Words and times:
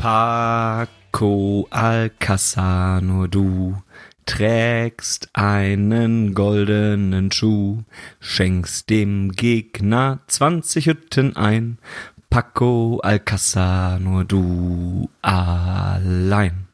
Paco 0.00 1.66
Alcázar, 1.68 3.02
nur 3.02 3.28
du 3.28 3.76
trägst 4.24 5.28
einen 5.34 6.32
goldenen 6.32 7.30
Schuh, 7.30 7.82
schenkst 8.18 8.88
dem 8.88 9.32
Gegner 9.32 10.20
20 10.26 10.86
Hütten 10.86 11.36
ein. 11.36 11.76
Paco 12.30 13.00
Alcázar, 13.02 13.98
nur 13.98 14.24
du 14.24 15.10
allein. 15.20 16.69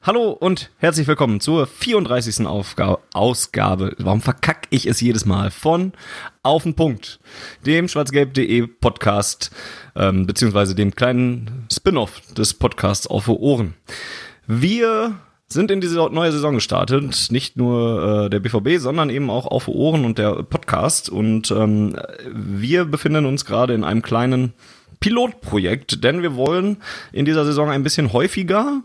Hallo 0.00 0.30
und 0.30 0.70
herzlich 0.78 1.08
willkommen 1.08 1.40
zur 1.40 1.66
34. 1.66 2.46
Aufga 2.46 2.98
Ausgabe. 3.12 3.96
Warum 3.98 4.22
verkack 4.22 4.68
ich 4.70 4.86
es 4.86 5.00
jedes 5.00 5.26
Mal? 5.26 5.50
Von 5.50 5.92
Auf 6.44 6.62
den 6.62 6.74
Punkt, 6.74 7.18
dem 7.66 7.88
schwarzgelb.de 7.88 8.68
Podcast, 8.68 9.50
ähm, 9.96 10.24
beziehungsweise 10.24 10.76
dem 10.76 10.94
kleinen 10.94 11.66
Spin-off 11.72 12.20
des 12.32 12.54
Podcasts 12.54 13.08
Auf 13.08 13.28
Ohren. 13.28 13.74
Wir 14.46 15.16
sind 15.48 15.72
in 15.72 15.80
diese 15.80 15.96
neue 15.96 16.30
Saison 16.30 16.54
gestartet. 16.54 17.26
Nicht 17.30 17.56
nur 17.56 18.26
äh, 18.26 18.30
der 18.30 18.38
BVB, 18.38 18.78
sondern 18.80 19.10
eben 19.10 19.30
auch 19.30 19.46
Auf 19.46 19.66
Ohren 19.66 20.04
und 20.04 20.18
der 20.18 20.44
Podcast. 20.44 21.10
Und 21.10 21.50
ähm, 21.50 21.96
wir 22.32 22.84
befinden 22.84 23.26
uns 23.26 23.44
gerade 23.44 23.74
in 23.74 23.82
einem 23.82 24.02
kleinen 24.02 24.52
Pilotprojekt, 25.00 26.04
denn 26.04 26.22
wir 26.22 26.36
wollen 26.36 26.76
in 27.10 27.24
dieser 27.24 27.44
Saison 27.44 27.68
ein 27.68 27.82
bisschen 27.82 28.12
häufiger 28.12 28.84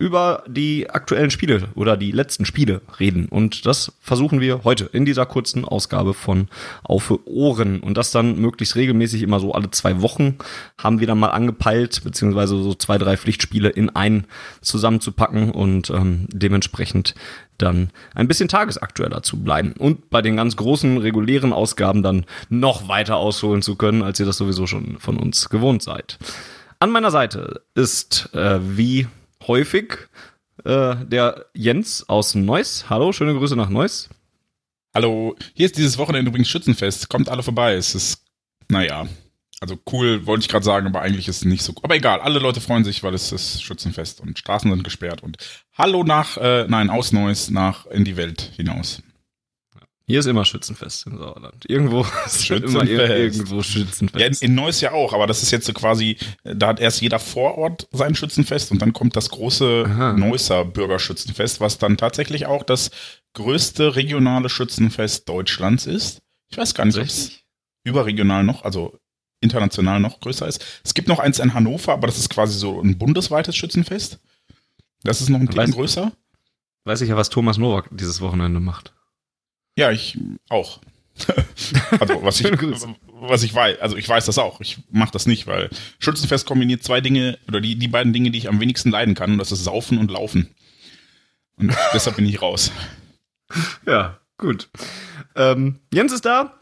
über 0.00 0.44
die 0.46 0.88
aktuellen 0.88 1.30
Spiele 1.30 1.68
oder 1.74 1.98
die 1.98 2.10
letzten 2.10 2.46
Spiele 2.46 2.80
reden. 2.98 3.28
Und 3.28 3.66
das 3.66 3.92
versuchen 4.00 4.40
wir 4.40 4.64
heute 4.64 4.86
in 4.86 5.04
dieser 5.04 5.26
kurzen 5.26 5.66
Ausgabe 5.66 6.14
von 6.14 6.48
Auf 6.82 7.12
Ohren. 7.26 7.80
Und 7.80 7.98
das 7.98 8.10
dann 8.10 8.40
möglichst 8.40 8.76
regelmäßig 8.76 9.22
immer 9.22 9.40
so 9.40 9.52
alle 9.52 9.70
zwei 9.72 10.00
Wochen 10.00 10.38
haben 10.78 11.00
wir 11.00 11.06
dann 11.06 11.18
mal 11.18 11.28
angepeilt, 11.28 12.00
beziehungsweise 12.02 12.62
so 12.62 12.72
zwei, 12.72 12.96
drei 12.96 13.18
Pflichtspiele 13.18 13.68
in 13.68 13.90
einen 13.90 14.26
zusammenzupacken 14.62 15.50
und 15.50 15.90
ähm, 15.90 16.26
dementsprechend 16.32 17.14
dann 17.58 17.90
ein 18.14 18.26
bisschen 18.26 18.48
tagesaktueller 18.48 19.22
zu 19.22 19.42
bleiben 19.44 19.74
und 19.78 20.08
bei 20.08 20.22
den 20.22 20.34
ganz 20.36 20.56
großen 20.56 20.96
regulären 20.96 21.52
Ausgaben 21.52 22.02
dann 22.02 22.24
noch 22.48 22.88
weiter 22.88 23.16
ausholen 23.16 23.60
zu 23.60 23.76
können, 23.76 24.02
als 24.02 24.18
ihr 24.18 24.24
das 24.24 24.38
sowieso 24.38 24.66
schon 24.66 24.98
von 24.98 25.18
uns 25.18 25.50
gewohnt 25.50 25.82
seid. 25.82 26.18
An 26.78 26.90
meiner 26.90 27.10
Seite 27.10 27.60
ist 27.74 28.30
äh, 28.32 28.60
wie 28.62 29.06
häufig 29.50 29.94
äh, 30.64 30.94
der 31.06 31.46
Jens 31.54 32.08
aus 32.08 32.36
Neuss. 32.36 32.88
Hallo, 32.88 33.10
schöne 33.12 33.34
Grüße 33.34 33.56
nach 33.56 33.68
Neuss. 33.68 34.08
Hallo, 34.94 35.34
hier 35.54 35.66
ist 35.66 35.76
dieses 35.76 35.98
Wochenende 35.98 36.28
übrigens 36.28 36.48
Schützenfest. 36.48 37.08
Kommt 37.08 37.28
alle 37.28 37.42
vorbei. 37.42 37.74
Es 37.74 37.96
ist, 37.96 38.24
naja, 38.68 39.08
also 39.60 39.76
cool 39.90 40.24
wollte 40.24 40.42
ich 40.42 40.48
gerade 40.48 40.64
sagen, 40.64 40.86
aber 40.86 41.02
eigentlich 41.02 41.26
ist 41.26 41.38
es 41.38 41.44
nicht 41.44 41.64
so. 41.64 41.74
Aber 41.82 41.96
egal, 41.96 42.20
alle 42.20 42.38
Leute 42.38 42.60
freuen 42.60 42.84
sich, 42.84 43.02
weil 43.02 43.12
es 43.12 43.32
ist 43.32 43.60
Schützenfest 43.60 44.20
und 44.20 44.38
Straßen 44.38 44.70
sind 44.70 44.84
gesperrt 44.84 45.20
und 45.24 45.38
Hallo 45.76 46.04
nach, 46.04 46.36
äh, 46.36 46.66
nein, 46.68 46.88
aus 46.88 47.10
Neuss 47.10 47.50
nach 47.50 47.86
in 47.86 48.04
die 48.04 48.16
Welt 48.16 48.52
hinaus. 48.54 49.02
Hier 50.10 50.18
ist 50.20 50.26
immer 50.26 50.44
Schützenfest 50.44 51.06
im 51.06 51.18
Sauerland. 51.18 51.64
Irgendwo 51.68 52.04
ist 52.26 52.44
Schützenfest. 52.46 52.90
immer 52.90 53.04
ir- 53.04 53.16
irgendwo 53.16 53.62
Schützenfest. 53.62 54.42
Ja, 54.42 54.46
in, 54.48 54.54
Neuss 54.56 54.80
ja 54.80 54.90
auch, 54.90 55.12
aber 55.12 55.28
das 55.28 55.42
ist 55.44 55.52
jetzt 55.52 55.66
so 55.66 55.72
quasi, 55.72 56.16
da 56.42 56.66
hat 56.66 56.80
erst 56.80 57.00
jeder 57.00 57.20
Vorort 57.20 57.86
sein 57.92 58.16
Schützenfest 58.16 58.72
und 58.72 58.82
dann 58.82 58.92
kommt 58.92 59.14
das 59.14 59.30
große 59.30 59.84
Aha. 59.86 60.12
Neusser 60.14 60.64
Bürgerschützenfest, 60.64 61.60
was 61.60 61.78
dann 61.78 61.96
tatsächlich 61.96 62.46
auch 62.46 62.64
das 62.64 62.90
größte 63.34 63.94
regionale 63.94 64.48
Schützenfest 64.48 65.28
Deutschlands 65.28 65.86
ist. 65.86 66.22
Ich 66.48 66.58
weiß 66.58 66.74
gar 66.74 66.84
nicht, 66.86 66.98
ob 66.98 67.04
es 67.04 67.30
überregional 67.84 68.42
noch, 68.42 68.64
also 68.64 68.98
international 69.40 70.00
noch 70.00 70.18
größer 70.18 70.48
ist. 70.48 70.64
Es 70.82 70.92
gibt 70.92 71.06
noch 71.06 71.20
eins 71.20 71.38
in 71.38 71.54
Hannover, 71.54 71.92
aber 71.92 72.08
das 72.08 72.18
ist 72.18 72.30
quasi 72.30 72.58
so 72.58 72.80
ein 72.82 72.98
bundesweites 72.98 73.54
Schützenfest. 73.56 74.18
Das 75.04 75.20
ist 75.20 75.28
noch 75.30 75.38
ein 75.40 75.48
Ticken 75.48 75.70
größer. 75.70 76.10
Weiß 76.84 77.00
ich 77.02 77.08
ja, 77.10 77.16
was 77.16 77.30
Thomas 77.30 77.58
Nowak 77.58 77.88
dieses 77.92 78.20
Wochenende 78.20 78.58
macht. 78.58 78.92
Ja, 79.80 79.90
ich 79.90 80.18
auch. 80.50 80.78
also 82.00 82.22
was 82.22 82.38
ich, 82.38 82.52
was 83.14 83.42
ich 83.42 83.54
weiß, 83.54 83.80
also 83.80 83.96
ich 83.96 84.06
weiß 84.06 84.26
das 84.26 84.36
auch. 84.36 84.60
Ich 84.60 84.76
mache 84.90 85.10
das 85.10 85.24
nicht, 85.24 85.46
weil 85.46 85.70
Schützenfest 85.98 86.44
kombiniert 86.44 86.82
zwei 86.82 87.00
Dinge 87.00 87.38
oder 87.48 87.62
die, 87.62 87.76
die 87.76 87.88
beiden 87.88 88.12
Dinge, 88.12 88.30
die 88.30 88.36
ich 88.36 88.50
am 88.50 88.60
wenigsten 88.60 88.90
leiden 88.90 89.14
kann, 89.14 89.32
und 89.32 89.38
das 89.38 89.52
ist 89.52 89.64
Saufen 89.64 89.96
und 89.96 90.10
Laufen. 90.10 90.54
Und 91.56 91.74
deshalb 91.94 92.16
bin 92.16 92.26
ich 92.26 92.42
raus. 92.42 92.72
Ja, 93.86 94.18
gut. 94.36 94.68
Ähm, 95.34 95.80
Jens 95.94 96.12
ist 96.12 96.26
da. 96.26 96.58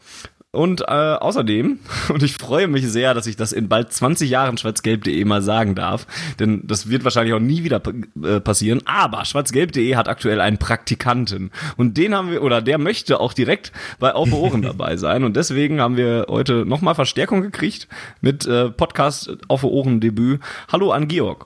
Und 0.51 0.81
äh, 0.81 0.85
außerdem, 0.85 1.77
und 2.09 2.23
ich 2.23 2.33
freue 2.33 2.67
mich 2.67 2.87
sehr, 2.87 3.13
dass 3.13 3.27
ich 3.27 3.35
das 3.35 3.51
in 3.51 3.69
bald 3.69 3.93
20 3.93 4.29
Jahren 4.29 4.57
schwarzgelb.de 4.57 5.23
mal 5.25 5.43
sagen 5.43 5.75
darf, 5.75 6.07
denn 6.39 6.63
das 6.65 6.89
wird 6.89 7.03
wahrscheinlich 7.03 7.35
auch 7.35 7.39
nie 7.39 7.63
wieder 7.63 7.81
äh, 8.23 8.39
passieren, 8.39 8.81
aber 8.85 9.25
schwarzgelb.de 9.25 9.95
hat 9.95 10.07
aktuell 10.07 10.41
einen 10.41 10.57
Praktikanten 10.57 11.51
und 11.77 11.97
den 11.97 12.15
haben 12.15 12.31
wir, 12.31 12.41
oder 12.41 12.63
der 12.63 12.79
möchte 12.79 13.19
auch 13.19 13.33
direkt 13.33 13.71
bei 13.99 14.13
Auf 14.13 14.33
Ohren 14.33 14.61
dabei 14.63 14.97
sein 14.97 15.23
und 15.23 15.35
deswegen 15.35 15.81
haben 15.81 15.97
wir 15.97 16.25
heute 16.29 16.65
nochmal 16.65 16.95
Verstärkung 16.95 17.41
gekriegt 17.41 17.87
mit 18.21 18.47
äh, 18.47 18.71
Podcast 18.71 19.37
Auf 19.49 19.63
Ohren 19.63 19.99
Debüt. 19.99 20.39
Hallo 20.71 20.91
an 20.91 21.07
Georg. 21.07 21.45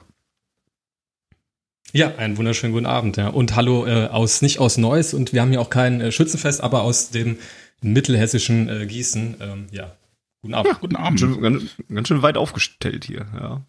Ja, 1.91 2.15
einen 2.17 2.37
wunderschönen 2.37 2.73
guten 2.73 2.85
Abend, 2.85 3.17
ja. 3.17 3.27
Und 3.27 3.55
hallo 3.55 3.85
äh, 3.85 4.07
aus, 4.07 4.41
nicht 4.41 4.59
aus 4.59 4.77
Neuss 4.77 5.13
und 5.13 5.33
wir 5.33 5.41
haben 5.41 5.51
hier 5.51 5.61
auch 5.61 5.69
kein 5.69 5.99
äh, 5.99 6.11
Schützenfest, 6.11 6.63
aber 6.63 6.81
aus 6.81 7.09
dem 7.09 7.37
mittelhessischen 7.83 8.69
äh, 8.69 8.85
Gießen. 8.85 9.35
Ähm, 9.41 9.67
ja, 9.71 9.95
guten 10.41 10.53
Abend. 10.53 10.71
Ja, 10.71 10.77
guten 10.79 10.93
Ganz 10.95 11.05
Abend. 11.07 11.19
schön, 11.19 11.41
ganz, 11.41 11.63
ganz 11.93 12.07
schön 12.07 12.21
weit 12.21 12.37
aufgestellt 12.37 13.05
hier, 13.05 13.25
ja. 13.33 13.61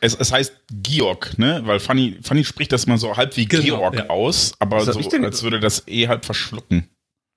Es, 0.00 0.16
es 0.16 0.32
heißt 0.32 0.52
Georg, 0.82 1.38
ne? 1.38 1.62
Weil 1.64 1.78
Fanny, 1.78 2.18
Fanny 2.22 2.44
spricht 2.44 2.72
das 2.72 2.88
mal 2.88 2.98
so 2.98 3.16
halb 3.16 3.36
wie 3.36 3.46
Genau, 3.46 3.62
Georg 3.62 3.94
ja. 3.94 4.10
aus, 4.10 4.52
aber 4.58 4.80
so, 4.84 4.98
ich 4.98 5.08
denn- 5.08 5.24
als 5.24 5.44
würde 5.44 5.60
das 5.60 5.86
eh 5.86 6.08
halb 6.08 6.24
verschlucken. 6.24 6.88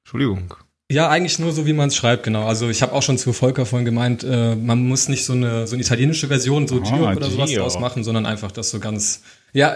Entschuldigung. 0.03 0.55
Ja, 0.91 1.09
eigentlich 1.09 1.39
nur 1.39 1.51
so, 1.51 1.65
wie 1.65 1.73
man 1.73 1.89
es 1.89 1.95
schreibt, 1.95 2.23
genau. 2.23 2.45
Also 2.45 2.69
ich 2.69 2.81
habe 2.83 2.93
auch 2.93 3.01
schon 3.01 3.17
zu 3.17 3.33
Volker 3.33 3.65
vorhin 3.65 3.85
gemeint, 3.85 4.23
äh, 4.23 4.55
man 4.55 4.87
muss 4.87 5.09
nicht 5.09 5.25
so 5.25 5.33
eine, 5.33 5.65
so 5.67 5.75
eine 5.75 5.83
italienische 5.83 6.27
Version, 6.27 6.67
so 6.67 6.77
Ah, 6.77 6.79
Georg 6.95 7.17
oder 7.17 7.29
sowas 7.29 7.49
Georg. 7.49 7.63
draus 7.63 7.79
machen, 7.79 8.03
sondern 8.03 8.25
einfach 8.27 8.51
das 8.51 8.69
so 8.71 8.79
ganz, 8.79 9.23
ja, 9.55 9.75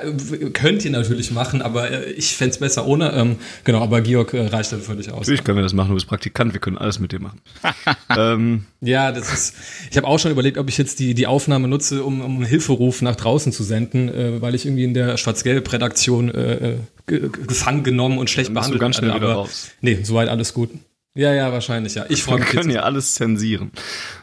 könnt 0.53 0.83
ihr 0.85 0.91
natürlich 0.91 1.31
machen, 1.31 1.61
aber 1.61 1.89
äh, 1.89 2.11
ich 2.11 2.35
fänd's 2.35 2.57
besser 2.59 2.85
ohne. 2.85 3.11
Ähm, 3.13 3.37
genau, 3.63 3.81
aber 3.81 4.01
Georg 4.01 4.33
äh, 4.33 4.45
reicht 4.47 4.71
dann 4.71 4.81
völlig 4.81 5.09
aus. 5.11 5.21
Natürlich 5.21 5.43
können 5.43 5.57
wir 5.57 5.63
das 5.63 5.73
machen, 5.73 5.87
du 5.89 5.93
bist 5.95 6.05
Praktikant, 6.07 6.53
wir 6.53 6.59
können 6.59 6.77
alles 6.77 6.99
mit 6.99 7.11
dir 7.13 7.19
machen. 7.19 7.39
ähm, 8.17 8.65
Ja, 8.81 9.11
das 9.11 9.31
ist. 9.33 9.55
Ich 9.89 9.97
habe 9.97 10.05
auch 10.05 10.19
schon 10.19 10.31
überlegt, 10.31 10.57
ob 10.57 10.67
ich 10.69 10.77
jetzt 10.77 10.99
die, 10.99 11.13
die 11.13 11.25
Aufnahme 11.27 11.67
nutze, 11.67 12.03
um, 12.03 12.21
um 12.21 12.35
einen 12.35 12.45
Hilferuf 12.45 13.01
nach 13.01 13.15
draußen 13.15 13.51
zu 13.51 13.63
senden, 13.63 14.09
äh, 14.09 14.41
weil 14.41 14.53
ich 14.53 14.65
irgendwie 14.65 14.83
in 14.83 14.93
der 14.93 15.17
Schwarz-Gelb-Redaktion 15.17 16.29
äh, 16.29 16.53
äh, 16.71 16.75
ge- 17.07 17.29
gefangen 17.47 17.83
genommen 17.83 18.17
und 18.17 18.29
schlecht 18.29 18.49
Dann 18.49 18.55
bist 18.55 18.67
du 18.67 18.71
behandelt 18.73 18.81
ganz 18.81 18.95
schnell 18.97 19.09
werde, 19.11 19.21
wieder 19.21 19.31
aber 19.31 19.41
raus. 19.43 19.69
Nee, 19.81 19.99
soweit 20.03 20.29
alles 20.29 20.53
gut. 20.53 20.69
Ja, 21.19 21.33
ja, 21.33 21.51
wahrscheinlich, 21.51 21.95
ja. 21.95 22.05
Ich 22.07 22.23
freue 22.23 22.37
wir 22.37 22.45
mich 22.45 22.53
können 22.53 22.69
jetzt. 22.69 22.77
ja 22.77 22.83
alles 22.83 23.15
zensieren. 23.15 23.71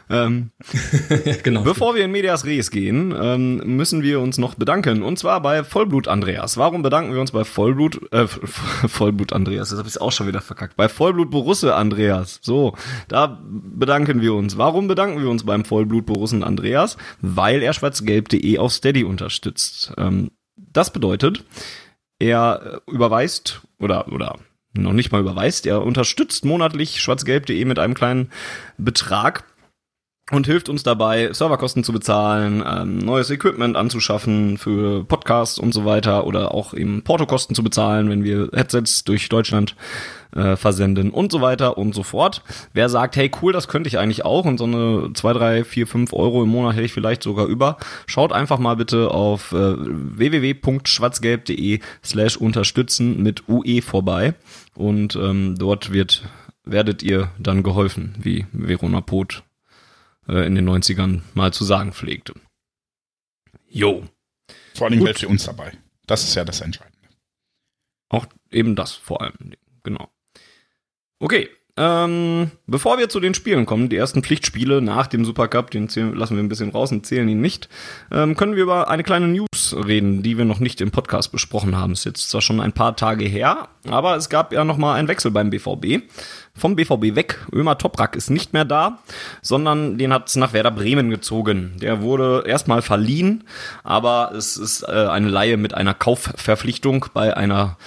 Ähm, 0.09 0.49
genau. 1.43 1.61
bevor 1.61 1.93
wir 1.93 2.03
in 2.03 2.11
Medias 2.11 2.43
Res 2.43 2.71
gehen, 2.71 3.13
ähm, 3.15 3.57
müssen 3.75 4.01
wir 4.01 4.19
uns 4.19 4.39
noch 4.39 4.55
bedanken. 4.55 5.03
Und 5.03 5.19
zwar 5.19 5.39
bei 5.43 5.63
Vollblut 5.63 6.07
Andreas. 6.07 6.57
Warum 6.57 6.81
bedanken 6.81 7.13
wir 7.13 7.21
uns 7.21 7.31
bei 7.31 7.43
Vollblut, 7.43 8.11
äh, 8.11 8.25
Vollblut 8.27 9.31
Andreas? 9.31 9.69
Das 9.69 9.77
habe 9.77 9.87
ich 9.87 10.01
auch 10.01 10.11
schon 10.11 10.25
wieder 10.25 10.41
verkackt. 10.41 10.75
Bei 10.75 10.89
Vollblut 10.89 11.29
Borusse 11.29 11.75
Andreas. 11.75 12.39
So, 12.41 12.73
da 13.07 13.43
bedanken 13.47 14.21
wir 14.21 14.33
uns. 14.33 14.57
Warum 14.57 14.87
bedanken 14.87 15.21
wir 15.21 15.29
uns 15.29 15.45
beim 15.45 15.65
Vollblut 15.65 16.07
Borussen 16.07 16.43
Andreas? 16.43 16.97
Weil 17.21 17.61
er 17.61 17.73
schwarzgelb.de 17.73 18.57
auf 18.57 18.73
Steady 18.73 19.03
unterstützt. 19.03 19.93
Ähm, 19.97 20.31
das 20.55 20.91
bedeutet, 20.91 21.43
er 22.17 22.81
überweist 22.87 23.61
oder, 23.77 24.11
oder 24.11 24.39
noch 24.81 24.93
nicht 24.93 25.11
mal 25.11 25.21
überweist, 25.21 25.65
er 25.65 25.83
unterstützt 25.83 26.45
monatlich 26.45 27.01
schwarzgelb.de 27.01 27.63
mit 27.65 27.79
einem 27.79 27.93
kleinen 27.93 28.29
Betrag. 28.77 29.43
Und 30.31 30.45
hilft 30.45 30.67
uns 30.67 30.83
dabei, 30.83 31.31
Serverkosten 31.31 31.85
zu 31.85 31.93
bezahlen, 31.93 32.61
ähm, 32.67 32.97
neues 32.97 33.29
Equipment 33.29 33.77
anzuschaffen 33.77 34.57
für 34.57 35.05
Podcasts 35.05 35.57
und 35.57 35.73
so 35.73 35.85
weiter 35.85 36.27
oder 36.27 36.53
auch 36.53 36.73
eben 36.73 37.01
Portokosten 37.03 37.55
zu 37.55 37.63
bezahlen, 37.63 38.09
wenn 38.09 38.25
wir 38.25 38.49
Headsets 38.53 39.05
durch 39.05 39.29
Deutschland 39.29 39.77
äh, 40.35 40.57
versenden 40.57 41.11
und 41.11 41.31
so 41.31 41.39
weiter 41.39 41.77
und 41.77 41.95
so 41.95 42.03
fort. 42.03 42.43
Wer 42.73 42.89
sagt, 42.89 43.15
hey 43.15 43.31
cool, 43.41 43.53
das 43.53 43.69
könnte 43.69 43.87
ich 43.87 43.99
eigentlich 43.99 44.25
auch 44.25 44.43
und 44.43 44.57
so 44.57 44.65
eine 44.65 45.11
2, 45.13 45.33
3, 45.33 45.63
4, 45.63 45.87
5 45.87 46.11
Euro 46.11 46.43
im 46.43 46.49
Monat 46.49 46.75
hätte 46.75 46.85
ich 46.85 46.93
vielleicht 46.93 47.23
sogar 47.23 47.45
über, 47.45 47.77
schaut 48.05 48.33
einfach 48.33 48.59
mal 48.59 48.75
bitte 48.75 49.11
auf 49.11 49.53
äh, 49.53 49.75
www.schwarzgelb.de 49.77 51.79
slash 52.03 52.35
unterstützen 52.35 53.23
mit 53.23 53.47
UE 53.47 53.81
vorbei 53.81 54.33
und 54.75 55.15
ähm, 55.15 55.55
dort 55.57 55.93
wird 55.93 56.23
werdet 56.69 57.01
ihr 57.01 57.29
dann 57.39 57.63
geholfen, 57.63 58.13
wie 58.19 58.45
Verona 58.51 58.99
Poth 58.99 59.43
äh, 60.27 60.45
in 60.45 60.55
den 60.55 60.69
90ern 60.69 61.21
mal 61.33 61.53
zu 61.53 61.63
sagen 61.63 61.93
pflegte. 61.93 62.33
Jo. 63.69 64.03
Vor 64.75 64.87
allem 64.87 65.05
für 65.15 65.27
uns 65.27 65.45
dabei. 65.45 65.73
Das 66.05 66.23
ist 66.23 66.35
ja 66.35 66.45
das 66.45 66.61
Entscheidende. 66.61 66.97
Auch 68.09 68.27
eben 68.51 68.75
das 68.75 68.93
vor 68.93 69.21
allem. 69.21 69.53
Genau. 69.83 70.09
Okay, 71.19 71.49
ähm, 71.77 72.49
bevor 72.65 72.97
wir 72.97 73.07
zu 73.07 73.19
den 73.19 73.35
Spielen 73.35 73.67
kommen, 73.67 73.89
die 73.89 73.97
ersten 73.97 74.23
Pflichtspiele 74.23 74.81
nach 74.81 75.05
dem 75.05 75.25
Supercup, 75.25 75.69
den 75.69 75.89
zählen, 75.89 76.15
lassen 76.15 76.35
wir 76.35 76.43
ein 76.43 76.49
bisschen 76.49 76.71
raus 76.71 76.91
und 76.91 77.05
zählen 77.05 77.29
ihn 77.29 77.39
nicht, 77.39 77.69
ähm, 78.11 78.35
können 78.35 78.55
wir 78.55 78.63
über 78.63 78.89
eine 78.89 79.03
kleine 79.03 79.27
News 79.27 79.46
reden, 79.75 80.23
die 80.23 80.37
wir 80.37 80.45
noch 80.45 80.59
nicht 80.59 80.81
im 80.81 80.91
Podcast 80.91 81.31
besprochen 81.31 81.75
haben. 81.75 81.93
Ist 81.93 82.05
jetzt 82.05 82.29
zwar 82.29 82.41
schon 82.41 82.59
ein 82.59 82.73
paar 82.73 82.95
Tage 82.95 83.25
her, 83.25 83.67
aber 83.87 84.15
es 84.15 84.29
gab 84.29 84.53
ja 84.53 84.63
noch 84.63 84.77
mal 84.77 84.95
einen 84.95 85.07
Wechsel 85.07 85.31
beim 85.31 85.49
BVB. 85.49 86.03
Vom 86.55 86.75
BVB 86.75 87.15
weg. 87.15 87.45
Ömer 87.53 87.77
Toprak 87.77 88.15
ist 88.15 88.29
nicht 88.29 88.53
mehr 88.53 88.65
da, 88.65 88.99
sondern 89.41 89.97
den 89.97 90.11
hat 90.11 90.27
es 90.27 90.35
nach 90.35 90.53
Werder 90.53 90.71
Bremen 90.71 91.09
gezogen. 91.09 91.73
Der 91.81 92.01
wurde 92.01 92.43
erstmal 92.47 92.81
verliehen, 92.81 93.43
aber 93.83 94.31
es 94.35 94.57
ist 94.57 94.83
äh, 94.83 94.91
eine 94.91 95.29
Laie 95.29 95.57
mit 95.57 95.73
einer 95.73 95.93
Kaufverpflichtung 95.93 97.05
bei 97.13 97.35
einer 97.37 97.77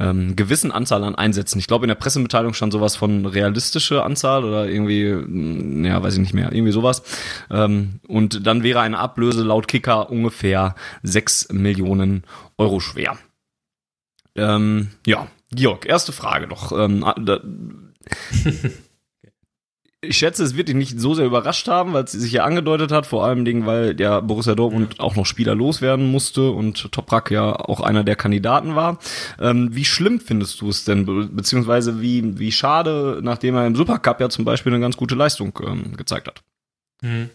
ähm, 0.00 0.34
gewissen 0.34 0.72
Anzahl 0.72 1.04
an 1.04 1.14
Einsätzen. 1.14 1.58
Ich 1.58 1.66
glaube, 1.66 1.84
in 1.84 1.88
der 1.88 1.94
Pressemitteilung 1.94 2.54
stand 2.54 2.72
sowas 2.72 2.96
von 2.96 3.26
realistische 3.26 4.02
Anzahl 4.02 4.44
oder 4.44 4.68
irgendwie, 4.68 5.12
mh, 5.12 5.88
ja, 5.88 6.02
weiß 6.02 6.14
ich 6.14 6.20
nicht 6.20 6.34
mehr, 6.34 6.52
irgendwie 6.52 6.72
sowas. 6.72 7.02
Ähm, 7.50 8.00
und 8.08 8.46
dann 8.46 8.62
wäre 8.62 8.80
eine 8.80 8.98
Ablöse 8.98 9.42
laut 9.42 9.68
Kicker 9.68 10.10
ungefähr 10.10 10.74
sechs 11.02 11.48
Millionen 11.52 12.24
Euro 12.56 12.80
schwer. 12.80 13.18
Ähm, 14.34 14.88
ja, 15.06 15.26
Georg, 15.52 15.86
erste 15.86 16.12
Frage 16.12 16.48
doch. 16.48 16.72
Ähm, 16.72 17.04
da, 17.24 17.40
ich 20.02 20.16
schätze, 20.16 20.42
es 20.42 20.56
wird 20.56 20.68
dich 20.68 20.76
nicht 20.76 20.98
so 20.98 21.14
sehr 21.14 21.26
überrascht 21.26 21.68
haben, 21.68 21.92
weil 21.92 22.04
es 22.04 22.12
sich 22.12 22.32
ja 22.32 22.44
angedeutet 22.44 22.90
hat, 22.90 23.06
vor 23.06 23.24
allem 23.24 23.44
Dingen, 23.44 23.66
weil 23.66 23.94
der 23.94 24.22
Borussia 24.22 24.54
Dortmund 24.54 24.98
auch 24.98 25.14
noch 25.14 25.26
Spieler 25.26 25.54
loswerden 25.54 26.10
musste 26.10 26.50
und 26.50 26.90
Toprak 26.90 27.30
ja 27.30 27.54
auch 27.54 27.80
einer 27.80 28.02
der 28.02 28.16
Kandidaten 28.16 28.74
war. 28.74 28.98
Ähm, 29.38 29.74
wie 29.74 29.84
schlimm 29.84 30.18
findest 30.18 30.60
du 30.62 30.70
es 30.70 30.84
denn, 30.84 31.04
be 31.04 31.26
beziehungsweise 31.26 32.00
wie, 32.00 32.38
wie 32.38 32.50
schade, 32.50 33.20
nachdem 33.22 33.56
er 33.56 33.66
im 33.66 33.76
Supercup 33.76 34.20
ja 34.20 34.30
zum 34.30 34.46
Beispiel 34.46 34.72
eine 34.72 34.80
ganz 34.80 34.96
gute 34.96 35.14
Leistung 35.14 35.58
ähm, 35.66 35.96
gezeigt 35.96 36.28
hat? 36.28 36.42
Mhm. 37.02 37.28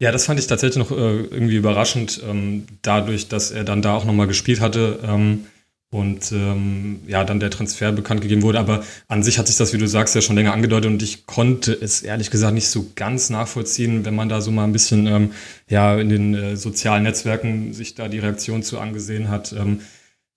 Ja, 0.00 0.12
das 0.12 0.26
fand 0.26 0.38
ich 0.38 0.46
tatsächlich 0.46 0.78
noch 0.78 0.96
äh, 0.96 1.22
irgendwie 1.22 1.56
überraschend, 1.56 2.22
ähm, 2.24 2.66
dadurch, 2.82 3.26
dass 3.26 3.50
er 3.50 3.64
dann 3.64 3.82
da 3.82 3.94
auch 3.94 4.04
nochmal 4.04 4.28
gespielt 4.28 4.60
hatte. 4.60 5.00
Ähm, 5.02 5.46
und 5.90 6.32
ähm, 6.32 7.00
ja, 7.06 7.24
dann 7.24 7.40
der 7.40 7.50
Transfer 7.50 7.92
bekannt 7.92 8.20
gegeben 8.20 8.42
wurde. 8.42 8.58
Aber 8.58 8.84
an 9.08 9.22
sich 9.22 9.38
hat 9.38 9.46
sich 9.46 9.56
das, 9.56 9.72
wie 9.72 9.78
du 9.78 9.88
sagst, 9.88 10.14
ja 10.14 10.20
schon 10.20 10.36
länger 10.36 10.52
angedeutet 10.52 10.90
und 10.90 11.02
ich 11.02 11.26
konnte 11.26 11.72
es 11.72 12.02
ehrlich 12.02 12.30
gesagt 12.30 12.54
nicht 12.54 12.68
so 12.68 12.90
ganz 12.94 13.30
nachvollziehen, 13.30 14.04
wenn 14.04 14.14
man 14.14 14.28
da 14.28 14.40
so 14.40 14.50
mal 14.50 14.64
ein 14.64 14.72
bisschen 14.72 15.06
ähm, 15.06 15.32
ja 15.68 15.98
in 15.98 16.08
den 16.10 16.34
äh, 16.34 16.56
sozialen 16.56 17.04
Netzwerken 17.04 17.72
sich 17.72 17.94
da 17.94 18.08
die 18.08 18.18
Reaktion 18.18 18.62
zu 18.62 18.78
angesehen 18.78 19.28
hat. 19.28 19.52
Ähm, 19.52 19.80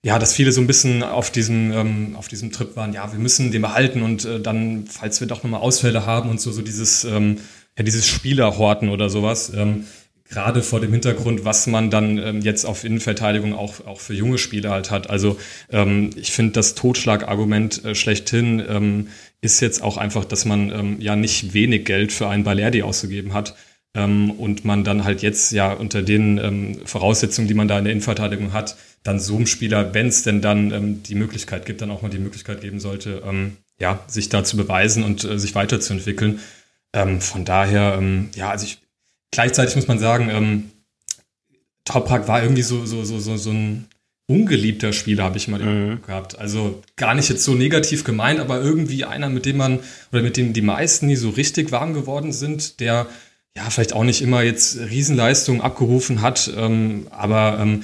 ja, 0.03 0.17
dass 0.17 0.33
viele 0.33 0.51
so 0.51 0.61
ein 0.61 0.67
bisschen 0.67 1.03
auf 1.03 1.29
diesem, 1.31 1.71
ähm, 1.71 2.15
auf 2.15 2.27
diesem 2.27 2.51
Trip 2.51 2.75
waren, 2.75 2.91
ja, 2.93 3.11
wir 3.11 3.19
müssen 3.19 3.51
den 3.51 3.61
behalten 3.61 4.01
und 4.01 4.25
äh, 4.25 4.39
dann, 4.39 4.85
falls 4.87 5.19
wir 5.21 5.27
doch 5.27 5.43
nochmal 5.43 5.61
Ausfälle 5.61 6.05
haben 6.07 6.29
und 6.29 6.41
so, 6.41 6.51
so 6.51 6.63
dieses, 6.63 7.03
ähm, 7.03 7.37
ja, 7.77 7.83
dieses 7.83 8.07
Spielerhorten 8.07 8.89
oder 8.89 9.09
sowas. 9.09 9.51
Ähm, 9.55 9.85
gerade 10.31 10.63
vor 10.63 10.79
dem 10.79 10.91
Hintergrund, 10.91 11.45
was 11.45 11.67
man 11.67 11.91
dann 11.91 12.17
ähm, 12.17 12.41
jetzt 12.41 12.65
auf 12.65 12.83
Innenverteidigung 12.83 13.53
auch, 13.53 13.85
auch 13.85 13.99
für 13.99 14.13
junge 14.13 14.37
Spieler 14.37 14.71
halt 14.71 14.89
hat. 14.89 15.09
Also 15.09 15.37
ähm, 15.69 16.09
ich 16.15 16.31
finde, 16.31 16.53
das 16.53 16.73
Totschlagargument 16.73 17.85
äh, 17.85 17.93
schlechthin 17.93 18.63
ähm, 18.67 19.07
ist 19.41 19.59
jetzt 19.59 19.83
auch 19.83 19.97
einfach, 19.97 20.25
dass 20.25 20.45
man 20.45 20.71
ähm, 20.71 20.95
ja 20.99 21.15
nicht 21.15 21.53
wenig 21.53 21.85
Geld 21.85 22.11
für 22.11 22.27
einen 22.27 22.43
Balerdi 22.43 22.81
ausgegeben 22.81 23.33
hat. 23.33 23.55
Ähm, 23.93 24.31
und 24.31 24.63
man 24.63 24.85
dann 24.85 25.03
halt 25.03 25.21
jetzt 25.21 25.51
ja 25.51 25.73
unter 25.73 26.01
den 26.01 26.37
ähm, 26.37 26.79
Voraussetzungen, 26.85 27.49
die 27.49 27.53
man 27.53 27.67
da 27.67 27.77
in 27.77 27.83
der 27.83 27.91
Innenverteidigung 27.91 28.53
hat, 28.53 28.77
dann 29.03 29.19
so 29.19 29.35
einem 29.35 29.47
Spieler, 29.47 29.93
wenn 29.93 30.07
es 30.07 30.23
denn 30.23 30.41
dann 30.41 30.71
ähm, 30.71 31.03
die 31.03 31.15
Möglichkeit 31.15 31.65
gibt, 31.65 31.81
dann 31.81 31.91
auch 31.91 32.01
mal 32.01 32.09
die 32.09 32.19
Möglichkeit 32.19 32.61
geben 32.61 32.79
sollte, 32.79 33.21
ähm, 33.25 33.57
ja, 33.81 33.99
sich 34.07 34.29
da 34.29 34.45
zu 34.45 34.55
beweisen 34.55 35.03
und 35.03 35.25
äh, 35.25 35.37
sich 35.37 35.55
weiterzuentwickeln. 35.55 36.39
Ähm, 36.93 37.19
von 37.19 37.43
daher, 37.43 37.95
ähm, 37.97 38.29
ja, 38.33 38.49
also 38.49 38.65
ich, 38.65 38.80
Gleichzeitig 39.31 39.75
muss 39.75 39.87
man 39.87 39.99
sagen, 39.99 40.29
ähm, 40.29 40.71
Toprak 41.85 42.27
war 42.27 42.43
irgendwie 42.43 42.61
so, 42.61 42.85
so, 42.85 43.03
so, 43.03 43.19
so, 43.19 43.37
so 43.37 43.51
ein 43.51 43.87
ungeliebter 44.27 44.93
Spieler, 44.93 45.23
habe 45.23 45.37
ich 45.37 45.47
mal 45.47 45.59
mhm. 45.59 46.01
gehabt. 46.05 46.37
Also 46.39 46.81
gar 46.95 47.13
nicht 47.13 47.29
jetzt 47.29 47.43
so 47.43 47.53
negativ 47.53 48.03
gemeint, 48.03 48.39
aber 48.39 48.61
irgendwie 48.61 49.05
einer, 49.05 49.29
mit 49.29 49.45
dem 49.45 49.57
man 49.57 49.79
oder 50.11 50.21
mit 50.21 50.37
dem 50.37 50.53
die 50.53 50.61
meisten 50.61 51.07
nie 51.07 51.15
so 51.15 51.29
richtig 51.29 51.71
warm 51.71 51.93
geworden 51.93 52.31
sind, 52.31 52.79
der 52.79 53.07
ja 53.55 53.69
vielleicht 53.69 53.93
auch 53.93 54.03
nicht 54.03 54.21
immer 54.21 54.41
jetzt 54.41 54.77
Riesenleistungen 54.79 55.61
abgerufen 55.61 56.21
hat, 56.21 56.51
ähm, 56.55 57.07
aber 57.09 57.59
ähm, 57.59 57.83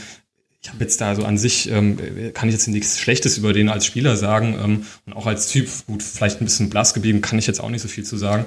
ich 0.61 0.69
habe 0.69 0.83
jetzt 0.83 0.99
da 1.01 1.15
so 1.15 1.23
an 1.23 1.37
sich, 1.37 1.69
ähm, 1.69 1.97
kann 2.33 2.49
ich 2.49 2.53
jetzt 2.55 2.67
nichts 2.67 2.99
Schlechtes 2.99 3.37
über 3.37 3.53
den 3.53 3.69
als 3.69 3.85
Spieler 3.85 4.17
sagen 4.17 4.57
ähm, 4.61 4.85
und 5.05 5.13
auch 5.13 5.25
als 5.25 5.47
Typ, 5.47 5.69
gut, 5.85 6.03
vielleicht 6.03 6.41
ein 6.41 6.45
bisschen 6.45 6.69
blass 6.69 6.93
geblieben, 6.93 7.21
kann 7.21 7.39
ich 7.39 7.47
jetzt 7.47 7.61
auch 7.61 7.69
nicht 7.69 7.81
so 7.81 7.87
viel 7.87 8.03
zu 8.03 8.17
sagen. 8.17 8.45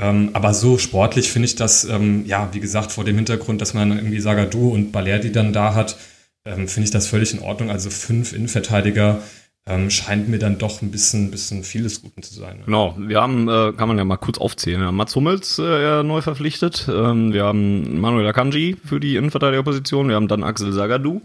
Ähm, 0.00 0.30
aber 0.32 0.54
so 0.54 0.78
sportlich 0.78 1.30
finde 1.30 1.46
ich 1.46 1.56
das, 1.56 1.84
ähm, 1.84 2.24
ja, 2.24 2.48
wie 2.52 2.60
gesagt, 2.60 2.90
vor 2.90 3.04
dem 3.04 3.16
Hintergrund, 3.16 3.60
dass 3.60 3.74
man 3.74 3.92
irgendwie 3.92 4.20
Sagadu 4.20 4.70
und 4.70 4.92
Balerdi 4.92 5.30
dann 5.30 5.52
da 5.52 5.74
hat, 5.74 5.98
ähm, 6.46 6.68
finde 6.68 6.86
ich 6.86 6.90
das 6.90 7.06
völlig 7.06 7.34
in 7.34 7.40
Ordnung. 7.40 7.70
Also 7.70 7.90
fünf 7.90 8.32
Innenverteidiger 8.32 9.20
ähm, 9.66 9.90
scheint 9.90 10.26
mir 10.26 10.38
dann 10.38 10.56
doch 10.56 10.80
ein 10.80 10.90
bisschen, 10.90 11.30
bisschen 11.30 11.64
vieles 11.64 12.00
Guten 12.00 12.22
zu 12.22 12.32
sein. 12.32 12.58
Ne? 12.58 12.62
Genau, 12.64 12.94
wir 12.98 13.20
haben, 13.20 13.46
äh, 13.48 13.72
kann 13.76 13.88
man 13.88 13.98
ja 13.98 14.04
mal 14.06 14.16
kurz 14.16 14.38
aufzählen, 14.38 14.80
wir 14.80 14.86
haben 14.86 14.96
Mats 14.96 15.14
Hummels 15.14 15.58
äh, 15.58 16.02
neu 16.02 16.22
verpflichtet, 16.22 16.88
ähm, 16.90 17.34
wir 17.34 17.44
haben 17.44 18.00
Manuel 18.00 18.26
Akanji 18.26 18.78
für 18.82 19.00
die 19.00 19.16
Innenverteidigerposition, 19.16 20.08
wir 20.08 20.16
haben 20.16 20.28
dann 20.28 20.44
Axel 20.44 20.72
Sagadu 20.72 21.20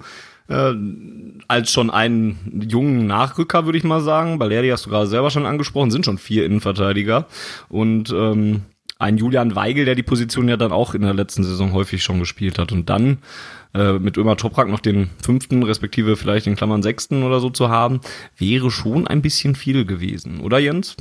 äh, 0.48 0.74
als 1.48 1.72
schon 1.72 1.90
einen 1.90 2.68
jungen 2.70 3.08
Nachrücker, 3.08 3.66
würde 3.66 3.78
ich 3.78 3.84
mal 3.84 4.02
sagen. 4.02 4.40
Baleri 4.40 4.70
hast 4.70 4.86
du 4.86 4.90
gerade 4.90 5.08
selber 5.08 5.32
schon 5.32 5.46
angesprochen, 5.46 5.92
sind 5.92 6.06
schon 6.06 6.18
vier 6.18 6.46
Innenverteidiger. 6.46 7.28
Und 7.70 8.12
ähm, 8.12 8.62
ein 8.98 9.18
Julian 9.18 9.56
Weigel, 9.56 9.86
der 9.86 9.96
die 9.96 10.04
Position 10.04 10.48
ja 10.48 10.58
dann 10.58 10.72
auch 10.72 10.94
in 10.94 11.02
der 11.02 11.14
letzten 11.14 11.44
Saison 11.44 11.74
häufig 11.74 12.04
schon 12.04 12.20
gespielt 12.20 12.58
hat. 12.58 12.72
Und 12.72 12.90
dann 12.90 13.20
äh, 13.74 14.00
mit 14.00 14.18
Ömer 14.18 14.38
Toprak 14.38 14.70
noch 14.70 14.80
den 14.80 15.10
fünften, 15.22 15.64
respektive 15.64 16.16
vielleicht 16.16 16.48
in 16.48 16.56
Klammern 16.56 16.82
sechsten 16.82 17.24
oder 17.24 17.40
so 17.40 17.50
zu 17.50 17.70
haben, 17.70 18.00
wäre 18.38 18.72
schon 18.72 19.06
ein 19.06 19.22
bisschen 19.22 19.56
viel 19.56 19.86
gewesen, 19.86 20.40
oder 20.40 20.60
Jens? 20.60 20.96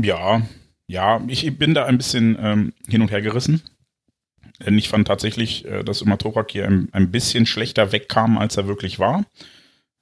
Ja, 0.00 0.42
ja, 0.86 1.22
ich 1.28 1.56
bin 1.56 1.74
da 1.74 1.84
ein 1.84 1.98
bisschen 1.98 2.36
ähm, 2.40 2.72
hin 2.88 3.02
und 3.02 3.10
her 3.12 3.22
gerissen. 3.22 3.62
Denn 4.64 4.76
ich 4.78 4.88
fand 4.88 5.08
tatsächlich, 5.08 5.64
äh, 5.64 5.82
dass 5.82 6.02
Umatorak 6.02 6.50
hier 6.50 6.66
ein, 6.66 6.88
ein, 6.92 7.10
bisschen 7.10 7.46
schlechter 7.46 7.92
wegkam, 7.92 8.38
als 8.38 8.56
er 8.56 8.66
wirklich 8.66 8.98
war. 8.98 9.24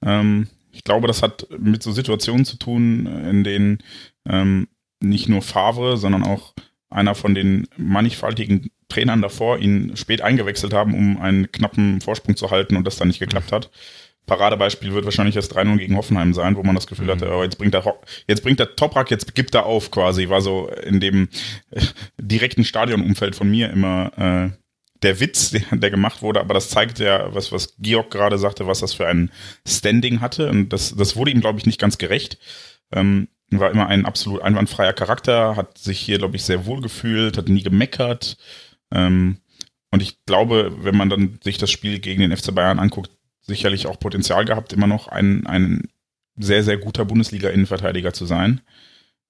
Ähm, 0.05 0.47
ich 0.71 0.83
glaube, 0.83 1.07
das 1.07 1.23
hat 1.23 1.47
mit 1.57 1.81
so 1.81 1.91
Situationen 1.91 2.45
zu 2.45 2.57
tun, 2.57 3.05
in 3.05 3.43
denen 3.43 3.79
ähm, 4.27 4.67
nicht 5.01 5.29
nur 5.29 5.41
Favre, 5.41 5.97
sondern 5.97 6.23
auch 6.23 6.53
einer 6.89 7.15
von 7.15 7.35
den 7.35 7.67
mannigfaltigen 7.77 8.71
Trainern 8.87 9.21
davor 9.21 9.59
ihn 9.59 9.95
spät 9.95 10.21
eingewechselt 10.21 10.73
haben, 10.73 10.93
um 10.93 11.21
einen 11.21 11.51
knappen 11.51 12.01
Vorsprung 12.01 12.35
zu 12.35 12.51
halten 12.51 12.75
und 12.75 12.85
das 12.85 12.97
dann 12.97 13.07
nicht 13.07 13.19
geklappt 13.19 13.51
hat. 13.51 13.69
Paradebeispiel 14.29 14.93
wird 14.93 15.05
wahrscheinlich 15.05 15.33
das 15.33 15.49
3-0 15.49 15.77
gegen 15.77 15.97
Hoffenheim 15.97 16.35
sein, 16.35 16.55
wo 16.55 16.61
man 16.61 16.75
das 16.75 16.85
Gefühl 16.85 17.07
mhm. 17.07 17.11
hatte, 17.11 17.31
oh, 17.33 17.43
jetzt 17.43 17.57
bringt 17.57 17.73
der, 17.73 17.83
jetzt 18.27 18.43
bringt 18.43 18.59
der 18.59 18.75
Toprak, 18.75 19.09
jetzt 19.09 19.33
gibt 19.33 19.55
er 19.55 19.65
auf 19.65 19.89
quasi. 19.89 20.29
War 20.29 20.41
so 20.41 20.69
in 20.69 20.99
dem 20.99 21.29
äh, 21.71 21.81
direkten 22.21 22.63
Stadionumfeld 22.63 23.35
von 23.35 23.49
mir 23.49 23.71
immer 23.71 24.11
äh, 24.17 24.57
der 25.01 25.19
Witz, 25.19 25.49
der, 25.49 25.63
der, 25.71 25.89
gemacht 25.89 26.21
wurde, 26.21 26.41
aber 26.41 26.53
das 26.53 26.69
zeigt 26.69 26.99
ja, 26.99 27.33
was, 27.33 27.51
was 27.51 27.75
Georg 27.79 28.11
gerade 28.11 28.37
sagte, 28.37 28.67
was 28.67 28.81
das 28.81 28.93
für 28.93 29.07
ein 29.07 29.31
Standing 29.67 30.21
hatte. 30.21 30.49
Und 30.49 30.69
das, 30.69 30.95
das 30.95 31.15
wurde 31.15 31.31
ihm, 31.31 31.41
glaube 31.41 31.57
ich, 31.57 31.65
nicht 31.65 31.79
ganz 31.79 31.97
gerecht. 31.97 32.37
Ähm, 32.91 33.29
war 33.49 33.71
immer 33.71 33.87
ein 33.87 34.05
absolut 34.05 34.43
einwandfreier 34.43 34.93
Charakter, 34.93 35.55
hat 35.55 35.79
sich 35.79 35.99
hier, 35.99 36.19
glaube 36.19 36.35
ich, 36.35 36.43
sehr 36.43 36.67
wohl 36.67 36.81
gefühlt, 36.81 37.35
hat 37.35 37.49
nie 37.49 37.63
gemeckert. 37.63 38.37
Ähm, 38.91 39.39
und 39.89 40.03
ich 40.03 40.23
glaube, 40.25 40.71
wenn 40.83 40.95
man 40.95 41.09
dann 41.09 41.39
sich 41.43 41.57
das 41.57 41.71
Spiel 41.71 41.97
gegen 41.97 42.21
den 42.21 42.35
FC 42.35 42.53
Bayern 42.53 42.77
anguckt, 42.77 43.09
sicherlich 43.49 43.87
auch 43.87 43.99
Potenzial 43.99 44.45
gehabt, 44.45 44.71
immer 44.71 44.87
noch 44.87 45.09
ein, 45.09 45.45
ein 45.45 45.89
sehr, 46.37 46.63
sehr 46.63 46.77
guter 46.77 47.03
Bundesliga-Innenverteidiger 47.03 48.13
zu 48.13 48.25
sein. 48.25 48.61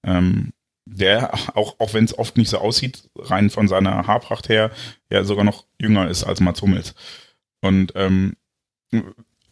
Ähm, 0.06 0.52
der, 0.86 1.34
auch, 1.56 1.78
auch 1.80 1.94
wenn 1.94 2.04
es 2.04 2.16
oft 2.16 2.36
nicht 2.36 2.48
so 2.48 2.58
aussieht, 2.58 3.10
rein 3.16 3.50
von 3.50 3.68
seiner 3.68 4.06
Haarpracht 4.06 4.48
her, 4.48 4.70
ja 5.10 5.24
sogar 5.24 5.44
noch 5.44 5.66
jünger 5.80 6.08
ist 6.08 6.24
als 6.24 6.40
Mats 6.40 6.62
Hummels. 6.62 6.94
Und 7.60 7.92
ähm, 7.96 8.36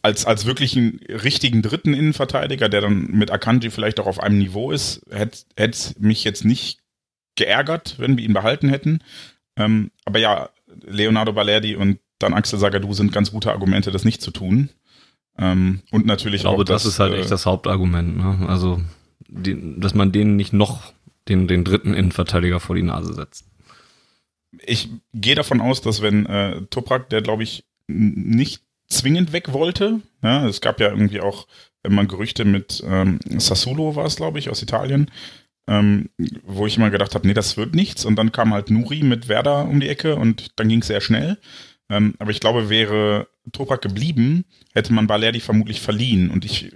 als, 0.03 0.25
als 0.25 0.47
wirklich 0.47 0.77
einen 0.77 1.01
richtigen 1.09 1.63
dritten 1.63 1.95
Innenverteidiger, 1.95 2.69
der 2.69 2.81
dann 2.81 3.07
mit 3.11 3.31
Akanji 3.31 3.71
vielleicht 3.71 4.01
auch 4.01 4.07
auf 4.07 4.21
einem 4.21 4.39
Niveau 4.39 4.71
ist, 4.71 5.03
hätte 5.11 5.45
es 5.57 5.99
mich 5.99 6.25
jetzt 6.25 6.45
nicht 6.45 6.81
geärgert, 7.37 7.97
wenn 7.99 8.17
wir 8.17 8.25
ihn 8.25 8.33
behalten 8.33 8.69
hätten. 8.69 9.01
Ähm, 9.57 9.91
aber 10.05 10.19
ja, 10.19 10.51
Leonardo 10.67 11.33
Balerdi 11.33 11.77
und 11.77 11.99
dann 12.19 12.35
Axel 12.35 12.59
Sagadou 12.59 12.93
sind 12.93 13.13
ganz 13.13 13.31
gute 13.31 13.53
Argumente, 13.53 13.91
das 13.91 14.05
nicht 14.05 14.23
zu 14.23 14.31
tun. 14.31 14.71
Ähm, 15.39 15.81
und 15.91 16.07
natürlich 16.07 16.37
ich 16.37 16.43
glaube, 16.43 16.63
auch. 16.63 16.67
das, 16.67 16.83
das 16.83 16.93
ist 16.95 17.01
halt 17.01 17.15
äh, 17.15 17.21
echt 17.21 17.31
das 17.31 17.47
Hauptargument. 17.47 18.17
Ne? 18.17 18.49
Also, 18.49 18.81
die, 19.29 19.81
dass 19.81 19.95
man 19.95 20.13
denen 20.13 20.37
nicht 20.37 20.53
noch 20.53 20.93
den, 21.29 21.47
den 21.47 21.65
dritten 21.65 21.95
Innenverteidiger 21.95 22.61
vor 22.61 22.77
die 22.77 22.83
Nase 22.83 23.15
setzt. 23.15 23.45
Ich 24.65 24.89
gehe 25.15 25.35
davon 25.35 25.61
aus, 25.61 25.81
dass 25.81 26.03
wenn 26.03 26.27
äh, 26.27 26.63
Toprak, 26.71 27.11
der 27.11 27.23
glaube 27.23 27.43
ich 27.43 27.65
nicht 27.87 28.63
zwingend 28.89 29.33
weg 29.33 29.53
wollte, 29.53 30.01
ja, 30.23 30.47
es 30.47 30.61
gab 30.61 30.81
ja 30.81 30.89
irgendwie 30.89 31.21
auch 31.21 31.47
immer 31.83 32.07
Gerüchte 32.07 32.45
mit 32.45 32.83
ähm, 32.87 33.19
Sassuolo 33.37 33.95
war 33.95 34.07
es 34.07 34.17
glaube 34.17 34.39
ich 34.39 34.49
aus 34.49 34.63
Italien, 34.63 35.11
ähm, 35.69 36.09
wo 36.45 36.67
ich 36.67 36.79
immer 36.79 36.91
gedacht 36.91 37.15
habe, 37.15 37.27
nee, 37.27 37.35
das 37.35 37.57
wird 37.59 37.75
nichts. 37.75 38.05
Und 38.07 38.17
dann 38.17 38.33
kam 38.33 38.55
halt 38.55 38.71
Nuri 38.71 39.03
mit 39.03 39.29
Werder 39.29 39.67
um 39.67 39.81
die 39.81 39.89
Ecke 39.89 40.17
und 40.17 40.59
dann 40.59 40.69
ging 40.69 40.81
es 40.81 40.87
sehr 40.87 41.03
schnell. 41.03 41.39
Ähm, 41.91 42.15
aber 42.19 42.31
ich 42.31 42.41
glaube, 42.41 42.69
wäre 42.69 43.29
Toprak 43.53 43.83
geblieben, 43.83 44.45
hätte 44.75 44.93
man 44.93 45.07
Balerdi 45.07 45.41
vermutlich 45.41 45.81
verliehen. 45.81 46.31
Und 46.31 46.45
ich 46.45 46.73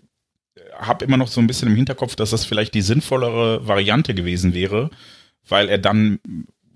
habe 0.79 1.05
immer 1.05 1.17
noch 1.17 1.29
so 1.29 1.41
ein 1.41 1.47
bisschen 1.47 1.69
im 1.69 1.77
Hinterkopf, 1.77 2.17
dass 2.17 2.31
das 2.31 2.45
vielleicht 2.45 2.75
die 2.75 2.83
sinnvollere 2.83 3.67
Variante 3.67 4.15
gewesen 4.15 4.55
wäre, 4.55 4.91
weil 5.49 5.69
er 5.69 5.79
dann 5.79 6.19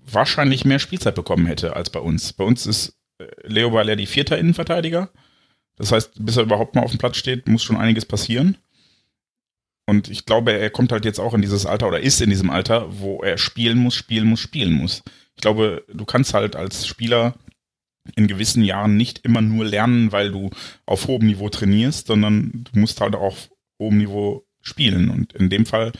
wahrscheinlich 0.05 0.65
mehr 0.65 0.79
Spielzeit 0.79 1.15
bekommen 1.15 1.47
hätte 1.47 1.75
als 1.75 1.89
bei 1.89 1.99
uns. 1.99 2.33
Bei 2.33 2.43
uns 2.43 2.65
ist 2.65 2.95
äh, 3.17 3.25
Leo 3.43 3.71
Balerdi 3.71 4.05
vierter 4.05 4.37
Innenverteidiger. 4.37 5.09
Das 5.75 5.91
heißt, 5.91 6.25
bis 6.25 6.37
er 6.37 6.43
überhaupt 6.43 6.75
mal 6.75 6.83
auf 6.83 6.91
dem 6.91 6.99
Platz 6.99 7.17
steht, 7.17 7.47
muss 7.47 7.63
schon 7.63 7.77
einiges 7.77 8.05
passieren. 8.05 8.57
Und 9.85 10.09
ich 10.09 10.25
glaube, 10.25 10.51
er 10.51 10.69
kommt 10.69 10.91
halt 10.91 11.05
jetzt 11.05 11.19
auch 11.19 11.33
in 11.33 11.41
dieses 11.41 11.65
Alter 11.65 11.87
oder 11.87 12.01
ist 12.01 12.21
in 12.21 12.29
diesem 12.29 12.49
Alter, 12.49 12.87
wo 12.99 13.21
er 13.21 13.37
spielen 13.37 13.77
muss, 13.77 13.95
spielen 13.95 14.27
muss, 14.27 14.41
spielen 14.41 14.73
muss. 14.73 15.03
Ich 15.35 15.41
glaube, 15.41 15.85
du 15.93 16.03
kannst 16.03 16.33
halt 16.33 16.55
als 16.55 16.87
Spieler 16.87 17.35
in 18.15 18.27
gewissen 18.27 18.63
Jahren 18.63 18.97
nicht 18.97 19.19
immer 19.19 19.41
nur 19.41 19.65
lernen, 19.65 20.11
weil 20.11 20.31
du 20.31 20.49
auf 20.85 21.07
hohem 21.07 21.25
Niveau 21.25 21.49
trainierst, 21.49 22.07
sondern 22.07 22.65
du 22.71 22.79
musst 22.79 23.01
halt 23.01 23.15
auch 23.15 23.21
auf 23.21 23.49
hohem 23.79 23.97
Niveau 23.97 24.45
spielen. 24.61 25.09
Und 25.09 25.33
in 25.33 25.49
dem 25.49 25.65
Fall 25.65 25.91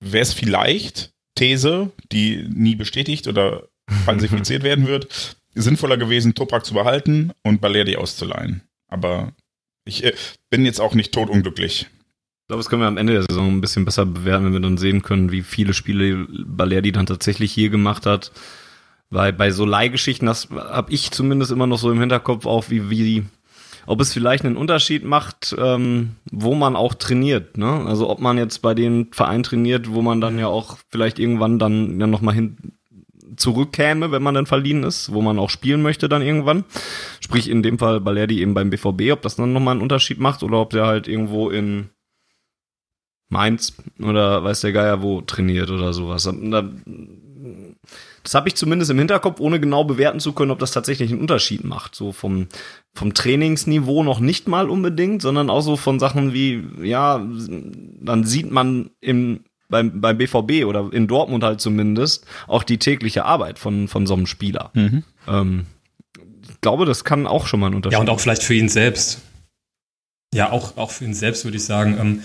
wäre 0.00 0.22
es 0.22 0.32
vielleicht 0.32 1.12
These, 1.34 1.92
die 2.10 2.46
nie 2.48 2.74
bestätigt 2.74 3.26
oder 3.28 3.68
falsifiziert 4.04 4.62
werden 4.62 4.86
wird, 4.86 5.36
sinnvoller 5.54 5.96
gewesen, 5.96 6.34
Toprak 6.34 6.64
zu 6.64 6.74
behalten 6.74 7.32
und 7.42 7.60
Balerdi 7.60 7.96
auszuleihen. 7.96 8.62
Aber 8.88 9.32
ich 9.84 10.04
äh, 10.04 10.14
bin 10.50 10.64
jetzt 10.64 10.80
auch 10.80 10.94
nicht 10.94 11.12
totunglücklich. 11.12 11.86
Ich 12.42 12.48
glaube, 12.48 12.62
das 12.62 12.68
können 12.68 12.82
wir 12.82 12.88
am 12.88 12.98
Ende 12.98 13.14
der 13.14 13.22
Saison 13.22 13.48
ein 13.48 13.60
bisschen 13.60 13.84
besser 13.84 14.04
bewerten, 14.04 14.46
wenn 14.46 14.52
wir 14.52 14.60
dann 14.60 14.78
sehen 14.78 15.02
können, 15.02 15.32
wie 15.32 15.42
viele 15.42 15.74
Spiele 15.74 16.26
Balerdi 16.28 16.92
dann 16.92 17.06
tatsächlich 17.06 17.52
hier 17.52 17.70
gemacht 17.70 18.04
hat. 18.04 18.32
Weil 19.12 19.34
bei 19.34 19.50
so 19.50 19.66
Leihgeschichten, 19.66 20.26
das 20.26 20.48
habe 20.50 20.90
ich 20.90 21.10
zumindest 21.10 21.52
immer 21.52 21.66
noch 21.66 21.78
so 21.78 21.92
im 21.92 22.00
Hinterkopf 22.00 22.46
auch, 22.46 22.70
wie, 22.70 22.88
wie 22.88 23.24
ob 23.86 24.00
es 24.00 24.10
vielleicht 24.10 24.46
einen 24.46 24.56
Unterschied 24.56 25.04
macht, 25.04 25.54
ähm, 25.58 26.16
wo 26.30 26.54
man 26.54 26.76
auch 26.76 26.94
trainiert. 26.94 27.58
Ne? 27.58 27.84
Also 27.86 28.08
ob 28.08 28.20
man 28.20 28.38
jetzt 28.38 28.62
bei 28.62 28.72
den 28.72 29.12
Vereinen 29.12 29.42
trainiert, 29.42 29.92
wo 29.92 30.00
man 30.00 30.22
dann 30.22 30.38
ja 30.38 30.46
auch 30.46 30.78
vielleicht 30.88 31.18
irgendwann 31.18 31.58
dann, 31.58 31.98
dann 31.98 32.08
nochmal 32.08 32.34
hin 32.34 32.56
zurückkäme, 33.36 34.12
wenn 34.12 34.22
man 34.22 34.34
dann 34.34 34.46
verliehen 34.46 34.82
ist, 34.82 35.12
wo 35.12 35.20
man 35.20 35.38
auch 35.38 35.50
spielen 35.50 35.82
möchte 35.82 36.08
dann 36.08 36.22
irgendwann. 36.22 36.64
Sprich 37.20 37.50
in 37.50 37.62
dem 37.62 37.78
Fall 37.78 38.00
Balerdi 38.00 38.40
eben 38.40 38.54
beim 38.54 38.70
BVB, 38.70 39.12
ob 39.12 39.20
das 39.20 39.36
dann 39.36 39.52
nochmal 39.52 39.72
einen 39.72 39.82
Unterschied 39.82 40.20
macht 40.20 40.42
oder 40.42 40.58
ob 40.58 40.70
der 40.70 40.86
halt 40.86 41.06
irgendwo 41.06 41.50
in 41.50 41.90
Mainz 43.28 43.74
oder 44.00 44.42
weiß 44.42 44.62
der 44.62 44.72
Geier 44.72 45.02
wo 45.02 45.20
trainiert 45.20 45.70
oder 45.70 45.92
sowas. 45.92 46.24
Da, 46.24 46.70
das 48.22 48.34
habe 48.34 48.48
ich 48.48 48.54
zumindest 48.54 48.90
im 48.90 48.98
Hinterkopf, 48.98 49.40
ohne 49.40 49.60
genau 49.60 49.84
bewerten 49.84 50.20
zu 50.20 50.32
können, 50.32 50.50
ob 50.50 50.58
das 50.58 50.72
tatsächlich 50.72 51.10
einen 51.10 51.20
Unterschied 51.20 51.64
macht. 51.64 51.94
So 51.94 52.12
vom, 52.12 52.48
vom 52.94 53.14
Trainingsniveau 53.14 54.02
noch 54.02 54.20
nicht 54.20 54.48
mal 54.48 54.70
unbedingt, 54.70 55.22
sondern 55.22 55.50
auch 55.50 55.62
so 55.62 55.76
von 55.76 55.98
Sachen 55.98 56.32
wie, 56.32 56.64
ja, 56.82 57.18
dann 57.18 58.24
sieht 58.24 58.50
man 58.50 58.90
im, 59.00 59.40
beim, 59.68 60.00
beim 60.00 60.18
BVB 60.18 60.64
oder 60.66 60.90
in 60.92 61.08
Dortmund 61.08 61.42
halt 61.42 61.60
zumindest 61.60 62.26
auch 62.46 62.62
die 62.62 62.78
tägliche 62.78 63.24
Arbeit 63.24 63.58
von, 63.58 63.88
von 63.88 64.06
so 64.06 64.14
einem 64.14 64.26
Spieler. 64.26 64.70
Mhm. 64.74 65.02
Ähm, 65.26 65.66
ich 66.48 66.60
glaube, 66.60 66.84
das 66.84 67.04
kann 67.04 67.26
auch 67.26 67.46
schon 67.46 67.60
mal 67.60 67.68
ein 67.68 67.74
Unterschied 67.74 67.94
Ja, 67.94 68.00
und 68.00 68.10
auch 68.10 68.20
vielleicht 68.20 68.42
für 68.42 68.54
ihn 68.54 68.68
selbst. 68.68 69.20
Ja, 70.34 70.50
auch, 70.50 70.76
auch 70.76 70.90
für 70.90 71.04
ihn 71.04 71.14
selbst 71.14 71.44
würde 71.44 71.56
ich 71.56 71.64
sagen. 71.64 71.98
Ähm, 72.00 72.22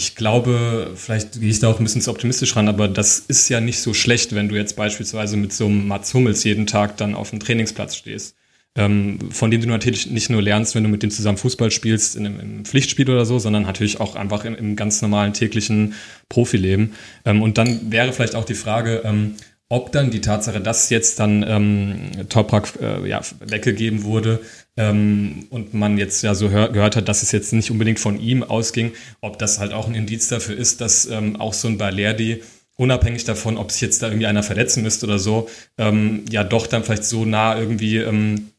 ich 0.00 0.16
glaube, 0.16 0.92
vielleicht 0.94 1.42
gehe 1.42 1.50
ich 1.50 1.58
da 1.58 1.68
auch 1.68 1.78
ein 1.78 1.84
bisschen 1.84 2.00
zu 2.00 2.10
optimistisch 2.10 2.56
ran, 2.56 2.68
aber 2.68 2.88
das 2.88 3.18
ist 3.18 3.50
ja 3.50 3.60
nicht 3.60 3.80
so 3.80 3.92
schlecht, 3.92 4.34
wenn 4.34 4.48
du 4.48 4.56
jetzt 4.56 4.74
beispielsweise 4.74 5.36
mit 5.36 5.52
so 5.52 5.66
einem 5.66 5.86
Mats 5.88 6.14
Hummels 6.14 6.42
jeden 6.42 6.66
Tag 6.66 6.96
dann 6.96 7.14
auf 7.14 7.28
dem 7.28 7.38
Trainingsplatz 7.38 7.96
stehst. 7.96 8.34
Ähm, 8.76 9.18
von 9.30 9.50
dem 9.50 9.60
du 9.60 9.68
natürlich 9.68 10.10
nicht 10.10 10.30
nur 10.30 10.40
lernst, 10.40 10.74
wenn 10.74 10.84
du 10.84 10.88
mit 10.88 11.02
dem 11.02 11.10
zusammen 11.10 11.36
Fußball 11.36 11.70
spielst, 11.70 12.16
in 12.16 12.24
einem, 12.24 12.64
Pflichtspiel 12.64 13.10
oder 13.10 13.26
so, 13.26 13.38
sondern 13.38 13.64
natürlich 13.64 14.00
auch 14.00 14.16
einfach 14.16 14.46
im, 14.46 14.54
im 14.54 14.74
ganz 14.74 15.02
normalen 15.02 15.34
täglichen 15.34 15.92
Profileben. 16.30 16.94
Ähm, 17.26 17.42
und 17.42 17.58
dann 17.58 17.92
wäre 17.92 18.14
vielleicht 18.14 18.36
auch 18.36 18.46
die 18.46 18.54
Frage, 18.54 19.02
ähm, 19.04 19.34
ob 19.68 19.92
dann 19.92 20.10
die 20.10 20.22
Tatsache, 20.22 20.62
dass 20.62 20.88
jetzt 20.88 21.20
dann 21.20 21.44
ähm, 21.46 22.28
Toprak 22.30 22.72
äh, 22.80 23.06
ja, 23.06 23.20
weggegeben 23.40 24.02
wurde 24.04 24.40
ähm, 24.80 25.46
und 25.50 25.74
man 25.74 25.98
jetzt 25.98 26.22
ja 26.22 26.34
so 26.34 26.48
hör, 26.48 26.70
gehört 26.70 26.96
hat, 26.96 27.08
dass 27.08 27.22
es 27.22 27.32
jetzt 27.32 27.52
nicht 27.52 27.70
unbedingt 27.70 28.00
von 28.00 28.18
ihm 28.18 28.42
ausging, 28.42 28.92
ob 29.20 29.38
das 29.38 29.58
halt 29.58 29.72
auch 29.72 29.86
ein 29.86 29.94
Indiz 29.94 30.28
dafür 30.28 30.56
ist, 30.56 30.80
dass 30.80 31.06
ähm, 31.06 31.36
auch 31.36 31.52
so 31.52 31.68
ein 31.68 31.76
Balerdi 31.76 32.42
unabhängig 32.76 33.24
davon, 33.24 33.58
ob 33.58 33.70
sich 33.72 33.82
jetzt 33.82 34.02
da 34.02 34.08
irgendwie 34.08 34.26
einer 34.26 34.42
verletzen 34.42 34.82
müsste 34.82 35.04
oder 35.04 35.18
so, 35.18 35.50
ähm, 35.76 36.24
ja 36.30 36.44
doch 36.44 36.66
dann 36.66 36.82
vielleicht 36.82 37.04
so 37.04 37.26
nah 37.26 37.58
irgendwie 37.58 37.98
ähm, 37.98 38.52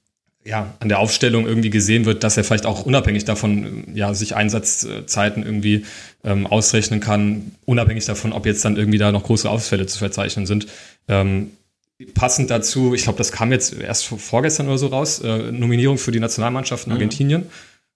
ja, 0.44 0.74
an 0.80 0.90
der 0.90 1.00
Aufstellung 1.00 1.48
irgendwie 1.48 1.70
gesehen 1.70 2.06
wird, 2.06 2.24
dass 2.24 2.38
er 2.38 2.44
vielleicht 2.44 2.66
auch 2.66 2.86
unabhängig 2.86 3.26
davon 3.26 3.86
ja, 3.94 4.14
sich 4.14 4.36
Einsatzzeiten 4.36 5.44
irgendwie 5.44 5.86
ähm, 6.24 6.46
ausrechnen 6.46 7.00
kann, 7.00 7.52
unabhängig 7.66 8.06
davon, 8.06 8.32
ob 8.32 8.46
jetzt 8.46 8.64
dann 8.64 8.78
irgendwie 8.78 8.98
da 8.98 9.12
noch 9.12 9.24
große 9.24 9.50
Ausfälle 9.50 9.88
zu 9.88 9.98
verzeichnen 9.98 10.46
sind. 10.46 10.68
Ähm, 11.08 11.52
passend 12.14 12.50
dazu, 12.50 12.94
ich 12.94 13.04
glaube, 13.04 13.18
das 13.18 13.32
kam 13.32 13.52
jetzt 13.52 13.74
erst 13.74 14.06
vorgestern 14.06 14.68
oder 14.68 14.78
so 14.78 14.88
raus, 14.88 15.20
äh, 15.20 15.52
Nominierung 15.52 15.98
für 15.98 16.12
die 16.12 16.20
Nationalmannschaft 16.20 16.86
in 16.86 16.92
mhm. 16.92 16.96
Argentinien. 16.96 17.46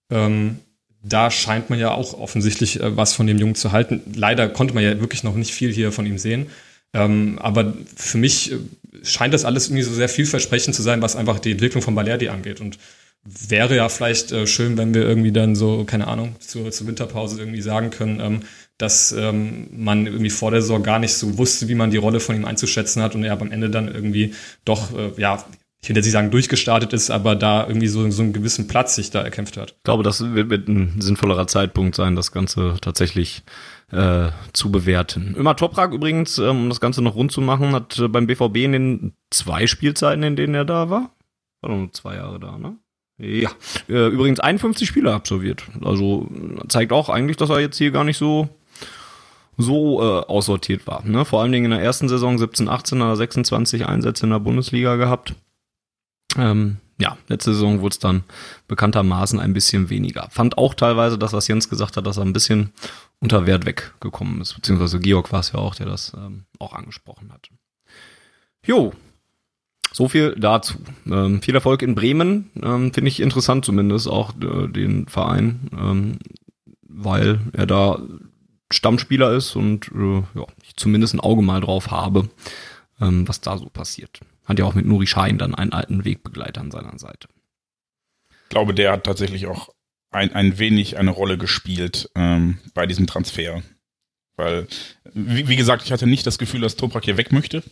Ähm, 0.10 0.60
da 1.02 1.30
scheint 1.30 1.70
man 1.70 1.80
ja 1.80 1.92
auch 1.92 2.14
offensichtlich 2.20 2.80
äh, 2.80 2.98
was 2.98 3.14
von 3.14 3.28
dem 3.28 3.38
Jungen 3.38 3.56
zu 3.56 3.72
halten. 3.72 4.02
Leider 4.16 4.50
konnte 4.50 4.74
man 4.74 4.84
ja 4.84 5.00
wirklich 5.00 5.24
noch 5.24 5.36
nicht 5.36 5.52
viel 5.52 5.72
hier 5.72 5.92
von 5.92 6.06
ihm 6.06 6.18
sehen. 6.18 6.48
Ähm, 6.94 7.38
aber 7.40 7.74
für 7.96 8.18
mich 8.18 8.52
äh, 8.52 8.58
scheint 9.04 9.34
das 9.34 9.46
alles 9.46 9.68
irgendwie 9.68 9.84
so 9.84 9.94
sehr 9.94 10.10
vielversprechend 10.10 10.76
zu 10.76 10.82
sein, 10.82 11.02
was 11.02 11.16
einfach 11.16 11.40
die 11.40 11.52
Entwicklung 11.52 11.84
von 11.84 11.94
Balerdi 11.94 12.30
angeht. 12.30 12.62
Und 12.62 12.80
wäre 13.25 13.75
ja 13.75 13.89
vielleicht 13.89 14.32
äh, 14.32 14.46
schön, 14.46 14.77
wenn 14.77 14.94
wir 14.94 15.01
irgendwie 15.01 15.32
dann 15.32 15.55
so, 15.55 15.84
keine 15.84 16.08
Ahnung, 16.08 16.36
zur, 16.39 16.72
zur 16.72 16.88
Winterpause 16.88 17.39
irgendwie 17.39 17.62
sagen 17.62 17.89
können, 17.89 18.20
ähm, 18.20 18.39
dass 18.77 19.12
ähm, 19.13 19.67
man 19.72 20.05
irgendwie 20.05 20.29
vor 20.29 20.51
der 20.51 20.62
Saison 20.62 20.84
gar 20.84 21.00
nicht 21.00 21.13
so 21.13 21.38
wusste, 21.38 21.67
wie 21.67 21.75
man 21.75 21.91
die 21.91 21.98
Rolle 21.98 22.20
von 22.20 22.36
ihm 22.36 22.46
einzuschätzen 22.46 23.01
hat 23.01 23.15
und 23.15 23.24
er 23.24 23.39
am 23.39 23.51
Ende 23.51 23.70
dann 23.70 23.88
irgendwie 23.88 24.34
doch, 24.63 24.96
äh, 24.96 25.12
ja, 25.17 25.44
ich 25.82 25.89
will 25.89 25.96
jetzt 25.96 26.05
nicht 26.05 26.13
sagen 26.13 26.32
durchgestartet 26.32 26.94
ist, 26.94 27.10
aber 27.10 27.36
da 27.36 27.67
irgendwie 27.67 27.88
so, 27.88 28.10
so 28.12 28.24
einen 28.24 28.34
gewissen 28.34 28.67
Platz 28.67 28.96
sich 28.96 29.12
da 29.12 29.22
erkämpft 29.22 29.58
hat. 29.58 29.72
Ich 29.77 29.84
glaube, 29.84 30.03
das 30.03 30.22
wird, 30.34 30.50
wird 30.50 30.67
ein 30.67 31.00
sinnvollerer 31.00 31.48
Zeitpunkt 31.48 31.96
sein, 31.96 32.15
das 32.15 32.32
Ganze 32.32 32.77
tatsächlich 32.82 33.44
äh, 33.91 34.29
zu 34.53 34.72
bewerten. 34.72 35.36
Immer 35.38 35.55
Toprak 35.55 35.94
übrigens, 35.94 36.38
ähm, 36.38 36.63
um 36.63 36.70
das 36.70 36.79
Ganze 36.79 37.01
noch 37.01 37.15
rund 37.15 37.32
zu 37.32 37.41
machen, 37.41 37.74
hat 37.74 37.98
äh, 38.00 38.08
beim 38.08 38.27
BVB 38.27 38.58
in 38.58 38.72
den 38.72 39.13
zwei 39.32 39.67
Spielzeiten, 39.67 40.24
in 40.24 40.36
denen 40.36 40.55
er 40.55 40.65
da 40.65 40.89
war, 40.89 41.15
war 41.62 41.75
nur 41.75 41.91
zwei 41.91 42.15
Jahre 42.15 42.39
da, 42.39 42.58
ne? 42.58 42.77
Ja, 43.17 43.50
äh, 43.88 44.07
übrigens 44.07 44.39
51 44.39 44.88
Spiele 44.88 45.13
absolviert. 45.13 45.63
Also 45.81 46.27
zeigt 46.67 46.91
auch 46.91 47.10
eigentlich, 47.10 47.38
dass 47.38 47.50
er 47.50 47.62
jetzt 47.62 47.77
hier 47.77 47.91
gar 47.91 48.03
nicht 48.03 48.17
so 48.17 48.50
so 49.57 50.01
äh, 50.01 50.25
aussortiert 50.25 50.86
war. 50.86 51.03
Ne? 51.05 51.24
Vor 51.24 51.41
allen 51.41 51.51
Dingen 51.51 51.65
in 51.65 51.72
der 51.72 51.81
ersten 51.81 52.10
Saison 52.10 52.38
17, 52.38 52.67
18 52.67 53.01
hat 53.01 53.10
er 53.10 53.15
26 53.15 53.86
Einsätze 53.86 54.25
in 54.25 54.31
der 54.31 54.39
Bundesliga 54.39 54.98
gehabt. 54.98 55.34
Ähm, 56.38 56.77
ja, 56.98 57.17
letzte 57.27 57.53
Saison 57.53 57.81
wurde 57.81 57.93
es 57.93 58.00
dann 58.00 58.24
bekanntermaßen 58.67 59.39
ein 59.39 59.53
bisschen 59.53 59.89
weniger. 59.89 60.29
Fand 60.31 60.57
auch 60.57 60.74
teilweise 60.74 61.17
das, 61.17 61.34
was 61.34 61.48
Jens 61.48 61.69
gesagt 61.69 61.98
hat, 61.98 62.05
dass 62.05 62.17
er 62.17 62.24
ein 62.24 62.34
bisschen 62.34 62.72
unter 63.19 63.45
Wert 63.45 63.65
weggekommen 63.65 64.41
ist. 64.41 64.55
Beziehungsweise 64.55 65.00
Georg 65.00 65.31
war 65.31 65.41
es 65.41 65.51
ja 65.51 65.60
auch, 65.60 65.75
der 65.75 65.88
das 65.88 66.13
ähm, 66.15 66.45
auch 66.60 66.74
angesprochen 66.74 67.31
hat. 67.34 67.50
Jo, 68.65 68.93
so 69.96 70.10
viel 70.10 70.36
dazu. 70.38 70.75
Ähm, 71.06 71.42
viel 71.42 71.56
Erfolg 71.56 71.82
in 71.82 71.96
Bremen, 71.96 72.52
ähm, 72.62 72.94
finde 72.94 73.08
ich 73.08 73.22
interessant 73.22 73.64
zumindest, 73.64 74.10
auch 74.10 74.34
äh, 74.42 74.68
den 74.68 75.08
Verein, 75.08 75.70
ähm, 75.72 76.20
weil 76.82 77.40
er 77.54 77.66
da 77.66 78.02
Stammspieler 78.72 79.32
ist 79.32 79.56
und 79.56 79.90
äh, 79.96 80.24
ja, 80.38 80.46
ich 80.64 80.75
zumindest 80.75 81.14
ein 81.14 81.22
Auge 81.22 81.42
mal 81.42 81.62
drauf 81.62 81.92
habe, 81.92 82.30
ähm, 83.00 83.25
was 83.25 83.40
da 83.40 83.58
so 83.58 83.68
passiert. 83.68 84.20
Hat 84.44 84.60
ja 84.60 84.66
auch 84.66 84.75
mit 84.75 84.86
Nuri 84.86 85.08
Schein 85.08 85.38
dann 85.38 85.56
einen 85.56 85.72
alten 85.72 86.04
Wegbegleiter 86.04 86.60
an 86.60 86.72
seiner 86.72 87.00
Seite. 87.00 87.30
Ich 88.44 88.50
glaube, 88.50 88.74
der 88.74 88.92
hat 88.92 89.06
tatsächlich 89.06 89.48
auch 89.48 89.70
ein, 90.12 90.34
ein 90.36 90.60
wenig 90.60 90.98
eine 90.98 91.12
Rolle 91.12 91.38
gespielt 91.38 92.10
ähm, 92.16 92.58
bei 92.74 92.86
diesem 92.86 93.08
Transfer. 93.08 93.64
Weil, 94.36 94.68
wie, 95.14 95.48
wie, 95.48 95.56
gesagt, 95.56 95.84
ich 95.86 95.94
hatte 95.94 96.06
nicht 96.06 96.28
das 96.28 96.38
Gefühl, 96.38 96.60
dass 96.60 96.75
Toprak 96.75 97.06
hier 97.06 97.16
weg 97.16 97.32
möchte. 97.32 97.64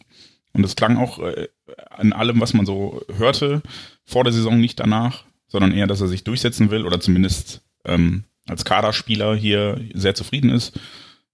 Und 0.54 0.64
es 0.64 0.76
klang 0.76 0.98
auch 0.98 1.20
äh, 1.20 1.48
an 1.90 2.14
allem, 2.14 2.40
was 2.40 2.54
man 2.54 2.66
so 2.66 3.02
hörte, 3.18 3.62
vor 4.06 4.24
der 4.24 4.34
Saison 4.34 4.60
nicht 4.60 4.80
danach, 4.80 5.24
sondern 5.48 5.72
eher, 5.72 5.88
dass 5.88 6.02
er 6.02 6.08
sich 6.08 6.24
durchsetzen 6.24 6.72
will 6.72 6.86
oder 6.86 7.00
zumindest 7.00 7.62
ähm, 7.86 8.24
als 8.48 8.66
Kaderspieler 8.66 9.36
hier 9.36 9.82
sehr 9.94 10.16
zufrieden 10.16 10.50
ist. 10.50 10.80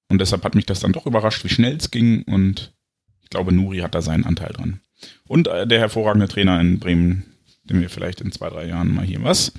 Und 0.09 0.19
deshalb 0.19 0.43
hat 0.43 0.55
mich 0.55 0.65
das 0.65 0.79
dann 0.79 0.93
doch 0.93 1.05
überrascht, 1.05 1.43
wie 1.43 1.49
schnell 1.49 1.75
es 1.75 1.91
ging. 1.91 2.23
Und 2.23 2.73
ich 3.21 3.29
glaube, 3.29 3.51
Nuri 3.51 3.79
hat 3.79 3.93
da 3.93 4.01
seinen 4.01 4.25
Anteil 4.25 4.53
dran. 4.53 4.79
Und 5.27 5.47
äh, 5.47 5.67
der 5.67 5.79
hervorragende 5.79 6.27
Trainer 6.27 6.59
in 6.59 6.79
Bremen, 6.79 7.25
den 7.63 7.81
wir 7.81 7.89
vielleicht 7.89 8.21
in 8.21 8.31
zwei, 8.31 8.49
drei 8.49 8.65
Jahren 8.67 8.93
mal 8.93 9.05
hier 9.05 9.23
was. 9.23 9.53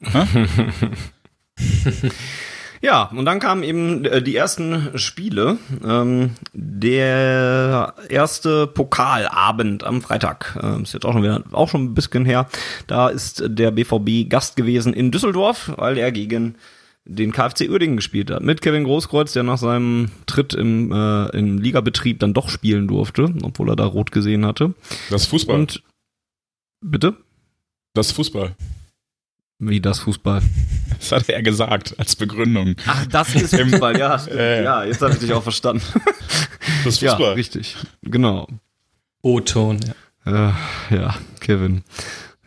Ja, 2.84 3.04
und 3.04 3.24
dann 3.24 3.40
kamen 3.40 3.62
eben 3.62 4.04
äh, 4.04 4.20
die 4.20 4.36
ersten 4.36 4.98
Spiele. 4.98 5.56
Ähm, 5.82 6.32
der 6.52 7.94
erste 8.10 8.66
Pokalabend 8.66 9.84
am 9.84 10.02
Freitag 10.02 10.58
äh, 10.62 10.82
ist 10.82 10.92
jetzt 10.92 11.06
auch 11.06 11.14
schon 11.14 11.22
wieder 11.22 11.42
auch 11.52 11.70
schon 11.70 11.84
ein 11.84 11.94
bisschen 11.94 12.26
her. 12.26 12.46
Da 12.86 13.08
ist 13.08 13.42
der 13.46 13.70
BVB 13.70 14.28
Gast 14.28 14.56
gewesen 14.56 14.92
in 14.92 15.10
Düsseldorf, 15.10 15.72
weil 15.78 15.96
er 15.96 16.12
gegen 16.12 16.56
den 17.06 17.32
KfC 17.32 17.70
Uerdingen 17.70 17.96
gespielt 17.96 18.30
hat. 18.30 18.42
Mit 18.42 18.60
Kevin 18.60 18.84
Großkreuz, 18.84 19.32
der 19.32 19.44
nach 19.44 19.56
seinem 19.56 20.10
Tritt 20.26 20.52
im, 20.52 20.92
äh, 20.92 21.28
im 21.38 21.56
Ligabetrieb 21.56 22.18
dann 22.18 22.34
doch 22.34 22.50
spielen 22.50 22.86
durfte, 22.86 23.32
obwohl 23.44 23.70
er 23.70 23.76
da 23.76 23.86
rot 23.86 24.12
gesehen 24.12 24.44
hatte. 24.44 24.74
Das 25.08 25.24
Fußball. 25.24 25.58
Und 25.58 25.82
bitte? 26.82 27.16
Das 27.94 28.12
Fußball. 28.12 28.54
Wie 29.68 29.80
das 29.80 30.00
Fußball? 30.00 30.42
Das 30.96 31.12
hat 31.12 31.28
er 31.28 31.42
gesagt 31.42 31.94
als 31.98 32.16
Begründung. 32.16 32.76
Ach, 32.86 33.04
das 33.06 33.34
ist 33.34 33.54
Fußball, 33.54 33.98
ja. 33.98 34.16
Äh. 34.30 34.64
Ja, 34.64 34.84
jetzt 34.84 35.02
habe 35.02 35.12
ich 35.12 35.18
dich 35.18 35.32
auch 35.34 35.42
verstanden. 35.42 35.82
Das 36.84 36.94
ist 36.94 37.00
Fußball. 37.00 37.20
Ja, 37.20 37.32
richtig. 37.32 37.76
Genau. 38.02 38.46
O-Ton, 39.20 39.80
ja. 40.24 40.50
Äh, 40.90 40.94
ja, 40.94 41.14
Kevin. 41.40 41.82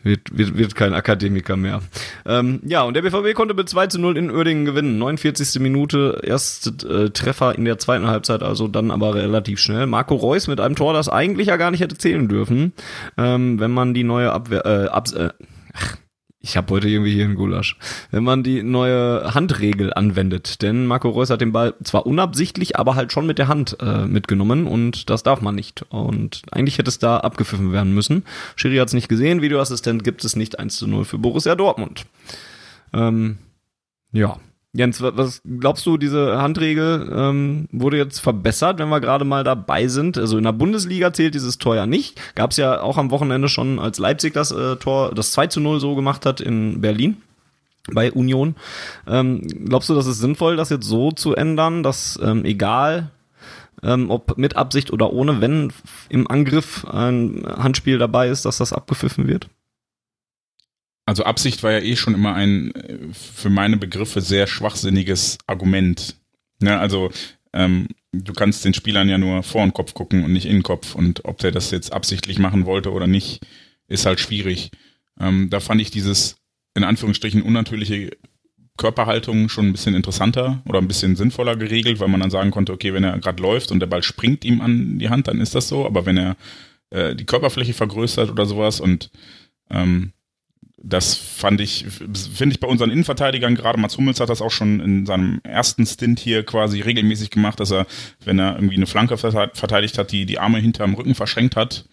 Wird, 0.02 0.36
wird, 0.36 0.56
wird 0.56 0.74
kein 0.74 0.94
Akademiker 0.94 1.56
mehr. 1.56 1.82
Ähm, 2.24 2.60
ja, 2.64 2.82
und 2.82 2.94
der 2.94 3.02
BVB 3.02 3.34
konnte 3.34 3.54
mit 3.54 3.68
2 3.68 3.88
zu 3.88 4.00
0 4.00 4.16
in 4.16 4.30
Uerdingen 4.30 4.64
gewinnen. 4.64 4.98
49. 4.98 5.60
Minute, 5.60 6.20
erste 6.24 6.70
äh, 6.88 7.10
Treffer 7.10 7.54
in 7.56 7.64
der 7.64 7.78
zweiten 7.78 8.06
Halbzeit, 8.06 8.42
also 8.42 8.68
dann 8.68 8.90
aber 8.90 9.14
relativ 9.14 9.60
schnell. 9.60 9.86
Marco 9.86 10.14
Reus 10.14 10.46
mit 10.48 10.60
einem 10.60 10.76
Tor, 10.76 10.94
das 10.94 11.08
eigentlich 11.08 11.48
ja 11.48 11.56
gar 11.56 11.70
nicht 11.70 11.80
hätte 11.80 11.98
zählen 11.98 12.28
dürfen, 12.28 12.72
ähm, 13.16 13.60
wenn 13.60 13.72
man 13.72 13.92
die 13.92 14.04
neue 14.04 14.32
Abwehr, 14.32 14.64
äh, 14.64 14.86
Abs 14.88 15.12
äh, 15.12 15.30
ach, 15.74 15.96
ich 16.40 16.56
habe 16.56 16.72
heute 16.72 16.88
irgendwie 16.88 17.12
hier 17.12 17.24
einen 17.24 17.34
Gulasch. 17.34 17.76
Wenn 18.10 18.22
man 18.22 18.42
die 18.44 18.62
neue 18.62 19.34
Handregel 19.34 19.92
anwendet, 19.92 20.62
denn 20.62 20.86
Marco 20.86 21.08
Reus 21.08 21.30
hat 21.30 21.40
den 21.40 21.52
Ball 21.52 21.74
zwar 21.82 22.06
unabsichtlich, 22.06 22.76
aber 22.78 22.94
halt 22.94 23.12
schon 23.12 23.26
mit 23.26 23.38
der 23.38 23.48
Hand 23.48 23.76
äh, 23.80 24.06
mitgenommen 24.06 24.66
und 24.66 25.10
das 25.10 25.24
darf 25.24 25.40
man 25.40 25.56
nicht. 25.56 25.84
Und 25.88 26.42
eigentlich 26.52 26.78
hätte 26.78 26.90
es 26.90 27.00
da 27.00 27.18
abgepfiffen 27.18 27.72
werden 27.72 27.92
müssen. 27.92 28.24
Schiri 28.54 28.76
hat 28.76 28.88
es 28.88 28.94
nicht 28.94 29.08
gesehen, 29.08 29.42
Videoassistent 29.42 30.04
gibt 30.04 30.24
es 30.24 30.36
nicht 30.36 30.58
1 30.58 30.76
zu 30.76 30.86
0 30.86 31.04
für 31.04 31.18
Borussia 31.18 31.56
Dortmund. 31.56 32.06
Ähm, 32.92 33.38
ja, 34.12 34.38
Jens, 34.74 35.00
was 35.00 35.40
glaubst 35.44 35.86
du, 35.86 35.96
diese 35.96 36.40
Handregel 36.40 37.10
ähm, 37.14 37.68
wurde 37.72 37.96
jetzt 37.96 38.18
verbessert, 38.18 38.78
wenn 38.78 38.90
wir 38.90 39.00
gerade 39.00 39.24
mal 39.24 39.42
dabei 39.42 39.88
sind? 39.88 40.18
Also 40.18 40.36
in 40.36 40.44
der 40.44 40.52
Bundesliga 40.52 41.12
zählt 41.12 41.34
dieses 41.34 41.56
Tor 41.56 41.74
ja 41.74 41.86
nicht. 41.86 42.20
Gab 42.34 42.50
es 42.50 42.58
ja 42.58 42.82
auch 42.82 42.98
am 42.98 43.10
Wochenende 43.10 43.48
schon, 43.48 43.78
als 43.78 43.98
Leipzig 43.98 44.34
das 44.34 44.50
äh, 44.50 44.76
Tor, 44.76 45.14
das 45.14 45.32
2 45.32 45.46
zu 45.46 45.60
0 45.60 45.80
so 45.80 45.94
gemacht 45.94 46.26
hat 46.26 46.40
in 46.40 46.82
Berlin 46.82 47.16
bei 47.92 48.12
Union. 48.12 48.56
Ähm, 49.06 49.40
glaubst 49.64 49.88
du, 49.88 49.94
das 49.94 50.06
ist 50.06 50.18
sinnvoll, 50.18 50.56
das 50.56 50.68
jetzt 50.68 50.86
so 50.86 51.12
zu 51.12 51.34
ändern, 51.34 51.82
dass 51.82 52.18
ähm, 52.22 52.44
egal 52.44 53.10
ähm, 53.82 54.10
ob 54.10 54.36
mit 54.36 54.56
Absicht 54.56 54.92
oder 54.92 55.12
ohne, 55.12 55.40
wenn 55.40 55.72
im 56.08 56.30
Angriff 56.30 56.84
ein 56.84 57.42
Handspiel 57.46 57.98
dabei 57.98 58.28
ist, 58.28 58.44
dass 58.44 58.58
das 58.58 58.72
abgepfiffen 58.72 59.26
wird? 59.26 59.48
Also 61.08 61.24
Absicht 61.24 61.62
war 61.62 61.72
ja 61.72 61.78
eh 61.78 61.96
schon 61.96 62.12
immer 62.12 62.34
ein 62.34 62.74
äh, 62.74 62.98
für 63.14 63.48
meine 63.48 63.78
Begriffe 63.78 64.20
sehr 64.20 64.46
schwachsinniges 64.46 65.38
Argument. 65.46 66.16
Ne, 66.60 66.78
also 66.78 67.10
ähm, 67.54 67.88
du 68.12 68.34
kannst 68.34 68.62
den 68.66 68.74
Spielern 68.74 69.08
ja 69.08 69.16
nur 69.16 69.42
vor 69.42 69.62
den 69.62 69.72
Kopf 69.72 69.94
gucken 69.94 70.22
und 70.22 70.34
nicht 70.34 70.44
in 70.44 70.56
den 70.56 70.62
Kopf. 70.62 70.94
Und 70.94 71.24
ob 71.24 71.38
der 71.38 71.50
das 71.50 71.70
jetzt 71.70 71.94
absichtlich 71.94 72.38
machen 72.38 72.66
wollte 72.66 72.92
oder 72.92 73.06
nicht, 73.06 73.40
ist 73.86 74.04
halt 74.04 74.20
schwierig. 74.20 74.70
Ähm, 75.18 75.48
da 75.48 75.60
fand 75.60 75.80
ich 75.80 75.90
dieses 75.90 76.36
in 76.74 76.84
Anführungsstrichen 76.84 77.40
unnatürliche 77.40 78.10
Körperhaltung 78.76 79.48
schon 79.48 79.68
ein 79.68 79.72
bisschen 79.72 79.94
interessanter 79.94 80.62
oder 80.66 80.78
ein 80.78 80.88
bisschen 80.88 81.16
sinnvoller 81.16 81.56
geregelt, 81.56 82.00
weil 82.00 82.08
man 82.08 82.20
dann 82.20 82.30
sagen 82.30 82.50
konnte, 82.50 82.74
okay, 82.74 82.92
wenn 82.92 83.04
er 83.04 83.18
gerade 83.18 83.42
läuft 83.42 83.72
und 83.72 83.80
der 83.80 83.86
Ball 83.86 84.02
springt 84.02 84.44
ihm 84.44 84.60
an 84.60 84.98
die 84.98 85.08
Hand, 85.08 85.26
dann 85.26 85.40
ist 85.40 85.54
das 85.54 85.68
so. 85.68 85.86
Aber 85.86 86.04
wenn 86.04 86.18
er 86.18 86.36
äh, 86.90 87.14
die 87.16 87.24
Körperfläche 87.24 87.72
vergrößert 87.72 88.28
oder 88.28 88.44
sowas 88.44 88.78
und 88.78 89.10
ähm, 89.70 90.12
das 90.80 91.14
fand 91.14 91.60
ich, 91.60 91.86
finde 91.86 92.54
ich 92.54 92.60
bei 92.60 92.68
unseren 92.68 92.90
Innenverteidigern, 92.90 93.56
gerade 93.56 93.80
Mats 93.80 93.96
Hummels 93.96 94.20
hat 94.20 94.28
das 94.28 94.42
auch 94.42 94.50
schon 94.50 94.80
in 94.80 95.06
seinem 95.06 95.40
ersten 95.42 95.84
Stint 95.86 96.20
hier 96.20 96.44
quasi 96.44 96.80
regelmäßig 96.80 97.30
gemacht, 97.30 97.58
dass 97.58 97.72
er, 97.72 97.86
wenn 98.24 98.38
er 98.38 98.54
irgendwie 98.54 98.76
eine 98.76 98.86
Flanke 98.86 99.16
verteidigt 99.16 99.98
hat, 99.98 100.12
die 100.12 100.24
die 100.24 100.38
Arme 100.38 100.58
hinterm 100.58 100.94
Rücken 100.94 101.14
verschränkt 101.14 101.56
hat, 101.56 101.86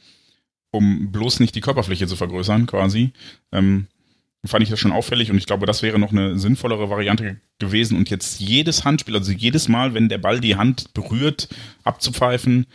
um 0.71 1.11
bloß 1.11 1.39
nicht 1.39 1.55
die 1.55 1.61
Körperfläche 1.61 2.05
zu 2.05 2.15
vergrößern, 2.15 2.67
quasi. 2.67 3.11
Ähm, 3.51 3.87
fand 4.45 4.63
ich 4.63 4.69
das 4.69 4.79
schon 4.79 4.91
auffällig 4.91 5.31
und 5.31 5.37
ich 5.37 5.47
glaube, 5.47 5.65
das 5.65 5.81
wäre 5.81 5.97
noch 5.97 6.11
eine 6.11 6.37
sinnvollere 6.37 6.89
Variante 6.89 7.41
gewesen 7.57 7.97
und 7.97 8.11
jetzt 8.11 8.39
jedes 8.39 8.85
Handspiel, 8.85 9.15
also 9.15 9.31
jedes 9.31 9.67
Mal, 9.67 9.95
wenn 9.95 10.09
der 10.09 10.19
Ball 10.19 10.39
die 10.39 10.55
Hand 10.55 10.93
berührt, 10.93 11.49
abzupfeifen. 11.83 12.67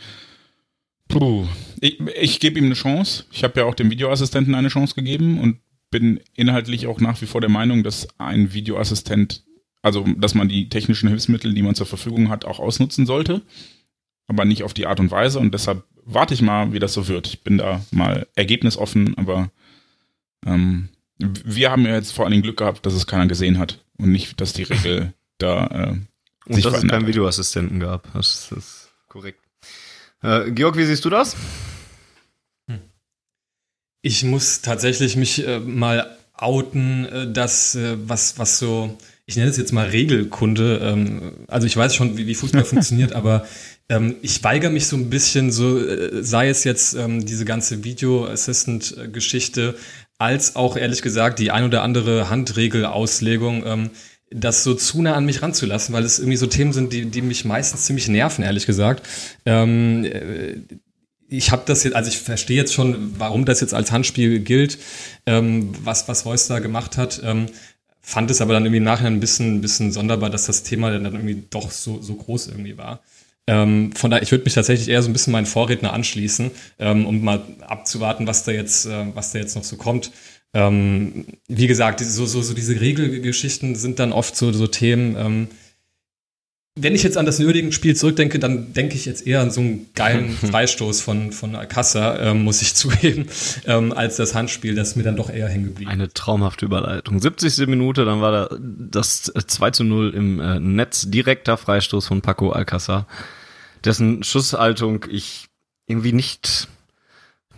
Puh. 1.06 1.46
Ich, 1.80 2.00
ich 2.00 2.40
gebe 2.40 2.58
ihm 2.58 2.66
eine 2.66 2.74
Chance. 2.74 3.24
Ich 3.30 3.44
habe 3.44 3.60
ja 3.60 3.66
auch 3.66 3.74
dem 3.74 3.90
Videoassistenten 3.90 4.56
eine 4.56 4.68
Chance 4.68 4.94
gegeben 4.94 5.38
und 5.38 5.58
bin 5.90 6.20
inhaltlich 6.34 6.86
auch 6.86 7.00
nach 7.00 7.20
wie 7.20 7.26
vor 7.26 7.40
der 7.40 7.50
Meinung, 7.50 7.82
dass 7.82 8.08
ein 8.18 8.52
Videoassistent, 8.52 9.44
also 9.82 10.04
dass 10.16 10.34
man 10.34 10.48
die 10.48 10.68
technischen 10.68 11.08
Hilfsmittel, 11.08 11.52
die 11.52 11.62
man 11.62 11.74
zur 11.74 11.86
Verfügung 11.86 12.28
hat, 12.28 12.44
auch 12.44 12.60
ausnutzen 12.60 13.06
sollte, 13.06 13.42
aber 14.26 14.44
nicht 14.44 14.62
auf 14.62 14.74
die 14.74 14.86
Art 14.86 15.00
und 15.00 15.10
Weise. 15.10 15.40
Und 15.40 15.52
deshalb 15.52 15.84
warte 16.04 16.34
ich 16.34 16.42
mal, 16.42 16.72
wie 16.72 16.78
das 16.78 16.94
so 16.94 17.08
wird. 17.08 17.26
Ich 17.26 17.42
bin 17.42 17.58
da 17.58 17.84
mal 17.90 18.26
ergebnisoffen, 18.36 19.18
aber 19.18 19.50
ähm, 20.46 20.88
wir 21.18 21.70
haben 21.70 21.84
ja 21.84 21.94
jetzt 21.94 22.12
vor 22.12 22.24
allen 22.24 22.32
Dingen 22.32 22.42
Glück 22.42 22.58
gehabt, 22.58 22.86
dass 22.86 22.94
es 22.94 23.06
keiner 23.06 23.26
gesehen 23.26 23.58
hat 23.58 23.84
und 23.98 24.12
nicht, 24.12 24.40
dass 24.40 24.52
die 24.52 24.62
Regel 24.62 25.12
da 25.38 25.66
äh, 25.66 26.52
und 26.52 26.64
dass 26.64 26.82
es 26.82 26.88
keinen 26.88 27.06
Videoassistenten 27.06 27.80
gab. 27.80 28.12
Das, 28.14 28.48
das 28.48 28.58
ist 28.58 28.90
korrekt. 29.08 29.40
Äh, 30.22 30.50
Georg, 30.52 30.76
wie 30.76 30.84
siehst 30.84 31.04
du 31.04 31.10
das? 31.10 31.36
Ich 34.02 34.24
muss 34.24 34.62
tatsächlich 34.62 35.16
mich 35.16 35.46
äh, 35.46 35.60
mal 35.60 36.16
outen, 36.34 37.06
äh, 37.06 37.32
dass 37.32 37.74
äh, 37.74 37.96
was, 38.06 38.38
was 38.38 38.58
so, 38.58 38.96
ich 39.26 39.36
nenne 39.36 39.50
es 39.50 39.56
jetzt 39.56 39.72
mal 39.72 39.88
Regelkunde, 39.88 40.80
ähm, 40.82 41.32
also 41.48 41.66
ich 41.66 41.76
weiß 41.76 41.94
schon, 41.94 42.16
wie, 42.16 42.26
wie 42.26 42.34
Fußball 42.34 42.64
funktioniert, 42.64 43.12
aber 43.12 43.46
ähm, 43.88 44.16
ich 44.22 44.42
weigere 44.42 44.70
mich 44.70 44.86
so 44.86 44.96
ein 44.96 45.10
bisschen, 45.10 45.52
so 45.52 45.78
äh, 45.78 46.22
sei 46.22 46.48
es 46.48 46.64
jetzt 46.64 46.94
ähm, 46.94 47.26
diese 47.26 47.44
ganze 47.44 47.84
Video-Assistant-Geschichte, 47.84 49.74
als 50.18 50.56
auch 50.56 50.76
ehrlich 50.76 51.02
gesagt 51.02 51.38
die 51.38 51.50
ein 51.50 51.64
oder 51.64 51.82
andere 51.82 52.30
Handregelauslegung, 52.30 53.64
ähm, 53.66 53.90
das 54.30 54.62
so 54.62 54.74
zu 54.74 55.02
nah 55.02 55.14
an 55.14 55.26
mich 55.26 55.42
ranzulassen, 55.42 55.92
weil 55.92 56.04
es 56.04 56.18
irgendwie 56.18 56.36
so 56.36 56.46
Themen 56.46 56.72
sind, 56.72 56.92
die, 56.92 57.06
die 57.06 57.22
mich 57.22 57.44
meistens 57.44 57.84
ziemlich 57.84 58.08
nerven, 58.08 58.44
ehrlich 58.44 58.64
gesagt. 58.64 59.06
Ähm, 59.44 60.04
äh, 60.04 60.56
ich 61.30 61.52
habe 61.52 61.62
das 61.64 61.84
jetzt, 61.84 61.94
also 61.94 62.10
ich 62.10 62.18
verstehe 62.18 62.56
jetzt 62.56 62.74
schon, 62.74 63.18
warum 63.18 63.44
das 63.44 63.60
jetzt 63.60 63.72
als 63.72 63.92
Handspiel 63.92 64.40
gilt, 64.40 64.78
ähm, 65.26 65.72
was, 65.82 66.08
was 66.08 66.26
Reus 66.26 66.48
da 66.48 66.58
gemacht 66.58 66.96
hat. 66.96 67.20
Ähm, 67.24 67.46
fand 68.00 68.30
es 68.30 68.40
aber 68.40 68.52
dann 68.52 68.64
irgendwie 68.64 68.78
im 68.78 68.84
Nachhinein 68.84 69.14
ein 69.14 69.20
bisschen, 69.20 69.56
ein 69.56 69.60
bisschen 69.60 69.92
sonderbar, 69.92 70.30
dass 70.30 70.46
das 70.46 70.64
Thema 70.64 70.90
dann 70.90 71.04
irgendwie 71.04 71.44
doch 71.48 71.70
so, 71.70 72.02
so 72.02 72.14
groß 72.14 72.48
irgendwie 72.48 72.76
war. 72.76 73.00
Ähm, 73.46 73.92
von 73.92 74.10
daher, 74.10 74.22
ich 74.22 74.30
würde 74.32 74.44
mich 74.44 74.54
tatsächlich 74.54 74.88
eher 74.88 75.02
so 75.02 75.08
ein 75.08 75.12
bisschen 75.12 75.32
meinen 75.32 75.46
Vorredner 75.46 75.92
anschließen, 75.92 76.50
ähm, 76.78 77.06
um 77.06 77.22
mal 77.22 77.42
abzuwarten, 77.60 78.26
was 78.26 78.44
da 78.44 78.52
jetzt, 78.52 78.86
äh, 78.86 79.06
was 79.14 79.32
da 79.32 79.38
jetzt 79.38 79.54
noch 79.54 79.64
so 79.64 79.76
kommt. 79.76 80.10
Ähm, 80.52 81.26
wie 81.46 81.68
gesagt, 81.68 82.00
so, 82.00 82.26
so, 82.26 82.42
so 82.42 82.54
diese 82.54 82.80
Regelgeschichten 82.80 83.76
sind 83.76 84.00
dann 84.00 84.12
oft 84.12 84.34
so, 84.36 84.52
so 84.52 84.66
Themen, 84.66 85.16
ähm, 85.16 85.48
wenn 86.82 86.94
ich 86.94 87.02
jetzt 87.02 87.16
an 87.16 87.26
das 87.26 87.38
Nürnberg-Spiel 87.38 87.96
zurückdenke, 87.96 88.38
dann 88.38 88.72
denke 88.72 88.94
ich 88.94 89.06
jetzt 89.06 89.26
eher 89.26 89.40
an 89.40 89.50
so 89.50 89.60
einen 89.60 89.88
geilen 89.94 90.30
Freistoß 90.50 91.00
von, 91.00 91.32
von 91.32 91.54
Alcassa, 91.56 92.18
ähm, 92.18 92.44
muss 92.44 92.62
ich 92.62 92.74
zugeben, 92.80 93.26
ähm, 93.66 93.92
als 93.92 94.16
das 94.16 94.34
Handspiel, 94.34 94.74
das 94.74 94.96
mir 94.96 95.02
dann 95.02 95.16
doch 95.16 95.30
eher 95.30 95.48
hängen 95.48 95.66
geblieben. 95.66 95.90
Eine 95.90 96.12
traumhafte 96.12 96.66
Überleitung. 96.66 97.20
70. 97.20 97.66
Minute, 97.66 98.04
dann 98.04 98.20
war 98.20 98.32
da 98.32 98.56
das 98.58 99.32
2 99.46 99.70
zu 99.70 99.84
0 99.84 100.14
im 100.14 100.40
äh, 100.40 100.60
Netz, 100.60 101.10
direkter 101.10 101.56
Freistoß 101.56 102.06
von 102.06 102.22
Paco 102.22 102.50
Alcassa, 102.50 103.06
dessen 103.84 104.22
Schusshaltung 104.22 105.06
ich 105.10 105.46
irgendwie 105.86 106.12
nicht 106.12 106.68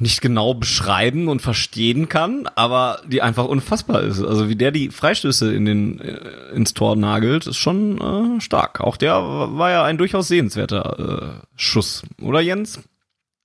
nicht 0.03 0.21
genau 0.21 0.53
beschreiben 0.55 1.29
und 1.29 1.41
verstehen 1.41 2.09
kann, 2.09 2.47
aber 2.57 3.01
die 3.07 3.23
einfach 3.23 3.47
unfassbar 3.47 4.03
ist. 4.03 4.21
Also 4.23 4.49
wie 4.49 4.57
der 4.57 4.73
die 4.73 4.91
Freistöße 4.91 5.55
in 5.55 5.65
den 5.65 6.01
äh, 6.01 6.19
ins 6.55 6.75
Tor 6.75 6.97
nagelt, 6.97 7.47
ist 7.47 7.57
schon 7.57 8.01
äh, 8.37 8.41
stark. 8.41 8.81
Auch 8.81 8.97
der 8.97 9.15
war 9.15 9.71
ja 9.71 9.85
ein 9.85 9.99
durchaus 9.99 10.29
sehenswerter 10.29 11.41
äh, 11.41 11.47
Schuss, 11.57 12.03
oder 12.21 12.41
Jens? 12.41 12.83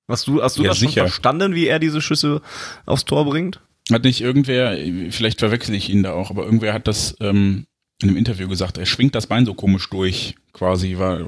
Hast 0.07 0.27
du 0.27 0.41
hast 0.41 0.57
du 0.57 0.63
Ja, 0.63 0.69
das 0.69 0.79
schon 0.79 0.89
sicher. 0.89 1.01
verstanden, 1.01 1.53
wie 1.53 1.67
er 1.67 1.79
diese 1.79 2.01
Schüsse 2.01 2.41
aufs 2.85 3.05
Tor 3.05 3.25
bringt? 3.25 3.59
Hat 3.91 4.03
nicht 4.03 4.19
irgendwer, 4.21 4.77
vielleicht 5.11 5.39
verwechsel 5.39 5.75
ich 5.75 5.89
ihn 5.89 6.03
da 6.03 6.13
auch, 6.13 6.29
aber 6.29 6.43
irgendwer 6.43 6.73
hat 6.73 6.87
das 6.87 7.15
ähm, 7.21 7.67
in 8.01 8.09
einem 8.09 8.17
Interview 8.17 8.47
gesagt, 8.47 8.77
er 8.77 8.85
schwingt 8.85 9.15
das 9.15 9.27
Bein 9.27 9.45
so 9.45 9.53
komisch 9.53 9.89
durch, 9.89 10.35
quasi, 10.53 10.97
war, 10.97 11.19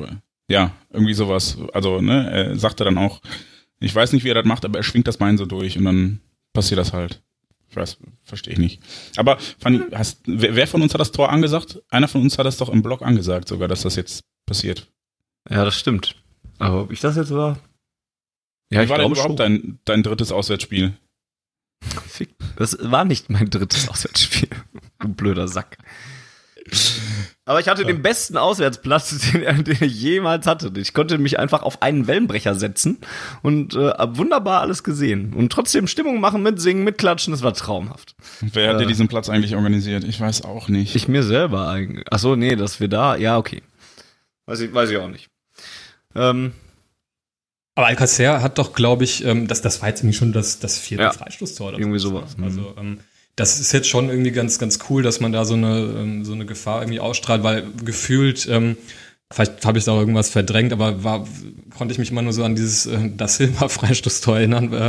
ja, 0.49 0.71
irgendwie 0.91 1.13
sowas. 1.13 1.57
Also, 1.73 2.01
ne, 2.01 2.29
er 2.31 2.55
sagte 2.57 2.83
dann 2.83 2.97
auch, 2.97 3.21
ich 3.79 3.93
weiß 3.93 4.13
nicht, 4.13 4.23
wie 4.23 4.29
er 4.29 4.35
das 4.35 4.45
macht, 4.45 4.65
aber 4.65 4.79
er 4.79 4.83
schwingt 4.83 5.07
das 5.07 5.17
Bein 5.17 5.37
so 5.37 5.45
durch 5.45 5.77
und 5.77 5.85
dann 5.85 6.21
passiert 6.53 6.79
das 6.79 6.93
halt. 6.93 7.21
Ich 7.69 7.75
weiß, 7.75 7.97
verstehe 8.23 8.53
ich 8.53 8.59
nicht. 8.59 8.81
Aber 9.15 9.37
Fanny, 9.59 9.81
hast, 9.93 10.21
wer, 10.25 10.55
wer 10.55 10.67
von 10.67 10.81
uns 10.81 10.93
hat 10.93 11.01
das 11.01 11.11
Tor 11.11 11.29
angesagt? 11.29 11.81
Einer 11.89 12.07
von 12.07 12.21
uns 12.21 12.37
hat 12.37 12.45
das 12.45 12.57
doch 12.57 12.69
im 12.69 12.81
Blog 12.81 13.03
angesagt, 13.03 13.47
sogar, 13.47 13.67
dass 13.67 13.83
das 13.83 13.95
jetzt 13.95 14.23
passiert. 14.45 14.87
Ja, 15.49 15.63
das 15.63 15.77
stimmt. 15.77 16.15
Aber 16.57 16.81
ob 16.81 16.91
ich 16.91 16.99
das 16.99 17.15
jetzt 17.15 17.31
war? 17.31 17.59
Ja, 18.71 18.83
Wie 18.83 18.89
war 18.89 18.97
denn 18.97 19.11
überhaupt 19.11 19.39
dein, 19.39 19.79
dein 19.85 20.03
drittes 20.03 20.31
Auswärtsspiel? 20.31 20.93
Das 22.57 22.77
war 22.81 23.05
nicht 23.05 23.29
mein 23.29 23.49
drittes 23.49 23.87
Auswärtsspiel. 23.87 24.49
Du 24.99 25.07
blöder 25.07 25.47
Sack. 25.47 25.77
Aber 27.45 27.59
ich 27.59 27.67
hatte 27.67 27.83
den 27.83 28.03
besten 28.03 28.37
Auswärtsplatz, 28.37 29.17
den, 29.33 29.63
den 29.63 29.77
ich 29.81 29.93
jemals 30.01 30.45
hatte. 30.45 30.71
Ich 30.77 30.93
konnte 30.93 31.17
mich 31.17 31.39
einfach 31.39 31.63
auf 31.63 31.81
einen 31.81 32.05
Wellenbrecher 32.05 32.53
setzen 32.53 32.99
und 33.41 33.73
äh, 33.73 33.89
hab 33.89 34.17
wunderbar 34.17 34.61
alles 34.61 34.83
gesehen. 34.83 35.33
Und 35.33 35.51
trotzdem 35.51 35.87
Stimmung 35.87 36.19
machen, 36.19 36.43
mitsingen, 36.43 36.83
mitklatschen, 36.83 37.31
das 37.31 37.41
war 37.41 37.53
traumhaft. 37.53 38.15
Wer 38.41 38.69
hat 38.69 38.75
Äh. 38.75 38.79
dir 38.79 38.85
diesen 38.87 39.07
Platz 39.07 39.29
eigentlich 39.29 39.55
organisiert? 39.55 40.03
Ich 40.03 40.19
weiß 40.21 40.43
auch 40.43 40.67
nicht. 40.67 40.95
Ich 40.95 41.07
mir 41.07 41.23
selber 41.23 41.67
eigentlich. 41.69 42.05
Ach 42.11 42.19
so, 42.19 42.35
nee, 42.35 42.55
dass 42.55 42.79
wir 42.79 42.87
da, 42.87 43.15
ja, 43.15 43.37
okay. 43.37 43.63
Weiß 44.45 44.59
ich, 44.59 44.71
weiß 44.73 44.91
ich 44.91 44.97
auch 44.97 45.07
nicht. 45.09 45.27
Ähm, 46.15 46.53
Aber 47.75 47.87
Alcacer 47.87 48.41
hat 48.43 48.57
doch, 48.59 48.73
glaube 48.73 49.03
ich, 49.05 49.23
ähm, 49.23 49.47
das, 49.47 49.61
das 49.61 49.81
war 49.81 49.89
jetzt 49.89 50.01
irgendwie 50.01 50.17
schon 50.17 50.33
das, 50.33 50.59
das 50.59 50.77
vierte 50.77 51.03
Ja. 51.05 51.11
Freistoßtor. 51.13 51.69
oder 51.69 51.79
Irgendwie 51.79 51.99
so. 51.99 52.09
sowas, 52.09 52.37
mhm. 52.37 52.43
Also 52.43 52.73
ähm, 52.77 52.99
das 53.39 53.59
ist 53.59 53.71
jetzt 53.71 53.87
schon 53.87 54.09
irgendwie 54.09 54.31
ganz, 54.31 54.59
ganz 54.59 54.79
cool, 54.89 55.01
dass 55.01 55.21
man 55.21 55.31
da 55.31 55.45
so 55.45 55.53
eine, 55.53 55.95
ähm, 55.97 56.25
so 56.25 56.33
eine 56.33 56.45
Gefahr 56.45 56.81
irgendwie 56.81 56.99
ausstrahlt, 56.99 57.41
weil 57.43 57.63
gefühlt, 57.85 58.47
ähm, 58.51 58.75
vielleicht 59.31 59.65
habe 59.65 59.77
ich 59.77 59.85
da 59.85 59.93
auch 59.93 59.99
irgendwas 59.99 60.29
verdrängt, 60.29 60.73
aber 60.73 61.03
war, 61.03 61.25
konnte 61.77 61.93
ich 61.93 61.99
mich 61.99 62.11
immer 62.11 62.21
nur 62.21 62.33
so 62.33 62.43
an 62.43 62.55
dieses 62.55 62.85
äh, 62.85 63.09
das 63.15 63.37
Silber-Freistoßtor 63.37 64.37
erinnern, 64.37 64.73
äh, 64.73 64.87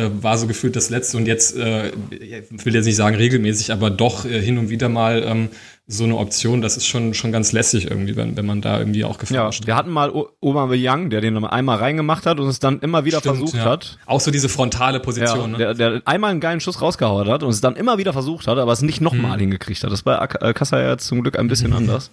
äh, 0.00 0.10
war 0.22 0.38
so 0.38 0.46
gefühlt 0.46 0.76
das 0.76 0.90
letzte 0.90 1.16
und 1.16 1.26
jetzt, 1.26 1.56
äh, 1.56 1.88
ich 2.10 2.64
will 2.64 2.74
jetzt 2.74 2.84
nicht 2.84 2.96
sagen 2.96 3.16
regelmäßig, 3.16 3.72
aber 3.72 3.90
doch 3.90 4.24
äh, 4.24 4.40
hin 4.40 4.58
und 4.58 4.70
wieder 4.70 4.88
mal 4.88 5.24
ähm, 5.26 5.48
so 5.90 6.04
eine 6.04 6.16
Option, 6.18 6.60
das 6.60 6.76
ist 6.76 6.86
schon, 6.86 7.14
schon 7.14 7.32
ganz 7.32 7.52
lässig 7.52 7.90
irgendwie, 7.90 8.14
wenn, 8.14 8.36
wenn 8.36 8.44
man 8.44 8.60
da 8.60 8.78
irgendwie 8.78 9.04
auch 9.04 9.16
Gefahr 9.16 9.34
ja, 9.36 9.46
ausstrahlt. 9.48 9.66
wir 9.68 9.74
hatten 9.74 9.90
mal 9.90 10.12
Aubameyang, 10.42 11.08
der 11.08 11.22
den 11.22 11.42
einmal 11.46 11.78
reingemacht 11.78 12.26
hat 12.26 12.38
und 12.40 12.46
es 12.48 12.58
dann 12.58 12.80
immer 12.80 13.06
wieder 13.06 13.20
Stimmt, 13.20 13.38
versucht 13.38 13.56
ja. 13.56 13.64
hat. 13.64 13.98
Auch 14.04 14.20
so 14.20 14.30
diese 14.30 14.50
frontale 14.50 14.98
Ja, 14.98 15.02
Position. 15.02 15.52
ne? 15.52 15.56
der, 15.58 15.72
der 15.74 16.02
einmal 16.04 16.30
einen 16.32 16.40
geilen 16.40 16.60
Schuss 16.60 16.82
rausgehauen 16.82 17.26
hat 17.30 17.42
und 17.42 17.48
es 17.48 17.62
dann 17.62 17.74
immer 17.74 17.96
wieder 17.96 18.12
versucht 18.12 18.46
hat, 18.48 18.58
aber 18.58 18.70
es 18.72 18.82
nicht 18.82 19.00
nochmal 19.00 19.36
Mhm. 19.38 19.40
hingekriegt 19.40 19.82
hat. 19.82 19.90
Das 19.90 20.00
ist 20.00 20.04
bei 20.04 20.18
Ak- 20.18 20.42
Alcázar 20.42 20.82
ja 20.82 20.98
zum 20.98 21.22
Glück 21.22 21.38
ein 21.38 21.48
bisschen 21.48 21.72
anders. 21.72 22.10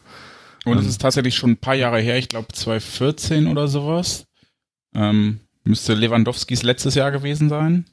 Und 0.64 0.78
es 0.80 0.86
ist 0.88 1.02
tatsächlich 1.02 1.36
schon 1.36 1.52
ein 1.52 1.58
paar 1.58 1.76
Jahre 1.76 2.00
her, 2.00 2.18
ich 2.18 2.30
glaube 2.30 2.48
2014 2.54 3.46
oder 3.48 3.68
sowas. 3.68 4.26
Ähm, 4.96 5.42
müsste 5.66 5.94
Lewandowskis 5.96 6.64
letztes 6.64 6.96
Jahr 6.96 7.12
gewesen 7.12 7.50
sein. 7.50 7.86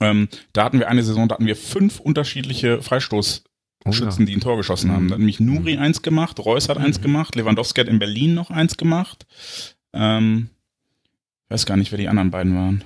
Ähm, 0.00 0.28
da 0.54 0.64
hatten 0.64 0.78
wir 0.78 0.88
eine 0.88 1.02
Saison, 1.02 1.28
da 1.28 1.34
hatten 1.34 1.46
wir 1.46 1.54
fünf 1.54 2.00
unterschiedliche 2.00 2.80
Freistoßschützen, 2.82 3.44
Oh 3.86 3.90
ja. 3.90 4.08
die 4.08 4.34
ein 4.34 4.40
Tor 4.40 4.56
geschossen 4.56 4.90
haben. 4.90 5.04
Mhm. 5.04 5.08
Da 5.08 5.12
hat 5.14 5.18
nämlich 5.18 5.40
Nuri 5.40 5.76
eins 5.76 6.00
gemacht, 6.02 6.38
Reus 6.40 6.68
hat 6.68 6.78
eins 6.78 7.02
gemacht, 7.02 7.34
Lewandowski 7.34 7.80
hat 7.80 7.88
in 7.88 7.98
Berlin 7.98 8.34
noch 8.34 8.50
eins 8.50 8.76
gemacht. 8.76 9.26
Ähm, 9.92 10.48
ich 11.44 11.50
weiß 11.50 11.66
gar 11.66 11.76
nicht, 11.76 11.92
wer 11.92 11.98
die 11.98 12.08
anderen 12.08 12.30
beiden 12.30 12.54
waren. 12.54 12.84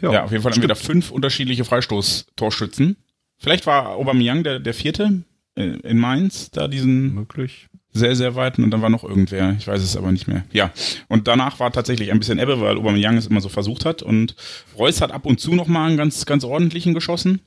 Ja, 0.00 0.24
auf 0.24 0.30
jeden 0.30 0.42
Fall 0.42 0.52
haben 0.52 0.62
wir 0.62 0.68
da 0.68 0.74
fünf 0.74 1.10
unterschiedliche 1.10 1.64
Freistoßtorschützen. 1.64 2.96
Vielleicht 3.36 3.66
war 3.66 3.90
Aubameyang 3.90 4.42
der, 4.42 4.58
der 4.58 4.72
vierte 4.72 5.22
äh, 5.54 5.76
in 5.82 5.98
Mainz, 5.98 6.50
da 6.50 6.66
diesen 6.66 7.14
möglich. 7.14 7.68
sehr, 7.92 8.16
sehr 8.16 8.34
weiten 8.34 8.64
und 8.64 8.70
dann 8.70 8.80
war 8.80 8.88
noch 8.88 9.04
irgendwer, 9.04 9.54
ich 9.58 9.66
weiß 9.66 9.82
es 9.82 9.96
aber 9.96 10.10
nicht 10.10 10.26
mehr. 10.26 10.44
Ja, 10.52 10.72
und 11.08 11.28
danach 11.28 11.60
war 11.60 11.70
tatsächlich 11.70 12.10
ein 12.10 12.18
bisschen 12.18 12.38
Ebbe, 12.38 12.60
weil 12.60 12.78
Aubameyang 12.78 13.18
es 13.18 13.26
immer 13.26 13.42
so 13.42 13.50
versucht 13.50 13.84
hat 13.84 14.02
und 14.02 14.34
Reus 14.76 15.02
hat 15.02 15.12
ab 15.12 15.26
und 15.26 15.38
zu 15.38 15.54
noch 15.54 15.66
mal 15.66 15.86
einen 15.86 15.98
ganz, 15.98 16.24
ganz 16.24 16.44
ordentlichen 16.44 16.94
geschossen. 16.94 17.40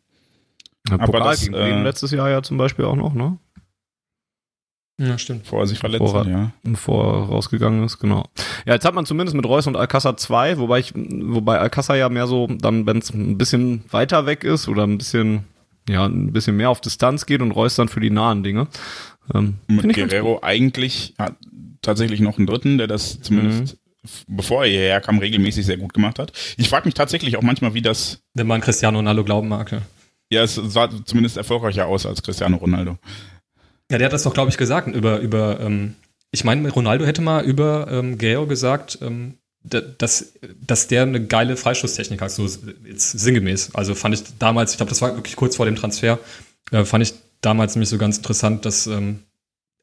Ja, 0.89 0.95
Aber 0.95 1.05
Pokal 1.05 1.21
das, 1.31 1.41
gegen 1.41 1.53
äh, 1.53 1.83
letztes 1.83 2.11
Jahr 2.11 2.29
ja 2.29 2.41
zum 2.43 2.57
Beispiel 2.57 2.85
auch 2.85 2.95
noch, 2.95 3.13
ne? 3.13 3.37
Ja, 4.99 5.17
stimmt. 5.17 5.43
Bevor 5.43 5.61
er 5.61 5.67
sich 5.67 5.79
verletzt 5.79 6.13
er- 6.13 6.27
ja. 6.27 6.51
Bevor 6.63 7.03
er 7.21 7.23
rausgegangen 7.29 7.83
ist, 7.83 7.97
genau. 7.97 8.25
Ja, 8.65 8.73
jetzt 8.73 8.85
hat 8.85 8.93
man 8.93 9.05
zumindest 9.05 9.35
mit 9.35 9.45
Reus 9.45 9.65
und 9.65 9.75
Alcázar 9.75 10.15
zwei, 10.17 10.59
wobei 10.59 10.79
ich, 10.79 10.93
wobei 10.95 11.59
Alcázar 11.59 11.95
ja 11.97 12.07
mehr 12.09 12.27
so, 12.27 12.47
dann, 12.47 12.85
wenn 12.85 12.99
es 12.99 13.11
ein 13.11 13.37
bisschen 13.37 13.83
weiter 13.89 14.25
weg 14.27 14.43
ist 14.43 14.67
oder 14.67 14.83
ein 14.83 14.97
bisschen, 14.99 15.45
ja, 15.89 16.05
ein 16.05 16.31
bisschen 16.33 16.55
mehr 16.55 16.69
auf 16.69 16.81
Distanz 16.81 17.25
geht 17.25 17.41
und 17.41 17.51
Reus 17.51 17.75
dann 17.75 17.89
für 17.89 17.99
die 17.99 18.11
nahen 18.11 18.43
Dinge. 18.43 18.67
Ähm, 19.33 19.55
Und 19.67 19.83
mit 19.85 19.95
Guerrero 19.95 20.39
eigentlich 20.43 21.15
hat 21.17 21.35
tatsächlich 21.81 22.19
noch 22.19 22.37
einen 22.37 22.45
dritten, 22.45 22.77
der 22.77 22.85
das 22.87 23.21
zumindest, 23.21 23.77
f- 24.03 24.25
bevor 24.27 24.65
er 24.65 24.69
hierher 24.69 25.01
kam, 25.01 25.17
regelmäßig 25.17 25.65
sehr 25.65 25.77
gut 25.77 25.95
gemacht 25.95 26.19
hat. 26.19 26.31
Ich 26.57 26.69
frage 26.69 26.85
mich 26.85 26.93
tatsächlich 26.93 27.37
auch 27.37 27.41
manchmal, 27.41 27.73
wie 27.73 27.81
das, 27.81 28.21
Wenn 28.35 28.45
man 28.45 28.61
Cristiano 28.61 28.99
Ronaldo 28.99 29.23
glauben 29.23 29.47
mag. 29.47 29.71
Ja, 29.71 29.81
ja, 30.31 30.43
es 30.43 30.55
sah 30.55 30.89
zumindest 31.05 31.37
erfolgreicher 31.37 31.85
aus 31.87 32.05
als 32.05 32.23
Cristiano 32.23 32.57
Ronaldo. 32.57 32.97
ja 33.91 33.97
der 33.97 34.05
hat 34.05 34.13
das 34.13 34.23
doch, 34.23 34.33
glaube 34.33 34.49
ich, 34.49 34.57
gesagt 34.57 34.87
über, 34.95 35.19
über 35.19 35.59
ähm, 35.59 35.95
ich 36.31 36.43
meine, 36.45 36.69
Ronaldo 36.69 37.05
hätte 37.05 37.21
mal 37.21 37.43
über 37.43 37.87
ähm, 37.91 38.17
Guerrero 38.17 38.47
gesagt, 38.47 38.99
ähm, 39.01 39.35
da- 39.63 39.81
dass, 39.81 40.33
dass 40.65 40.87
der 40.87 41.03
eine 41.03 41.25
geile 41.25 41.57
Freischusstechnik 41.57 42.21
hat, 42.21 42.31
so 42.31 42.47
jetzt 42.85 43.11
sinngemäß. 43.11 43.75
Also 43.75 43.93
fand 43.93 44.15
ich 44.15 44.23
damals, 44.39 44.71
ich 44.71 44.77
glaube, 44.77 44.89
das 44.89 45.01
war 45.01 45.15
wirklich 45.15 45.35
kurz 45.35 45.55
vor 45.57 45.65
dem 45.65 45.75
Transfer, 45.75 46.19
äh, 46.71 46.85
fand 46.85 47.03
ich 47.03 47.13
damals 47.41 47.75
nämlich 47.75 47.89
so 47.89 47.97
ganz 47.97 48.17
interessant, 48.17 48.65
dass 48.65 48.87
ähm, 48.87 49.19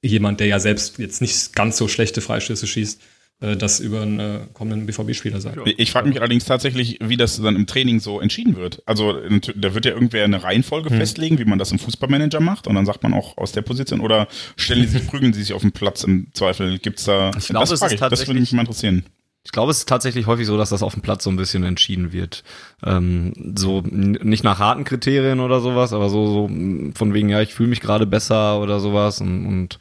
jemand, 0.03 0.41
der 0.41 0.47
ja 0.47 0.59
selbst 0.61 0.99
jetzt 0.99 1.21
nicht 1.21 1.55
ganz 1.55 1.77
so 1.77 1.87
schlechte 1.89 2.21
Freistöße 2.21 2.67
schießt, 2.67 3.01
das 3.41 3.79
über 3.79 4.03
einen 4.03 4.19
äh, 4.19 4.41
kommenden 4.53 4.87
BVB-Spieler 4.87 5.41
sagt. 5.41 5.59
Ich 5.77 5.93
frage 5.93 6.09
mich 6.09 6.19
allerdings 6.19 6.45
tatsächlich, 6.45 6.99
wie 7.01 7.17
das 7.17 7.41
dann 7.41 7.55
im 7.55 7.67
Training 7.67 8.01
so 8.01 8.21
entschieden 8.21 8.57
wird. 8.57 8.83
Also 8.87 9.15
da 9.55 9.75
wird 9.75 9.85
ja 9.85 9.93
irgendwer 9.93 10.25
eine 10.25 10.43
Reihenfolge 10.43 10.91
Hm. 10.91 10.99
festlegen, 10.99 11.39
wie 11.39 11.45
man 11.45 11.59
das 11.59 11.71
im 11.71 11.79
Fußballmanager 11.79 12.41
macht 12.41 12.67
und 12.67 12.75
dann 12.75 12.87
sagt 12.87 13.03
man 13.03 13.15
auch 13.15 13.37
aus 13.39 13.53
der 13.53 13.63
Position 13.63 14.01
oder 14.01 14.27
stellen 14.57 14.83
die 14.83 14.89
sich, 14.89 15.07
prügeln 15.09 15.33
sie 15.33 15.43
sich 15.43 15.53
auf 15.53 15.63
den 15.63 15.73
Platz 15.73 16.03
im 16.03 16.29
Zweifel? 16.35 16.79
Gibt's 16.79 17.05
da 17.05 17.31
Ich 17.39 17.49
glaube, 17.49 17.61
das 17.61 17.71
es 17.71 17.83
ist 17.83 17.93
ich, 17.93 18.01
das 18.01 18.27
würde 18.27 18.41
mich 18.41 18.53
mal 18.53 18.63
interessieren. 18.63 19.05
Ich 19.45 19.53
glaube, 19.53 19.71
es 19.71 19.79
ist 19.79 19.89
tatsächlich 19.89 20.27
häufig 20.27 20.47
so, 20.47 20.59
dass 20.59 20.69
das 20.71 20.83
auf 20.83 20.93
dem 20.93 21.01
Platz 21.01 21.25
so 21.25 21.31
ein 21.31 21.37
bisschen 21.37 21.63
entschieden 21.65 22.13
wird. 22.13 22.43
Ähm, 22.85 23.33
so 23.57 23.81
nicht 23.83 24.45
nach 24.45 24.59
harten 24.59 24.85
Kriterien 24.85 25.41
oder 25.41 25.61
sowas, 25.61 25.93
aber 25.95 26.11
so, 26.11 26.27
so 26.27 26.51
von 26.95 27.15
wegen, 27.15 27.31
ja, 27.31 27.41
ich 27.41 27.55
fühle 27.55 27.71
mich 27.71 27.81
gerade 27.81 28.05
besser 28.05 28.61
oder 28.61 28.79
sowas 28.79 29.21
und, 29.23 29.47
und 29.47 29.79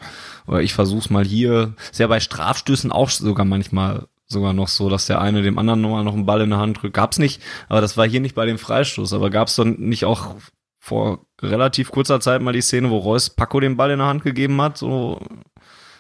oder 0.48 0.62
ich 0.62 0.74
versuch's 0.74 1.10
mal 1.10 1.26
hier. 1.26 1.76
Ist 1.92 2.00
ja 2.00 2.08
bei 2.08 2.20
Strafstößen 2.20 2.92
auch 2.92 3.10
sogar 3.10 3.46
manchmal 3.46 4.08
sogar 4.28 4.54
noch 4.54 4.68
so, 4.68 4.90
dass 4.90 5.06
der 5.06 5.22
eine 5.22 5.42
dem 5.42 5.58
anderen 5.58 5.82
nochmal 5.82 6.04
noch 6.04 6.14
einen 6.14 6.26
Ball 6.26 6.42
in 6.42 6.50
der 6.50 6.60
Hand 6.60 6.82
drückt. 6.82 6.96
Gab's 6.96 7.20
nicht, 7.20 7.42
aber 7.70 7.82
das 7.82 7.98
war 7.98 8.08
hier 8.08 8.20
nicht 8.20 8.36
bei 8.36 8.46
dem 8.46 8.58
Freistoß. 8.58 9.14
Aber 9.14 9.30
gab's 9.30 9.56
dann 9.56 9.76
nicht 9.80 10.06
auch 10.06 10.36
vor 10.80 11.26
relativ 11.42 11.92
kurzer 11.92 12.20
Zeit 12.20 12.42
mal 12.42 12.54
die 12.54 12.62
Szene, 12.62 12.90
wo 12.90 12.98
Reus 12.98 13.30
Paco 13.30 13.60
den 13.60 13.78
Ball 13.78 13.92
in 13.92 14.00
der 14.00 14.08
Hand 14.08 14.24
gegeben 14.24 14.62
hat, 14.62 14.78
so 14.78 15.20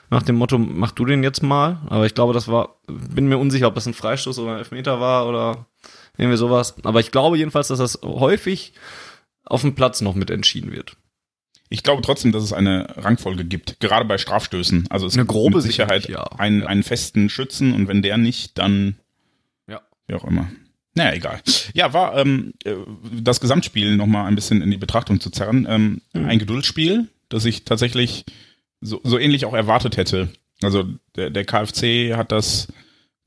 nach 0.09 0.23
dem 0.23 0.35
Motto, 0.35 0.57
mach 0.57 0.91
du 0.91 1.05
den 1.05 1.23
jetzt 1.23 1.43
mal. 1.43 1.81
Aber 1.89 2.05
ich 2.05 2.15
glaube, 2.15 2.33
das 2.33 2.47
war, 2.47 2.77
bin 2.87 3.27
mir 3.27 3.37
unsicher, 3.37 3.67
ob 3.67 3.75
das 3.75 3.85
ein 3.85 3.93
Freistoß 3.93 4.39
oder 4.39 4.53
ein 4.53 4.59
Elfmeter 4.59 5.01
war 5.01 5.27
oder 5.27 5.65
irgendwie 6.17 6.37
sowas. 6.37 6.75
Aber 6.83 6.99
ich 6.99 7.11
glaube 7.11 7.37
jedenfalls, 7.37 7.67
dass 7.67 7.79
das 7.79 7.99
häufig 8.03 8.73
auf 9.43 9.61
dem 9.61 9.75
Platz 9.75 10.01
noch 10.01 10.15
mit 10.15 10.29
entschieden 10.29 10.71
wird. 10.71 10.95
Ich 11.69 11.83
glaube 11.83 12.01
trotzdem, 12.01 12.31
dass 12.31 12.43
es 12.43 12.53
eine 12.53 12.87
Rangfolge 12.97 13.43
gibt, 13.45 13.79
gerade 13.79 14.05
bei 14.05 14.17
Strafstößen. 14.17 14.87
Also 14.89 15.05
es 15.05 15.13
Eine 15.13 15.23
gibt 15.23 15.31
grobe 15.31 15.57
mit 15.57 15.65
Sicherheit 15.65 16.07
ja. 16.07 16.23
einen, 16.23 16.63
einen 16.63 16.83
festen 16.83 17.29
Schützen 17.29 17.73
und 17.73 17.87
wenn 17.87 18.01
der 18.01 18.17
nicht, 18.17 18.57
dann 18.57 18.95
Ja. 19.67 19.81
wie 20.07 20.15
auch 20.15 20.23
immer. 20.23 20.49
Naja, 20.95 21.13
egal. 21.13 21.41
Ja, 21.73 21.93
war 21.93 22.17
ähm, 22.17 22.53
äh, 22.63 22.73
das 23.21 23.39
Gesamtspiel 23.39 23.95
nochmal 23.97 24.25
ein 24.27 24.35
bisschen 24.35 24.61
in 24.61 24.71
die 24.71 24.77
Betrachtung 24.77 25.19
zu 25.19 25.29
zerren. 25.29 25.67
Ähm, 25.69 26.01
Mhm. 26.13 26.25
Ein 26.25 26.39
Geduldsspiel, 26.39 27.07
das 27.29 27.45
ich 27.45 27.65
tatsächlich 27.65 28.25
so, 28.81 29.01
so 29.03 29.19
ähnlich 29.19 29.45
auch 29.45 29.53
erwartet 29.53 29.97
hätte. 29.97 30.29
Also 30.63 30.85
der, 31.15 31.29
der 31.29 31.45
KfC 31.45 32.15
hat 32.15 32.31
das 32.31 32.67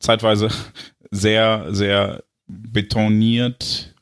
zeitweise 0.01 0.49
sehr, 1.11 1.67
sehr 1.71 2.25
betoniert 2.49 3.95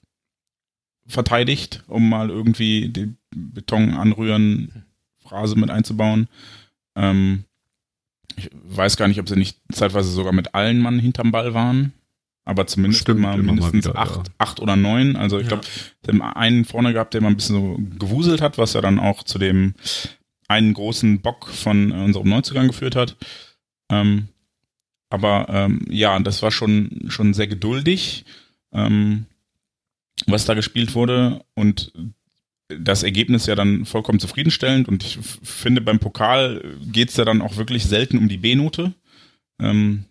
verteidigt, 1.07 1.83
um 1.88 2.09
mal 2.09 2.31
irgendwie 2.31 2.88
die 2.88 3.14
Beton 3.35 3.95
anrühren 3.95 4.85
Phrase 5.23 5.57
mit 5.57 5.71
einzubauen. 5.71 6.29
Ähm, 6.97 7.45
ich 8.37 8.51
weiß 8.53 8.97
gar 8.97 9.09
nicht, 9.09 9.21
ob 9.21 9.29
sie 9.29 9.37
nicht 9.37 9.59
zeitweise 9.73 10.11
sogar 10.11 10.33
mit 10.33 10.55
allen 10.55 10.81
Mann 10.81 10.99
hinterm 10.99 11.33
Ball 11.33 11.55
waren, 11.55 11.93
aber 12.45 12.67
zumindest 12.67 13.03
Stimmt, 13.03 13.19
immer 13.21 13.35
immer 13.35 13.43
mindestens 13.53 13.87
wieder, 13.87 13.99
acht, 13.99 14.29
ja. 14.29 14.35
acht 14.38 14.61
oder 14.61 14.77
neun. 14.77 15.17
Also 15.17 15.38
ich 15.38 15.45
Ja. 15.51 15.57
glaube, 15.57 15.67
dem 16.07 16.23
einen 16.23 16.64
vorne 16.64 16.93
gehabt, 16.93 17.14
der 17.14 17.21
mal 17.21 17.29
ein 17.29 17.37
bisschen 17.37 17.57
so 17.57 17.77
gewuselt 17.99 18.41
hat, 18.41 18.57
was 18.59 18.73
ja 18.75 18.81
dann 18.81 18.99
auch 18.99 19.23
zu 19.23 19.38
dem 19.38 19.75
einen 20.47 20.73
großen 20.73 21.21
Bock 21.21 21.49
von 21.49 21.91
äh, 21.91 21.95
unserem 22.05 22.29
Neuzugang 22.29 22.69
geführt 22.69 22.97
hat. 22.97 23.17
Ähm, 23.91 24.29
aber 25.11 25.47
ähm, 25.51 25.85
ja, 25.91 26.19
das 26.21 26.43
war 26.43 26.51
schon, 26.51 27.07
schon 27.09 27.35
sehr 27.35 27.49
geduldig, 27.49 28.25
ähm, 28.73 29.27
was 30.27 30.45
da 30.45 30.55
gespielt 30.55 30.95
wurde. 30.95 31.45
Und 31.55 31.93
das 32.69 33.03
Ergebnis 33.03 33.47
ja 33.47 33.55
dann 33.55 33.85
vollkommen 33.87 34.21
zufriedenstellend. 34.21 34.89
Und 34.89 35.03
ich 35.05 35.19
finde, 35.43 35.81
beim 35.81 35.99
Pokal 35.99 36.77
geht's 36.93 37.17
ja 37.17 37.25
dann 37.25 37.43
auch 37.43 37.57
wirklich 37.57 37.85
selten 37.85 38.19
um 38.19 38.29
die 38.29 38.37
B-Note. 38.37 38.93
Ähm, 39.61 40.05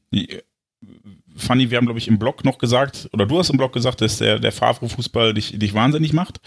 Fanny, 1.35 1.69
wir 1.69 1.77
haben, 1.77 1.85
glaube 1.85 1.99
ich, 1.99 2.07
im 2.07 2.17
Blog 2.17 2.43
noch 2.43 2.57
gesagt, 2.57 3.09
oder 3.13 3.25
du 3.27 3.37
hast 3.37 3.49
im 3.51 3.57
Blog 3.57 3.73
gesagt, 3.73 4.01
dass 4.01 4.17
der, 4.17 4.39
der 4.39 4.51
Favre-Fußball 4.51 5.33
dich, 5.35 5.57
dich 5.59 5.73
wahnsinnig 5.75 6.13
macht, 6.13 6.39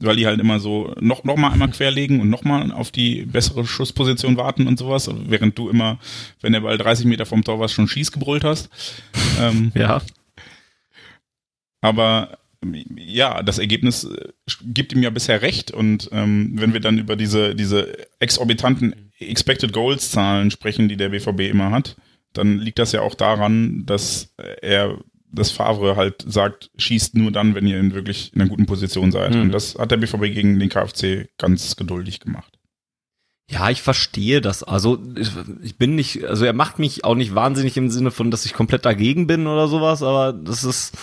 weil 0.00 0.16
die 0.16 0.26
halt 0.26 0.38
immer 0.38 0.60
so 0.60 0.94
noch, 1.00 1.24
noch 1.24 1.36
mal 1.36 1.50
einmal 1.50 1.70
querlegen 1.70 2.20
und 2.20 2.28
noch 2.28 2.44
mal 2.44 2.70
auf 2.72 2.90
die 2.90 3.24
bessere 3.24 3.66
Schussposition 3.66 4.36
warten 4.36 4.66
und 4.66 4.78
sowas, 4.78 5.08
während 5.26 5.56
du 5.56 5.70
immer, 5.70 5.98
wenn 6.42 6.52
der 6.52 6.60
Ball 6.60 6.76
30 6.76 7.06
Meter 7.06 7.24
vom 7.24 7.42
Tor 7.42 7.58
war, 7.58 7.68
schon 7.68 7.88
schieß 7.88 8.12
gebrüllt 8.12 8.44
hast. 8.44 8.68
Ähm, 9.40 9.72
Ja. 9.74 10.02
aber 11.80 12.38
ja, 12.96 13.42
das 13.42 13.58
Ergebnis 13.58 14.04
äh, 14.04 14.28
gibt 14.62 14.92
ihm 14.92 15.02
ja 15.02 15.10
bisher 15.10 15.42
recht. 15.42 15.70
Und 15.70 16.08
ähm, 16.12 16.52
wenn 16.54 16.72
wir 16.72 16.80
dann 16.80 16.98
über 16.98 17.16
diese, 17.16 17.54
diese 17.54 17.96
exorbitanten 18.20 19.10
Expected 19.18 19.72
Goals 19.72 20.10
Zahlen 20.10 20.50
sprechen, 20.50 20.88
die 20.88 20.96
der 20.96 21.10
BVB 21.10 21.40
immer 21.40 21.70
hat, 21.70 21.96
dann 22.32 22.58
liegt 22.58 22.78
das 22.78 22.92
ja 22.92 23.00
auch 23.00 23.14
daran, 23.14 23.86
dass 23.86 24.34
er 24.60 24.98
das 25.34 25.50
Favre 25.50 25.96
halt 25.96 26.24
sagt, 26.26 26.70
schießt 26.76 27.16
nur 27.16 27.32
dann, 27.32 27.54
wenn 27.54 27.66
ihr 27.66 27.78
in 27.78 27.94
wirklich 27.94 28.32
in 28.34 28.40
einer 28.40 28.50
guten 28.50 28.66
Position 28.66 29.12
seid. 29.12 29.34
Mhm. 29.34 29.42
Und 29.42 29.52
das 29.52 29.76
hat 29.76 29.90
der 29.90 29.96
BVB 29.96 30.22
gegen 30.32 30.58
den 30.58 30.68
KfC 30.68 31.28
ganz 31.38 31.76
geduldig 31.76 32.20
gemacht. 32.20 32.58
Ja, 33.50 33.68
ich 33.68 33.82
verstehe 33.82 34.40
das. 34.40 34.62
Also 34.62 34.98
ich 35.62 35.76
bin 35.76 35.96
nicht, 35.96 36.24
also 36.24 36.46
er 36.46 36.54
macht 36.54 36.78
mich 36.78 37.04
auch 37.04 37.14
nicht 37.14 37.34
wahnsinnig 37.34 37.76
im 37.76 37.90
Sinne 37.90 38.10
von, 38.10 38.30
dass 38.30 38.46
ich 38.46 38.54
komplett 38.54 38.86
dagegen 38.86 39.26
bin 39.26 39.46
oder 39.46 39.68
sowas, 39.68 40.02
aber 40.02 40.32
das 40.32 40.64
ist, 40.64 40.96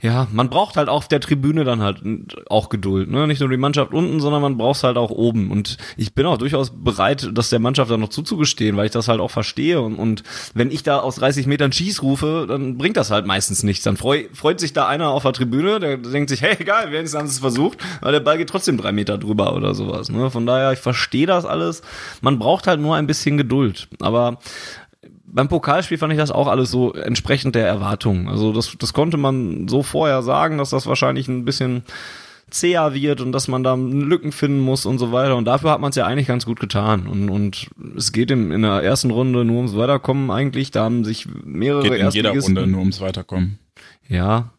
ja, 0.00 0.28
man 0.30 0.48
braucht 0.48 0.76
halt 0.76 0.88
auf 0.88 1.08
der 1.08 1.18
Tribüne 1.18 1.64
dann 1.64 1.82
halt 1.82 2.00
auch 2.48 2.68
Geduld, 2.68 3.10
ne? 3.10 3.26
Nicht 3.26 3.40
nur 3.40 3.48
die 3.48 3.56
Mannschaft 3.56 3.92
unten, 3.92 4.20
sondern 4.20 4.40
man 4.40 4.56
braucht 4.56 4.76
es 4.76 4.84
halt 4.84 4.96
auch 4.96 5.10
oben. 5.10 5.50
Und 5.50 5.76
ich 5.96 6.14
bin 6.14 6.24
auch 6.24 6.38
durchaus 6.38 6.70
bereit, 6.70 7.28
das 7.32 7.50
der 7.50 7.58
Mannschaft 7.58 7.90
dann 7.90 7.98
noch 7.98 8.10
zuzugestehen, 8.10 8.76
weil 8.76 8.86
ich 8.86 8.92
das 8.92 9.08
halt 9.08 9.20
auch 9.20 9.30
verstehe. 9.30 9.80
Und, 9.80 9.96
und 9.96 10.22
wenn 10.54 10.70
ich 10.70 10.84
da 10.84 11.00
aus 11.00 11.16
30 11.16 11.48
Metern 11.48 11.72
Schieß 11.72 12.02
rufe, 12.02 12.46
dann 12.48 12.78
bringt 12.78 12.96
das 12.96 13.10
halt 13.10 13.26
meistens 13.26 13.64
nichts. 13.64 13.82
Dann 13.82 13.96
freu, 13.96 14.26
freut 14.32 14.60
sich 14.60 14.72
da 14.72 14.86
einer 14.86 15.08
auf 15.08 15.24
der 15.24 15.32
Tribüne, 15.32 15.80
der 15.80 15.96
denkt 15.96 16.30
sich, 16.30 16.42
hey, 16.42 16.56
egal, 16.60 16.92
wenigstens 16.92 17.18
haben 17.18 17.26
sie 17.26 17.34
es 17.34 17.40
versucht, 17.40 17.78
weil 18.00 18.12
der 18.12 18.20
Ball 18.20 18.38
geht 18.38 18.50
trotzdem 18.50 18.76
drei 18.76 18.92
Meter 18.92 19.18
drüber 19.18 19.56
oder 19.56 19.74
sowas. 19.74 20.10
Ne? 20.10 20.30
Von 20.30 20.46
daher, 20.46 20.72
ich 20.72 20.78
verstehe 20.78 21.26
das 21.26 21.44
alles. 21.44 21.82
Man 22.20 22.38
braucht 22.38 22.68
halt 22.68 22.80
nur 22.80 22.94
ein 22.94 23.08
bisschen 23.08 23.36
Geduld. 23.36 23.88
Aber 24.00 24.38
beim 25.30 25.48
Pokalspiel 25.48 25.98
fand 25.98 26.12
ich 26.12 26.18
das 26.18 26.30
auch 26.30 26.46
alles 26.48 26.70
so 26.70 26.92
entsprechend 26.94 27.54
der 27.54 27.66
Erwartungen. 27.66 28.28
Also 28.28 28.52
das, 28.52 28.74
das 28.78 28.92
konnte 28.92 29.16
man 29.16 29.68
so 29.68 29.82
vorher 29.82 30.22
sagen, 30.22 30.58
dass 30.58 30.70
das 30.70 30.86
wahrscheinlich 30.86 31.28
ein 31.28 31.44
bisschen 31.44 31.82
zäher 32.50 32.94
wird 32.94 33.20
und 33.20 33.32
dass 33.32 33.46
man 33.46 33.62
da 33.62 33.74
Lücken 33.74 34.32
finden 34.32 34.60
muss 34.60 34.86
und 34.86 34.98
so 34.98 35.12
weiter. 35.12 35.36
Und 35.36 35.44
dafür 35.44 35.70
hat 35.70 35.80
man 35.80 35.90
es 35.90 35.96
ja 35.96 36.06
eigentlich 36.06 36.26
ganz 36.28 36.46
gut 36.46 36.60
getan. 36.60 37.06
Und, 37.06 37.28
und 37.28 37.68
es 37.96 38.12
geht 38.12 38.30
im, 38.30 38.52
in 38.52 38.62
der 38.62 38.82
ersten 38.82 39.10
Runde 39.10 39.44
nur 39.44 39.56
ums 39.58 39.76
Weiterkommen 39.76 40.30
eigentlich. 40.30 40.70
Da 40.70 40.84
haben 40.84 41.04
sich 41.04 41.26
mehrere 41.44 41.82
Geht 41.82 41.92
in 41.92 42.10
jeder 42.10 42.30
Erstligisten- 42.32 42.56
Runde 42.56 42.70
nur 42.70 42.80
ums 42.80 43.00
Weiterkommen. 43.02 43.58
ja, 44.08 44.50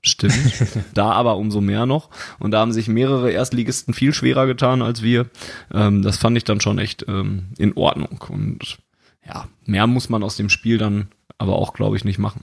stimmt. 0.00 0.34
da 0.94 1.12
aber 1.12 1.36
umso 1.36 1.60
mehr 1.60 1.84
noch. 1.84 2.08
Und 2.38 2.52
da 2.52 2.60
haben 2.60 2.72
sich 2.72 2.88
mehrere 2.88 3.30
Erstligisten 3.30 3.92
viel 3.92 4.14
schwerer 4.14 4.46
getan 4.46 4.80
als 4.80 5.02
wir. 5.02 5.26
Ähm, 5.72 6.00
das 6.02 6.16
fand 6.16 6.36
ich 6.38 6.44
dann 6.44 6.60
schon 6.62 6.78
echt 6.78 7.04
ähm, 7.08 7.48
in 7.58 7.76
Ordnung. 7.76 8.24
Und 8.30 8.78
ja, 9.28 9.48
mehr 9.66 9.86
muss 9.86 10.08
man 10.08 10.22
aus 10.22 10.36
dem 10.36 10.48
Spiel 10.48 10.78
dann 10.78 11.08
aber 11.36 11.56
auch, 11.56 11.74
glaube 11.74 11.96
ich, 11.96 12.04
nicht 12.04 12.18
machen. 12.18 12.40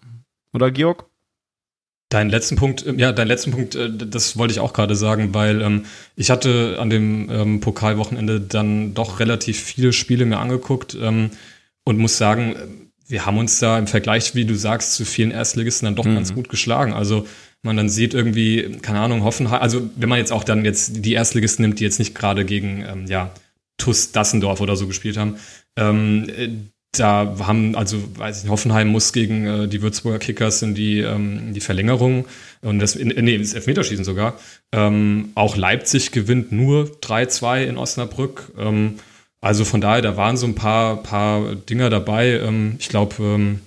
Oder 0.54 0.72
Georg? 0.72 1.06
Deinen 2.10 2.30
letzten 2.30 2.56
Punkt, 2.56 2.86
äh, 2.86 2.94
ja, 2.94 3.12
deinen 3.12 3.28
letzten 3.28 3.52
Punkt, 3.52 3.76
äh, 3.76 3.90
das 3.92 4.38
wollte 4.38 4.54
ich 4.54 4.60
auch 4.60 4.74
gerade 4.74 4.96
sagen, 4.96 5.34
weil 5.34 5.62
ähm, 5.62 5.86
ich 6.16 6.30
hatte 6.30 6.78
an 6.80 6.90
dem 6.90 7.30
ähm, 7.32 7.60
Pokalwochenende 7.60 8.40
dann 8.40 8.94
doch 8.94 9.20
relativ 9.20 9.60
viele 9.60 9.92
Spiele 9.92 10.26
mir 10.26 10.38
angeguckt 10.38 10.96
ähm, 11.02 11.32
und 11.84 11.98
muss 11.98 12.18
sagen, 12.18 12.56
äh, 12.56 12.68
wir 13.08 13.26
haben 13.26 13.38
uns 13.38 13.60
da 13.60 13.78
im 13.78 13.88
Vergleich, 13.88 14.34
wie 14.36 14.46
du 14.46 14.56
sagst, 14.56 14.94
zu 14.94 15.04
vielen 15.06 15.32
Erstligisten 15.32 15.86
dann 15.86 15.96
doch 15.96 16.06
Mhm. 16.06 16.16
ganz 16.16 16.34
gut 16.34 16.50
geschlagen. 16.50 16.94
Also 16.94 17.28
man 17.64 17.76
dann 17.76 17.90
sieht 17.90 18.14
irgendwie, 18.14 18.78
keine 18.82 19.00
Ahnung, 19.00 19.24
Hoffenheim, 19.24 19.62
also 19.62 19.90
wenn 19.96 20.10
man 20.10 20.20
jetzt 20.20 20.32
auch 20.32 20.44
dann 20.44 20.64
jetzt 20.64 21.04
die 21.04 21.14
Erstligisten 21.14 21.64
nimmt, 21.64 21.80
die 21.80 21.84
jetzt 21.84 22.00
nicht 22.00 22.14
gerade 22.16 22.46
gegen, 22.46 22.86
ähm, 22.88 23.06
ja, 23.08 23.32
TuS 23.78 24.12
Dassendorf 24.12 24.62
oder 24.62 24.76
so 24.76 24.88
gespielt 24.88 25.18
haben, 25.18 25.36
ähm, 25.76 26.30
äh, 26.30 26.50
da 26.98 27.36
haben, 27.40 27.76
also 27.76 27.98
weiß 28.18 28.38
ich 28.38 28.44
nicht, 28.44 28.52
Hoffenheim 28.52 28.88
muss 28.88 29.14
gegen 29.14 29.46
äh, 29.46 29.68
die 29.68 29.82
Würzburger 29.82 30.20
Kickers 30.20 30.62
in 30.62 30.76
die, 30.76 31.00
ähm, 31.00 31.54
die 31.54 31.62
Verlängerung 31.62 32.26
und 32.62 32.80
das, 32.80 32.96
in, 32.96 33.10
nee, 33.10 33.36
ins 33.36 33.54
Elfmeterschießen 33.54 34.06
sogar. 34.06 34.40
Ähm, 34.72 35.30
auch 35.36 35.56
Leipzig 35.56 36.12
gewinnt 36.12 36.52
nur 36.52 36.86
3-2 37.02 37.64
in 37.64 37.78
Osnabrück. 37.78 38.52
Ähm, 38.58 38.96
also 39.42 39.66
von 39.66 39.82
daher, 39.82 40.02
da 40.02 40.18
waren 40.18 40.38
so 40.38 40.48
ein 40.48 40.56
paar, 40.56 41.04
paar 41.04 41.56
Dinger 41.56 41.90
dabei. 41.90 42.40
Ähm, 42.40 42.76
ich 42.80 42.90
glaube, 42.90 43.16
ähm, 43.22 43.60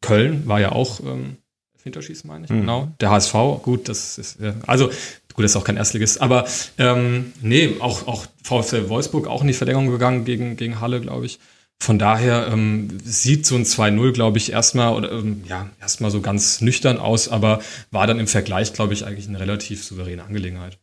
Köln 0.00 0.46
war 0.46 0.60
ja 0.60 0.72
auch 0.72 1.00
ähm, 1.00 1.36
Elfmeterschießen, 1.74 2.28
meine 2.28 2.44
ich. 2.44 2.50
Mhm. 2.50 2.60
Genau. 2.60 2.88
Der 3.00 3.10
HSV, 3.10 3.34
gut, 3.62 3.88
das 3.88 4.18
ist, 4.18 4.40
äh, 4.40 4.54
also 4.66 4.86
gut, 5.34 5.44
das 5.44 5.52
ist 5.52 5.56
auch 5.56 5.64
kein 5.64 5.76
Erstligist, 5.76 6.20
aber 6.20 6.46
ähm, 6.78 7.32
nee, 7.40 7.76
auch, 7.80 8.06
auch 8.06 8.26
VfL 8.42 8.88
Wolfsburg 8.88 9.26
auch 9.26 9.42
in 9.42 9.48
die 9.48 9.54
Verlängerung 9.54 9.90
gegangen 9.90 10.24
gegen, 10.24 10.56
gegen 10.56 10.80
Halle, 10.80 11.00
glaube 11.00 11.26
ich. 11.26 11.38
Von 11.82 11.98
daher 11.98 12.46
ähm, 12.46 13.00
sieht 13.02 13.44
so 13.44 13.56
ein 13.56 13.64
2-0, 13.64 14.12
glaube 14.12 14.38
ich, 14.38 14.52
erstmal 14.52 14.94
oder 14.94 15.10
ähm, 15.10 15.42
ja, 15.48 15.68
erstmal 15.80 16.12
so 16.12 16.20
ganz 16.20 16.60
nüchtern 16.60 16.98
aus, 16.98 17.28
aber 17.28 17.60
war 17.90 18.06
dann 18.06 18.20
im 18.20 18.28
Vergleich, 18.28 18.72
glaube 18.72 18.92
ich, 18.92 19.04
eigentlich 19.04 19.26
eine 19.26 19.40
relativ 19.40 19.82
souveräne 19.82 20.22
Angelegenheit. 20.22 20.78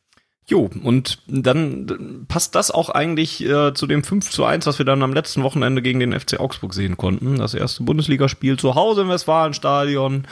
Jo, 0.45 0.69
und 0.83 1.19
dann 1.27 2.25
passt 2.27 2.53
das 2.53 2.69
auch 2.69 2.89
eigentlich 2.89 3.45
äh, 3.45 3.73
zu 3.73 3.87
dem 3.87 4.03
5 4.03 4.29
zu 4.29 4.43
1, 4.43 4.65
was 4.65 4.77
wir 4.77 4.85
dann 4.85 5.01
am 5.01 5.13
letzten 5.13 5.41
Wochenende 5.41 5.81
gegen 5.81 6.01
den 6.01 6.19
FC 6.19 6.37
Augsburg 6.37 6.73
sehen 6.73 6.97
konnten. 6.97 7.37
Das 7.37 7.53
erste 7.53 7.83
Bundesligaspiel 7.83 8.59
zu 8.59 8.75
Hause 8.75 9.03
im 9.03 9.09
Westfalenstadion. 9.09 10.27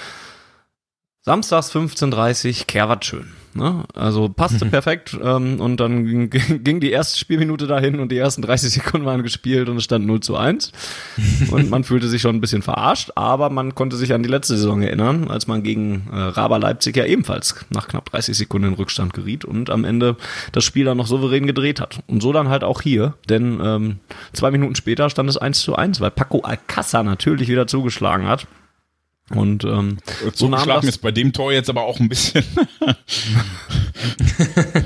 Samstags 1.28 1.76
15.30 1.76 2.68
Kehrwart 2.68 3.04
schön. 3.04 3.28
Ne? 3.54 3.84
Also 3.94 4.30
passte 4.30 4.66
perfekt. 4.66 5.18
Ähm, 5.22 5.60
und 5.60 5.78
dann 5.78 6.06
ging, 6.06 6.30
ging 6.63 6.80
die 6.80 6.92
erste 6.92 7.20
Spielminute 7.20 7.68
dahin 7.68 8.00
und 8.00 8.13
die 8.13 8.18
ersten 8.18 8.42
30 8.44 8.72
Sekunden 8.72 9.06
waren 9.06 9.24
gespielt 9.24 9.68
und 9.68 9.76
es 9.76 9.84
stand 9.84 10.06
0 10.08 10.22
zu 10.22 10.38
1. 10.38 10.72
Und 11.52 11.70
man 11.70 11.84
fühlte 11.84 12.08
sich 12.08 12.22
schon 12.22 12.38
ein 12.38 12.40
bisschen 12.40 12.62
verarscht, 12.62 13.12
aber 13.16 13.50
man 13.50 13.76
konnte 13.76 13.98
sich 13.98 14.13
an 14.13 14.24
die 14.24 14.30
letzte 14.30 14.56
Saison 14.56 14.82
erinnern, 14.82 15.30
als 15.30 15.48
man 15.48 15.63
gegen 15.63 16.08
äh, 16.10 16.16
Raber 16.16 16.60
Leipzig 16.60 16.96
ja 16.96 17.04
ebenfalls 17.04 17.56
nach 17.72 17.90
knapp 17.90 18.10
30 18.10 18.38
Sekunden 18.38 18.70
in 18.70 18.74
Rückstand 18.76 19.13
geriet 19.13 19.44
und 19.44 19.70
am 19.70 19.84
Ende 19.84 20.16
das 20.54 20.63
Spiel 20.63 20.86
dann 20.86 20.96
noch 20.96 21.08
souverän 21.08 21.46
gedreht 21.46 21.82
hat. 21.82 22.00
Und 22.08 22.22
so 22.22 22.32
dann 22.32 22.48
halt 22.48 22.63
auch 22.63 22.82
hier, 22.82 23.16
denn 23.28 23.60
ähm, 23.62 24.00
zwei 24.32 24.50
Minuten 24.50 24.76
später 24.76 25.10
stand 25.10 25.30
es 25.30 25.36
1 25.36 25.60
zu 25.60 25.76
1, 25.76 26.00
weil 26.00 26.12
Paco 26.12 26.40
Alcázar 26.40 27.04
natürlich 27.04 27.50
wieder 27.50 27.68
zugeschlagen 27.68 28.28
hat. 28.28 28.48
Und 29.36 29.66
ähm, 29.66 29.98
so 30.34 30.48
nahm 30.48 30.68
das, 30.68 30.86
ist 30.86 31.00
bei 31.00 31.12
dem 31.12 31.34
Tor 31.34 31.52
jetzt 31.52 31.70
aber 31.70 31.84
auch 31.84 32.00
ein 32.00 32.08
bisschen. 32.08 32.46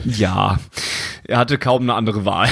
ja, 0.06 0.60
er 1.26 1.38
hatte 1.38 1.60
kaum 1.60 1.84
eine 1.84 1.94
andere 1.94 2.26
Wahl. 2.26 2.50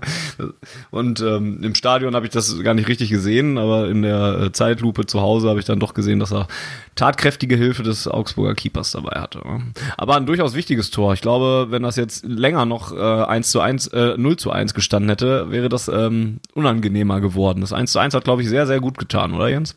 und 0.90 1.22
ähm, 1.22 1.62
im 1.62 1.74
Stadion 1.74 2.14
habe 2.14 2.26
ich 2.26 2.32
das 2.32 2.62
gar 2.62 2.74
nicht 2.74 2.88
richtig 2.88 3.08
gesehen, 3.08 3.56
aber 3.56 3.88
in 3.88 4.02
der 4.02 4.38
äh, 4.38 4.52
Zeitlupe 4.52 5.06
zu 5.06 5.22
Hause 5.22 5.48
habe 5.48 5.58
ich 5.58 5.64
dann 5.64 5.80
doch 5.80 5.94
gesehen, 5.94 6.18
dass 6.18 6.30
er 6.30 6.46
tatkräftige 6.94 7.56
Hilfe 7.56 7.82
des 7.82 8.06
Augsburger 8.06 8.54
Keepers 8.54 8.92
dabei 8.92 9.18
hatte. 9.18 9.38
ne? 9.38 9.62
Aber 9.96 10.16
ein 10.16 10.26
durchaus 10.26 10.54
wichtiges 10.54 10.90
Tor. 10.90 11.14
Ich 11.14 11.22
glaube, 11.22 11.68
wenn 11.70 11.82
das 11.82 11.96
jetzt 11.96 12.22
länger 12.26 12.66
noch 12.66 12.92
äh, 12.92 13.24
1 13.24 13.50
zu 13.50 13.60
1, 13.60 13.86
äh, 13.88 14.14
0 14.18 14.36
zu 14.36 14.50
1 14.50 14.74
gestanden 14.74 15.08
hätte, 15.08 15.50
wäre 15.50 15.70
das 15.70 15.88
ähm, 15.88 16.40
unangenehmer 16.52 17.22
geworden. 17.22 17.62
Das 17.62 17.72
1 17.72 17.92
zu 17.92 17.98
1 17.98 18.12
hat, 18.12 18.24
glaube 18.24 18.42
ich, 18.42 18.48
sehr, 18.50 18.66
sehr 18.66 18.80
gut 18.80 18.98
getan, 18.98 19.32
oder 19.32 19.48
Jens? 19.48 19.74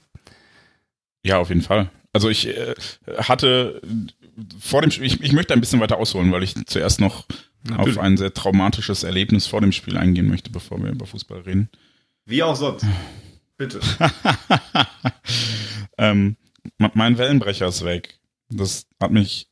Ja, 1.23 1.39
auf 1.39 1.49
jeden 1.49 1.61
Fall. 1.61 1.89
Also 2.13 2.29
ich 2.29 2.47
äh, 2.47 2.75
hatte 3.17 3.81
vor 4.59 4.81
dem 4.81 4.91
Spiel, 4.91 5.05
ich, 5.05 5.21
ich 5.21 5.33
möchte 5.33 5.53
ein 5.53 5.61
bisschen 5.61 5.79
weiter 5.79 5.97
ausholen, 5.97 6.31
weil 6.31 6.43
ich 6.43 6.55
zuerst 6.65 6.99
noch 6.99 7.25
Natürlich. 7.63 7.97
auf 7.97 8.03
ein 8.03 8.17
sehr 8.17 8.33
traumatisches 8.33 9.03
Erlebnis 9.03 9.47
vor 9.47 9.61
dem 9.61 9.71
Spiel 9.71 9.97
eingehen 9.97 10.27
möchte, 10.27 10.49
bevor 10.49 10.81
wir 10.81 10.91
über 10.91 11.05
Fußball 11.05 11.41
reden. 11.41 11.69
Wie 12.25 12.43
auch 12.43 12.55
sonst. 12.55 12.85
Bitte. 13.57 13.79
ähm, 15.97 16.35
mein 16.77 17.17
Wellenbrecher 17.17 17.67
ist 17.67 17.85
weg. 17.85 18.19
Das 18.49 18.87
hat 18.99 19.11
mich 19.11 19.47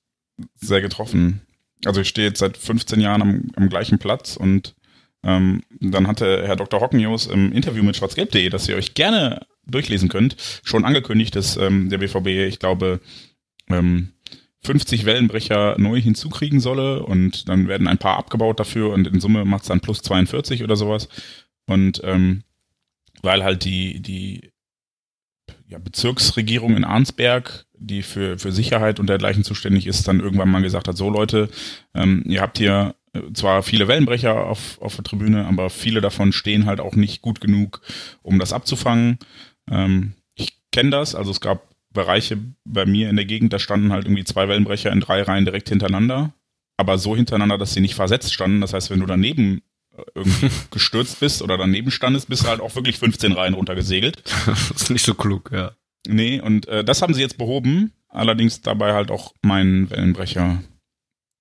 sehr 0.55 0.81
getroffen. 0.81 1.41
Also 1.85 2.01
ich 2.01 2.09
stehe 2.09 2.27
jetzt 2.27 2.39
seit 2.39 2.57
15 2.57 2.99
Jahren 2.99 3.21
am, 3.21 3.51
am 3.55 3.69
gleichen 3.69 3.99
Platz 3.99 4.35
und 4.35 4.75
ähm, 5.23 5.63
dann 5.79 6.07
hatte 6.07 6.43
Herr 6.45 6.55
Dr. 6.55 6.81
Hockenjos 6.81 7.27
im 7.27 7.51
Interview 7.51 7.83
mit 7.83 7.95
schwarzgelb.de, 7.95 8.49
das 8.49 8.67
ihr 8.67 8.75
euch 8.75 8.93
gerne 8.93 9.45
durchlesen 9.69 10.09
könnt, 10.09 10.35
schon 10.63 10.85
angekündigt, 10.85 11.35
dass 11.35 11.57
ähm, 11.57 11.89
der 11.89 11.99
BVB, 11.99 12.27
ich 12.47 12.59
glaube, 12.59 12.99
ähm, 13.69 14.09
50 14.61 15.05
Wellenbrecher 15.05 15.75
neu 15.77 16.01
hinzukriegen 16.01 16.59
solle 16.59 17.03
und 17.03 17.47
dann 17.47 17.67
werden 17.67 17.87
ein 17.87 17.97
paar 17.97 18.17
abgebaut 18.17 18.59
dafür 18.59 18.91
und 18.91 19.07
in 19.07 19.21
Summe 19.21 19.45
macht 19.45 19.63
es 19.63 19.69
dann 19.69 19.79
plus 19.79 20.01
42 20.01 20.63
oder 20.63 20.75
sowas. 20.75 21.07
Und 21.65 22.01
ähm, 22.03 22.43
weil 23.21 23.43
halt 23.43 23.63
die, 23.63 24.01
die 24.01 24.51
ja, 25.67 25.77
Bezirksregierung 25.77 26.75
in 26.75 26.83
Arnsberg, 26.83 27.65
die 27.73 28.01
für, 28.01 28.37
für 28.37 28.51
Sicherheit 28.51 28.99
und 28.99 29.07
dergleichen 29.07 29.43
zuständig 29.43 29.87
ist, 29.87 30.07
dann 30.07 30.19
irgendwann 30.19 30.49
mal 30.49 30.61
gesagt 30.61 30.87
hat, 30.87 30.97
so 30.97 31.09
Leute, 31.09 31.49
ähm, 31.93 32.23
ihr 32.25 32.41
habt 32.41 32.57
hier 32.57 32.95
äh, 33.13 33.21
zwar 33.33 33.63
viele 33.63 33.87
Wellenbrecher 33.87 34.45
auf, 34.45 34.81
auf 34.81 34.95
der 34.95 35.03
Tribüne, 35.03 35.45
aber 35.45 35.69
viele 35.69 36.01
davon 36.01 36.31
stehen 36.31 36.65
halt 36.65 36.79
auch 36.79 36.95
nicht 36.95 37.21
gut 37.21 37.39
genug, 37.39 37.81
um 38.21 38.39
das 38.39 38.51
abzufangen. 38.51 39.19
Ähm, 39.69 40.13
ich 40.35 40.53
kenne 40.71 40.91
das, 40.91 41.15
also 41.15 41.31
es 41.31 41.41
gab 41.41 41.67
Bereiche 41.91 42.37
bei 42.65 42.85
mir 42.85 43.09
in 43.09 43.15
der 43.15 43.25
Gegend, 43.25 43.51
da 43.51 43.59
standen 43.59 43.91
halt 43.91 44.05
irgendwie 44.05 44.23
zwei 44.23 44.47
Wellenbrecher 44.47 44.91
in 44.91 44.99
drei 44.99 45.21
Reihen 45.23 45.45
direkt 45.45 45.69
hintereinander, 45.69 46.33
aber 46.77 46.97
so 46.97 47.15
hintereinander, 47.15 47.57
dass 47.57 47.73
sie 47.73 47.81
nicht 47.81 47.95
versetzt 47.95 48.33
standen. 48.33 48.61
Das 48.61 48.73
heißt, 48.73 48.89
wenn 48.89 48.99
du 48.99 49.05
daneben 49.05 49.61
äh, 49.97 50.01
irgendwie 50.15 50.49
gestürzt 50.71 51.19
bist 51.19 51.41
oder 51.41 51.57
daneben 51.57 51.91
standest, 51.91 52.29
bist 52.29 52.43
du 52.43 52.47
halt 52.47 52.61
auch 52.61 52.75
wirklich 52.75 52.99
15 52.99 53.31
Reihen 53.31 53.53
runtergesegelt. 53.53 54.23
das 54.45 54.71
ist 54.71 54.89
nicht 54.91 55.05
so 55.05 55.13
klug, 55.13 55.51
ja. 55.51 55.71
Nee, 56.07 56.39
und 56.39 56.67
äh, 56.67 56.83
das 56.83 57.01
haben 57.01 57.13
sie 57.13 57.21
jetzt 57.21 57.37
behoben, 57.37 57.91
allerdings 58.07 58.61
dabei 58.61 58.93
halt 58.93 59.11
auch 59.11 59.33
meinen 59.41 59.89
Wellenbrecher 59.89 60.63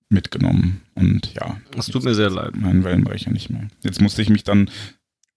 mitgenommen. 0.09 0.83
Und 0.95 1.35
ja. 1.35 1.61
Es 1.77 1.87
tut 1.87 2.05
mir 2.05 2.15
sehr 2.15 2.31
leid. 2.31 2.57
Meinen 2.57 2.85
Wellenbrecher 2.85 3.31
nicht 3.31 3.51
mehr. 3.51 3.69
Jetzt 3.83 4.01
musste 4.01 4.23
ich 4.23 4.31
mich 4.31 4.45
dann 4.45 4.71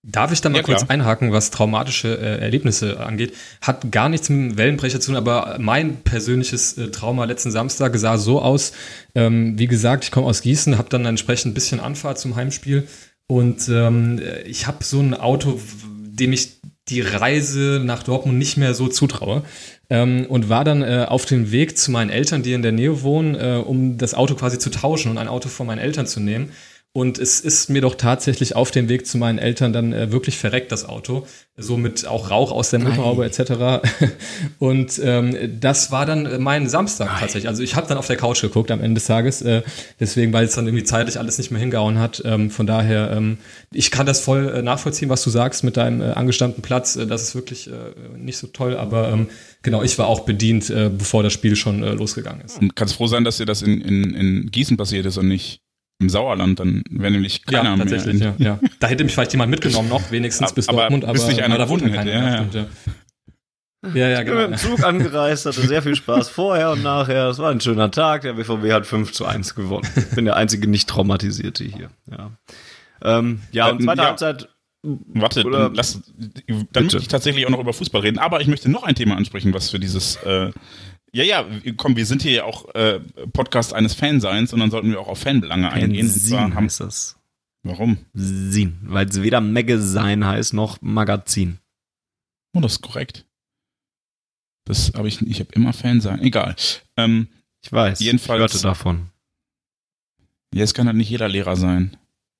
Darf 0.03 0.31
ich 0.31 0.41
da 0.41 0.49
mal 0.49 0.57
ja, 0.57 0.63
kurz 0.63 0.83
einhaken, 0.89 1.31
was 1.31 1.51
traumatische 1.51 2.17
äh, 2.17 2.39
Erlebnisse 2.39 2.99
angeht? 2.99 3.33
Hat 3.61 3.91
gar 3.91 4.09
nichts 4.09 4.29
mit 4.29 4.51
dem 4.51 4.57
Wellenbrecher 4.57 4.99
zu 4.99 5.11
tun, 5.11 5.15
aber 5.15 5.57
mein 5.59 5.97
persönliches 5.97 6.75
äh, 6.77 6.89
Trauma 6.89 7.25
letzten 7.25 7.51
Samstag 7.51 7.95
sah 7.97 8.17
so 8.17 8.41
aus. 8.41 8.71
Ähm, 9.13 9.59
wie 9.59 9.67
gesagt, 9.67 10.03
ich 10.03 10.11
komme 10.11 10.25
aus 10.25 10.41
Gießen, 10.41 10.79
habe 10.79 10.89
dann 10.89 11.05
entsprechend 11.05 11.51
ein 11.51 11.53
bisschen 11.53 11.79
Anfahrt 11.79 12.17
zum 12.17 12.35
Heimspiel 12.35 12.87
und 13.27 13.69
ähm, 13.69 14.19
ich 14.45 14.65
habe 14.65 14.83
so 14.83 14.99
ein 14.99 15.13
Auto, 15.13 15.59
dem 15.85 16.33
ich 16.33 16.59
die 16.89 17.01
Reise 17.01 17.79
nach 17.83 18.03
Dortmund 18.03 18.37
nicht 18.37 18.57
mehr 18.57 18.73
so 18.73 18.87
zutraue. 18.87 19.43
Ähm, 19.89 20.25
und 20.27 20.49
war 20.49 20.63
dann 20.63 20.81
äh, 20.81 21.05
auf 21.07 21.25
dem 21.25 21.51
Weg 21.51 21.77
zu 21.77 21.91
meinen 21.91 22.09
Eltern, 22.09 22.43
die 22.43 22.53
in 22.53 22.61
der 22.61 22.71
Nähe 22.71 23.03
wohnen, 23.03 23.35
äh, 23.35 23.61
um 23.63 23.97
das 23.97 24.13
Auto 24.13 24.35
quasi 24.35 24.57
zu 24.57 24.69
tauschen 24.69 25.11
und 25.11 25.17
ein 25.17 25.27
Auto 25.27 25.49
von 25.49 25.67
meinen 25.67 25.79
Eltern 25.79 26.07
zu 26.07 26.19
nehmen. 26.19 26.51
Und 26.93 27.19
es 27.19 27.39
ist 27.39 27.69
mir 27.69 27.79
doch 27.79 27.95
tatsächlich 27.95 28.57
auf 28.57 28.69
dem 28.69 28.89
Weg 28.89 29.07
zu 29.07 29.17
meinen 29.17 29.39
Eltern 29.39 29.71
dann 29.71 29.93
äh, 29.93 30.11
wirklich 30.11 30.37
verreckt, 30.37 30.73
das 30.73 30.83
Auto. 30.83 31.25
So 31.55 31.77
mit 31.77 32.05
auch 32.05 32.29
Rauch 32.29 32.51
aus 32.51 32.69
der 32.69 32.79
Motorhaube 32.79 33.23
etc. 33.23 33.87
Und 34.59 34.99
ähm, 35.01 35.57
das 35.57 35.91
war 35.91 36.05
dann 36.05 36.43
mein 36.43 36.67
Samstag 36.67 37.07
Nein. 37.07 37.19
tatsächlich. 37.21 37.47
Also 37.47 37.63
ich 37.63 37.77
habe 37.77 37.87
dann 37.87 37.97
auf 37.97 38.07
der 38.07 38.17
Couch 38.17 38.41
geguckt 38.41 38.71
am 38.71 38.81
Ende 38.81 38.95
des 38.95 39.05
Tages. 39.05 39.41
Äh, 39.41 39.61
deswegen, 40.01 40.33
weil 40.33 40.43
es 40.43 40.55
dann 40.55 40.67
irgendwie 40.67 40.83
zeitlich 40.83 41.17
alles 41.17 41.37
nicht 41.37 41.49
mehr 41.49 41.61
hingehauen 41.61 41.97
hat. 41.97 42.23
Ähm, 42.25 42.51
von 42.51 42.67
daher, 42.67 43.11
ähm, 43.11 43.37
ich 43.71 43.89
kann 43.89 44.05
das 44.05 44.19
voll 44.19 44.49
äh, 44.49 44.61
nachvollziehen, 44.61 45.07
was 45.07 45.23
du 45.23 45.29
sagst 45.29 45.63
mit 45.63 45.77
deinem 45.77 46.01
äh, 46.01 46.11
angestammten 46.11 46.61
Platz. 46.61 46.97
Äh, 46.97 47.07
das 47.07 47.23
ist 47.23 47.35
wirklich 47.35 47.67
äh, 47.67 47.71
nicht 48.17 48.37
so 48.37 48.47
toll. 48.47 48.75
Aber 48.75 49.13
ähm, 49.13 49.29
genau, 49.61 49.81
ich 49.81 49.97
war 49.97 50.07
auch 50.07 50.21
bedient, 50.21 50.69
äh, 50.69 50.89
bevor 50.89 51.23
das 51.23 51.31
Spiel 51.31 51.55
schon 51.55 51.83
äh, 51.83 51.93
losgegangen 51.93 52.41
ist. 52.43 52.59
Und 52.59 52.75
kannst 52.75 52.95
froh 52.95 53.07
sein, 53.07 53.23
dass 53.23 53.37
dir 53.37 53.45
das 53.45 53.61
in, 53.61 53.79
in, 53.79 54.13
in 54.13 54.51
Gießen 54.51 54.75
passiert 54.75 55.05
ist 55.05 55.17
und 55.17 55.29
nicht 55.29 55.61
im 56.01 56.09
Sauerland, 56.09 56.59
dann 56.59 56.83
wäre 56.89 57.11
nämlich 57.11 57.45
keiner 57.45 57.71
ja, 57.71 57.77
tatsächlich, 57.77 58.19
mehr. 58.19 58.35
Ja, 58.37 58.45
ja. 58.45 58.59
Da 58.79 58.87
hätte 58.87 59.03
mich 59.03 59.13
vielleicht 59.13 59.31
jemand 59.31 59.51
mitgenommen 59.51 59.89
noch, 59.89 60.11
wenigstens 60.11 60.53
bis 60.53 60.67
aber 60.67 60.81
Dortmund, 60.81 61.05
aber, 61.05 61.13
bis 61.13 61.27
nicht 61.27 61.43
einer 61.43 61.57
da 61.57 61.69
wohnt 61.69 61.83
hätte. 61.83 62.09
Ja, 62.09 62.35
ja. 62.35 62.45
ja. 62.51 62.65
Ja, 63.95 64.09
ja, 64.09 64.21
genau. 64.21 64.41
Ich 64.41 64.41
bin 64.41 64.51
mit 64.51 64.59
dem 64.59 64.69
Zug 64.69 64.85
angereist, 64.85 65.45
hatte 65.47 65.61
sehr 65.61 65.81
viel 65.81 65.95
Spaß 65.95 66.29
vorher 66.29 66.71
und 66.71 66.83
nachher. 66.83 67.29
Es 67.29 67.39
war 67.39 67.49
ein 67.49 67.59
schöner 67.59 67.89
Tag. 67.89 68.21
Der 68.21 68.33
BVB 68.33 68.71
hat 68.71 68.85
5 68.85 69.11
zu 69.11 69.25
1 69.25 69.55
gewonnen. 69.55 69.87
Ich 69.95 70.15
bin 70.15 70.25
der 70.25 70.35
einzige 70.35 70.67
nicht 70.67 70.87
traumatisierte 70.87 71.63
hier. 71.63 71.89
Ja, 72.09 72.31
ähm, 73.01 73.41
ja 73.51 73.69
und 73.69 73.81
zweite 73.81 74.01
ja. 74.01 74.07
Halbzeit. 74.07 74.49
Warte, 74.83 75.43
oder, 75.45 75.65
dann, 75.65 75.75
lass, 75.75 76.01
dann 76.71 76.83
möchte 76.83 76.97
ich 76.97 77.07
tatsächlich 77.07 77.45
auch 77.45 77.51
noch 77.51 77.59
über 77.59 77.73
Fußball 77.73 78.01
reden. 78.01 78.19
Aber 78.19 78.41
ich 78.41 78.47
möchte 78.47 78.69
noch 78.69 78.83
ein 78.83 78.95
Thema 78.95 79.15
ansprechen, 79.15 79.53
was 79.53 79.69
für 79.69 79.79
dieses 79.79 80.15
äh, 80.17 80.51
ja, 81.13 81.23
ja, 81.23 81.45
komm, 81.77 81.95
wir 81.95 82.05
sind 82.05 82.21
hier 82.21 82.31
ja 82.31 82.43
auch 82.45 82.73
äh, 82.73 82.99
Podcast 83.33 83.73
eines 83.73 83.93
Fanseins 83.93 84.53
und 84.53 84.59
dann 84.59 84.71
sollten 84.71 84.89
wir 84.89 84.99
auch 84.99 85.07
auf 85.07 85.19
Fanbelange 85.19 85.69
Fan 85.69 85.81
eingehen. 85.81 86.07
Sin 86.07 86.55
heißt 86.55 86.79
das. 86.79 87.17
Warum? 87.63 87.97
Sin, 88.13 88.79
weil 88.83 89.07
es 89.07 89.21
weder 89.21 89.41
Magazine 89.41 90.25
heißt 90.25 90.53
noch 90.53 90.81
Magazin. 90.81 91.59
Oh, 92.53 92.61
das 92.61 92.73
ist 92.73 92.81
korrekt. 92.81 93.25
Das 94.65 94.93
habe 94.95 95.07
ich, 95.07 95.21
ich 95.21 95.39
habe 95.39 95.51
immer 95.53 95.73
Fansein. 95.73 96.21
Egal. 96.21 96.55
Ähm, 96.97 97.27
ich 97.63 97.71
weiß. 97.71 97.99
Jedenfalls. 97.99 98.39
Ich 98.39 98.41
hörte 98.41 98.63
davon. 98.63 99.09
Ja, 100.53 100.63
es 100.63 100.73
kann 100.73 100.87
halt 100.87 100.97
nicht 100.97 101.09
jeder 101.09 101.29
Lehrer 101.29 101.55
sein. 101.55 101.97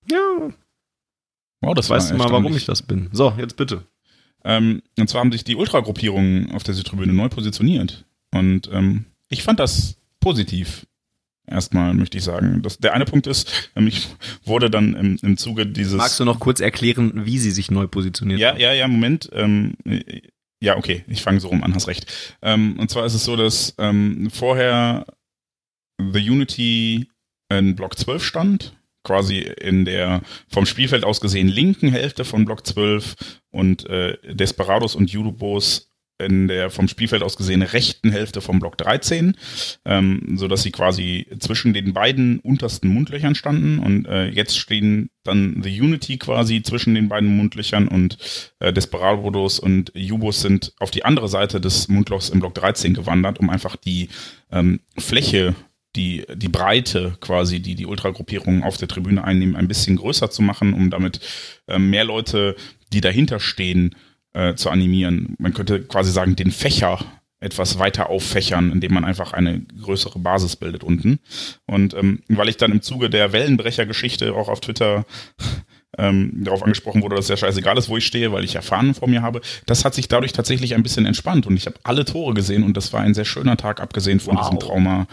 Ja. 0.10 0.50
Wow, 1.62 1.74
das 1.76 1.90
weißt 1.90 2.12
du 2.12 2.16
mal, 2.16 2.32
warum 2.32 2.56
ich 2.56 2.66
das 2.66 2.82
bin. 2.82 3.10
So, 3.12 3.34
jetzt 3.38 3.56
bitte. 3.56 3.86
Ähm, 4.44 4.82
und 4.98 5.08
zwar 5.08 5.22
haben 5.22 5.32
sich 5.32 5.44
die 5.44 5.56
Ultragruppierungen 5.56 6.52
auf 6.52 6.64
der 6.64 6.74
Südtribüne 6.74 7.14
neu 7.14 7.30
positioniert. 7.30 8.06
Und 8.32 8.70
ähm, 8.72 9.06
ich 9.30 9.44
fand 9.44 9.60
das 9.60 9.98
positiv. 10.20 10.86
Erstmal 11.48 11.94
möchte 11.94 12.18
ich 12.18 12.24
sagen. 12.24 12.62
Das, 12.62 12.78
der 12.78 12.94
eine 12.94 13.06
Punkt 13.06 13.28
ist, 13.28 13.72
ähm, 13.76 13.88
ich 13.88 14.08
wurde 14.46 14.70
dann 14.70 14.94
im, 14.94 15.18
im 15.22 15.38
Zuge 15.38 15.68
dieses. 15.68 15.96
Magst 15.96 16.20
du 16.20 16.26
noch 16.26 16.40
kurz 16.40 16.60
erklären, 16.60 17.26
wie 17.26 17.40
sie 17.40 17.52
sich 17.52 17.72
neu 17.72 17.88
positioniert 17.88 18.40
Ja, 18.40 18.56
ja, 18.56 18.74
ja, 18.74 18.88
Moment. 18.88 19.30
Ähm, 19.34 19.74
ja, 20.62 20.78
okay, 20.78 21.04
ich 21.08 21.24
fange 21.24 21.40
so 21.40 21.50
rum 21.50 21.64
an, 21.64 21.74
hast 21.74 21.88
recht. 21.88 22.38
Ähm, 22.42 22.80
und 22.80 22.90
zwar 22.90 23.06
ist 23.06 23.16
es 23.16 23.26
so, 23.26 23.36
dass 23.36 23.74
ähm, 23.80 24.30
vorher 24.32 25.06
The 26.00 26.30
Unity 26.30 27.08
in 27.50 27.76
Block 27.76 27.98
12 27.98 28.24
stand, 28.24 28.78
quasi 29.04 29.40
in 29.40 29.86
der 29.86 30.22
vom 30.48 30.66
Spielfeld 30.66 31.04
aus 31.04 31.20
gesehen 31.20 31.48
linken 31.48 31.90
Hälfte 31.90 32.24
von 32.24 32.46
Block 32.46 32.66
12 32.66 33.16
und 33.50 33.86
äh, 33.88 34.18
Desperados 34.34 34.96
und 34.96 35.12
Judobos 35.12 35.91
in 36.26 36.48
der 36.48 36.70
vom 36.70 36.88
Spielfeld 36.88 37.24
aus 37.24 37.38
gesehen 37.38 37.62
rechten 37.62 38.12
Hälfte 38.12 38.42
vom 38.42 38.60
Block 38.60 38.78
13, 38.78 39.36
ähm, 39.86 40.36
so 40.36 40.48
dass 40.48 40.64
sie 40.64 40.72
quasi 40.72 41.28
zwischen 41.40 41.74
den 41.74 41.94
beiden 41.94 42.40
untersten 42.40 42.90
Mundlöchern 42.90 43.36
standen 43.36 43.80
und 43.80 44.08
äh, 44.08 44.28
jetzt 44.28 44.58
stehen 44.58 45.10
dann 45.24 45.62
The 45.64 45.82
Unity 45.82 46.18
quasi 46.18 46.62
zwischen 46.62 46.96
den 46.96 47.10
beiden 47.10 47.36
Mundlöchern 47.36 47.88
und 47.88 48.18
äh, 48.60 48.74
Desperados 48.74 49.60
und 49.60 49.92
Jubos 49.94 50.42
sind 50.42 50.74
auf 50.80 50.92
die 50.92 51.06
andere 51.06 51.28
Seite 51.28 51.62
des 51.62 51.88
Mundlochs 51.88 52.30
im 52.30 52.40
Block 52.40 52.56
13 52.56 52.94
gewandert, 52.94 53.40
um 53.40 53.50
einfach 53.50 53.76
die 53.76 54.10
ähm, 54.52 54.80
Fläche 54.98 55.56
die, 55.96 56.26
die 56.36 56.48
Breite 56.48 57.18
quasi, 57.20 57.60
die 57.60 57.76
die 57.76 57.86
Ultragruppierungen 57.86 58.64
auf 58.64 58.78
der 58.78 58.88
Tribüne 58.88 59.24
einnehmen, 59.24 59.56
ein 59.56 59.68
bisschen 59.68 59.98
größer 59.98 60.30
zu 60.30 60.42
machen, 60.42 60.74
um 60.74 60.90
damit 60.90 61.20
äh, 61.68 61.80
mehr 61.80 62.06
Leute, 62.06 62.56
die 62.94 63.02
dahinter 63.02 63.40
stehen, 63.40 63.92
äh, 63.92 63.96
zu 64.56 64.70
animieren. 64.70 65.36
Man 65.40 65.54
könnte 65.54 65.82
quasi 65.82 66.12
sagen, 66.12 66.38
den 66.38 66.52
Fächer 66.52 67.00
etwas 67.42 67.80
weiter 67.80 68.10
auffächern, 68.10 68.72
indem 68.72 68.94
man 68.94 69.04
einfach 69.04 69.34
eine 69.34 69.62
größere 69.62 70.20
Basis 70.20 70.56
bildet 70.56 70.84
unten. 70.84 71.20
Und 71.66 71.94
ähm, 71.96 72.22
weil 72.30 72.50
ich 72.50 72.58
dann 72.58 72.72
im 72.72 72.82
Zuge 72.82 73.10
der 73.10 73.34
Wellenbrecher-Geschichte 73.34 74.34
auch 74.34 74.48
auf 74.48 74.62
Twitter 74.62 75.06
ähm, 75.98 76.44
darauf 76.44 76.64
angesprochen 76.64 77.02
wurde, 77.02 77.16
dass 77.16 77.26
es 77.26 77.30
ja 77.30 77.38
scheißegal 77.38 77.78
ist, 77.78 77.90
wo 77.90 77.98
ich 77.98 78.06
stehe, 78.06 78.32
weil 78.32 78.44
ich 78.44 78.54
ja 78.54 78.62
Fahnen 78.62 78.94
vor 78.94 79.10
mir 79.10 79.24
habe. 79.24 79.42
Das 79.66 79.84
hat 79.84 79.96
sich 79.96 80.08
dadurch 80.08 80.34
tatsächlich 80.34 80.76
ein 80.76 80.84
bisschen 80.84 81.08
entspannt 81.08 81.48
und 81.48 81.58
ich 81.58 81.66
habe 81.66 81.78
alle 81.84 82.06
Tore 82.06 82.36
gesehen 82.36 82.64
und 82.64 82.78
das 82.78 82.94
war 82.94 83.02
ein 83.02 83.16
sehr 83.16 83.26
schöner 83.26 83.58
Tag, 83.58 83.82
abgesehen 83.82 84.20
von 84.20 84.38
wow. 84.38 84.44
diesem 84.44 84.60
Trauma, 84.60 85.08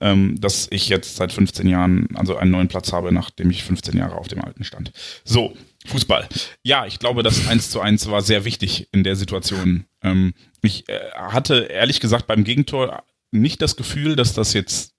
ähm, 0.00 0.34
dass 0.40 0.66
ich 0.70 0.88
jetzt 0.88 1.16
seit 1.16 1.32
15 1.32 1.68
Jahren, 1.68 2.08
also 2.14 2.36
einen 2.36 2.50
neuen 2.50 2.68
Platz 2.68 2.92
habe, 2.92 3.12
nachdem 3.12 3.50
ich 3.50 3.62
15 3.62 3.96
Jahre 3.96 4.16
auf 4.16 4.26
dem 4.26 4.42
alten 4.42 4.64
stand. 4.64 4.90
So, 5.24 5.54
Fußball. 5.88 6.28
Ja, 6.62 6.86
ich 6.86 6.98
glaube, 6.98 7.22
das 7.22 7.48
1 7.48 7.70
zu 7.70 7.80
1 7.80 8.10
war 8.10 8.22
sehr 8.22 8.44
wichtig 8.44 8.88
in 8.92 9.04
der 9.04 9.16
Situation. 9.16 9.84
Ähm, 10.02 10.34
ich 10.62 10.88
äh, 10.88 11.10
hatte 11.12 11.64
ehrlich 11.64 12.00
gesagt 12.00 12.26
beim 12.26 12.44
Gegentor 12.44 13.04
nicht 13.30 13.60
das 13.62 13.76
Gefühl, 13.76 14.16
dass 14.16 14.32
das 14.32 14.52
jetzt 14.52 14.94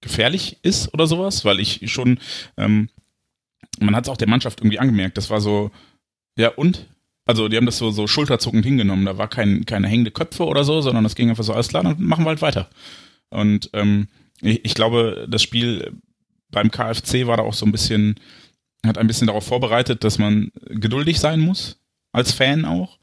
gefährlich 0.00 0.58
ist 0.62 0.92
oder 0.92 1.06
sowas, 1.06 1.44
weil 1.44 1.60
ich 1.60 1.90
schon, 1.90 2.20
ähm, 2.56 2.90
man 3.80 3.96
hat 3.96 4.04
es 4.04 4.10
auch 4.10 4.16
der 4.16 4.28
Mannschaft 4.28 4.60
irgendwie 4.60 4.78
angemerkt, 4.78 5.16
das 5.16 5.30
war 5.30 5.40
so, 5.40 5.70
ja 6.36 6.50
und? 6.50 6.86
Also 7.26 7.48
die 7.48 7.56
haben 7.56 7.64
das 7.64 7.78
so, 7.78 7.90
so 7.90 8.06
schulterzuckend 8.06 8.66
hingenommen, 8.66 9.06
da 9.06 9.16
war 9.16 9.28
kein, 9.28 9.64
keine 9.64 9.88
hängende 9.88 10.10
Köpfe 10.10 10.44
oder 10.44 10.62
so, 10.62 10.82
sondern 10.82 11.04
das 11.04 11.14
ging 11.14 11.30
einfach 11.30 11.44
so, 11.44 11.54
alles 11.54 11.68
klar, 11.68 11.82
dann 11.82 12.02
machen 12.02 12.24
wir 12.24 12.28
halt 12.28 12.42
weiter. 12.42 12.68
Und 13.30 13.70
ähm, 13.72 14.08
ich, 14.42 14.62
ich 14.64 14.74
glaube, 14.74 15.26
das 15.28 15.42
Spiel 15.42 15.92
beim 16.50 16.70
KFC 16.70 17.26
war 17.26 17.38
da 17.38 17.42
auch 17.42 17.54
so 17.54 17.64
ein 17.64 17.72
bisschen, 17.72 18.20
hat 18.86 18.98
ein 18.98 19.06
bisschen 19.06 19.26
darauf 19.26 19.44
vorbereitet, 19.44 20.04
dass 20.04 20.18
man 20.18 20.52
geduldig 20.66 21.20
sein 21.20 21.40
muss. 21.40 21.78
als 22.12 22.32
Fan 22.32 22.64
auch. 22.64 22.98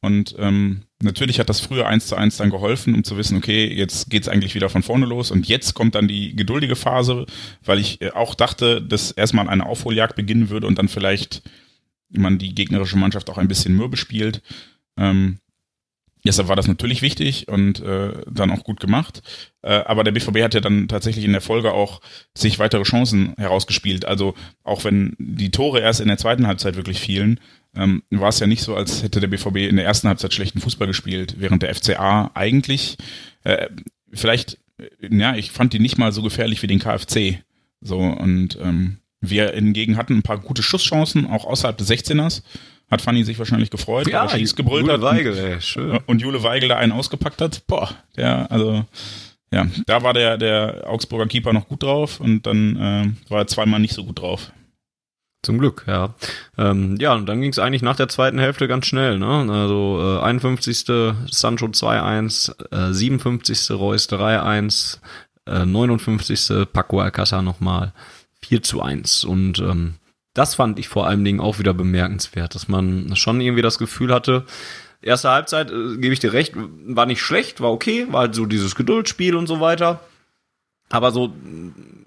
Und 0.00 0.34
ähm, 0.38 0.82
natürlich 1.02 1.38
hat 1.38 1.48
das 1.48 1.60
früher 1.60 1.86
eins 1.86 2.06
zu 2.06 2.16
eins 2.16 2.36
dann 2.36 2.50
geholfen, 2.50 2.94
um 2.94 3.04
zu 3.04 3.16
wissen, 3.16 3.38
okay, 3.38 3.72
jetzt 3.72 4.10
geht's 4.10 4.28
eigentlich 4.28 4.54
wieder 4.54 4.68
von 4.68 4.82
vorne 4.82 5.06
los 5.06 5.30
und 5.30 5.48
jetzt 5.48 5.74
kommt 5.74 5.94
dann 5.94 6.08
die 6.08 6.36
geduldige 6.36 6.76
Phase, 6.76 7.24
weil 7.62 7.78
ich 7.78 8.02
äh, 8.02 8.10
auch 8.10 8.34
dachte, 8.34 8.82
dass 8.82 9.12
erstmal 9.12 9.48
eine 9.48 9.64
Aufholjagd 9.64 10.16
beginnen 10.16 10.50
würde 10.50 10.66
und 10.66 10.78
dann 10.78 10.88
vielleicht 10.88 11.42
man 12.10 12.38
die 12.38 12.54
gegnerische 12.54 12.98
Mannschaft 12.98 13.30
auch 13.30 13.38
ein 13.38 13.48
bisschen 13.48 13.76
mürbe 13.76 13.96
spielt. 13.96 14.42
Ähm, 14.98 15.38
Deshalb 16.26 16.48
war 16.48 16.56
das 16.56 16.66
natürlich 16.66 17.02
wichtig 17.02 17.48
und 17.48 17.80
äh, 17.80 18.12
dann 18.30 18.50
auch 18.50 18.64
gut 18.64 18.80
gemacht. 18.80 19.22
Äh, 19.62 19.74
aber 19.74 20.04
der 20.04 20.12
BVB 20.12 20.42
hat 20.42 20.54
ja 20.54 20.60
dann 20.60 20.88
tatsächlich 20.88 21.24
in 21.24 21.32
der 21.32 21.42
Folge 21.42 21.72
auch 21.72 22.00
sich 22.34 22.58
weitere 22.58 22.84
Chancen 22.84 23.34
herausgespielt. 23.36 24.06
Also 24.06 24.34
auch 24.62 24.84
wenn 24.84 25.14
die 25.18 25.50
Tore 25.50 25.80
erst 25.80 26.00
in 26.00 26.08
der 26.08 26.16
zweiten 26.16 26.46
Halbzeit 26.46 26.76
wirklich 26.76 26.98
fielen, 26.98 27.40
ähm, 27.76 28.02
war 28.08 28.30
es 28.30 28.40
ja 28.40 28.46
nicht 28.46 28.62
so, 28.62 28.74
als 28.74 29.02
hätte 29.02 29.20
der 29.20 29.28
BVB 29.28 29.56
in 29.56 29.76
der 29.76 29.84
ersten 29.84 30.08
Halbzeit 30.08 30.32
schlechten 30.32 30.60
Fußball 30.60 30.86
gespielt, 30.86 31.36
während 31.38 31.62
der 31.62 31.74
FCA 31.74 32.30
eigentlich 32.32 32.96
äh, 33.42 33.68
vielleicht, 34.10 34.58
äh, 34.78 34.86
ja, 35.10 35.36
ich 35.36 35.50
fand 35.50 35.74
die 35.74 35.78
nicht 35.78 35.98
mal 35.98 36.12
so 36.12 36.22
gefährlich 36.22 36.62
wie 36.62 36.68
den 36.68 36.78
KFC. 36.78 37.42
So 37.82 37.98
und 37.98 38.58
ähm, 38.62 38.98
wir 39.20 39.52
hingegen 39.52 39.98
hatten 39.98 40.14
ein 40.14 40.22
paar 40.22 40.38
gute 40.38 40.62
Schusschancen, 40.62 41.26
auch 41.26 41.44
außerhalb 41.44 41.76
des 41.76 41.90
16ers 41.90 42.42
hat 42.90 43.02
Fanny 43.02 43.24
sich 43.24 43.38
wahrscheinlich 43.38 43.70
gefreut, 43.70 44.08
Ja, 44.08 44.22
weil 44.22 44.38
Schieß 44.38 44.56
gebrüllt 44.56 44.82
Jule 44.82 44.94
hat. 44.94 45.02
Weigel, 45.02 45.36
ey, 45.36 45.60
schön. 45.60 45.98
Und 46.06 46.20
Jule 46.20 46.42
Weigel 46.42 46.68
da 46.68 46.76
einen 46.76 46.92
ausgepackt 46.92 47.40
hat. 47.40 47.66
Boah, 47.66 47.90
der, 48.16 48.50
also, 48.50 48.84
ja, 49.50 49.66
da 49.86 50.02
war 50.02 50.12
der, 50.12 50.36
der 50.36 50.84
Augsburger 50.86 51.26
Keeper 51.26 51.52
noch 51.52 51.68
gut 51.68 51.82
drauf 51.82 52.20
und 52.20 52.42
dann 52.46 52.76
äh, 52.76 53.30
war 53.30 53.40
er 53.40 53.46
zweimal 53.46 53.80
nicht 53.80 53.94
so 53.94 54.04
gut 54.04 54.20
drauf. 54.20 54.52
Zum 55.44 55.58
Glück, 55.58 55.84
ja. 55.86 56.14
Ähm, 56.56 56.96
ja, 56.98 57.14
und 57.14 57.26
dann 57.26 57.42
ging 57.42 57.50
es 57.50 57.58
eigentlich 57.58 57.82
nach 57.82 57.96
der 57.96 58.08
zweiten 58.08 58.38
Hälfte 58.38 58.66
ganz 58.66 58.86
schnell, 58.86 59.18
ne? 59.18 59.46
Also 59.50 60.18
äh, 60.18 60.24
51. 60.24 60.86
Sancho 61.30 61.66
2-1, 61.66 62.90
äh, 62.90 62.92
57. 62.92 63.70
Reus 63.72 64.08
3-1, 64.08 65.00
äh, 65.46 65.66
59. 65.66 66.66
Paco 66.72 67.00
Alcázar 67.00 67.42
nochmal 67.42 67.92
4 68.40 68.62
zu 68.62 68.80
1. 68.80 69.24
Und 69.24 69.58
ähm, 69.58 69.94
das 70.34 70.56
fand 70.56 70.78
ich 70.78 70.88
vor 70.88 71.06
allen 71.06 71.24
Dingen 71.24 71.40
auch 71.40 71.58
wieder 71.58 71.74
bemerkenswert, 71.74 72.54
dass 72.54 72.68
man 72.68 73.14
schon 73.16 73.40
irgendwie 73.40 73.62
das 73.62 73.78
Gefühl 73.78 74.12
hatte, 74.12 74.44
erste 75.00 75.30
Halbzeit, 75.30 75.70
äh, 75.70 75.96
gebe 75.96 76.12
ich 76.12 76.20
dir 76.20 76.32
recht, 76.32 76.54
war 76.56 77.06
nicht 77.06 77.22
schlecht, 77.22 77.60
war 77.60 77.72
okay, 77.72 78.06
war 78.10 78.22
halt 78.22 78.34
so 78.34 78.46
dieses 78.46 78.74
Geduldsspiel 78.74 79.36
und 79.36 79.46
so 79.46 79.60
weiter. 79.60 80.00
Aber 80.90 81.12
so, 81.12 81.32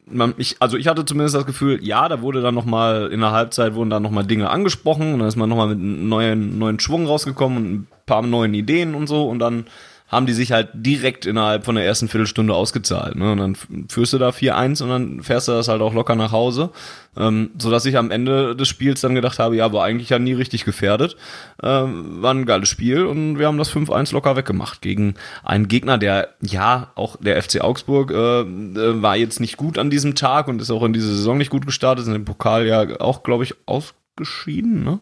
man, 0.06 0.34
ich, 0.38 0.58
also 0.60 0.78
ich 0.78 0.88
hatte 0.88 1.06
zumindest 1.06 1.36
das 1.36 1.46
Gefühl, 1.46 1.84
ja, 1.84 2.08
da 2.10 2.22
wurde 2.22 2.42
dann 2.42 2.56
noch 2.56 2.66
mal 2.66 3.10
in 3.12 3.22
der 3.22 3.32
Halbzeit 3.32 3.76
wurden 3.76 3.90
dann 3.90 4.04
noch 4.04 4.12
mal 4.12 4.24
Dinge 4.24 4.50
angesprochen 4.50 5.14
und 5.14 5.20
dann 5.20 5.28
ist 5.28 5.36
man 5.36 5.50
noch 5.50 5.58
mal 5.58 5.68
mit 5.68 5.80
einem 5.80 6.08
neuen, 6.10 6.60
neuen 6.60 6.80
Schwung 6.80 7.08
rausgekommen 7.08 7.58
und 7.58 7.74
ein 7.74 7.88
paar 8.06 8.22
neuen 8.22 8.54
Ideen 8.54 8.96
und 8.96 9.08
so 9.08 9.28
und 9.28 9.40
dann 9.40 9.66
haben 10.08 10.26
die 10.26 10.34
sich 10.34 10.52
halt 10.52 10.70
direkt 10.74 11.26
innerhalb 11.26 11.66
von 11.66 11.76
der 11.76 11.86
ersten 11.86 12.08
Viertelstunde 12.08 12.54
ausgezahlt. 12.54 13.16
Ne? 13.16 13.32
Und 13.34 13.38
dann 13.40 13.58
führst 13.90 14.14
du 14.14 14.18
da 14.18 14.30
4-1 14.30 14.82
und 14.84 14.90
dann 14.90 15.22
fährst 15.22 15.50
du 15.50 15.52
das 15.52 15.68
halt 15.68 15.82
auch 15.82 15.94
locker 15.94 16.16
nach 16.16 16.32
Hause. 16.32 16.72
Ähm, 17.18 17.52
so 17.58 17.70
dass 17.72 17.86
ich 17.86 17.98
am 17.98 18.12
Ende 18.12 18.56
des 18.56 18.68
Spiels 18.68 19.02
dann 19.02 19.16
gedacht 19.16 19.40
habe, 19.40 19.56
ja, 19.56 19.74
war 19.74 19.84
eigentlich 19.84 20.10
ja 20.10 20.20
nie 20.20 20.34
richtig 20.34 20.64
gefährdet. 20.64 21.18
Ähm, 21.62 22.22
war 22.22 22.34
ein 22.34 22.46
geiles 22.46 22.70
Spiel 22.70 23.06
und 23.06 23.38
wir 23.38 23.48
haben 23.48 23.58
das 23.58 23.72
5-1 23.72 24.14
locker 24.14 24.36
weggemacht 24.36 24.82
gegen 24.82 25.16
einen 25.44 25.68
Gegner, 25.68 25.98
der, 25.98 26.30
ja, 26.42 26.92
auch 26.96 27.18
der 27.18 27.42
FC 27.42 27.62
Augsburg 27.62 28.12
äh, 28.12 28.42
äh, 28.42 29.02
war 29.02 29.18
jetzt 29.18 29.40
nicht 29.42 29.58
gut 29.58 29.78
an 29.78 29.90
diesem 29.90 30.16
Tag 30.16 30.48
und 30.48 30.62
ist 30.62 30.72
auch 30.72 30.84
in 30.84 30.94
dieser 30.94 31.08
Saison 31.08 31.38
nicht 31.38 31.50
gut 31.50 31.66
gestartet, 31.66 32.04
ist 32.04 32.08
in 32.08 32.14
dem 32.14 32.26
Pokal 32.26 32.66
ja 32.66 33.00
auch, 33.02 33.24
glaube 33.24 33.44
ich, 33.44 33.56
ausgeschieden, 33.66 34.84
ne? 34.84 35.00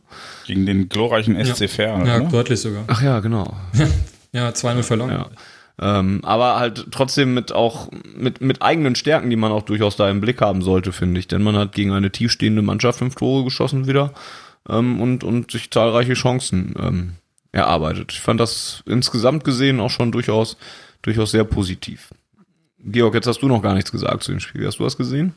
Gegen 0.47 0.65
den 0.65 0.89
glorreichen 0.89 1.35
SC 1.43 1.69
Verl. 1.69 2.07
Ja, 2.07 2.17
oder? 2.17 2.29
deutlich 2.29 2.61
sogar. 2.61 2.85
Ach 2.87 3.01
ja, 3.01 3.19
genau. 3.19 3.55
Ja, 4.35 4.49
2-0 4.49 4.83
verloren. 4.83 5.11
Ja. 5.11 5.29
Ähm, 5.79 6.19
aber 6.23 6.59
halt 6.59 6.87
trotzdem 6.91 7.33
mit 7.33 7.53
auch 7.53 7.89
mit, 8.15 8.41
mit 8.41 8.61
eigenen 8.61 8.95
Stärken, 8.95 9.29
die 9.29 9.37
man 9.37 9.53
auch 9.53 9.61
durchaus 9.61 9.95
da 9.95 10.09
im 10.09 10.19
Blick 10.19 10.41
haben 10.41 10.61
sollte, 10.61 10.91
finde 10.91 11.19
ich. 11.21 11.27
Denn 11.29 11.41
man 11.41 11.55
hat 11.55 11.71
gegen 11.71 11.93
eine 11.93 12.11
tiefstehende 12.11 12.61
Mannschaft 12.61 12.99
fünf 12.99 13.15
Tore 13.15 13.45
geschossen 13.45 13.87
wieder 13.87 14.13
ähm, 14.67 15.01
und, 15.01 15.23
und 15.23 15.51
sich 15.51 15.71
zahlreiche 15.71 16.15
Chancen 16.15 16.75
ähm, 16.77 17.13
erarbeitet. 17.53 18.11
Ich 18.11 18.19
fand 18.19 18.41
das 18.41 18.83
insgesamt 18.85 19.45
gesehen 19.45 19.79
auch 19.79 19.89
schon 19.89 20.11
durchaus, 20.11 20.57
durchaus 21.01 21.31
sehr 21.31 21.45
positiv. 21.45 22.13
Georg, 22.79 23.15
jetzt 23.15 23.27
hast 23.27 23.41
du 23.41 23.47
noch 23.47 23.61
gar 23.61 23.73
nichts 23.73 23.91
gesagt 23.91 24.23
zu 24.23 24.31
dem 24.31 24.41
Spiel. 24.41 24.67
Hast 24.67 24.79
du 24.79 24.83
was 24.83 24.97
gesehen? 24.97 25.33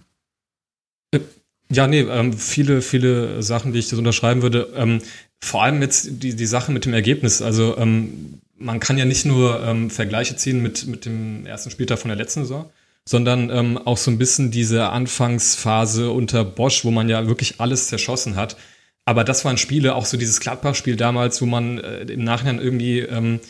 Ja, 1.71 1.87
nee, 1.87 2.01
ähm, 2.01 2.33
viele, 2.33 2.83
viele 2.83 3.43
Sachen, 3.45 3.73
die 3.73 3.79
ich 3.79 3.89
das 3.91 3.99
unterschreiben 3.99 4.43
würde. 4.43 4.73
Ähm, 4.75 5.01
vor 5.41 5.63
allem 5.63 5.81
jetzt 5.83 6.23
die, 6.23 6.35
die 6.35 6.47
Sache 6.47 6.73
mit 6.73 6.85
dem 6.85 6.95
Ergebnis. 6.95 7.43
Also 7.43 7.77
ähm, 7.79 8.41
man 8.57 8.81
kann 8.81 8.99
ja 8.99 9.05
nicht 9.05 9.25
nur 9.25 9.63
ähm, 9.63 9.91
Vergleiche 9.91 10.37
ziehen 10.37 10.63
mit, 10.63 10.87
mit 10.87 11.05
dem 11.05 11.47
ersten 11.47 11.71
Spieltag 11.71 11.99
von 11.99 12.09
der 12.09 12.17
letzten 12.17 12.41
Saison, 12.43 12.69
sondern 13.05 13.51
ähm, 13.51 13.79
auch 13.79 13.97
so 13.97 14.11
ein 14.11 14.19
bisschen 14.19 14.51
diese 14.51 14.89
Anfangsphase 14.89 16.11
unter 16.11 16.45
Bosch, 16.45 16.85
wo 16.85 16.91
man 16.91 17.09
ja 17.09 17.27
wirklich 17.27 17.61
alles 17.61 17.89
zerschossen 17.89 18.37
hat. 18.37 18.57
Aber 19.05 19.25
das 19.25 19.45
waren 19.45 19.57
Spiele, 19.57 19.95
auch 19.95 20.05
so 20.05 20.19
dieses 20.19 20.41
Gladbach-Spiel 20.41 20.97
damals, 20.97 21.41
wo 21.41 21.47
man 21.47 21.79
äh, 21.79 22.03
im 22.03 22.25
Nachhinein 22.25 22.59
irgendwie 22.59 22.99
ähm, 22.99 23.41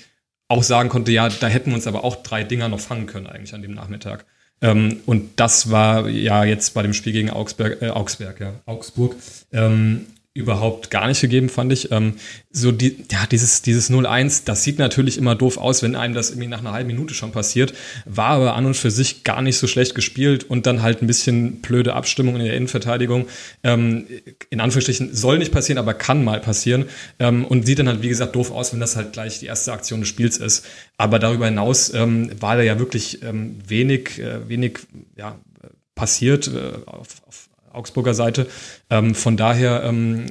auch 0.47 0.62
sagen 0.62 0.89
konnte, 0.89 1.11
ja, 1.11 1.28
da 1.28 1.49
hätten 1.49 1.70
wir 1.70 1.74
uns 1.74 1.86
aber 1.86 2.05
auch 2.05 2.22
drei 2.22 2.45
Dinger 2.45 2.68
noch 2.68 2.80
fangen 2.80 3.07
können 3.07 3.26
eigentlich 3.26 3.55
an 3.55 3.62
dem 3.62 3.74
Nachmittag. 3.74 4.24
Ähm, 4.61 5.01
und 5.07 5.41
das 5.41 5.70
war 5.70 6.09
ja 6.09 6.45
jetzt 6.45 6.74
bei 6.74 6.82
dem 6.82 6.95
Spiel 6.95 7.12
gegen 7.12 7.30
Augsburg, 7.30 7.82
äh, 7.82 7.91
Augsburg, 7.91 8.41
ja, 8.41 8.55
Augsburg 8.66 9.16
ähm, 9.53 10.07
überhaupt 10.39 10.91
gar 10.91 11.09
nicht 11.09 11.20
gegeben, 11.20 11.49
fand 11.49 11.72
ich. 11.72 11.91
Ähm, 11.91 12.14
so 12.51 12.70
die, 12.70 12.97
ja, 13.11 13.26
dieses, 13.26 13.61
dieses 13.61 13.91
0-1, 13.91 14.43
das 14.45 14.62
sieht 14.62 14.78
natürlich 14.78 15.18
immer 15.18 15.34
doof 15.34 15.59
aus, 15.59 15.82
wenn 15.82 15.97
einem 15.97 16.14
das 16.14 16.30
irgendwie 16.30 16.49
nach 16.49 16.61
einer 16.61 16.72
halben 16.72 16.86
Minute 16.86 17.12
schon 17.12 17.32
passiert, 17.32 17.74
war 18.05 18.28
aber 18.28 18.55
an 18.55 18.64
und 18.64 18.74
für 18.74 18.93
sich 18.93 19.24
gar 19.24 19.43
nicht 19.43 19.59
so 19.59 19.66
schlecht 19.66 19.97
gespielt 19.97 20.45
und 20.45 20.66
dann 20.66 20.80
halt 20.80 21.03
ein 21.03 21.09
bisschen 21.09 21.61
blöde 21.61 21.95
Abstimmung 21.95 22.36
in 22.36 22.45
der 22.45 22.55
Innenverteidigung. 22.55 23.26
Ähm, 23.64 24.07
in 24.49 24.61
Anführungsstrichen 24.61 25.12
soll 25.12 25.39
nicht 25.39 25.53
passieren, 25.53 25.78
aber 25.78 25.93
kann 25.93 26.22
mal 26.22 26.41
passieren 26.41 26.84
ähm, 27.18 27.45
und 27.45 27.66
sieht 27.66 27.80
dann 27.80 27.89
halt, 27.89 28.03
wie 28.03 28.09
gesagt, 28.09 28.36
doof 28.36 28.53
aus, 28.53 28.72
wenn 28.72 28.80
das 28.80 28.95
halt 28.95 29.12
gleich 29.12 29.41
die 29.41 29.47
erste 29.47 29.72
Aktion 29.72 30.01
des 30.01 30.09
Spiels 30.09 30.39
ist. 30.39 30.64
Aber 30.97 31.18
darüber 31.18 31.47
hinaus 31.47 31.93
ähm, 31.93 32.30
war 32.41 32.57
da 32.57 32.62
ja 32.62 32.78
wirklich 32.78 33.24
ähm, 33.24 33.57
wenig, 33.66 34.20
äh, 34.20 34.49
wenig, 34.49 34.78
ja, 35.16 35.36
passiert 35.97 36.47
äh, 36.47 36.86
auf, 36.86 37.22
auf 37.26 37.47
Augsburger 37.79 38.14
Seite. 38.14 38.47
Ähm, 38.91 39.14
von 39.14 39.37
daher 39.37 39.83
ähm, 39.85 40.26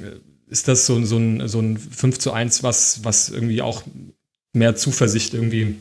ist 0.47 0.67
das 0.67 0.85
so, 0.85 1.03
so, 1.03 1.17
ein, 1.17 1.47
so 1.47 1.59
ein 1.59 1.77
5 1.77 2.19
zu 2.19 2.31
1, 2.31 2.63
was, 2.63 3.03
was 3.03 3.29
irgendwie 3.29 3.61
auch 3.61 3.83
mehr 4.53 4.75
Zuversicht 4.75 5.33
irgendwie 5.33 5.75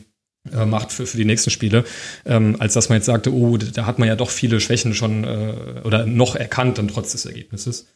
äh, 0.51 0.65
macht 0.65 0.91
für, 0.91 1.05
für 1.05 1.17
die 1.17 1.25
nächsten 1.25 1.49
Spiele, 1.49 1.83
ähm, 2.25 2.55
als 2.59 2.73
dass 2.73 2.89
man 2.89 2.97
jetzt 2.97 3.05
sagte, 3.05 3.33
oh, 3.33 3.57
da 3.57 3.85
hat 3.85 3.99
man 3.99 4.07
ja 4.07 4.15
doch 4.15 4.29
viele 4.29 4.59
Schwächen 4.59 4.93
schon 4.93 5.23
äh, 5.23 5.81
oder 5.83 6.05
noch 6.05 6.35
erkannt, 6.35 6.77
dann 6.77 6.87
trotz 6.87 7.11
des 7.11 7.25
Ergebnisses. 7.25 7.87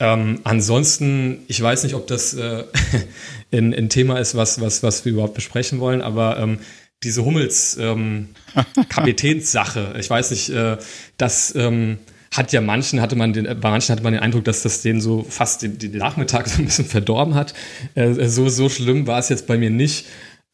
Ähm, 0.00 0.40
ansonsten, 0.44 1.44
ich 1.46 1.60
weiß 1.62 1.84
nicht, 1.84 1.94
ob 1.94 2.06
das 2.06 2.34
äh, 2.34 2.64
ein, 3.52 3.72
ein 3.72 3.88
Thema 3.88 4.18
ist, 4.18 4.34
was, 4.34 4.60
was, 4.60 4.82
was 4.82 5.04
wir 5.04 5.12
überhaupt 5.12 5.34
besprechen 5.34 5.78
wollen, 5.78 6.02
aber 6.02 6.38
ähm, 6.38 6.58
diese 7.02 7.24
Hummels 7.24 7.76
ähm, 7.78 8.30
Kapitänssache, 8.88 9.94
ich 9.98 10.10
weiß 10.10 10.30
nicht, 10.32 10.50
äh, 10.50 10.78
das 11.16 11.54
ähm, 11.54 11.98
hat 12.36 12.52
ja 12.52 12.60
manchen, 12.60 13.00
hatte 13.00 13.14
man 13.14 13.32
den, 13.32 13.44
bei 13.60 13.70
manchen 13.70 13.92
hatte 13.92 14.02
man 14.02 14.12
den 14.12 14.22
Eindruck, 14.22 14.44
dass 14.44 14.62
das 14.62 14.82
den 14.82 15.00
so 15.00 15.22
fast 15.22 15.62
den, 15.62 15.78
den 15.78 15.96
Nachmittag 15.96 16.48
so 16.48 16.60
ein 16.60 16.64
bisschen 16.64 16.84
verdorben 16.84 17.34
hat. 17.34 17.54
Äh, 17.94 18.28
so, 18.28 18.48
so 18.48 18.68
schlimm 18.68 19.06
war 19.06 19.18
es 19.20 19.28
jetzt 19.28 19.46
bei 19.46 19.56
mir 19.56 19.70
nicht, 19.70 20.06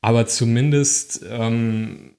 aber 0.02 0.26
zumindest 0.26 1.24
ähm, 1.28 2.14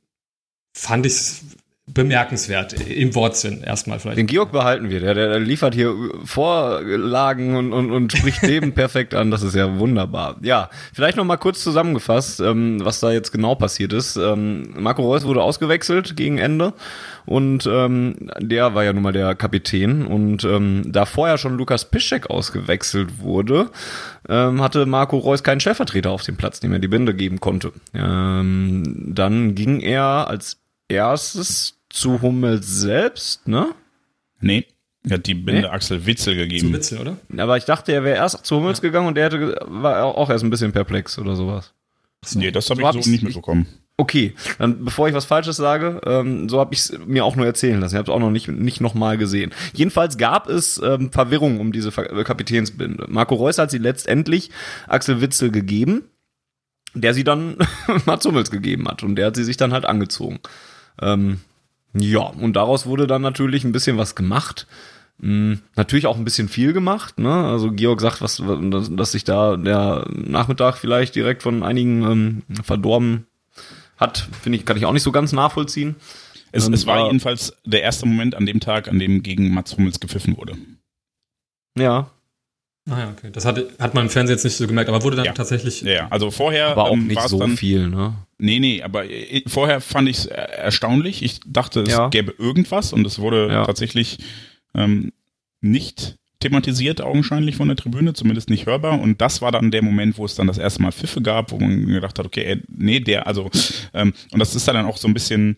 fand 0.76 1.06
ich 1.06 1.14
es 1.14 1.42
bemerkenswert, 1.88 2.74
im 2.74 3.16
Wortsinn 3.16 3.64
erstmal 3.64 4.00
vielleicht. 4.00 4.18
Den 4.18 4.28
Georg 4.28 4.52
behalten 4.52 4.90
wir, 4.90 5.00
der, 5.00 5.14
der 5.14 5.40
liefert 5.40 5.74
hier 5.74 5.94
Vorlagen 6.24 7.56
und, 7.56 7.74
und, 7.74 7.92
und 7.92 8.14
spricht 8.14 8.42
Themen 8.42 8.74
perfekt 8.76 9.14
an, 9.14 9.32
das 9.32 9.42
ist 9.42 9.56
ja 9.56 9.80
wunderbar. 9.80 10.38
Ja, 10.42 10.70
vielleicht 10.94 11.18
noch 11.18 11.26
mal 11.26 11.38
kurz 11.38 11.64
zusammengefasst, 11.64 12.40
ähm, 12.40 12.80
was 12.84 13.00
da 13.00 13.12
jetzt 13.12 13.32
genau 13.32 13.56
passiert 13.56 13.94
ist. 13.94 14.16
Ähm, 14.16 14.74
Marco 14.78 15.02
Reus 15.02 15.26
wurde 15.26 15.42
ausgewechselt 15.42 16.16
gegen 16.16 16.38
Ende 16.38 16.74
und 17.26 17.68
ähm, 17.68 18.30
der 18.40 18.76
war 18.76 18.84
ja 18.84 18.94
nun 18.94 19.04
mal 19.04 19.12
der 19.12 19.34
Kapitän 19.36 20.06
und 20.06 20.44
ähm, 20.44 20.84
da 20.86 21.06
vorher 21.06 21.40
schon 21.40 21.58
Lukas 21.58 21.90
Piszczek 21.90 22.30
ausgewechselt 22.30 23.20
wurde, 23.20 23.72
ähm, 24.30 24.62
hatte 24.62 24.86
Marco 24.86 25.18
Reus 25.18 25.44
keinen 25.44 25.60
Stellvertreter 25.60 26.12
auf 26.12 26.24
dem 26.24 26.38
Platz, 26.38 26.60
dem 26.60 26.74
er 26.74 26.80
die 26.80 26.88
Binde 26.88 27.16
geben 27.16 27.40
konnte. 27.40 27.74
Ähm, 27.94 28.84
dann 29.14 29.56
ging 29.56 29.82
er 29.82 30.28
als 30.28 30.61
erstes 30.92 31.78
zu 31.90 32.22
Hummels 32.22 32.68
selbst, 32.82 33.48
ne? 33.48 33.74
Nee, 34.40 34.66
er 35.04 35.16
hat 35.18 35.26
die 35.28 35.34
Binde 35.34 35.62
Nee? 35.62 35.68
Axel 35.68 36.06
Witzel 36.06 36.34
Zu 36.34 36.40
gegeben. 36.40 36.74
Witzel, 36.74 37.00
oder? 37.00 37.18
Aber 37.38 37.58
ich 37.58 37.66
dachte, 37.66 37.92
er 37.94 38.04
wäre 38.04 38.18
erst 38.18 38.46
zu 38.46 38.56
Hummels 38.58 38.82
gegangen 38.82 39.08
und 39.08 39.16
der 39.16 39.26
hätte, 39.26 39.58
war 39.68 40.04
auch 40.06 40.30
erst 40.30 40.44
ein 40.44 40.50
bisschen 40.50 40.72
perplex 40.72 41.18
oder 41.20 41.36
sowas. 41.36 41.74
Nee, 42.36 42.52
das 42.52 42.70
habe 42.70 42.82
So 42.82 42.88
hab 42.88 42.94
ich 42.96 43.00
ich's- 43.00 43.06
so 43.06 43.12
nicht 43.12 43.24
mitbekommen. 43.24 43.66
Okay, 43.98 44.34
dann 44.58 44.84
bevor 44.86 45.08
ich 45.10 45.14
was 45.14 45.26
Falsches 45.26 45.58
sage, 45.58 46.02
ähm, 46.06 46.50
so 46.50 46.60
habe 46.60 46.74
ich 46.74 46.80
es 46.80 46.98
mir 47.06 47.24
auch 47.24 47.36
nur 47.36 47.46
erzählen 47.46 47.80
lassen. 47.80 47.94
Ich 47.96 48.00
habe 48.00 48.10
es 48.10 48.16
auch 48.16 48.20
noch 48.20 48.32
nicht, 48.32 48.48
nicht 48.48 48.82
nochmal 48.82 49.18
gesehen. 49.18 49.52
Jedenfalls 49.74 50.18
gab 50.18 50.50
es 50.50 50.82
ähm, 50.84 51.12
Verwirrung 51.12 51.60
um 51.60 51.72
diese 51.72 51.92
Ver 51.92 52.24
Kapitänsbinde. 52.24 53.06
Marco 53.10 53.36
Reus 53.36 53.60
hat 53.60 53.70
sie 53.70 53.78
letztendlich 53.78 54.50
Axel 54.88 55.22
Witzel 55.22 55.52
gegeben, 55.52 56.06
der 56.96 57.14
sie 57.14 57.24
dann 57.24 57.58
Mats 58.06 58.26
Hummels 58.26 58.50
gegeben 58.50 58.88
hat 58.88 59.04
und 59.04 59.18
der 59.18 59.28
hat 59.28 59.36
sie 59.36 59.44
sich 59.44 59.58
dann 59.58 59.72
halt 59.74 59.86
angezogen. 59.86 60.40
Ähm, 61.00 61.40
ja, 61.94 62.22
und 62.22 62.54
daraus 62.54 62.86
wurde 62.86 63.06
dann 63.08 63.22
natürlich 63.22 63.64
ein 63.64 63.72
bisschen 63.72 63.98
was 63.98 64.16
gemacht. 64.16 64.66
Hm, 65.20 65.60
natürlich 65.76 66.08
auch 66.08 66.18
ein 66.18 66.24
bisschen 66.24 66.50
viel 66.50 66.74
gemacht, 66.74 67.20
ne? 67.20 67.32
Also 67.32 67.72
Georg 67.72 68.02
sagt, 68.02 68.22
was, 68.22 68.42
dass, 68.90 69.12
sich 69.12 69.24
da 69.24 69.56
der 69.58 70.08
Nachmittag 70.10 70.78
vielleicht 70.78 71.16
direkt 71.16 71.44
von 71.44 71.64
einigen 71.64 72.04
ähm, 72.04 72.42
verdorben 72.64 73.28
hat, 73.98 74.28
finde 74.42 74.58
ich, 74.58 74.66
kann 74.66 74.78
ich 74.78 74.86
auch 74.86 74.94
nicht 74.94 75.04
so 75.04 75.12
ganz 75.12 75.32
nachvollziehen. 75.32 75.96
Es, 76.52 76.66
Ähm, 76.68 76.74
es 76.74 76.86
war 76.88 76.98
war- 77.00 77.06
jedenfalls 77.08 77.56
der 77.66 77.84
erste 77.84 78.06
Moment 78.08 78.36
an 78.36 78.46
dem 78.46 78.60
Tag, 78.60 78.88
an 78.88 78.98
dem 79.00 79.22
gegen 79.22 79.54
Mats 79.54 79.78
Hummels 79.78 80.00
gepfiffen 80.00 80.38
wurde. 80.38 80.58
Ja, 81.78 82.10
Ah 82.90 83.00
ja, 83.00 83.10
okay. 83.12 83.30
Das 83.32 83.46
hat, 83.46 83.60
hat 83.80 83.94
man 83.94 84.06
im 84.06 84.10
Fernsehen 84.10 84.36
jetzt 84.36 84.44
nicht 84.44 84.56
so 84.56 84.66
gemerkt, 84.66 84.90
aber 84.90 85.04
wurde 85.04 85.16
dann 85.18 85.26
Ja. 85.26 85.34
tatsächlich. 85.34 85.82
Ja, 85.82 85.92
ja. 85.92 86.08
Also 86.10 86.32
vorher 86.32 86.68
aber 86.70 86.86
auch 86.86 86.94
ähm, 86.94 87.08
nicht 87.08 87.16
war 87.18 87.26
es 87.26 87.32
so 87.32 87.40
dann, 87.40 87.56
viel, 87.56 87.88
ne? 87.88 88.16
Nee, 88.40 88.60
nee, 88.60 88.82
aber 88.82 89.06
äh, 89.10 89.44
vorher 89.48 89.82
fand 89.82 90.10
ich 90.10 90.18
es 90.18 90.26
erstaunlich. 90.26 91.22
Ich 91.24 91.40
dachte, 91.46 91.82
es 91.82 91.90
Ja. 91.92 92.10
gäbe 92.10 92.34
irgendwas 92.40 92.92
und 92.92 93.06
es 93.06 93.20
wurde 93.20 93.50
Ja. 93.52 93.66
tatsächlich 93.66 94.18
ähm, 94.74 95.12
nicht 95.62 96.16
thematisiert, 96.40 97.02
augenscheinlich 97.02 97.56
von 97.56 97.68
der 97.68 97.78
Tribüne, 97.78 98.14
zumindest 98.16 98.50
nicht 98.50 98.66
hörbar. 98.66 99.00
Und 99.00 99.22
das 99.22 99.44
war 99.44 99.52
dann 99.52 99.70
der 99.70 99.84
Moment, 99.84 100.18
wo 100.18 100.26
es 100.26 100.34
dann 100.34 100.48
das 100.48 100.58
erste 100.58 100.82
Mal 100.82 100.92
Pfiffe 100.92 101.22
gab, 101.22 101.52
wo 101.52 101.60
man 101.60 101.86
gedacht 101.86 102.18
hat, 102.18 102.26
okay, 102.26 102.42
äh, 102.44 102.58
nee, 102.68 103.00
der, 103.00 103.28
also, 103.28 103.52
ähm, 103.94 104.12
und 104.32 104.40
das 104.40 104.56
ist 104.56 104.68
dann 104.68 104.84
auch 104.88 104.98
so 104.98 105.08
ein 105.08 105.14
bisschen, 105.14 105.56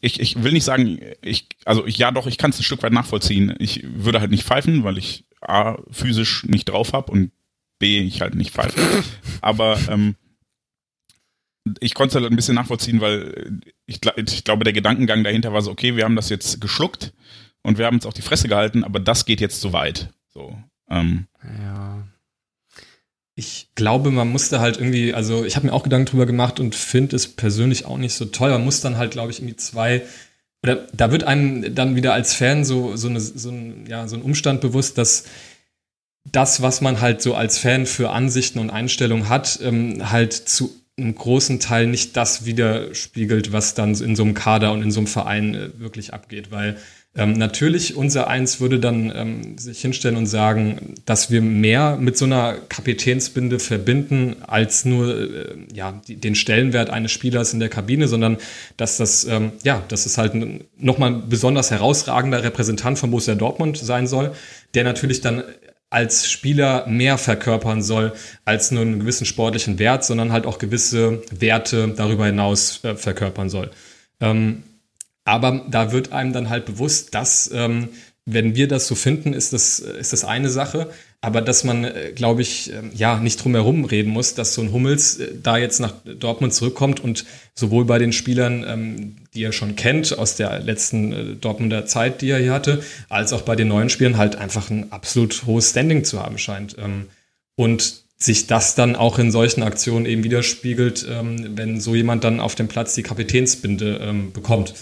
ich, 0.00 0.20
ich 0.20 0.42
will 0.42 0.52
nicht 0.52 0.64
sagen, 0.64 0.98
ich, 1.22 1.48
also 1.64 1.86
ich, 1.86 1.98
ja 1.98 2.10
doch, 2.10 2.26
ich 2.26 2.38
kann 2.38 2.50
es 2.50 2.58
ein 2.58 2.64
Stück 2.64 2.82
weit 2.82 2.92
nachvollziehen. 2.92 3.54
Ich 3.58 3.82
würde 3.84 4.20
halt 4.20 4.30
nicht 4.30 4.44
pfeifen, 4.44 4.84
weil 4.84 4.98
ich 4.98 5.24
A, 5.40 5.76
physisch 5.90 6.44
nicht 6.44 6.66
drauf 6.70 6.92
habe 6.92 7.12
und 7.12 7.30
B, 7.78 8.00
ich 8.00 8.20
halt 8.20 8.34
nicht 8.34 8.52
pfeife. 8.52 8.80
Aber 9.42 9.78
ähm, 9.88 10.14
ich 11.80 11.94
konnte 11.94 12.16
es 12.18 12.22
halt 12.22 12.30
ein 12.32 12.36
bisschen 12.36 12.54
nachvollziehen, 12.54 13.00
weil 13.00 13.60
ich, 13.86 13.96
gla- 13.98 14.16
ich 14.16 14.44
glaube, 14.44 14.64
der 14.64 14.72
Gedankengang 14.72 15.24
dahinter 15.24 15.52
war 15.52 15.62
so, 15.62 15.70
okay, 15.70 15.96
wir 15.96 16.04
haben 16.04 16.16
das 16.16 16.28
jetzt 16.28 16.60
geschluckt 16.60 17.12
und 17.62 17.78
wir 17.78 17.86
haben 17.86 17.96
uns 17.96 18.06
auf 18.06 18.14
die 18.14 18.22
Fresse 18.22 18.48
gehalten, 18.48 18.84
aber 18.84 19.00
das 19.00 19.24
geht 19.24 19.40
jetzt 19.40 19.60
zu 19.60 19.72
weit. 19.72 20.10
So. 20.32 20.56
Ähm, 20.90 21.26
Ja. 21.42 22.06
Ich 23.36 23.68
glaube, 23.74 24.10
man 24.10 24.28
musste 24.28 24.60
halt 24.60 24.76
irgendwie, 24.76 25.12
also 25.12 25.44
ich 25.44 25.56
habe 25.56 25.66
mir 25.66 25.72
auch 25.72 25.82
Gedanken 25.82 26.06
drüber 26.06 26.26
gemacht 26.26 26.60
und 26.60 26.74
finde 26.74 27.16
es 27.16 27.28
persönlich 27.28 27.84
auch 27.84 27.98
nicht 27.98 28.14
so 28.14 28.26
toll. 28.26 28.50
Man 28.50 28.64
muss 28.64 28.80
dann 28.80 28.96
halt, 28.96 29.10
glaube 29.10 29.32
ich, 29.32 29.40
irgendwie 29.40 29.56
zwei, 29.56 30.02
oder 30.62 30.86
da 30.92 31.10
wird 31.10 31.24
einem 31.24 31.74
dann 31.74 31.96
wieder 31.96 32.14
als 32.14 32.34
Fan 32.34 32.64
so, 32.64 32.96
so, 32.96 33.08
eine, 33.08 33.20
so, 33.20 33.50
ein, 33.50 33.86
ja, 33.88 34.06
so 34.08 34.16
ein 34.16 34.22
Umstand 34.22 34.60
bewusst, 34.60 34.98
dass 34.98 35.24
das, 36.24 36.62
was 36.62 36.80
man 36.80 37.00
halt 37.00 37.20
so 37.22 37.34
als 37.34 37.58
Fan 37.58 37.86
für 37.86 38.10
Ansichten 38.10 38.58
und 38.58 38.70
Einstellungen 38.70 39.28
hat, 39.28 39.58
ähm, 39.62 40.10
halt 40.10 40.32
zu 40.32 40.74
einem 40.96 41.14
großen 41.14 41.60
Teil 41.60 41.86
nicht 41.86 42.16
das 42.16 42.44
widerspiegelt, 42.44 43.52
was 43.52 43.74
dann 43.74 43.94
in 43.94 44.16
so 44.16 44.22
einem 44.22 44.34
Kader 44.34 44.72
und 44.72 44.82
in 44.82 44.90
so 44.90 45.00
einem 45.00 45.06
Verein 45.06 45.54
äh, 45.54 45.80
wirklich 45.80 46.14
abgeht. 46.14 46.50
Weil 46.50 46.78
ähm, 47.16 47.34
natürlich 47.34 47.96
unser 47.96 48.26
Eins 48.26 48.60
würde 48.60 48.80
dann 48.80 49.12
ähm, 49.14 49.58
sich 49.58 49.80
hinstellen 49.80 50.16
und 50.16 50.26
sagen, 50.26 50.94
dass 51.04 51.30
wir 51.30 51.42
mehr 51.42 51.96
mit 51.96 52.18
so 52.18 52.24
einer 52.24 52.54
Kapitänsbinde 52.68 53.60
verbinden 53.60 54.36
als 54.44 54.84
nur 54.84 55.16
äh, 55.16 55.56
ja, 55.72 56.00
die, 56.08 56.16
den 56.16 56.34
Stellenwert 56.34 56.90
eines 56.90 57.12
Spielers 57.12 57.52
in 57.52 57.60
der 57.60 57.68
Kabine, 57.68 58.08
sondern 58.08 58.38
dass 58.76 58.96
das 58.96 59.24
ähm, 59.26 59.52
ja, 59.62 59.82
dass 59.88 60.06
es 60.06 60.18
halt 60.18 60.34
nochmal 60.76 61.12
ein 61.12 61.28
besonders 61.28 61.70
herausragender 61.70 62.42
Repräsentant 62.42 62.98
von 62.98 63.10
Borussia 63.10 63.36
Dortmund 63.36 63.78
sein 63.78 64.08
soll, 64.08 64.32
der 64.74 64.82
natürlich 64.82 65.20
dann 65.20 65.44
als 65.90 66.28
Spieler 66.28 66.84
mehr 66.88 67.16
verkörpern 67.18 67.80
soll 67.80 68.12
als 68.44 68.72
nur 68.72 68.82
einen 68.82 68.98
gewissen 68.98 69.24
sportlichen 69.26 69.78
Wert, 69.78 70.04
sondern 70.04 70.32
halt 70.32 70.46
auch 70.46 70.58
gewisse 70.58 71.22
Werte 71.30 71.94
darüber 71.96 72.26
hinaus 72.26 72.82
äh, 72.82 72.96
verkörpern 72.96 73.48
soll. 73.48 73.70
Ähm, 74.20 74.64
aber 75.24 75.64
da 75.70 75.92
wird 75.92 76.12
einem 76.12 76.32
dann 76.32 76.50
halt 76.50 76.66
bewusst, 76.66 77.14
dass, 77.14 77.50
ähm, 77.52 77.88
wenn 78.26 78.54
wir 78.54 78.68
das 78.68 78.86
so 78.86 78.94
finden, 78.94 79.34
ist 79.34 79.52
das, 79.52 79.78
ist 79.78 80.12
das 80.12 80.24
eine 80.24 80.48
Sache. 80.48 80.90
Aber 81.24 81.40
dass 81.40 81.64
man, 81.64 81.84
äh, 81.84 82.12
glaube 82.14 82.42
ich, 82.42 82.70
ähm, 82.70 82.90
ja, 82.94 83.18
nicht 83.18 83.42
drum 83.42 83.54
herum 83.54 83.86
reden 83.86 84.10
muss, 84.10 84.34
dass 84.34 84.52
so 84.52 84.60
ein 84.60 84.72
Hummels 84.72 85.18
äh, 85.18 85.32
da 85.42 85.56
jetzt 85.56 85.80
nach 85.80 85.94
Dortmund 86.04 86.52
zurückkommt 86.52 87.00
und 87.00 87.24
sowohl 87.54 87.86
bei 87.86 87.98
den 87.98 88.12
Spielern, 88.12 88.62
ähm, 88.68 89.16
die 89.32 89.42
er 89.42 89.52
schon 89.52 89.74
kennt 89.74 90.18
aus 90.18 90.36
der 90.36 90.60
letzten 90.60 91.12
äh, 91.12 91.24
Dortmunder 91.36 91.86
Zeit, 91.86 92.20
die 92.20 92.28
er 92.28 92.40
hier 92.40 92.52
hatte, 92.52 92.82
als 93.08 93.32
auch 93.32 93.40
bei 93.40 93.56
den 93.56 93.68
neuen 93.68 93.88
Spielern 93.88 94.18
halt 94.18 94.36
einfach 94.36 94.68
ein 94.68 94.92
absolut 94.92 95.46
hohes 95.46 95.70
Standing 95.70 96.04
zu 96.04 96.22
haben 96.22 96.36
scheint. 96.36 96.76
Ähm, 96.78 97.06
und 97.56 98.04
sich 98.18 98.46
das 98.46 98.74
dann 98.74 98.94
auch 98.94 99.18
in 99.18 99.32
solchen 99.32 99.62
Aktionen 99.62 100.06
eben 100.06 100.24
widerspiegelt, 100.24 101.06
wenn 101.08 101.80
so 101.80 101.94
jemand 101.94 102.24
dann 102.24 102.40
auf 102.40 102.54
dem 102.54 102.68
Platz 102.68 102.94
die 102.94 103.02
Kapitänsbinde 103.02 104.30
bekommt. 104.32 104.72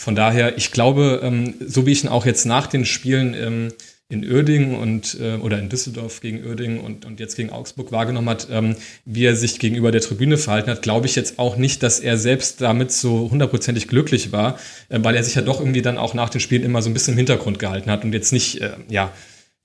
Von 0.00 0.14
daher, 0.14 0.56
ich 0.56 0.70
glaube, 0.70 1.20
ähm, 1.22 1.56
so 1.60 1.84
wie 1.84 1.92
ich 1.92 2.04
ihn 2.04 2.08
auch 2.08 2.24
jetzt 2.24 2.46
nach 2.46 2.66
den 2.66 2.86
Spielen 2.86 3.34
ähm, 3.34 3.68
in 4.08 4.24
Uerdingen 4.24 4.74
und 4.74 5.18
äh, 5.20 5.34
oder 5.34 5.58
in 5.58 5.68
Düsseldorf 5.68 6.22
gegen 6.22 6.42
Uerdingen 6.42 6.80
und, 6.80 7.04
und 7.04 7.20
jetzt 7.20 7.36
gegen 7.36 7.50
Augsburg 7.50 7.92
wahrgenommen 7.92 8.30
hat, 8.30 8.48
ähm, 8.50 8.76
wie 9.04 9.26
er 9.26 9.36
sich 9.36 9.58
gegenüber 9.58 9.92
der 9.92 10.00
Tribüne 10.00 10.38
verhalten 10.38 10.70
hat, 10.70 10.80
glaube 10.80 11.04
ich 11.04 11.16
jetzt 11.16 11.38
auch 11.38 11.58
nicht, 11.58 11.82
dass 11.82 12.00
er 12.00 12.16
selbst 12.16 12.62
damit 12.62 12.92
so 12.92 13.30
hundertprozentig 13.30 13.88
glücklich 13.88 14.32
war, 14.32 14.58
äh, 14.88 14.98
weil 15.02 15.16
er 15.16 15.22
sich 15.22 15.34
ja 15.34 15.42
doch 15.42 15.60
irgendwie 15.60 15.82
dann 15.82 15.98
auch 15.98 16.14
nach 16.14 16.30
den 16.30 16.40
Spielen 16.40 16.62
immer 16.62 16.80
so 16.80 16.88
ein 16.88 16.94
bisschen 16.94 17.12
im 17.12 17.18
Hintergrund 17.18 17.58
gehalten 17.58 17.90
hat 17.90 18.02
und 18.02 18.14
jetzt 18.14 18.32
nicht, 18.32 18.62
äh, 18.62 18.70
ja, 18.88 19.12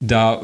da 0.01 0.41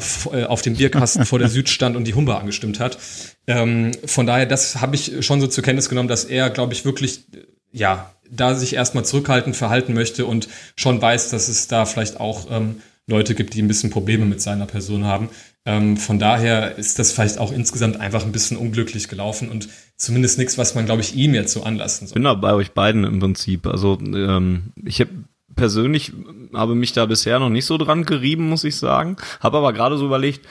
auf 0.47 0.61
dem 0.61 0.77
Bierkasten 0.77 1.25
vor 1.25 1.37
der 1.37 1.49
Süd 1.49 1.67
stand 1.67 1.97
und 1.97 2.05
die 2.05 2.13
Humber 2.13 2.39
angestimmt 2.39 2.79
hat. 2.79 2.97
Von 3.45 4.25
daher, 4.25 4.45
das 4.45 4.79
habe 4.79 4.95
ich 4.95 5.25
schon 5.25 5.41
so 5.41 5.47
zur 5.47 5.61
Kenntnis 5.61 5.89
genommen, 5.89 6.07
dass 6.07 6.23
er, 6.23 6.49
glaube 6.49 6.71
ich, 6.71 6.85
wirklich, 6.85 7.25
ja, 7.73 8.13
da 8.32 8.55
sich 8.55 8.73
erstmal 8.73 9.05
zurückhaltend 9.05 9.55
verhalten 9.55 9.93
möchte 9.93 10.25
und 10.25 10.47
schon 10.75 11.01
weiß, 11.01 11.29
dass 11.29 11.47
es 11.47 11.67
da 11.67 11.86
vielleicht 11.86 12.19
auch 12.19 12.47
ähm, 12.49 12.82
Leute 13.07 13.36
gibt, 13.36 13.53
die 13.53 13.61
ein 13.61 13.67
bisschen 13.67 13.89
Probleme 13.89 14.25
mit 14.25 14.41
seiner 14.41 14.65
Person 14.65 15.05
haben. 15.05 15.29
Ähm, 15.65 15.97
von 15.97 16.17
daher 16.17 16.77
ist 16.77 16.97
das 16.97 17.11
vielleicht 17.11 17.38
auch 17.38 17.51
insgesamt 17.51 17.99
einfach 17.99 18.25
ein 18.25 18.32
bisschen 18.32 18.57
unglücklich 18.57 19.09
gelaufen 19.09 19.49
und 19.49 19.69
zumindest 19.95 20.39
nichts, 20.39 20.57
was 20.57 20.73
man, 20.73 20.86
glaube 20.86 21.01
ich, 21.01 21.15
ihm 21.15 21.36
jetzt 21.36 21.53
so 21.53 21.63
anlassen 21.63 22.07
soll. 22.07 22.15
bin 22.15 22.23
da 22.23 22.34
bei 22.34 22.53
euch 22.53 22.71
beiden 22.71 23.03
im 23.03 23.19
Prinzip. 23.19 23.67
Also 23.67 23.99
ähm, 24.01 24.71
ich 24.84 24.99
habe 25.01 25.11
persönlich 25.55 26.13
habe 26.53 26.73
mich 26.75 26.93
da 26.93 27.05
bisher 27.05 27.39
noch 27.39 27.49
nicht 27.49 27.65
so 27.65 27.77
dran 27.77 28.05
gerieben, 28.05 28.49
muss 28.49 28.63
ich 28.63 28.75
sagen. 28.77 29.17
Habe 29.39 29.57
aber 29.57 29.73
gerade 29.73 29.97
so 29.97 30.05
überlegt, 30.05 30.47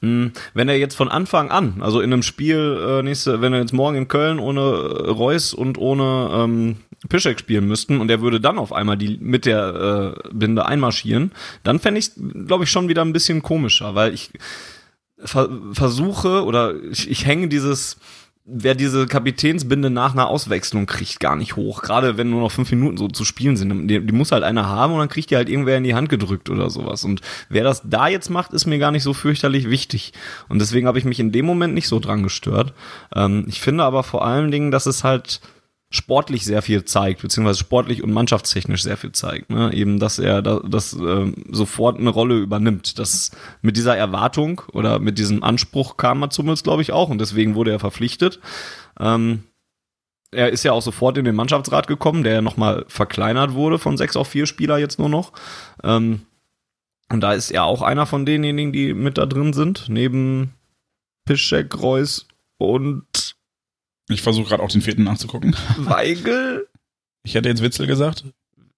mh, 0.00 0.30
wenn 0.54 0.68
er 0.68 0.78
jetzt 0.78 0.94
von 0.94 1.08
Anfang 1.08 1.50
an, 1.50 1.80
also 1.80 2.00
in 2.00 2.12
einem 2.12 2.22
Spiel 2.22 2.78
äh, 2.80 3.02
nächste, 3.02 3.40
wenn 3.40 3.52
er 3.52 3.60
jetzt 3.60 3.74
morgen 3.74 3.96
in 3.96 4.08
Köln 4.08 4.38
ohne 4.38 4.60
äh, 4.60 5.10
Reus 5.10 5.52
und 5.52 5.76
ohne 5.76 6.30
ähm, 6.32 6.76
Piszek 7.08 7.38
spielen 7.40 7.66
müssten 7.66 8.00
und 8.00 8.10
er 8.10 8.20
würde 8.20 8.40
dann 8.40 8.58
auf 8.58 8.72
einmal 8.72 8.96
die 8.96 9.18
mit 9.20 9.46
der 9.46 10.14
äh, 10.24 10.28
Binde 10.32 10.66
einmarschieren, 10.66 11.32
dann 11.62 11.78
fände 11.78 12.00
ich 12.00 12.10
glaube 12.46 12.64
ich 12.64 12.70
schon 12.70 12.88
wieder 12.88 13.02
ein 13.02 13.12
bisschen 13.12 13.42
komischer, 13.42 13.94
weil 13.94 14.14
ich 14.14 14.30
ver 15.18 15.48
versuche 15.72 16.44
oder 16.44 16.74
ich, 16.90 17.10
ich 17.10 17.26
hänge 17.26 17.48
dieses 17.48 17.98
wer 18.50 18.74
diese 18.74 19.06
Kapitänsbinde 19.06 19.90
nach 19.90 20.14
einer 20.14 20.28
Auswechslung 20.28 20.86
kriegt, 20.86 21.20
gar 21.20 21.36
nicht 21.36 21.56
hoch. 21.56 21.82
Gerade 21.82 22.16
wenn 22.16 22.30
nur 22.30 22.40
noch 22.40 22.50
fünf 22.50 22.70
Minuten 22.70 22.96
so 22.96 23.06
zu 23.06 23.24
spielen 23.26 23.58
sind. 23.58 23.88
Die, 23.88 24.00
die 24.00 24.12
muss 24.12 24.32
halt 24.32 24.42
einer 24.42 24.66
haben 24.66 24.94
und 24.94 25.00
dann 25.00 25.10
kriegt 25.10 25.30
die 25.30 25.36
halt 25.36 25.50
irgendwer 25.50 25.76
in 25.76 25.84
die 25.84 25.94
Hand 25.94 26.08
gedrückt 26.08 26.48
oder 26.48 26.70
sowas. 26.70 27.04
Und 27.04 27.20
wer 27.50 27.62
das 27.62 27.82
da 27.84 28.08
jetzt 28.08 28.30
macht, 28.30 28.54
ist 28.54 28.64
mir 28.64 28.78
gar 28.78 28.90
nicht 28.90 29.02
so 29.02 29.12
fürchterlich 29.12 29.68
wichtig. 29.68 30.14
Und 30.48 30.60
deswegen 30.60 30.86
habe 30.86 30.98
ich 30.98 31.04
mich 31.04 31.20
in 31.20 31.30
dem 31.30 31.44
Moment 31.44 31.74
nicht 31.74 31.88
so 31.88 32.00
dran 32.00 32.22
gestört. 32.22 32.72
Ähm, 33.14 33.44
ich 33.48 33.60
finde 33.60 33.84
aber 33.84 34.02
vor 34.02 34.26
allen 34.26 34.50
Dingen, 34.50 34.70
dass 34.70 34.86
es 34.86 35.04
halt 35.04 35.42
sportlich 35.90 36.44
sehr 36.44 36.60
viel 36.60 36.84
zeigt, 36.84 37.22
beziehungsweise 37.22 37.60
sportlich 37.60 38.02
und 38.02 38.12
mannschaftstechnisch 38.12 38.82
sehr 38.82 38.98
viel 38.98 39.12
zeigt. 39.12 39.48
Ne? 39.48 39.72
Eben, 39.72 39.98
dass 39.98 40.18
er 40.18 40.42
da, 40.42 40.60
das 40.60 40.92
ähm, 40.92 41.34
sofort 41.50 41.98
eine 41.98 42.10
Rolle 42.10 42.38
übernimmt. 42.38 42.98
Das 42.98 43.30
mit 43.62 43.76
dieser 43.76 43.96
Erwartung 43.96 44.60
oder 44.72 44.98
mit 44.98 45.18
diesem 45.18 45.42
Anspruch 45.42 45.96
kam 45.96 46.18
Mats 46.18 46.36
Hummels, 46.36 46.62
glaube 46.62 46.82
ich, 46.82 46.92
auch 46.92 47.08
und 47.08 47.18
deswegen 47.18 47.54
wurde 47.54 47.70
er 47.70 47.78
verpflichtet. 47.78 48.38
Ähm, 49.00 49.44
er 50.30 50.50
ist 50.50 50.62
ja 50.62 50.72
auch 50.72 50.82
sofort 50.82 51.16
in 51.16 51.24
den 51.24 51.34
Mannschaftsrat 51.34 51.86
gekommen, 51.86 52.22
der 52.22 52.34
ja 52.34 52.42
nochmal 52.42 52.84
verkleinert 52.88 53.54
wurde 53.54 53.78
von 53.78 53.96
sechs 53.96 54.14
auf 54.14 54.28
vier 54.28 54.46
Spieler 54.46 54.76
jetzt 54.76 54.98
nur 54.98 55.08
noch. 55.08 55.32
Ähm, 55.82 56.20
und 57.10 57.22
da 57.22 57.32
ist 57.32 57.50
er 57.50 57.64
auch 57.64 57.80
einer 57.80 58.04
von 58.04 58.26
denjenigen, 58.26 58.72
die 58.72 58.92
mit 58.92 59.16
da 59.16 59.24
drin 59.24 59.54
sind, 59.54 59.86
neben 59.88 60.52
Piszczek, 61.24 61.80
Reus 61.80 62.28
und 62.58 63.37
ich 64.08 64.22
versuche 64.22 64.48
gerade 64.48 64.62
auch 64.62 64.70
den 64.70 64.82
vierten 64.82 65.04
nachzugucken. 65.04 65.54
Weigel. 65.78 66.66
Ich 67.22 67.34
hätte 67.34 67.48
jetzt 67.48 67.62
Witzel 67.62 67.86
gesagt. 67.86 68.24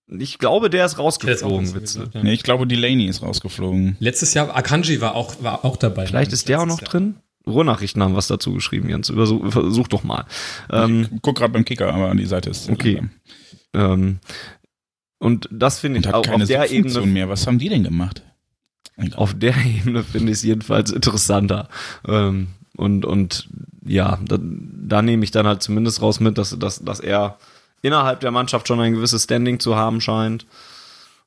Ich 0.08 0.38
glaube, 0.38 0.70
der 0.70 0.86
ist 0.86 0.98
rausgeflogen, 0.98 1.72
Witzel 1.74 2.00
gesagt, 2.00 2.14
ja. 2.16 2.22
Nee, 2.24 2.32
ich 2.32 2.42
glaube, 2.42 2.66
Delaney 2.66 3.06
ist 3.06 3.22
rausgeflogen. 3.22 3.96
Letztes 4.00 4.34
Jahr, 4.34 4.54
Akanji 4.56 5.00
war 5.00 5.14
auch, 5.14 5.40
war 5.42 5.64
auch 5.64 5.76
dabei. 5.76 6.06
Vielleicht 6.06 6.32
ist 6.32 6.48
der 6.48 6.60
auch 6.60 6.66
noch 6.66 6.80
Jahr. 6.80 6.90
drin. 6.90 7.14
Ruhrnachrichten 7.46 8.02
haben 8.02 8.16
was 8.16 8.26
dazu 8.26 8.52
geschrieben, 8.52 8.88
Jens. 8.88 9.08
Übersuch, 9.08 9.50
versuch 9.50 9.88
doch 9.88 10.02
mal. 10.02 10.26
Ähm, 10.70 11.08
ich 11.12 11.22
guck 11.22 11.38
gerade 11.38 11.52
beim 11.52 11.64
Kicker, 11.64 11.92
aber 11.94 12.14
die 12.14 12.26
Seite 12.26 12.50
ist. 12.50 12.68
Okay. 12.68 13.02
Ähm, 13.72 14.18
und 15.18 15.48
das 15.52 15.78
finde 15.78 16.00
ich 16.00 16.08
auch 16.08 16.26
auf 16.26 16.44
der 16.44 16.70
Ebene. 16.70 17.06
mehr. 17.06 17.28
Was 17.28 17.46
haben 17.46 17.58
die 17.58 17.68
denn 17.68 17.84
gemacht? 17.84 18.22
Auf 19.14 19.34
der 19.38 19.54
Ebene 19.56 20.02
finde 20.02 20.32
ich 20.32 20.38
es 20.38 20.42
jedenfalls 20.42 20.90
interessanter. 20.90 21.68
Ähm, 22.06 22.48
und, 22.76 23.04
und 23.04 23.48
ja, 23.84 24.18
da, 24.24 24.38
da 24.40 25.02
nehme 25.02 25.24
ich 25.24 25.30
dann 25.30 25.46
halt 25.46 25.62
zumindest 25.62 26.02
raus 26.02 26.20
mit, 26.20 26.38
dass, 26.38 26.58
dass, 26.58 26.84
dass 26.84 27.00
er 27.00 27.38
innerhalb 27.82 28.20
der 28.20 28.30
Mannschaft 28.30 28.68
schon 28.68 28.80
ein 28.80 28.92
gewisses 28.92 29.24
Standing 29.24 29.60
zu 29.60 29.76
haben 29.76 30.00
scheint. 30.00 30.46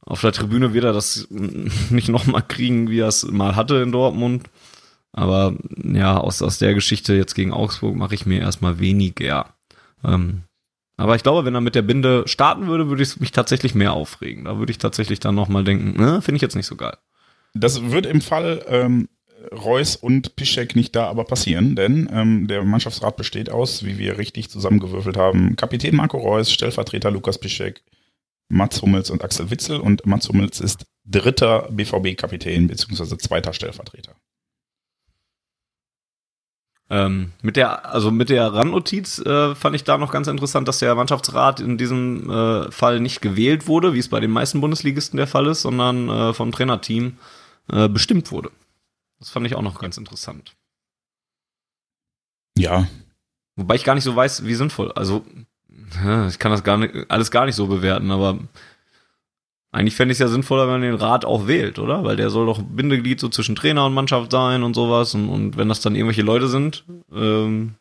Auf 0.06 0.22
der 0.22 0.34
Tribüne 0.34 0.74
wird 0.74 0.84
er 0.84 0.94
das 0.94 1.28
nicht 1.90 2.10
nochmal 2.10 2.44
kriegen, 2.48 2.90
wie 2.90 3.00
er 3.00 3.08
es 3.08 3.24
mal 3.24 3.56
hatte 3.56 3.78
in 3.78 3.92
Dortmund. 3.92 4.50
Aber 5.12 5.56
ja, 5.84 6.18
aus, 6.18 6.42
aus 6.42 6.58
der 6.58 6.74
Geschichte 6.74 7.14
jetzt 7.14 7.36
gegen 7.36 7.54
Augsburg 7.54 7.96
mache 7.96 8.16
ich 8.16 8.26
mir 8.26 8.42
erstmal 8.42 8.80
weniger. 8.80 9.54
Ähm, 10.04 10.44
aber 10.98 11.16
ich 11.16 11.24
glaube, 11.24 11.46
wenn 11.46 11.56
er 11.56 11.62
mit 11.62 11.76
der 11.76 11.82
Binde 11.82 12.24
starten 12.28 12.68
würde, 12.68 12.90
würde 12.90 13.04
ich 13.04 13.20
mich 13.20 13.32
tatsächlich 13.32 13.76
mehr 13.76 13.94
aufregen. 13.94 14.46
Da 14.46 14.58
würde 14.58 14.72
ich 14.72 14.78
tatsächlich 14.78 15.20
dann 15.20 15.36
nochmal 15.36 15.64
denken, 15.64 16.00
ne, 16.00 16.22
finde 16.22 16.38
ich 16.38 16.42
jetzt 16.42 16.56
nicht 16.56 16.68
so 16.68 16.76
geil. 16.76 16.98
Das 17.54 17.92
wird 17.92 18.06
im 18.06 18.22
Fall 18.22 18.64
ähm, 18.68 19.08
Reus 19.52 19.96
und 19.96 20.36
Piszek 20.36 20.76
nicht 20.76 20.96
da 20.96 21.08
aber 21.08 21.26
passieren, 21.26 21.76
denn 21.76 22.10
ähm, 22.12 22.48
der 22.48 22.64
Mannschaftsrat 22.64 23.18
besteht 23.18 23.50
aus, 23.50 23.84
wie 23.84 23.98
wir 23.98 24.18
richtig 24.18 24.50
zusammengewürfelt 24.50 25.18
haben, 25.18 25.56
Kapitän 25.56 25.96
Marco 25.96 26.18
Reus, 26.18 26.52
Stellvertreter 26.52 27.12
Lukas 27.12 27.38
Piszek, 27.38 27.84
Mats 28.50 28.82
Hummels 28.82 29.10
und 29.10 29.24
Axel 29.24 29.50
Witzel 29.50 29.80
und 29.80 30.06
Mats 30.06 30.30
Hummels 30.30 30.60
ist 30.60 30.86
dritter 31.06 31.68
BVB-Kapitän 31.72 32.68
bzw. 32.68 33.18
zweiter 33.18 33.54
Stellvertreter. 33.54 34.16
Ähm, 36.90 37.32
mit 37.42 37.56
der, 37.56 37.92
also 37.92 38.12
mit 38.12 38.30
der 38.30 38.54
Randnotiz 38.54 39.18
äh, 39.20 39.56
fand 39.56 39.76
ich 39.76 39.84
da 39.84 39.98
noch 39.98 40.12
ganz 40.12 40.28
interessant, 40.28 40.68
dass 40.68 40.80
der 40.80 40.94
Mannschaftsrat 40.96 41.60
in 41.60 41.78
diesem 41.78 42.30
äh, 42.30 42.72
Fall 42.72 43.00
nicht 43.00 43.22
gewählt 43.22 43.68
wurde, 43.68 43.94
wie 43.94 44.00
es 44.00 44.10
bei 44.10 44.20
den 44.20 44.32
meisten 44.32 44.62
Bundesligisten 44.62 45.18
der 45.18 45.28
Fall 45.28 45.48
ist, 45.48 45.62
sondern 45.62 46.10
äh, 46.10 46.34
vom 46.34 46.52
Trainerteam 46.52 47.18
äh, 47.72 47.88
bestimmt 47.88 48.32
wurde. 48.32 48.52
Das 49.24 49.30
fand 49.30 49.48
ich 49.48 49.56
auch 49.56 49.62
noch 49.62 49.80
ganz 49.80 49.98
interessant. 49.98 50.54
Ja. 52.58 52.90
Wobei 53.56 53.76
ich 53.76 53.86
gar 53.86 53.96
nicht 53.96 54.04
so 54.04 54.14
weiß, 54.14 54.44
wie 54.44 54.54
sinnvoll. 54.54 54.92
Also, 54.92 55.26
ich 56.28 56.40
kann 56.40 56.52
das 56.52 56.66
gar 56.66 56.76
nicht, 56.76 56.94
alles 57.10 57.32
gar 57.32 57.46
nicht 57.46 57.56
so 57.56 57.68
bewerten, 57.68 58.12
aber 58.12 58.38
eigentlich 59.72 59.96
fände 59.96 60.12
ich 60.12 60.18
es 60.18 60.20
ja 60.20 60.28
sinnvoller, 60.28 60.64
wenn 60.64 60.74
man 60.74 60.82
den 60.82 60.96
Rat 60.96 61.24
auch 61.24 61.48
wählt, 61.48 61.80
oder? 61.80 62.04
Weil 62.04 62.18
der 62.18 62.32
soll 62.32 62.48
doch 62.48 62.62
Bindeglied 62.62 63.22
so 63.22 63.30
zwischen 63.30 63.56
Trainer 63.56 63.86
und 63.86 63.94
Mannschaft 63.94 64.30
sein 64.30 64.62
und 64.62 64.74
sowas. 64.74 65.16
Und, 65.16 65.30
und 65.30 65.56
wenn 65.56 65.70
das 65.70 65.80
dann 65.80 65.96
irgendwelche 65.96 66.22
Leute 66.22 66.50
sind, 66.50 66.84
ähm, 67.14 67.76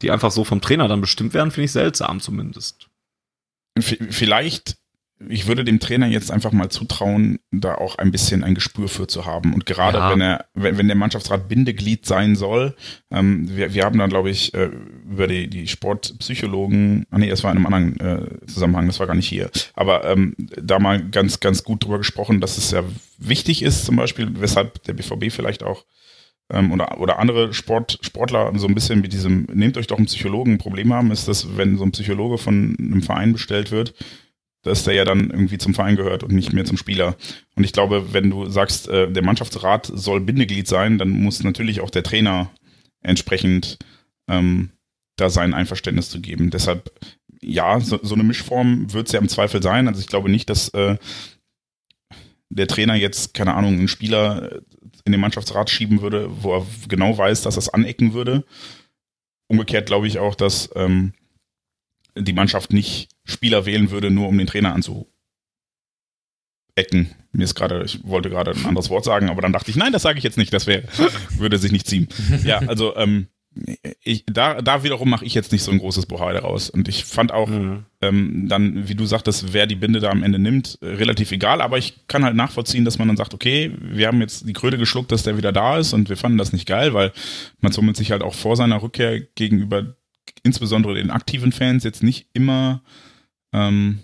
die 0.00 0.12
einfach 0.12 0.30
so 0.30 0.44
vom 0.44 0.60
Trainer 0.60 0.86
dann 0.86 1.00
bestimmt 1.00 1.34
werden, 1.34 1.50
finde 1.50 1.64
ich 1.64 1.72
seltsam 1.72 2.20
zumindest. 2.20 2.88
Vielleicht 3.80 4.79
ich 5.28 5.46
würde 5.46 5.64
dem 5.64 5.80
Trainer 5.80 6.06
jetzt 6.06 6.30
einfach 6.30 6.52
mal 6.52 6.70
zutrauen, 6.70 7.40
da 7.50 7.74
auch 7.74 7.96
ein 7.96 8.10
bisschen 8.10 8.42
ein 8.42 8.54
Gespür 8.54 8.88
für 8.88 9.06
zu 9.06 9.26
haben. 9.26 9.52
Und 9.52 9.66
gerade 9.66 9.98
ja. 9.98 10.10
wenn 10.10 10.20
er, 10.20 10.46
wenn, 10.54 10.78
wenn 10.78 10.86
der 10.86 10.96
Mannschaftsrat 10.96 11.48
Bindeglied 11.48 12.06
sein 12.06 12.36
soll, 12.36 12.74
ähm, 13.10 13.48
wir, 13.54 13.74
wir 13.74 13.84
haben 13.84 13.98
dann, 13.98 14.08
glaube 14.08 14.30
ich, 14.30 14.54
äh, 14.54 14.70
über 15.10 15.26
die, 15.26 15.48
die 15.48 15.68
Sportpsychologen, 15.68 17.06
ah 17.10 17.18
nee, 17.18 17.28
das 17.28 17.44
war 17.44 17.52
in 17.52 17.58
einem 17.58 17.66
anderen 17.66 18.00
äh, 18.00 18.46
Zusammenhang, 18.46 18.86
das 18.86 18.98
war 18.98 19.06
gar 19.06 19.14
nicht 19.14 19.28
hier, 19.28 19.50
aber 19.74 20.04
ähm, 20.04 20.34
da 20.38 20.78
mal 20.78 21.02
ganz, 21.02 21.40
ganz 21.40 21.64
gut 21.64 21.84
drüber 21.84 21.98
gesprochen, 21.98 22.40
dass 22.40 22.56
es 22.56 22.70
ja 22.70 22.82
wichtig 23.18 23.62
ist, 23.62 23.84
zum 23.84 23.96
Beispiel, 23.96 24.30
weshalb 24.40 24.82
der 24.84 24.94
BVB 24.94 25.30
vielleicht 25.30 25.62
auch 25.62 25.84
ähm, 26.50 26.72
oder, 26.72 26.98
oder 27.00 27.18
andere 27.18 27.52
Sport, 27.52 27.98
Sportler 28.00 28.52
so 28.56 28.66
ein 28.66 28.74
bisschen 28.74 29.00
mit 29.00 29.12
diesem, 29.12 29.46
nehmt 29.52 29.76
euch 29.76 29.86
doch 29.86 29.98
einen 29.98 30.06
Psychologen, 30.06 30.52
ein 30.52 30.58
Problem 30.58 30.92
haben, 30.94 31.10
ist, 31.10 31.28
dass 31.28 31.56
wenn 31.56 31.76
so 31.76 31.84
ein 31.84 31.92
Psychologe 31.92 32.38
von 32.38 32.76
einem 32.78 33.02
Verein 33.02 33.32
bestellt 33.32 33.70
wird, 33.70 33.94
dass 34.62 34.84
der 34.84 34.94
ja 34.94 35.04
dann 35.04 35.30
irgendwie 35.30 35.58
zum 35.58 35.74
Verein 35.74 35.96
gehört 35.96 36.22
und 36.22 36.32
nicht 36.32 36.52
mehr 36.52 36.64
zum 36.64 36.76
Spieler. 36.76 37.16
Und 37.56 37.64
ich 37.64 37.72
glaube, 37.72 38.12
wenn 38.12 38.30
du 38.30 38.46
sagst, 38.46 38.88
äh, 38.88 39.10
der 39.10 39.24
Mannschaftsrat 39.24 39.90
soll 39.92 40.20
Bindeglied 40.20 40.68
sein, 40.68 40.98
dann 40.98 41.10
muss 41.10 41.42
natürlich 41.42 41.80
auch 41.80 41.90
der 41.90 42.02
Trainer 42.02 42.50
entsprechend 43.02 43.78
ähm, 44.28 44.70
da 45.16 45.30
sein 45.30 45.54
Einverständnis 45.54 46.10
zu 46.10 46.20
geben. 46.20 46.50
Deshalb, 46.50 46.92
ja, 47.40 47.80
so, 47.80 47.98
so 48.02 48.14
eine 48.14 48.24
Mischform 48.24 48.92
wird 48.92 49.06
es 49.06 49.12
ja 49.12 49.20
im 49.20 49.28
Zweifel 49.28 49.62
sein. 49.62 49.88
Also 49.88 50.00
ich 50.00 50.06
glaube 50.06 50.30
nicht, 50.30 50.50
dass 50.50 50.68
äh, 50.70 50.96
der 52.50 52.66
Trainer 52.66 52.94
jetzt, 52.94 53.32
keine 53.32 53.54
Ahnung, 53.54 53.74
einen 53.74 53.88
Spieler 53.88 54.60
in 55.04 55.12
den 55.12 55.20
Mannschaftsrat 55.20 55.70
schieben 55.70 56.02
würde, 56.02 56.28
wo 56.42 56.56
er 56.56 56.66
genau 56.88 57.16
weiß, 57.16 57.42
dass 57.42 57.54
das 57.54 57.68
anecken 57.68 58.12
würde. 58.12 58.44
Umgekehrt 59.48 59.86
glaube 59.86 60.06
ich 60.06 60.18
auch, 60.18 60.34
dass 60.34 60.70
ähm, 60.74 61.12
die 62.22 62.32
Mannschaft 62.32 62.72
nicht 62.72 63.08
Spieler 63.24 63.66
wählen 63.66 63.90
würde, 63.90 64.10
nur 64.10 64.28
um 64.28 64.38
den 64.38 64.46
Trainer 64.46 64.74
anzuecken. 64.74 65.06
Mir 67.32 67.44
ist 67.44 67.54
gerade, 67.54 67.84
ich 67.84 68.00
wollte 68.04 68.30
gerade 68.30 68.52
ein 68.52 68.66
anderes 68.66 68.90
Wort 68.90 69.04
sagen, 69.04 69.30
aber 69.30 69.42
dann 69.42 69.52
dachte 69.52 69.70
ich, 69.70 69.76
nein, 69.76 69.92
das 69.92 70.02
sage 70.02 70.18
ich 70.18 70.24
jetzt 70.24 70.38
nicht, 70.38 70.52
das 70.52 70.66
wäre, 70.66 70.84
würde 71.36 71.58
sich 71.58 71.72
nicht 71.72 71.86
ziehen. 71.86 72.08
Ja, 72.44 72.58
also 72.58 72.96
ähm, 72.96 73.28
ich, 74.02 74.24
da, 74.26 74.62
da 74.62 74.84
wiederum 74.84 75.10
mache 75.10 75.24
ich 75.24 75.34
jetzt 75.34 75.50
nicht 75.50 75.62
so 75.62 75.72
ein 75.72 75.78
großes 75.78 76.06
Bohai 76.06 76.32
daraus. 76.32 76.70
Und 76.70 76.88
ich 76.88 77.04
fand 77.04 77.32
auch 77.32 77.48
mhm. 77.48 77.84
ähm, 78.00 78.46
dann, 78.48 78.88
wie 78.88 78.94
du 78.94 79.06
sagtest, 79.06 79.52
wer 79.52 79.66
die 79.66 79.74
Binde 79.74 79.98
da 79.98 80.10
am 80.10 80.22
Ende 80.22 80.38
nimmt, 80.38 80.78
relativ 80.82 81.32
egal. 81.32 81.60
Aber 81.60 81.76
ich 81.76 82.06
kann 82.06 82.24
halt 82.24 82.36
nachvollziehen, 82.36 82.84
dass 82.84 82.98
man 82.98 83.08
dann 83.08 83.16
sagt, 83.16 83.34
okay, 83.34 83.72
wir 83.80 84.06
haben 84.06 84.20
jetzt 84.20 84.48
die 84.48 84.52
Kröte 84.52 84.78
geschluckt, 84.78 85.10
dass 85.10 85.24
der 85.24 85.36
wieder 85.36 85.52
da 85.52 85.78
ist 85.78 85.92
und 85.92 86.08
wir 86.08 86.16
fanden 86.16 86.38
das 86.38 86.52
nicht 86.52 86.66
geil, 86.66 86.94
weil 86.94 87.12
man 87.60 87.72
somit 87.72 87.96
sich 87.96 88.12
halt 88.12 88.22
auch 88.22 88.34
vor 88.34 88.56
seiner 88.56 88.82
Rückkehr 88.82 89.20
gegenüber 89.20 89.96
insbesondere 90.42 90.94
den 90.94 91.10
aktiven 91.10 91.52
Fans 91.52 91.84
jetzt 91.84 92.02
nicht 92.02 92.26
immer 92.32 92.82
ähm, 93.52 94.00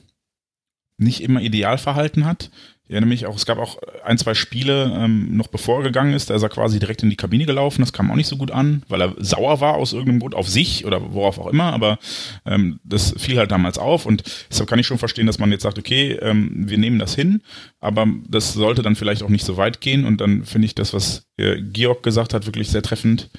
nicht 0.98 1.22
immer 1.22 1.40
ideal 1.40 1.78
verhalten 1.78 2.24
hat. 2.24 2.50
Ich 2.84 2.92
erinnere 2.92 3.08
mich 3.08 3.26
auch, 3.26 3.34
es 3.34 3.46
gab 3.46 3.58
auch 3.58 3.78
ein, 4.04 4.16
zwei 4.16 4.34
Spiele, 4.34 4.96
ähm, 4.96 5.36
noch 5.36 5.48
bevor 5.48 5.78
er 5.80 5.82
gegangen 5.82 6.14
ist, 6.14 6.30
da 6.30 6.36
ist 6.36 6.42
er 6.44 6.48
quasi 6.48 6.78
direkt 6.78 7.02
in 7.02 7.10
die 7.10 7.16
Kabine 7.16 7.44
gelaufen. 7.44 7.82
Das 7.82 7.92
kam 7.92 8.10
auch 8.12 8.14
nicht 8.14 8.28
so 8.28 8.36
gut 8.36 8.52
an, 8.52 8.84
weil 8.88 9.02
er 9.02 9.14
sauer 9.18 9.60
war 9.60 9.74
aus 9.74 9.92
irgendeinem 9.92 10.20
Grund 10.20 10.36
auf 10.36 10.48
sich 10.48 10.84
oder 10.84 11.12
worauf 11.12 11.40
auch 11.40 11.48
immer. 11.48 11.72
Aber 11.72 11.98
ähm, 12.44 12.78
das 12.84 13.12
fiel 13.18 13.38
halt 13.38 13.50
damals 13.50 13.76
auf 13.76 14.06
und 14.06 14.22
deshalb 14.48 14.70
kann 14.70 14.78
ich 14.78 14.86
schon 14.86 14.98
verstehen, 14.98 15.26
dass 15.26 15.40
man 15.40 15.50
jetzt 15.50 15.64
sagt, 15.64 15.80
okay, 15.80 16.12
ähm, 16.22 16.68
wir 16.68 16.78
nehmen 16.78 17.00
das 17.00 17.16
hin, 17.16 17.42
aber 17.80 18.06
das 18.28 18.52
sollte 18.52 18.82
dann 18.82 18.94
vielleicht 18.94 19.24
auch 19.24 19.30
nicht 19.30 19.44
so 19.44 19.56
weit 19.56 19.80
gehen. 19.80 20.04
Und 20.04 20.20
dann 20.20 20.44
finde 20.44 20.66
ich 20.66 20.76
das, 20.76 20.94
was 20.94 21.26
äh, 21.38 21.60
Georg 21.60 22.04
gesagt 22.04 22.34
hat, 22.34 22.46
wirklich 22.46 22.68
sehr 22.68 22.82
treffend. 22.82 23.30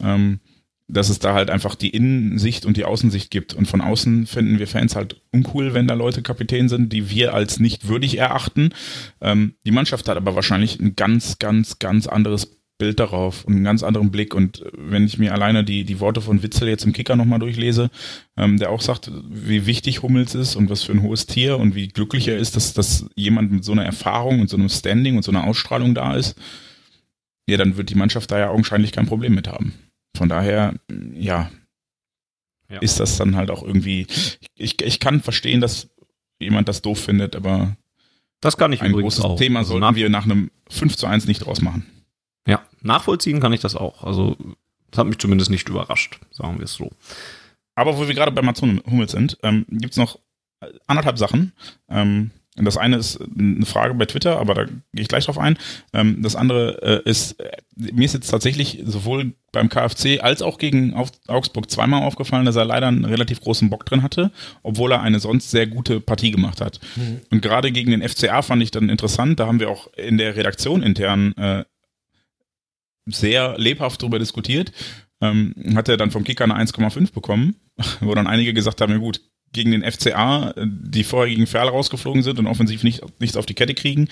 Ähm, 0.00 0.38
dass 0.86 1.08
es 1.08 1.18
da 1.18 1.34
halt 1.34 1.50
einfach 1.50 1.74
die 1.74 1.90
Innensicht 1.90 2.66
und 2.66 2.76
die 2.76 2.84
Außensicht 2.84 3.30
gibt. 3.30 3.54
Und 3.54 3.66
von 3.66 3.80
außen 3.80 4.26
finden 4.26 4.58
wir 4.58 4.66
Fans 4.66 4.96
halt 4.96 5.20
uncool, 5.32 5.72
wenn 5.74 5.88
da 5.88 5.94
Leute 5.94 6.22
Kapitän 6.22 6.68
sind, 6.68 6.92
die 6.92 7.10
wir 7.10 7.34
als 7.34 7.58
nicht 7.58 7.88
würdig 7.88 8.18
erachten. 8.18 8.70
Ähm, 9.20 9.54
die 9.64 9.70
Mannschaft 9.70 10.08
hat 10.08 10.16
aber 10.16 10.34
wahrscheinlich 10.34 10.78
ein 10.78 10.94
ganz, 10.94 11.38
ganz, 11.38 11.78
ganz 11.78 12.06
anderes 12.06 12.58
Bild 12.76 12.98
darauf 12.98 13.44
und 13.44 13.54
einen 13.54 13.64
ganz 13.64 13.82
anderen 13.82 14.10
Blick. 14.10 14.34
Und 14.34 14.64
wenn 14.76 15.06
ich 15.06 15.18
mir 15.18 15.32
alleine 15.32 15.64
die, 15.64 15.84
die 15.84 16.00
Worte 16.00 16.20
von 16.20 16.42
Witzel 16.42 16.68
jetzt 16.68 16.84
im 16.84 16.92
Kicker 16.92 17.16
nochmal 17.16 17.38
durchlese, 17.38 17.90
ähm, 18.36 18.58
der 18.58 18.70
auch 18.70 18.80
sagt, 18.80 19.10
wie 19.30 19.66
wichtig 19.66 20.02
Hummels 20.02 20.34
ist 20.34 20.56
und 20.56 20.68
was 20.68 20.82
für 20.82 20.92
ein 20.92 21.02
hohes 21.02 21.26
Tier 21.26 21.58
und 21.58 21.74
wie 21.74 21.88
glücklich 21.88 22.28
er 22.28 22.36
ist, 22.36 22.56
dass, 22.56 22.74
dass 22.74 23.06
jemand 23.14 23.52
mit 23.52 23.64
so 23.64 23.72
einer 23.72 23.84
Erfahrung 23.84 24.40
und 24.40 24.50
so 24.50 24.56
einem 24.56 24.68
Standing 24.68 25.16
und 25.16 25.22
so 25.22 25.30
einer 25.30 25.44
Ausstrahlung 25.44 25.94
da 25.94 26.14
ist, 26.14 26.36
ja, 27.48 27.56
dann 27.56 27.76
wird 27.76 27.90
die 27.90 27.94
Mannschaft 27.94 28.30
da 28.30 28.38
ja 28.38 28.50
augenscheinlich 28.50 28.92
kein 28.92 29.06
Problem 29.06 29.34
mit 29.34 29.48
haben. 29.48 29.74
Von 30.16 30.28
daher, 30.28 30.74
ja, 31.12 31.50
ja, 32.68 32.78
ist 32.80 33.00
das 33.00 33.16
dann 33.16 33.36
halt 33.36 33.50
auch 33.50 33.62
irgendwie. 33.62 34.06
Ich, 34.54 34.80
ich 34.80 35.00
kann 35.00 35.20
verstehen, 35.20 35.60
dass 35.60 35.88
jemand 36.38 36.68
das 36.68 36.82
doof 36.82 36.98
findet, 36.98 37.36
aber 37.36 37.76
das 38.40 38.56
kann 38.56 38.72
ich 38.72 38.82
ein 38.82 38.92
großes 38.92 39.24
auch. 39.24 39.38
Thema 39.38 39.60
also 39.60 39.70
sollten 39.70 39.80
nach 39.80 39.94
wir 39.94 40.08
nach 40.08 40.24
einem 40.24 40.50
5 40.70 40.96
zu 40.96 41.06
1 41.06 41.26
nicht 41.26 41.40
draus 41.40 41.62
machen. 41.62 41.86
Ja, 42.46 42.62
nachvollziehen 42.82 43.40
kann 43.40 43.52
ich 43.52 43.60
das 43.60 43.74
auch. 43.74 44.04
Also, 44.04 44.36
das 44.90 44.98
hat 44.98 45.06
mich 45.06 45.18
zumindest 45.18 45.50
nicht 45.50 45.68
überrascht, 45.68 46.20
sagen 46.30 46.58
wir 46.58 46.64
es 46.64 46.74
so. 46.74 46.90
Aber 47.74 47.96
wo 47.96 48.06
wir 48.06 48.14
gerade 48.14 48.32
bei 48.32 48.42
Mats 48.42 48.62
Hummels 48.62 49.12
sind, 49.12 49.38
ähm, 49.42 49.66
gibt 49.68 49.92
es 49.92 49.96
noch 49.96 50.18
anderthalb 50.86 51.18
Sachen. 51.18 51.52
Ähm, 51.88 52.30
das 52.56 52.76
eine 52.76 52.96
ist 52.96 53.20
eine 53.20 53.66
Frage 53.66 53.94
bei 53.94 54.06
Twitter, 54.06 54.38
aber 54.38 54.54
da 54.54 54.64
gehe 54.64 54.80
ich 54.92 55.08
gleich 55.08 55.24
drauf 55.24 55.38
ein. 55.38 55.58
Ähm, 55.92 56.22
das 56.22 56.36
andere 56.36 57.02
äh, 57.04 57.10
ist, 57.10 57.40
äh, 57.40 57.50
mir 57.74 58.04
ist 58.04 58.14
jetzt 58.14 58.30
tatsächlich 58.30 58.82
sowohl 58.84 59.34
beim 59.50 59.68
KfC 59.68 60.20
als 60.20 60.40
auch 60.40 60.58
gegen 60.58 60.94
Augsburg 61.26 61.68
zweimal 61.68 62.04
aufgefallen, 62.04 62.44
dass 62.44 62.54
er 62.54 62.64
leider 62.64 62.86
einen 62.86 63.04
relativ 63.04 63.40
großen 63.40 63.70
Bock 63.70 63.86
drin 63.86 64.02
hatte, 64.02 64.30
obwohl 64.62 64.92
er 64.92 65.02
eine 65.02 65.18
sonst 65.18 65.50
sehr 65.50 65.66
gute 65.66 66.00
Partie 66.00 66.30
gemacht 66.30 66.60
hat. 66.60 66.78
Mhm. 66.94 67.20
Und 67.30 67.42
gerade 67.42 67.72
gegen 67.72 67.90
den 67.90 68.08
FCA 68.08 68.42
fand 68.42 68.62
ich 68.62 68.70
dann 68.70 68.88
interessant, 68.88 69.40
da 69.40 69.46
haben 69.46 69.58
wir 69.58 69.70
auch 69.70 69.88
in 69.94 70.18
der 70.18 70.36
Redaktion 70.36 70.82
intern 70.82 71.32
äh, 71.36 71.64
sehr 73.06 73.58
lebhaft 73.58 74.00
darüber 74.00 74.20
diskutiert. 74.20 74.72
Ähm, 75.20 75.54
hat 75.74 75.88
er 75.88 75.96
dann 75.96 76.10
vom 76.10 76.24
Kicker 76.24 76.44
eine 76.44 76.56
1,5 76.56 77.12
bekommen, 77.12 77.56
wo 78.00 78.14
dann 78.14 78.26
einige 78.28 78.54
gesagt 78.54 78.80
haben, 78.80 78.92
ja 78.92 78.98
gut, 78.98 79.20
gegen 79.54 79.70
den 79.70 79.82
FCA, 79.82 80.54
die 80.56 81.04
vorher 81.04 81.34
gegen 81.34 81.46
Ferl 81.46 81.68
rausgeflogen 81.68 82.22
sind 82.22 82.38
und 82.38 82.46
offensiv 82.46 82.82
nicht, 82.84 83.02
nichts 83.20 83.36
auf 83.36 83.46
die 83.46 83.54
Kette 83.54 83.74
kriegen, 83.74 84.08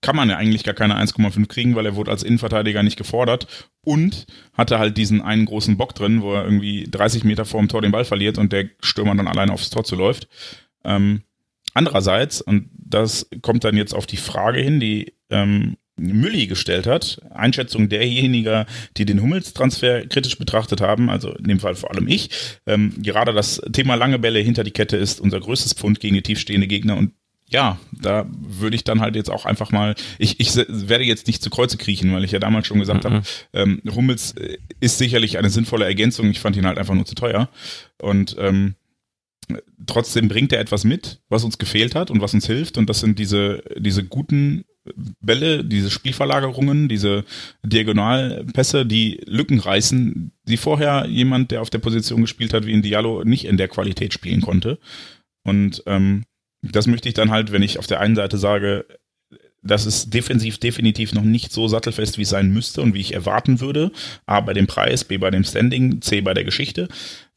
kann 0.00 0.16
man 0.16 0.28
ja 0.28 0.36
eigentlich 0.36 0.64
gar 0.64 0.74
keine 0.74 1.00
1,5 1.00 1.46
kriegen, 1.46 1.74
weil 1.74 1.86
er 1.86 1.96
wurde 1.96 2.10
als 2.10 2.22
Innenverteidiger 2.22 2.82
nicht 2.82 2.96
gefordert 2.96 3.68
und 3.82 4.26
hatte 4.52 4.78
halt 4.78 4.96
diesen 4.96 5.22
einen 5.22 5.46
großen 5.46 5.76
Bock 5.76 5.94
drin, 5.94 6.22
wo 6.22 6.34
er 6.34 6.44
irgendwie 6.44 6.84
30 6.90 7.24
Meter 7.24 7.44
vor 7.44 7.60
dem 7.60 7.68
Tor 7.68 7.82
den 7.82 7.92
Ball 7.92 8.04
verliert 8.04 8.38
und 8.38 8.52
der 8.52 8.68
Stürmer 8.80 9.14
dann 9.14 9.28
alleine 9.28 9.52
aufs 9.52 9.70
Tor 9.70 9.84
zuläuft. 9.84 10.28
Ähm, 10.84 11.22
andererseits, 11.74 12.40
und 12.40 12.70
das 12.72 13.28
kommt 13.42 13.64
dann 13.64 13.76
jetzt 13.76 13.94
auf 13.94 14.06
die 14.06 14.16
Frage 14.16 14.60
hin, 14.60 14.80
die 14.80 15.14
ähm, 15.30 15.76
Mülli 15.96 16.46
gestellt 16.46 16.86
hat, 16.86 17.20
Einschätzung 17.30 17.88
derjenigen, 17.88 18.66
die 18.96 19.04
den 19.04 19.22
Hummels-Transfer 19.22 20.06
kritisch 20.06 20.38
betrachtet 20.38 20.80
haben, 20.80 21.08
also 21.08 21.32
in 21.32 21.44
dem 21.44 21.60
Fall 21.60 21.74
vor 21.74 21.90
allem 21.90 22.06
ich, 22.08 22.30
ähm, 22.66 22.94
gerade 23.02 23.32
das 23.32 23.62
Thema 23.72 23.94
lange 23.94 24.18
Bälle 24.18 24.40
hinter 24.40 24.64
die 24.64 24.72
Kette 24.72 24.96
ist 24.96 25.20
unser 25.20 25.40
größtes 25.40 25.72
Pfund 25.72 26.00
gegen 26.00 26.14
die 26.14 26.22
tiefstehende 26.22 26.66
Gegner 26.66 26.96
und 26.96 27.12
ja, 27.48 27.78
da 27.92 28.26
würde 28.28 28.74
ich 28.74 28.84
dann 28.84 29.00
halt 29.00 29.14
jetzt 29.14 29.30
auch 29.30 29.46
einfach 29.46 29.70
mal, 29.70 29.94
ich, 30.18 30.40
ich 30.40 30.56
werde 30.56 31.04
jetzt 31.04 31.28
nicht 31.28 31.42
zu 31.42 31.50
Kreuze 31.50 31.76
kriechen, 31.76 32.12
weil 32.12 32.24
ich 32.24 32.32
ja 32.32 32.40
damals 32.40 32.66
schon 32.66 32.80
gesagt 32.80 33.04
mhm. 33.04 33.08
habe, 33.08 33.26
ähm, 33.52 33.80
Hummels 33.94 34.32
äh, 34.32 34.58
ist 34.80 34.98
sicherlich 34.98 35.38
eine 35.38 35.50
sinnvolle 35.50 35.84
Ergänzung. 35.84 36.28
Ich 36.30 36.40
fand 36.40 36.56
ihn 36.56 36.66
halt 36.66 36.76
einfach 36.76 36.94
nur 36.94 37.06
zu 37.06 37.14
teuer. 37.14 37.48
Und 38.02 38.34
ähm, 38.40 38.74
trotzdem 39.86 40.26
bringt 40.26 40.52
er 40.52 40.58
etwas 40.58 40.82
mit, 40.82 41.20
was 41.28 41.44
uns 41.44 41.58
gefehlt 41.58 41.94
hat 41.94 42.10
und 42.10 42.20
was 42.20 42.34
uns 42.34 42.46
hilft. 42.46 42.78
Und 42.78 42.90
das 42.90 42.98
sind 42.98 43.18
diese, 43.18 43.62
diese 43.78 44.02
guten 44.02 44.64
Bälle, 45.20 45.64
diese 45.64 45.90
Spielverlagerungen, 45.90 46.88
diese 46.88 47.24
Diagonalpässe, 47.62 48.86
die 48.86 49.20
Lücken 49.26 49.58
reißen, 49.58 50.32
die 50.44 50.56
vorher 50.56 51.06
jemand, 51.06 51.50
der 51.50 51.62
auf 51.62 51.70
der 51.70 51.78
Position 51.78 52.22
gespielt 52.22 52.54
hat, 52.54 52.66
wie 52.66 52.72
in 52.72 52.82
Diallo, 52.82 53.24
nicht 53.24 53.44
in 53.44 53.56
der 53.56 53.68
Qualität 53.68 54.12
spielen 54.12 54.40
konnte. 54.40 54.78
Und 55.44 55.82
ähm, 55.86 56.24
das 56.62 56.86
möchte 56.86 57.08
ich 57.08 57.14
dann 57.14 57.30
halt, 57.30 57.52
wenn 57.52 57.62
ich 57.62 57.78
auf 57.78 57.86
der 57.86 58.00
einen 58.00 58.16
Seite 58.16 58.38
sage, 58.38 58.86
das 59.62 59.86
ist 59.86 60.14
defensiv 60.14 60.58
definitiv 60.58 61.12
noch 61.12 61.22
nicht 61.22 61.52
so 61.52 61.68
sattelfest, 61.68 62.18
wie 62.18 62.22
es 62.22 62.28
sein 62.28 62.52
müsste 62.52 62.82
und 62.82 62.94
wie 62.94 63.00
ich 63.00 63.14
erwarten 63.14 63.60
würde. 63.60 63.90
A 64.26 64.40
bei 64.40 64.52
dem 64.52 64.66
Preis, 64.66 65.04
B 65.04 65.18
bei 65.18 65.30
dem 65.30 65.44
Standing, 65.44 66.00
C 66.00 66.20
bei 66.20 66.34
der 66.34 66.44
Geschichte. 66.44 66.88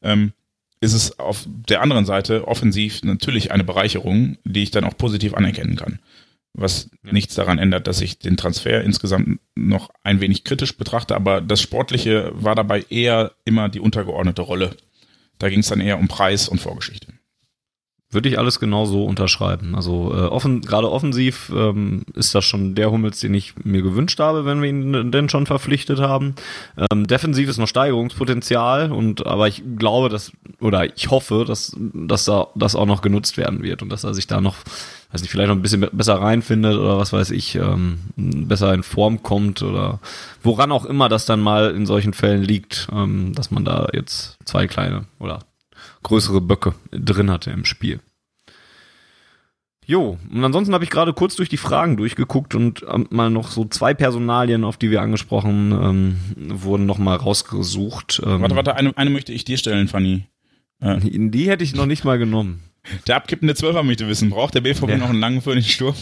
Ähm, 0.02 0.32
ist 0.80 0.94
es 0.94 1.18
auf 1.18 1.46
der 1.46 1.82
anderen 1.82 2.06
Seite 2.06 2.48
offensiv 2.48 3.02
natürlich 3.02 3.52
eine 3.52 3.64
Bereicherung, 3.64 4.38
die 4.44 4.62
ich 4.62 4.70
dann 4.70 4.84
auch 4.84 4.96
positiv 4.96 5.34
anerkennen 5.34 5.76
kann. 5.76 5.98
Was 6.52 6.90
ja. 7.04 7.12
nichts 7.12 7.34
daran 7.34 7.58
ändert, 7.58 7.86
dass 7.86 8.00
ich 8.00 8.18
den 8.18 8.36
Transfer 8.36 8.82
insgesamt 8.82 9.40
noch 9.54 9.90
ein 10.02 10.20
wenig 10.20 10.44
kritisch 10.44 10.76
betrachte, 10.76 11.14
aber 11.14 11.40
das 11.40 11.60
Sportliche 11.60 12.32
war 12.34 12.54
dabei 12.54 12.84
eher 12.90 13.32
immer 13.44 13.68
die 13.68 13.80
untergeordnete 13.80 14.42
Rolle. 14.42 14.76
Da 15.38 15.48
ging 15.48 15.60
es 15.60 15.68
dann 15.68 15.80
eher 15.80 15.98
um 15.98 16.08
Preis 16.08 16.48
und 16.48 16.60
Vorgeschichte. 16.60 17.12
Würde 18.12 18.28
ich 18.28 18.40
alles 18.40 18.58
genau 18.58 18.86
so 18.86 19.04
unterschreiben. 19.04 19.76
Also 19.76 20.12
äh, 20.12 20.22
offen, 20.22 20.62
gerade 20.62 20.90
offensiv 20.90 21.52
ähm, 21.54 22.02
ist 22.14 22.34
das 22.34 22.44
schon 22.44 22.74
der 22.74 22.90
Hummels, 22.90 23.20
den 23.20 23.34
ich 23.34 23.54
mir 23.62 23.82
gewünscht 23.82 24.18
habe, 24.18 24.44
wenn 24.44 24.60
wir 24.60 24.68
ihn 24.68 25.12
denn 25.12 25.28
schon 25.28 25.46
verpflichtet 25.46 26.00
haben. 26.00 26.34
Ähm, 26.90 27.06
defensiv 27.06 27.48
ist 27.48 27.58
noch 27.58 27.68
Steigerungspotenzial 27.68 28.90
und 28.90 29.26
aber 29.26 29.46
ich 29.46 29.62
glaube, 29.76 30.08
dass 30.08 30.32
oder 30.60 30.84
ich 30.96 31.08
hoffe, 31.08 31.44
dass 31.46 31.76
dass 31.78 32.24
da 32.24 32.48
das 32.56 32.74
auch 32.74 32.86
noch 32.86 33.00
genutzt 33.00 33.36
werden 33.36 33.62
wird 33.62 33.80
und 33.80 33.90
dass 33.90 34.02
er 34.02 34.12
sich 34.12 34.26
da 34.26 34.40
noch, 34.40 34.56
weiß 35.12 35.22
nicht, 35.22 35.30
vielleicht 35.30 35.48
noch 35.48 35.56
ein 35.56 35.62
bisschen 35.62 35.86
besser 35.92 36.16
reinfindet 36.16 36.76
oder 36.76 36.98
was 36.98 37.12
weiß 37.12 37.30
ich, 37.30 37.54
ähm, 37.54 38.00
besser 38.16 38.74
in 38.74 38.82
Form 38.82 39.22
kommt 39.22 39.62
oder 39.62 40.00
woran 40.42 40.72
auch 40.72 40.84
immer 40.84 41.08
das 41.08 41.26
dann 41.26 41.40
mal 41.40 41.70
in 41.76 41.86
solchen 41.86 42.12
Fällen 42.12 42.42
liegt, 42.42 42.88
ähm, 42.92 43.34
dass 43.36 43.52
man 43.52 43.64
da 43.64 43.86
jetzt 43.92 44.36
zwei 44.44 44.66
kleine 44.66 45.04
oder 45.20 45.38
größere 46.02 46.40
Böcke 46.40 46.74
drin 46.90 47.30
hatte 47.30 47.50
im 47.50 47.64
Spiel. 47.64 48.00
Jo, 49.86 50.18
und 50.30 50.44
ansonsten 50.44 50.72
habe 50.72 50.84
ich 50.84 50.90
gerade 50.90 51.12
kurz 51.12 51.34
durch 51.34 51.48
die 51.48 51.56
Fragen 51.56 51.96
durchgeguckt 51.96 52.54
und 52.54 52.84
ähm, 52.88 53.08
mal 53.10 53.28
noch 53.28 53.50
so 53.50 53.64
zwei 53.64 53.92
Personalien, 53.92 54.62
auf 54.62 54.76
die 54.76 54.90
wir 54.92 55.02
angesprochen 55.02 55.72
ähm, 55.72 56.16
wurden, 56.62 56.86
noch 56.86 56.98
mal 56.98 57.16
rausgesucht. 57.16 58.22
Ähm, 58.24 58.40
warte, 58.40 58.54
warte, 58.54 58.76
eine, 58.76 58.96
eine 58.96 59.10
möchte 59.10 59.32
ich 59.32 59.44
dir 59.44 59.58
stellen, 59.58 59.88
Fanny. 59.88 60.26
Äh. 60.80 61.00
Die 61.02 61.50
hätte 61.50 61.64
ich 61.64 61.74
noch 61.74 61.86
nicht 61.86 62.04
mal 62.04 62.18
genommen. 62.18 62.62
Der 63.08 63.16
abkippende 63.16 63.54
Zwölfer 63.56 63.82
möchte 63.82 64.06
wissen, 64.06 64.30
braucht 64.30 64.54
der 64.54 64.60
BVB 64.60 64.90
ja. 64.90 64.96
noch 64.96 65.10
einen 65.10 65.20
langen 65.20 65.42
für 65.42 65.54
den 65.54 65.64
Sturm? 65.64 65.96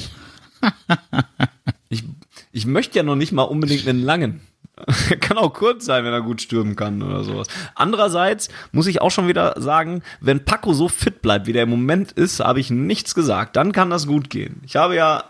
ich, 1.88 2.04
ich 2.52 2.66
möchte 2.66 2.98
ja 2.98 3.02
noch 3.02 3.16
nicht 3.16 3.32
mal 3.32 3.42
unbedingt 3.42 3.88
einen 3.88 4.02
langen. 4.02 4.40
kann 5.20 5.38
auch 5.38 5.52
kurz 5.52 5.84
sein, 5.84 6.04
wenn 6.04 6.12
er 6.12 6.22
gut 6.22 6.42
stürmen 6.42 6.76
kann 6.76 7.02
oder 7.02 7.24
sowas. 7.24 7.48
Andererseits 7.74 8.48
muss 8.72 8.86
ich 8.86 9.00
auch 9.00 9.10
schon 9.10 9.28
wieder 9.28 9.54
sagen, 9.60 10.02
wenn 10.20 10.44
Paco 10.44 10.72
so 10.72 10.88
fit 10.88 11.22
bleibt, 11.22 11.46
wie 11.46 11.52
der 11.52 11.64
im 11.64 11.70
Moment 11.70 12.12
ist, 12.12 12.40
habe 12.40 12.60
ich 12.60 12.70
nichts 12.70 13.14
gesagt. 13.14 13.56
Dann 13.56 13.72
kann 13.72 13.90
das 13.90 14.06
gut 14.06 14.30
gehen. 14.30 14.60
Ich 14.64 14.76
habe 14.76 14.96
ja 14.96 15.24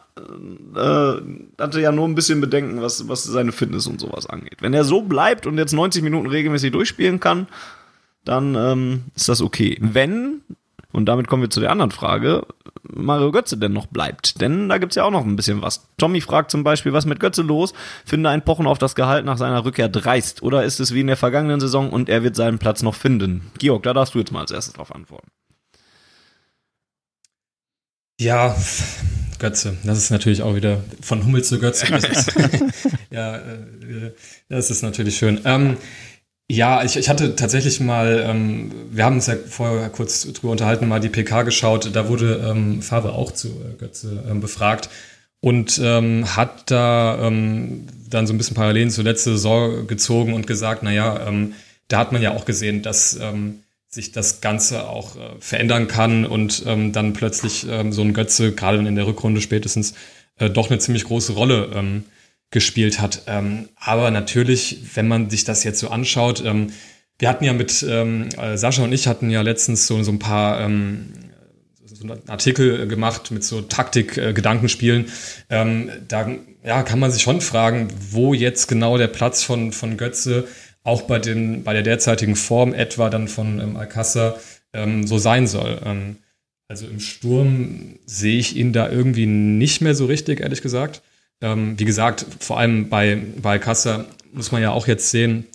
äh, 0.77 1.21
hatte 1.59 1.81
ja 1.81 1.93
nur 1.93 2.07
ein 2.07 2.15
bisschen 2.15 2.41
Bedenken, 2.41 2.83
was, 2.83 3.09
was 3.09 3.25
seine 3.25 3.53
Fitness 3.53 3.87
und 3.87 4.01
sowas 4.01 4.27
angeht. 4.27 4.59
Wenn 4.61 4.75
er 4.75 4.85
so 4.85 5.03
bleibt 5.03 5.47
und 5.47 5.59
jetzt 5.59 5.73
90 5.73 6.03
Minuten 6.03 6.29
regelmäßig 6.29 6.73
durchspielen 6.73 7.21
kann, 7.21 7.47
dann 8.25 8.55
ähm, 8.55 9.05
ist 9.15 9.29
das 9.29 9.41
okay. 9.41 9.79
Wenn 9.81 10.43
und 10.93 11.07
damit 11.07 11.27
kommen 11.27 11.43
wir 11.43 11.51
zu 11.51 11.61
der 11.61 11.71
anderen 11.71 11.91
Frage, 11.91 12.47
Mario 12.83 13.31
Götze 13.31 13.59
denn 13.59 13.73
noch 13.73 13.87
bleibt. 13.87 14.41
Denn 14.41 14.69
da 14.69 14.79
gibt's 14.79 14.97
ja 14.97 15.05
auch 15.05 15.11
noch 15.11 15.25
ein 15.25 15.37
bisschen 15.37 15.61
was. 15.61 15.87
Tommy 15.99 16.21
fragt 16.21 16.51
zum 16.51 16.65
Beispiel, 16.65 16.93
was 16.93 17.05
mit 17.05 17.21
Götze 17.21 17.43
los? 17.43 17.75
Finde 18.07 18.31
ein 18.31 18.45
Pochen 18.45 18.67
auf 18.67 18.79
das 18.79 18.95
Gehalt 18.95 19.27
nach 19.27 19.37
seiner 19.37 19.65
Rückkehr 19.65 19.89
dreist. 19.89 20.43
Oder 20.43 20.65
ist 20.65 20.81
es 20.81 20.95
wie 20.95 21.01
in 21.01 21.07
der 21.07 21.17
vergangenen 21.17 21.61
Saison 21.61 21.91
und 21.91 22.09
er 22.09 22.23
wird 22.23 22.37
seinen 22.37 22.59
Platz 22.59 22.83
noch 22.83 22.95
finden? 22.95 23.51
Georg, 23.59 23.83
da 23.83 23.93
darfst 23.93 24.15
du 24.15 24.19
jetzt 24.19 24.33
mal 24.33 24.41
als 24.41 24.51
erstes 24.51 24.75
drauf 24.75 24.95
antworten. 24.95 25.29
Ja, 28.21 28.57
Götze. 29.39 29.77
Das 29.85 29.99
ist 29.99 30.11
natürlich 30.11 30.43
auch 30.43 30.57
wieder 30.57 30.83
von 31.01 31.25
Hummel 31.25 31.45
zu 31.45 31.61
Götze. 31.61 31.87
ja, 33.11 33.37
äh, 33.37 34.13
das 34.49 34.71
ist 34.71 34.83
natürlich 34.83 35.17
schön. 35.17 35.41
Ähm, 35.45 35.77
ja, 36.51 36.83
ich, 36.83 36.97
ich 36.97 37.09
hatte 37.09 37.37
tatsächlich 37.37 37.79
mal, 37.81 38.25
ähm, 38.27 38.73
wir 38.91 39.05
haben 39.05 39.17
uns 39.17 39.27
ja 39.27 39.37
vorher 39.37 39.91
kurz 39.91 40.23
drüber 40.33 40.53
unterhalten, 40.53 40.89
mal 40.89 40.99
die 40.99 41.11
PK 41.11 41.43
geschaut. 41.43 41.95
Da 41.95 42.09
wurde 42.09 42.45
ähm, 42.49 42.81
Favre 42.81 43.13
auch 43.13 43.33
zu 43.33 43.49
äh, 43.49 43.77
Götze 43.79 44.25
ähm, 44.29 44.41
befragt 44.41 44.89
und 45.41 45.79
ähm, 45.83 46.37
hat 46.37 46.71
da 46.71 47.19
ähm, 47.27 47.87
dann 48.09 48.27
so 48.27 48.33
ein 48.33 48.39
bisschen 48.39 48.57
Parallelen 48.57 48.91
zur 48.91 49.05
letzten 49.05 49.31
Saison 49.33 49.87
gezogen 49.87 50.33
und 50.33 50.47
gesagt, 50.47 50.83
naja, 50.83 51.29
ähm, 51.29 51.53
da 51.89 51.99
hat 51.99 52.13
man 52.13 52.23
ja 52.23 52.33
auch 52.35 52.47
gesehen, 52.47 52.83
dass 52.83 53.19
ähm, 53.21 53.61
sich 53.89 54.13
das 54.13 54.41
Ganze 54.41 54.89
auch 54.89 55.17
äh, 55.17 55.21
verändern 55.41 55.87
kann 55.87 56.25
und 56.25 56.63
ähm, 56.67 56.93
dann 56.93 57.13
plötzlich 57.13 57.67
ähm, 57.69 57.93
so 57.93 58.03
ein 58.03 58.15
Götze, 58.15 58.53
gerade 58.53 58.79
in 58.79 58.97
der 58.97 59.07
Rückrunde 59.07 59.43
spätestens, 59.43 59.95
äh, 60.39 60.49
doch 60.49 60.71
eine 60.71 60.79
ziemlich 60.79 61.05
große 61.05 61.33
Rolle 61.33 61.71
ähm, 61.75 62.05
gespielt 62.51 63.01
hat. 63.01 63.23
Ähm, 63.27 63.69
aber 63.77 64.11
natürlich, 64.11 64.79
wenn 64.95 65.09
man 65.09 65.31
sich 65.31 65.45
das 65.45 65.65
jetzt 65.65 65.81
so 65.81 65.89
anschaut, 65.89 66.43
ähm, 66.45 66.69
wir 67.19 67.29
hatten 67.29 67.45
ja 67.45 67.53
mit 67.53 67.85
ähm, 67.89 68.29
äh, 68.39 68.57
Sascha 68.57 68.85
und 68.85 68.93
ich 68.93 69.07
hatten 69.07 69.29
ja 69.29 69.43
letztens 69.43 69.87
so, 69.87 70.03
so 70.03 70.13
ein 70.13 70.19
paar 70.19 70.61
ähm, 70.61 71.13
so 71.85 72.05
einen 72.05 72.29
Artikel 72.29 72.87
gemacht 72.87 73.31
mit 73.31 73.43
so 73.43 73.61
Taktik-Gedankenspielen. 73.61 75.07
Äh, 75.49 75.61
ähm, 75.61 75.91
da 76.07 76.29
ja, 76.65 76.83
kann 76.83 76.99
man 76.99 77.11
sich 77.11 77.23
schon 77.23 77.41
fragen, 77.41 77.89
wo 78.11 78.35
jetzt 78.35 78.69
genau 78.69 78.99
der 78.99 79.09
Platz 79.09 79.43
von, 79.43 79.73
von 79.73 79.97
Götze 79.97 80.47
auch 80.85 81.03
bei, 81.03 81.19
den, 81.19 81.65
bei 81.65 81.73
der 81.73 81.83
derzeitigen 81.83 82.37
Form 82.37 82.73
etwa 82.73 83.11
dann 83.11 83.29
von 83.29 83.61
ähm, 83.61 83.77
Alcázar 83.77 84.39
ähm, 84.73 85.07
so 85.07 85.19
sein 85.19 85.47
soll. 85.47 85.81
Ähm, 85.85 86.17
also 86.69 86.87
im 86.87 87.01
Sturm 87.01 87.99
sehe 88.07 88.39
ich 88.39 88.57
ihn 88.57 88.73
da 88.73 88.91
irgendwie 88.91 89.27
nicht 89.27 89.81
mehr 89.81 89.95
so 89.95 90.07
richtig, 90.07 90.41
ehrlich 90.41 90.63
gesagt. 90.63 91.03
Ähm, 91.41 91.79
wie 91.79 91.85
gesagt, 91.85 92.27
vor 92.41 92.59
allem 92.59 92.89
bei, 92.89 93.21
bei 93.41 93.59
Kassa 93.59 94.07
muss 94.33 94.53
man 94.53 94.63
ja 94.63 94.71
auch 94.71 94.87
jetzt 94.87 95.11
sehen, 95.11 95.47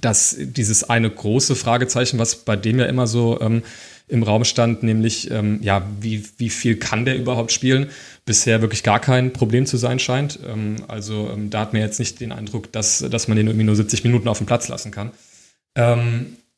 dass 0.00 0.36
dieses 0.38 0.88
eine 0.88 1.10
große 1.10 1.56
Fragezeichen, 1.56 2.18
was 2.18 2.36
bei 2.44 2.56
dem 2.56 2.78
ja 2.78 2.86
immer 2.86 3.06
so 3.06 3.40
ähm, 3.40 3.62
im 4.08 4.22
Raum 4.22 4.44
stand, 4.44 4.82
nämlich, 4.82 5.30
ähm, 5.30 5.58
ja, 5.62 5.86
wie, 6.00 6.24
wie 6.38 6.48
viel 6.48 6.76
kann 6.76 7.04
der 7.04 7.16
überhaupt 7.16 7.52
spielen, 7.52 7.90
bisher 8.24 8.62
wirklich 8.62 8.82
gar 8.82 9.00
kein 9.00 9.32
Problem 9.32 9.66
zu 9.66 9.76
sein 9.76 9.98
scheint. 9.98 10.38
Ähm, 10.46 10.76
also 10.88 11.30
ähm, 11.32 11.50
da 11.50 11.60
hat 11.60 11.72
man 11.72 11.82
jetzt 11.82 11.98
nicht 11.98 12.20
den 12.20 12.32
Eindruck, 12.32 12.72
dass, 12.72 13.00
dass 13.10 13.28
man 13.28 13.36
den 13.36 13.46
irgendwie 13.46 13.66
nur 13.66 13.76
70 13.76 14.04
Minuten 14.04 14.28
auf 14.28 14.38
dem 14.38 14.46
Platz 14.46 14.68
lassen 14.68 14.90
kann. 14.90 15.12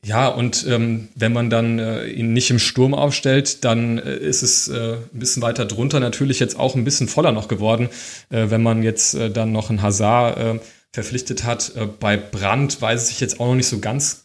Ja, 0.05 0.29
und 0.29 0.67
ähm, 0.67 1.09
wenn 1.15 1.35
man 1.35 1.51
dann 1.51 1.79
äh, 1.79 2.07
ihn 2.07 2.33
nicht 2.33 2.51
im 2.51 2.59
Sturm 2.59 2.95
aufstellt, 2.95 3.65
dann 3.65 3.99
äh, 3.99 4.17
ist 4.17 4.43
es 4.43 4.69
äh, 4.69 4.95
ein 4.95 5.19
bisschen 5.19 5.43
weiter 5.43 5.67
drunter 5.67 6.01
natürlich 6.01 6.41
jetzt 6.41 6.59
auch 6.59 6.75
ein 6.75 6.85
bisschen 6.85 7.07
voller 7.07 7.33
noch 7.33 7.49
geworden, 7.49 7.91
äh, 8.31 8.49
wenn 8.49 8.63
man 8.63 8.83
jetzt 8.83 9.15
äh, 9.15 9.31
dann 9.31 9.53
noch 9.53 9.69
einen 9.69 9.83
Hazard 9.83 10.39
äh, 10.39 10.61
verpflichtet 10.93 11.45
hat. 11.45 11.73
Bei 12.01 12.17
Brandt 12.17 12.83
weiß 12.83 13.11
ich 13.13 13.21
jetzt 13.21 13.39
auch 13.39 13.47
noch 13.47 13.55
nicht 13.55 13.69
so 13.69 13.79
ganz 13.79 14.25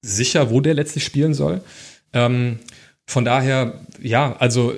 sicher, 0.00 0.50
wo 0.50 0.62
der 0.62 0.72
letztlich 0.72 1.04
spielen 1.04 1.34
soll. 1.34 1.60
Ähm, 2.14 2.60
von 3.06 3.26
daher, 3.26 3.80
ja, 4.00 4.34
also 4.38 4.72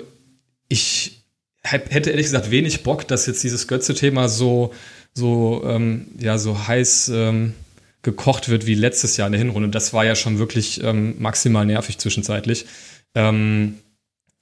ich 0.69 1.23
hätte 1.63 2.11
ehrlich 2.11 2.27
gesagt 2.27 2.51
wenig 2.51 2.83
Bock, 2.83 3.07
dass 3.07 3.27
jetzt 3.27 3.45
dieses 3.45 3.69
Götze-Thema 3.69 4.29
so, 4.29 4.75
so, 5.15 5.63
ähm, 5.65 6.09
ja, 6.19 6.39
so 6.39 6.67
heiß 6.67 7.11
ähm, 7.15 7.55
gekocht 8.03 8.49
wird 8.49 8.67
wie 8.67 8.75
letztes 8.75 9.17
Jahr 9.17 9.27
in 9.27 9.33
der 9.33 9.41
Hinrunde. 9.41 9.69
Das 9.69 9.93
war 9.93 10.05
ja 10.05 10.15
schon 10.15 10.39
wirklich 10.39 10.83
ähm, 10.83 11.17
maximal 11.19 11.67
nervig 11.67 11.99
zwischenzeitlich. 11.99 12.67
Ähm, 13.15 13.79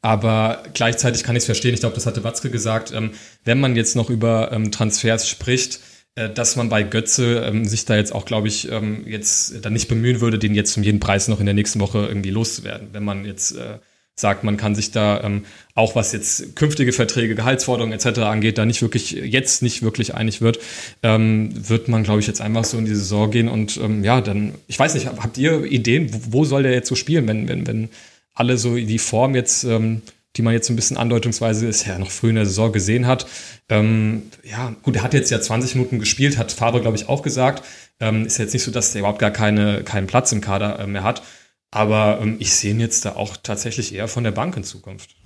Aber 0.02 0.62
gleichzeitig 0.74 1.24
kann 1.24 1.34
ich 1.36 1.40
es 1.40 1.46
verstehen, 1.46 1.74
ich 1.74 1.80
glaube, 1.80 1.94
das 1.94 2.07
hatte 2.07 2.22
Watzke 2.22 2.50
gesagt, 2.50 2.92
ähm, 2.92 3.11
wenn 3.44 3.59
man 3.59 3.74
jetzt 3.74 3.96
noch 3.96 4.11
über 4.11 4.52
ähm, 4.52 4.70
Transfers 4.70 5.28
spricht, 5.28 5.80
äh, 6.14 6.30
dass 6.30 6.54
man 6.57 6.68
bei 6.68 6.82
Götze 6.84 7.44
ähm, 7.46 7.64
sich 7.64 7.86
da 7.86 7.96
jetzt 7.96 8.12
auch, 8.12 8.24
glaube 8.24 8.46
ich, 8.48 8.70
ähm, 8.70 9.04
jetzt 9.07 9.64
dann 9.64 9.72
nicht 9.72 9.88
bemühen 9.88 10.20
würde, 10.20 10.38
den 10.38 10.54
jetzt 10.54 10.76
um 10.76 10.82
jeden 10.84 11.00
Preis 11.00 11.28
noch 11.28 11.40
in 11.40 11.46
der 11.46 11.54
nächsten 11.54 11.80
Woche 11.80 12.07
irgendwie 12.07 12.30
loszuwerden. 12.30 12.88
Wenn 12.92 13.04
man 13.04 13.24
jetzt 13.24 13.57
äh, 13.57 13.78
sagt, 14.19 14.45
man 14.45 14.57
kann 14.57 14.75
sich 14.75 14.93
da 14.93 15.23
ähm, 15.23 15.45
auch 15.75 15.95
was 15.95 16.12
jetzt 16.12 16.57
künftige 16.57 16.93
Verträge, 16.93 17.35
Gehaltsforderungen 17.35 17.93
etc. 17.93 18.21
angeht, 18.21 18.57
da 18.57 18.64
nicht 18.64 18.81
wirklich 18.81 19.11
jetzt 19.11 19.62
nicht 19.62 19.83
wirklich 19.83 20.14
einig 20.14 20.41
wird, 20.41 20.59
ähm, 21.03 21.51
wird 21.55 21.89
man, 21.89 22.03
glaube 22.03 22.21
ich, 22.21 22.27
jetzt 22.27 22.41
einfach 22.41 22.64
so 22.64 22.79
in 22.79 22.87
die 22.87 22.95
Saison 22.95 23.31
gehen 23.31 23.49
und 23.49 23.77
ähm, 23.77 24.03
ja, 24.03 24.23
dann, 24.23 24.55
ich 24.69 24.79
weiß 24.79 24.95
nicht, 24.95 25.07
habt 25.07 25.37
ihr 25.37 25.64
Ideen, 25.64 26.09
wo, 26.31 26.47
soll 26.47 26.62
der 26.62 26.73
jetzt 26.73 26.89
so 26.89 26.95
spielen, 26.95 27.29
wenn, 27.29 27.47
wenn, 27.47 27.67
wenn 27.67 27.91
alle 28.35 28.57
so 28.57 28.77
die 28.77 28.99
Form 28.99 29.35
jetzt, 29.35 29.64
ähm, 29.64 30.01
die 30.37 30.43
man 30.43 30.55
jetzt 30.55 30.67
so 30.67 30.73
ein 30.73 30.77
bisschen 30.77 30.97
andeutungsweise 30.97 31.67
ist 31.67 31.87
ja 31.87 31.99
noch 31.99 32.11
früh 32.11 32.31
in 32.31 32.37
der 32.37 32.47
Saison 32.47 32.73
gesehen 32.73 33.07
hat. 33.07 33.27
Ähm, 33.69 34.23
ja, 34.45 34.75
gut, 34.83 34.97
er 34.97 35.03
hat 35.03 35.12
jetzt 35.12 35.31
ja 35.31 35.41
20 35.41 35.75
Minuten 35.75 35.99
gespielt, 35.99 36.39
hat 36.39 36.53
Faber, 36.53 36.81
glaube 36.81 36.97
ich, 36.97 37.09
auch 37.09 37.23
gesagt. 37.23 37.64
Ähm, 38.01 38.27
ist 38.27 38.39
jetzt 38.39 38.53
nicht 38.55 38.62
so, 38.62 38.71
dass 38.71 38.95
er 38.95 39.01
überhaupt 39.01 39.19
gar 39.19 39.31
keine, 39.31 39.83
keinen 39.83 40.07
Platz 40.07 40.33
im 40.33 40.41
Kader 40.41 40.79
äh, 40.79 40.87
mehr 40.87 41.03
hat. 41.03 41.23
Aber 41.71 42.21
ähm, 42.21 42.37
ich 42.39 42.53
sehe 42.53 42.73
ihn 42.73 42.81
jetzt 42.81 43.05
da 43.05 43.17
auch 43.17 43.37
tatsächlich 43.37 43.95
eher 43.95 44.09
von 44.09 44.25
der 44.25 44.31
Bank 44.31 44.57
in 44.57 44.64
Zukunft. 44.64 45.17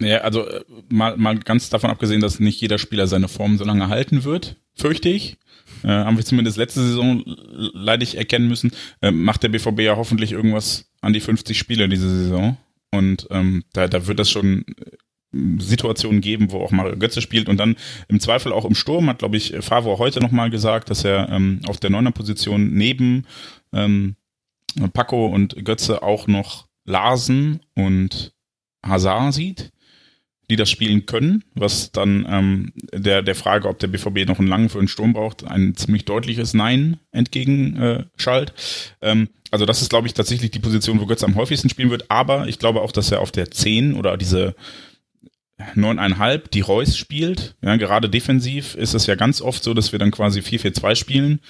Ja, 0.00 0.18
also 0.18 0.46
äh, 0.46 0.64
mal, 0.88 1.16
mal 1.16 1.38
ganz 1.38 1.70
davon 1.70 1.90
abgesehen, 1.90 2.20
dass 2.20 2.40
nicht 2.40 2.60
jeder 2.60 2.78
Spieler 2.78 3.06
seine 3.06 3.28
Form 3.28 3.56
so 3.56 3.64
lange 3.64 3.88
halten 3.88 4.24
wird, 4.24 4.56
fürchte 4.74 5.08
ich. 5.08 5.38
Äh, 5.82 5.88
haben 5.88 6.16
wir 6.16 6.24
zumindest 6.24 6.58
letzte 6.58 6.82
Saison 6.82 7.22
leidig 7.24 8.16
erkennen 8.16 8.48
müssen. 8.48 8.72
Äh, 9.00 9.10
macht 9.10 9.42
der 9.42 9.48
BVB 9.48 9.80
ja 9.80 9.96
hoffentlich 9.96 10.32
irgendwas 10.32 10.90
an 11.00 11.12
die 11.12 11.20
50 11.20 11.58
Spiele 11.58 11.88
diese 11.88 12.08
Saison. 12.08 12.56
Und 12.92 13.26
ähm, 13.30 13.64
da, 13.72 13.88
da 13.88 14.06
wird 14.06 14.18
das 14.18 14.30
schon 14.30 14.64
äh, 14.68 14.96
Situationen 15.58 16.20
geben, 16.20 16.52
wo 16.52 16.60
auch 16.60 16.70
Mario 16.70 16.96
Götze 16.96 17.20
spielt 17.20 17.48
und 17.48 17.58
dann 17.58 17.76
im 18.08 18.20
Zweifel 18.20 18.52
auch 18.52 18.64
im 18.64 18.74
Sturm, 18.74 19.08
hat, 19.08 19.18
glaube 19.18 19.36
ich, 19.36 19.54
Favre 19.60 19.98
heute 19.98 20.20
nochmal 20.20 20.50
gesagt, 20.50 20.88
dass 20.88 21.04
er 21.04 21.28
ähm, 21.30 21.60
auf 21.66 21.78
der 21.78 21.90
neuner 21.90 22.12
Position 22.12 22.72
neben 22.74 23.26
ähm, 23.76 24.16
Paco 24.92 25.26
und 25.26 25.64
Götze 25.64 26.02
auch 26.02 26.26
noch 26.26 26.66
Larsen 26.84 27.60
und 27.74 28.32
Hazard 28.84 29.34
sieht 29.34 29.72
die 30.48 30.56
das 30.56 30.70
spielen 30.70 31.06
können, 31.06 31.44
was 31.54 31.90
dann 31.90 32.24
ähm, 32.28 32.72
der, 32.92 33.22
der 33.22 33.34
Frage, 33.34 33.68
ob 33.68 33.78
der 33.78 33.88
BVB 33.88 34.28
noch 34.28 34.38
einen 34.38 34.48
langen 34.48 34.68
für 34.68 34.78
den 34.78 34.88
Sturm 34.88 35.12
braucht, 35.12 35.44
ein 35.44 35.74
ziemlich 35.74 36.04
deutliches 36.04 36.54
Nein 36.54 36.98
entgegenschallt. 37.10 38.52
Äh, 39.00 39.10
ähm, 39.10 39.28
also 39.50 39.66
das 39.66 39.82
ist, 39.82 39.90
glaube 39.90 40.06
ich, 40.06 40.14
tatsächlich 40.14 40.50
die 40.50 40.60
Position, 40.60 41.00
wo 41.00 41.06
Götz 41.06 41.24
am 41.24 41.34
häufigsten 41.34 41.68
spielen 41.68 41.90
wird, 41.90 42.10
aber 42.10 42.46
ich 42.46 42.58
glaube 42.58 42.82
auch, 42.82 42.92
dass 42.92 43.10
er 43.10 43.20
auf 43.20 43.32
der 43.32 43.50
10 43.50 43.94
oder 43.94 44.16
diese 44.16 44.54
neuneinhalb, 45.74 46.50
die 46.50 46.60
Reus 46.60 46.96
spielt. 46.98 47.56
Ja, 47.62 47.76
gerade 47.76 48.10
defensiv 48.10 48.74
ist 48.74 48.94
es 48.94 49.06
ja 49.06 49.14
ganz 49.14 49.40
oft 49.40 49.62
so, 49.62 49.74
dass 49.74 49.92
wir 49.92 49.98
dann 49.98 50.10
quasi 50.10 50.40
4-4-2 50.40 50.94
spielen 50.96 51.40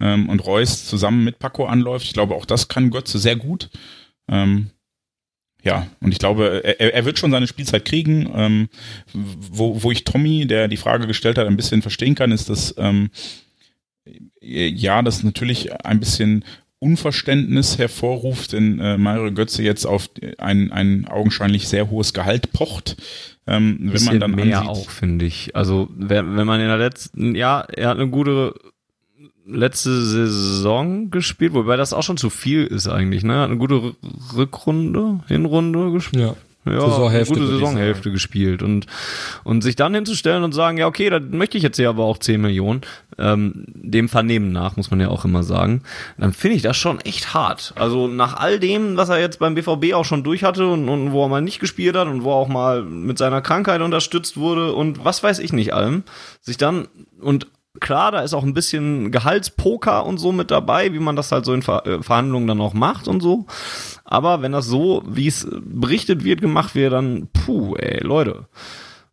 ähm, 0.00 0.28
und 0.28 0.46
Reus 0.46 0.86
zusammen 0.86 1.24
mit 1.24 1.38
Paco 1.38 1.66
anläuft. 1.66 2.06
Ich 2.06 2.12
glaube, 2.12 2.34
auch 2.34 2.46
das 2.46 2.68
kann 2.68 2.90
Götze 2.90 3.18
sehr 3.18 3.36
gut. 3.36 3.70
Ähm, 4.28 4.70
ja, 5.62 5.88
und 6.00 6.12
ich 6.12 6.20
glaube, 6.20 6.62
er, 6.62 6.94
er 6.94 7.04
wird 7.04 7.18
schon 7.18 7.32
seine 7.32 7.48
Spielzeit 7.48 7.84
kriegen. 7.84 8.30
Ähm, 8.34 8.68
wo, 9.12 9.82
wo 9.82 9.90
ich 9.90 10.04
Tommy, 10.04 10.46
der 10.46 10.68
die 10.68 10.76
Frage 10.76 11.08
gestellt 11.08 11.38
hat, 11.38 11.48
ein 11.48 11.56
bisschen 11.56 11.82
verstehen 11.82 12.14
kann, 12.14 12.30
ist, 12.30 12.48
dass 12.48 12.72
ähm, 12.78 13.10
ja, 14.40 15.02
das 15.02 15.24
natürlich 15.24 15.72
ein 15.84 15.98
bisschen 15.98 16.44
Unverständnis 16.86 17.78
hervorruft, 17.78 18.52
denn 18.52 18.78
äh, 18.78 18.96
Mario 18.96 19.32
Götze 19.32 19.62
jetzt 19.62 19.86
auf 19.86 20.08
ein, 20.38 20.70
ein 20.72 21.06
augenscheinlich 21.06 21.68
sehr 21.68 21.90
hohes 21.90 22.12
Gehalt 22.12 22.52
pocht. 22.52 22.96
Ähm, 23.46 23.78
wenn 23.80 24.04
man 24.04 24.20
dann 24.20 24.30
mehr 24.32 24.60
ansieht, 24.60 24.70
auch, 24.70 24.90
finde 24.90 25.24
ich. 25.24 25.54
Also 25.54 25.88
wenn, 25.96 26.36
wenn 26.36 26.46
man 26.46 26.60
in 26.60 26.68
der 26.68 26.78
letzten, 26.78 27.34
ja, 27.34 27.60
er 27.60 27.88
hat 27.88 27.98
eine 27.98 28.08
gute 28.08 28.54
letzte 29.46 30.04
Saison 30.04 31.10
gespielt, 31.10 31.54
wobei 31.54 31.76
das 31.76 31.92
auch 31.92 32.02
schon 32.02 32.16
zu 32.16 32.30
viel 32.30 32.64
ist 32.64 32.88
eigentlich, 32.88 33.22
ne? 33.22 33.38
Hat 33.38 33.50
eine 33.50 33.58
gute 33.58 33.94
Rückrunde, 34.34 35.20
Hinrunde 35.28 35.92
gespielt. 35.92 36.22
Ja. 36.22 36.36
Ja, 36.66 36.80
Saisonhälfte, 36.80 37.34
gute 37.34 37.46
Saisonhälfte 37.46 38.10
gespielt 38.10 38.62
und 38.62 38.86
und 39.44 39.62
sich 39.62 39.76
dann 39.76 39.94
hinzustellen 39.94 40.42
und 40.42 40.52
sagen, 40.52 40.78
ja 40.78 40.86
okay, 40.86 41.08
da 41.10 41.20
möchte 41.20 41.56
ich 41.56 41.62
jetzt 41.62 41.76
hier 41.76 41.88
aber 41.88 42.04
auch 42.04 42.18
10 42.18 42.40
Millionen, 42.40 42.80
ähm, 43.18 43.64
dem 43.74 44.08
Vernehmen 44.08 44.52
nach 44.52 44.76
muss 44.76 44.90
man 44.90 45.00
ja 45.00 45.08
auch 45.08 45.24
immer 45.24 45.42
sagen, 45.42 45.82
dann 46.18 46.32
finde 46.32 46.56
ich 46.56 46.62
das 46.62 46.76
schon 46.76 47.00
echt 47.00 47.34
hart. 47.34 47.72
Also 47.76 48.08
nach 48.08 48.36
all 48.36 48.58
dem, 48.58 48.96
was 48.96 49.08
er 49.08 49.20
jetzt 49.20 49.38
beim 49.38 49.54
BVB 49.54 49.94
auch 49.94 50.04
schon 50.04 50.24
durch 50.24 50.44
hatte 50.44 50.66
und, 50.66 50.88
und 50.88 51.12
wo 51.12 51.24
er 51.24 51.28
mal 51.28 51.42
nicht 51.42 51.60
gespielt 51.60 51.96
hat 51.96 52.08
und 52.08 52.24
wo 52.24 52.30
er 52.30 52.36
auch 52.36 52.48
mal 52.48 52.82
mit 52.82 53.18
seiner 53.18 53.40
Krankheit 53.40 53.80
unterstützt 53.80 54.36
wurde 54.36 54.72
und 54.72 55.04
was 55.04 55.22
weiß 55.22 55.38
ich 55.38 55.52
nicht 55.52 55.72
allem, 55.72 56.02
sich 56.40 56.56
dann 56.56 56.88
und 57.20 57.46
Klar, 57.80 58.12
da 58.12 58.20
ist 58.20 58.34
auch 58.34 58.42
ein 58.42 58.54
bisschen 58.54 59.10
Gehaltspoker 59.10 60.04
und 60.04 60.18
so 60.18 60.32
mit 60.32 60.50
dabei, 60.50 60.92
wie 60.92 60.98
man 60.98 61.16
das 61.16 61.32
halt 61.32 61.44
so 61.44 61.52
in 61.52 61.62
Ver 61.62 61.86
äh, 61.86 62.02
Verhandlungen 62.02 62.46
dann 62.46 62.60
auch 62.60 62.74
macht 62.74 63.08
und 63.08 63.20
so. 63.20 63.46
Aber 64.04 64.42
wenn 64.42 64.52
das 64.52 64.66
so, 64.66 65.02
wie 65.06 65.26
es 65.26 65.46
berichtet 65.50 66.24
wird, 66.24 66.40
gemacht 66.40 66.74
wird, 66.74 66.92
dann 66.92 67.28
puh, 67.32 67.74
ey, 67.76 68.02
Leute. 68.02 68.46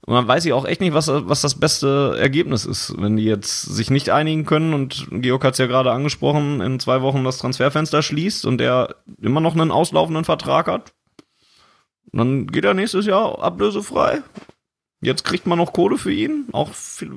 Und 0.06 0.16
dann 0.16 0.28
weiß 0.28 0.46
ich 0.46 0.52
auch 0.52 0.66
echt 0.66 0.82
nicht, 0.82 0.94
was, 0.94 1.08
was 1.08 1.42
das 1.42 1.60
beste 1.60 2.18
Ergebnis 2.20 2.66
ist, 2.66 2.94
wenn 2.98 3.16
die 3.16 3.24
jetzt 3.24 3.62
sich 3.62 3.90
nicht 3.90 4.10
einigen 4.10 4.46
können 4.46 4.74
und 4.74 5.08
Georg 5.10 5.46
hat 5.46 5.54
es 5.54 5.60
ja 5.60 5.66
gerade 5.66 5.94
angesprochen, 5.94 6.60
in 6.60 6.80
zwei 6.82 7.02
Wochen 7.02 7.24
das 7.24 7.38
Transferfenster 7.38 8.02
schließt 8.02 8.46
und 8.46 8.58
der 8.58 8.96
immer 9.22 9.40
noch 9.40 9.54
einen 9.54 9.72
auslaufenden 9.72 10.26
Vertrag 10.26 10.68
hat. 10.68 10.94
dann 12.12 12.48
geht 12.48 12.66
er 12.66 12.74
nächstes 12.74 13.06
Jahr 13.06 13.42
ablösefrei 13.42 14.22
Jetzt 15.04 15.24
kriegt 15.24 15.48
man 15.48 15.58
noch 15.58 15.74
Kohle 15.74 15.98
für 15.98 16.12
ihn. 16.12 16.46
Auch 16.52 16.74
viel, 16.74 17.12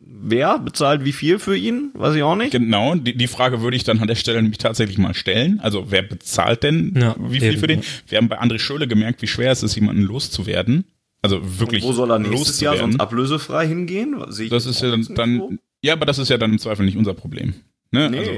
wer 0.00 0.58
bezahlt 0.58 1.04
wie 1.04 1.12
viel 1.12 1.38
für 1.38 1.56
ihn? 1.56 1.90
Weiß 1.94 2.14
ich 2.14 2.22
auch 2.22 2.36
nicht. 2.36 2.52
Genau, 2.52 2.94
die, 2.94 3.16
die 3.16 3.26
Frage 3.26 3.60
würde 3.60 3.76
ich 3.76 3.84
dann 3.84 3.98
an 4.00 4.08
der 4.08 4.14
Stelle 4.14 4.40
nämlich 4.40 4.58
tatsächlich 4.58 4.98
mal 4.98 5.14
stellen. 5.14 5.60
Also 5.60 5.86
wer 5.90 6.02
bezahlt 6.02 6.62
denn 6.62 6.94
ja, 6.96 7.16
wie 7.18 7.40
viel 7.40 7.52
eben. 7.52 7.60
für 7.60 7.66
den? 7.66 7.82
Wir 8.08 8.18
haben 8.18 8.28
bei 8.28 8.40
André 8.40 8.58
Schöle 8.58 8.86
gemerkt, 8.86 9.22
wie 9.22 9.26
schwer 9.26 9.52
es 9.52 9.62
ist, 9.62 9.74
jemanden 9.74 10.02
loszuwerden. 10.02 10.84
Also 11.20 11.40
wirklich. 11.60 11.84
Und 11.84 11.90
wo 11.90 11.92
soll 11.92 12.10
er 12.10 12.18
nächstes 12.18 12.60
Jahr 12.60 12.76
sonst 12.76 13.00
ablösefrei 13.00 13.66
hingehen? 13.66 14.16
das 14.50 14.66
ist 14.66 14.80
ja 14.82 14.90
dann, 14.90 15.06
dann 15.14 15.58
ja, 15.82 15.94
aber 15.94 16.06
das 16.06 16.18
ist 16.18 16.28
ja 16.28 16.38
dann 16.38 16.52
im 16.52 16.58
Zweifel 16.58 16.84
nicht 16.84 16.96
unser 16.96 17.14
Problem. 17.14 17.54
Ne? 17.90 18.10
Nee, 18.10 18.18
also, 18.18 18.30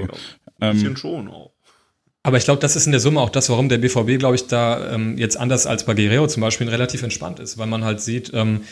ein 0.60 0.72
bisschen 0.72 0.88
ähm, 0.88 0.96
schon 0.96 1.28
auch. 1.28 1.52
Aber 2.26 2.38
ich 2.38 2.44
glaube, 2.44 2.60
das 2.60 2.74
ist 2.74 2.86
in 2.86 2.92
der 2.92 3.00
Summe 3.00 3.20
auch 3.20 3.28
das, 3.28 3.50
warum 3.50 3.68
der 3.68 3.76
BVB, 3.76 4.18
glaube 4.18 4.34
ich, 4.34 4.46
da 4.46 4.94
ähm, 4.94 5.18
jetzt 5.18 5.36
anders 5.36 5.66
als 5.66 5.84
bei 5.84 5.92
Guerrero 5.92 6.26
zum 6.26 6.40
Beispiel 6.40 6.68
relativ 6.70 7.02
entspannt 7.02 7.38
ist, 7.38 7.58
weil 7.58 7.66
man 7.66 7.84
halt 7.84 8.00
sieht, 8.00 8.32
ähm, 8.32 8.62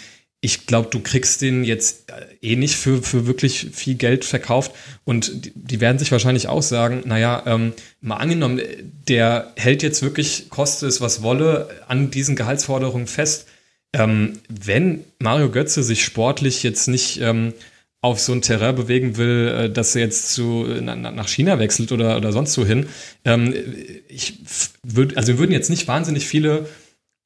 ich 0.44 0.66
glaube, 0.66 0.88
du 0.90 0.98
kriegst 0.98 1.40
den 1.40 1.62
jetzt 1.62 2.10
äh, 2.10 2.52
eh 2.54 2.56
nicht 2.56 2.74
für, 2.74 3.00
für 3.00 3.28
wirklich 3.28 3.68
viel 3.72 3.94
Geld 3.94 4.24
verkauft. 4.24 4.72
Und 5.04 5.46
die, 5.46 5.52
die 5.54 5.80
werden 5.80 6.00
sich 6.00 6.10
wahrscheinlich 6.10 6.48
auch 6.48 6.62
sagen, 6.62 7.04
naja, 7.06 7.44
ähm, 7.46 7.72
mal 8.00 8.16
angenommen, 8.16 8.60
der 9.08 9.52
hält 9.56 9.84
jetzt 9.84 10.02
wirklich, 10.02 10.50
koste 10.50 10.88
es 10.88 11.00
was 11.00 11.22
wolle, 11.22 11.68
an 11.86 12.10
diesen 12.10 12.34
Gehaltsforderungen 12.34 13.06
fest. 13.06 13.46
Ähm, 13.92 14.40
wenn 14.48 15.04
Mario 15.20 15.48
Götze 15.48 15.84
sich 15.84 16.02
sportlich 16.04 16.64
jetzt 16.64 16.88
nicht 16.88 17.20
ähm, 17.20 17.54
auf 18.00 18.18
so 18.18 18.32
ein 18.32 18.42
Terrain 18.42 18.74
bewegen 18.74 19.16
will, 19.16 19.46
äh, 19.46 19.70
dass 19.70 19.94
er 19.94 20.02
jetzt 20.02 20.32
zu, 20.34 20.64
nach 20.64 21.28
China 21.28 21.60
wechselt 21.60 21.92
oder, 21.92 22.16
oder 22.16 22.32
sonst 22.32 22.54
so 22.54 22.66
hin, 22.66 22.88
ähm, 23.24 23.54
ich 24.08 24.40
würde, 24.82 25.16
also 25.16 25.38
würden 25.38 25.52
jetzt 25.52 25.70
nicht 25.70 25.86
wahnsinnig 25.86 26.26
viele 26.26 26.66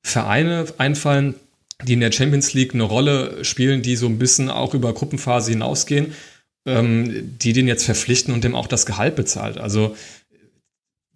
Vereine 0.03 0.67
einfallen, 0.77 1.35
die 1.85 1.95
in 1.95 2.01
der 2.01 2.13
Champions 2.13 2.55
League 2.55 2.75
eine 2.75 2.85
Rolle 2.85 3.45
spielen, 3.45 3.83
die 3.83 3.97
so 3.97 4.07
ein 4.07 4.19
bisschen 4.19 4.51
auch 4.51 4.75
über 4.75 4.93
Gruppenphase 4.93 5.51
hinausgehen, 5.51 6.15
ähm, 6.67 7.37
die 7.39 7.53
den 7.53 7.69
jetzt 7.69 7.85
verpflichten 7.85 8.33
und 8.33 8.45
dem 8.45 8.55
auch 8.55 8.67
das 8.67 8.87
Gehalt 8.87 9.17
bezahlt. 9.17 9.59
Also 9.59 9.95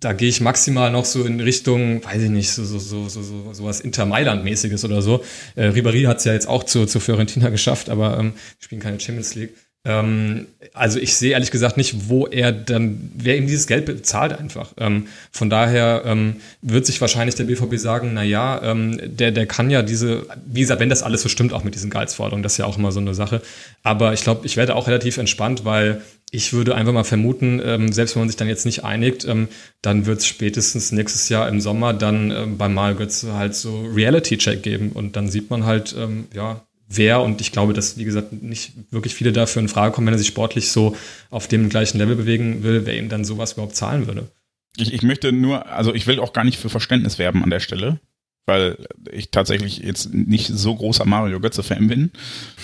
da 0.00 0.14
gehe 0.14 0.28
ich 0.28 0.40
maximal 0.40 0.90
noch 0.90 1.04
so 1.04 1.24
in 1.24 1.40
Richtung, 1.40 2.02
weiß 2.02 2.22
ich 2.22 2.30
nicht, 2.30 2.50
so, 2.50 2.64
so, 2.64 2.78
so, 2.78 3.08
so, 3.08 3.22
so, 3.22 3.52
so 3.52 3.64
was 3.64 3.80
Inter 3.80 4.06
Mailand-mäßiges 4.06 4.84
oder 4.84 5.02
so. 5.02 5.22
Äh, 5.56 5.68
Ribéry 5.68 6.06
hat 6.06 6.18
es 6.18 6.24
ja 6.24 6.32
jetzt 6.32 6.48
auch 6.48 6.64
zu, 6.64 6.86
zu 6.86 7.00
Fiorentina 7.00 7.50
geschafft, 7.50 7.90
aber 7.90 8.18
ähm, 8.18 8.32
spielen 8.58 8.80
keine 8.80 8.98
Champions 8.98 9.34
League. 9.34 9.54
Ähm, 9.84 10.46
also 10.74 10.98
ich 10.98 11.16
sehe 11.16 11.32
ehrlich 11.32 11.50
gesagt 11.50 11.78
nicht, 11.78 12.08
wo 12.08 12.26
er 12.26 12.52
dann, 12.52 13.10
wer 13.14 13.38
ihm 13.38 13.46
dieses 13.46 13.66
Geld 13.66 13.86
bezahlt 13.86 14.38
einfach. 14.38 14.72
Ähm, 14.76 15.06
von 15.32 15.48
daher 15.48 16.02
ähm, 16.04 16.36
wird 16.60 16.84
sich 16.84 17.00
wahrscheinlich 17.00 17.34
der 17.34 17.44
BVB 17.44 17.76
sagen, 17.76 18.12
na 18.12 18.22
ja, 18.22 18.62
ähm, 18.62 19.00
der, 19.02 19.32
der 19.32 19.46
kann 19.46 19.70
ja 19.70 19.82
diese, 19.82 20.26
wie 20.44 20.60
gesagt, 20.60 20.80
wenn 20.80 20.90
das 20.90 21.02
alles 21.02 21.22
so 21.22 21.30
stimmt, 21.30 21.54
auch 21.54 21.64
mit 21.64 21.74
diesen 21.74 21.88
Gehaltsforderungen, 21.88 22.42
das 22.42 22.52
ist 22.52 22.58
ja 22.58 22.66
auch 22.66 22.76
immer 22.76 22.92
so 22.92 23.00
eine 23.00 23.14
Sache. 23.14 23.40
Aber 23.82 24.12
ich 24.12 24.22
glaube, 24.22 24.44
ich 24.46 24.58
werde 24.58 24.74
auch 24.76 24.86
relativ 24.86 25.16
entspannt, 25.16 25.64
weil 25.64 26.02
ich 26.30 26.52
würde 26.52 26.74
einfach 26.74 26.92
mal 26.92 27.04
vermuten, 27.04 27.60
ähm, 27.64 27.90
selbst 27.90 28.14
wenn 28.14 28.22
man 28.22 28.28
sich 28.28 28.36
dann 28.36 28.48
jetzt 28.48 28.66
nicht 28.66 28.84
einigt, 28.84 29.24
ähm, 29.24 29.48
dann 29.82 30.06
wird 30.06 30.20
es 30.20 30.26
spätestens 30.26 30.92
nächstes 30.92 31.28
Jahr 31.30 31.48
im 31.48 31.60
Sommer 31.60 31.94
dann 31.94 32.30
ähm, 32.30 32.58
beim 32.58 32.74
Malgötz 32.74 33.24
halt 33.24 33.54
so 33.54 33.80
Reality-Check 33.94 34.62
geben 34.62 34.92
und 34.92 35.16
dann 35.16 35.28
sieht 35.28 35.50
man 35.50 35.64
halt, 35.64 35.96
ähm, 35.98 36.26
ja, 36.34 36.62
wer 36.90 37.22
und 37.22 37.40
ich 37.40 37.52
glaube, 37.52 37.72
dass, 37.72 37.96
wie 37.96 38.04
gesagt, 38.04 38.32
nicht 38.42 38.72
wirklich 38.90 39.14
viele 39.14 39.32
dafür 39.32 39.62
in 39.62 39.68
Frage 39.68 39.94
kommen, 39.94 40.08
wenn 40.08 40.14
er 40.14 40.18
sich 40.18 40.26
sportlich 40.26 40.70
so 40.70 40.96
auf 41.30 41.48
dem 41.48 41.68
gleichen 41.68 41.98
Level 41.98 42.16
bewegen 42.16 42.62
will, 42.62 42.84
wer 42.84 42.98
ihm 42.98 43.08
dann 43.08 43.24
sowas 43.24 43.52
überhaupt 43.52 43.76
zahlen 43.76 44.06
würde. 44.06 44.28
Ich, 44.76 44.92
ich 44.92 45.02
möchte 45.02 45.32
nur, 45.32 45.66
also 45.66 45.94
ich 45.94 46.06
will 46.06 46.18
auch 46.18 46.32
gar 46.32 46.44
nicht 46.44 46.58
für 46.58 46.68
Verständnis 46.68 47.18
werben 47.18 47.42
an 47.44 47.50
der 47.50 47.60
Stelle, 47.60 48.00
weil 48.46 48.76
ich 49.12 49.30
tatsächlich 49.30 49.78
jetzt 49.78 50.12
nicht 50.12 50.48
so 50.48 50.74
großer 50.74 51.04
Mario 51.04 51.38
Götze-Fan 51.38 51.86
bin, 51.86 52.10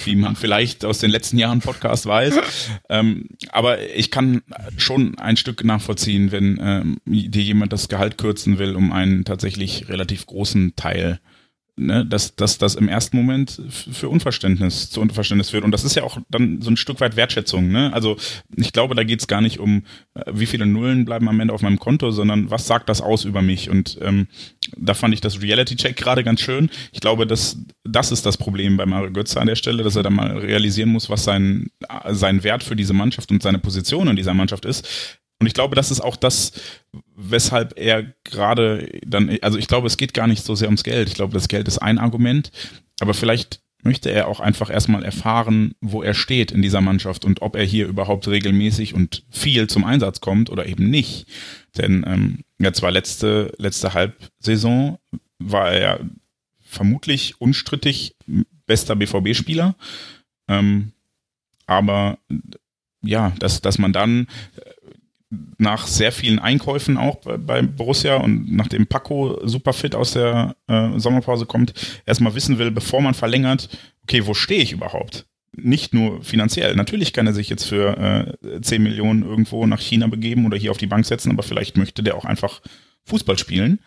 wie 0.05 0.16
man 0.16 0.35
vielleicht 0.35 0.85
aus 0.85 0.99
den 0.99 1.11
letzten 1.11 1.39
Jahren 1.39 1.61
Podcast 1.61 2.07
weiß. 2.07 2.41
ähm, 2.89 3.29
aber 3.51 3.81
ich 3.95 4.11
kann 4.11 4.43
schon 4.77 5.18
ein 5.18 5.37
Stück 5.37 5.62
nachvollziehen, 5.62 6.33
wenn 6.33 6.59
ähm, 6.61 6.97
dir 7.05 7.43
jemand 7.43 7.72
das 7.72 7.89
Gehalt 7.89 8.18
kürzen 8.18 8.59
will, 8.59 8.74
um 8.74 8.93
einen 8.93 9.24
tatsächlich 9.24 9.89
relativ 9.89 10.27
großen 10.27 10.74
Teil 10.74 11.20
ne, 11.77 12.05
dass, 12.05 12.35
dass 12.35 12.59
das 12.59 12.74
im 12.74 12.89
ersten 12.89 13.16
Moment 13.16 13.61
für 13.68 14.09
Unverständnis, 14.09 14.91
zu 14.91 15.01
Unverständnis 15.01 15.51
führt. 15.51 15.64
Und 15.64 15.70
das 15.70 15.85
ist 15.85 15.95
ja 15.95 16.03
auch 16.03 16.18
dann 16.31 16.61
so 16.62 16.70
ein 16.70 16.77
Stück 16.77 17.01
weit 17.01 17.16
Wertschätzung. 17.16 17.68
Ne? 17.68 17.93
Also 17.93 18.16
ich 18.57 18.72
glaube, 18.72 18.95
da 18.95 19.05
geht 19.05 19.20
es 19.20 19.27
gar 19.27 19.41
nicht 19.41 19.59
um, 19.59 19.85
äh, 20.14 20.24
wie 20.33 20.47
viele 20.47 20.66
Nullen 20.66 21.05
bleiben 21.05 21.29
am 21.29 21.39
Ende 21.39 21.53
auf 21.55 21.62
meinem 21.62 21.79
Konto, 21.79 22.11
sondern 22.11 22.51
was 22.51 22.66
sagt 22.66 22.89
das 22.89 23.01
aus 23.01 23.24
über 23.24 23.43
mich? 23.43 23.70
Und 23.70 23.99
ähm, 24.01 24.27
da 24.77 24.95
fand 24.95 25.14
ich 25.14 25.20
das 25.20 25.43
Reality-Check 25.43 25.97
gerade 25.97 26.24
ganz 26.24 26.41
schön. 26.41 26.70
Ich 26.93 27.01
glaube, 27.01 27.27
dass 27.27 27.59
das 27.85 28.11
ist 28.11 28.27
das 28.27 28.37
Problem 28.37 28.77
bei 28.77 28.87
Mario 28.87 29.12
Götze 29.12 29.41
an 29.41 29.47
der 29.47 29.57
Stelle, 29.57 29.83
dass 29.83 29.97
er 29.97 30.03
da 30.03 30.11
mal 30.11 30.37
realisieren 30.39 30.89
muss, 30.89 31.11
was 31.11 31.24
sein, 31.24 31.70
sein 32.09 32.43
Wert 32.43 32.62
für 32.62 32.77
diese 32.77 32.95
Mannschaft 32.95 33.31
und 33.31 33.43
seine 33.43 33.59
Position 33.59 34.09
in 34.09 34.16
dieser 34.16 34.35
Mannschaft 34.35 34.64
ist. 34.64 35.20
Und 35.39 35.47
ich 35.47 35.55
glaube, 35.55 35.74
das 35.76 35.91
ist 35.91 36.01
auch 36.01 36.16
das, 36.16 36.53
weshalb 37.14 37.78
er 37.78 38.14
gerade 38.24 38.89
dann, 39.07 39.37
also 39.43 39.59
ich 39.59 39.68
glaube, 39.68 39.87
es 39.87 39.97
geht 39.97 40.14
gar 40.14 40.26
nicht 40.26 40.45
so 40.45 40.55
sehr 40.55 40.68
ums 40.68 40.84
Geld. 40.84 41.09
Ich 41.09 41.14
glaube, 41.14 41.34
das 41.34 41.49
Geld 41.49 41.68
ist 41.68 41.78
ein 41.78 41.99
Argument, 41.99 42.51
aber 43.01 43.12
vielleicht 43.12 43.61
möchte 43.82 44.11
er 44.11 44.28
auch 44.28 44.41
einfach 44.41 44.70
erstmal 44.70 45.05
erfahren, 45.05 45.74
wo 45.80 46.03
er 46.03 46.14
steht 46.14 46.51
in 46.51 46.62
dieser 46.62 46.80
Mannschaft 46.80 47.24
und 47.24 47.43
ob 47.43 47.55
er 47.55 47.64
hier 47.64 47.87
überhaupt 47.87 48.26
regelmäßig 48.26 48.95
und 48.95 49.24
viel 49.30 49.68
zum 49.68 49.84
Einsatz 49.84 50.20
kommt 50.20 50.51
oder 50.51 50.66
eben 50.66 50.91
nicht. 50.91 51.26
Denn 51.76 52.05
ähm, 52.07 52.45
ja, 52.59 52.72
zwar 52.72 52.91
letzte, 52.91 53.53
letzte 53.59 53.95
Halbsaison 53.95 54.99
war 55.39 55.70
er 55.70 56.01
vermutlich 56.61 57.41
unstrittig 57.41 58.16
bester 58.66 58.97
BVB-Spieler. 58.97 59.76
Ähm, 60.49 60.93
aber 61.66 62.18
ja, 63.03 63.32
dass, 63.39 63.61
dass 63.61 63.78
man 63.78 63.93
dann 63.93 64.26
nach 65.59 65.87
sehr 65.87 66.12
vielen 66.12 66.39
Einkäufen 66.39 66.97
auch 66.97 67.16
bei, 67.16 67.37
bei 67.37 67.62
Borussia 67.62 68.16
und 68.16 68.53
nachdem 68.53 68.87
Paco 68.87 69.41
super 69.45 69.72
fit 69.72 69.95
aus 69.95 70.12
der 70.12 70.57
äh, 70.68 70.99
Sommerpause 70.99 71.47
kommt, 71.47 71.74
erstmal 72.07 72.35
wissen 72.35 72.59
will, 72.59 72.70
bevor 72.70 73.01
man 73.01 73.14
verlängert, 73.14 73.68
okay, 74.05 74.27
wo 74.27 74.35
stehe 74.35 74.62
ich 74.62 74.72
überhaupt? 74.72 75.27
Nicht 75.53 75.95
nur 75.95 76.22
finanziell. 76.22 76.77
Natürlich 76.77 77.12
kann 77.12 77.27
er 77.27 77.33
sich 77.33 77.49
jetzt 77.49 77.64
für 77.64 78.37
äh, 78.43 78.61
10 78.61 78.83
Millionen 78.83 79.22
irgendwo 79.22 79.66
nach 79.66 79.81
China 79.81 80.07
begeben 80.07 80.47
oder 80.47 80.57
hier 80.57 80.70
auf 80.70 80.79
die 80.79 80.87
Bank 80.87 81.07
setzen, 81.07 81.33
aber 81.33 81.43
vielleicht 81.43 81.77
möchte 81.77 82.03
der 82.03 82.16
auch 82.16 82.24
einfach 82.24 82.61
Fußball 83.05 83.39
spielen 83.39 83.81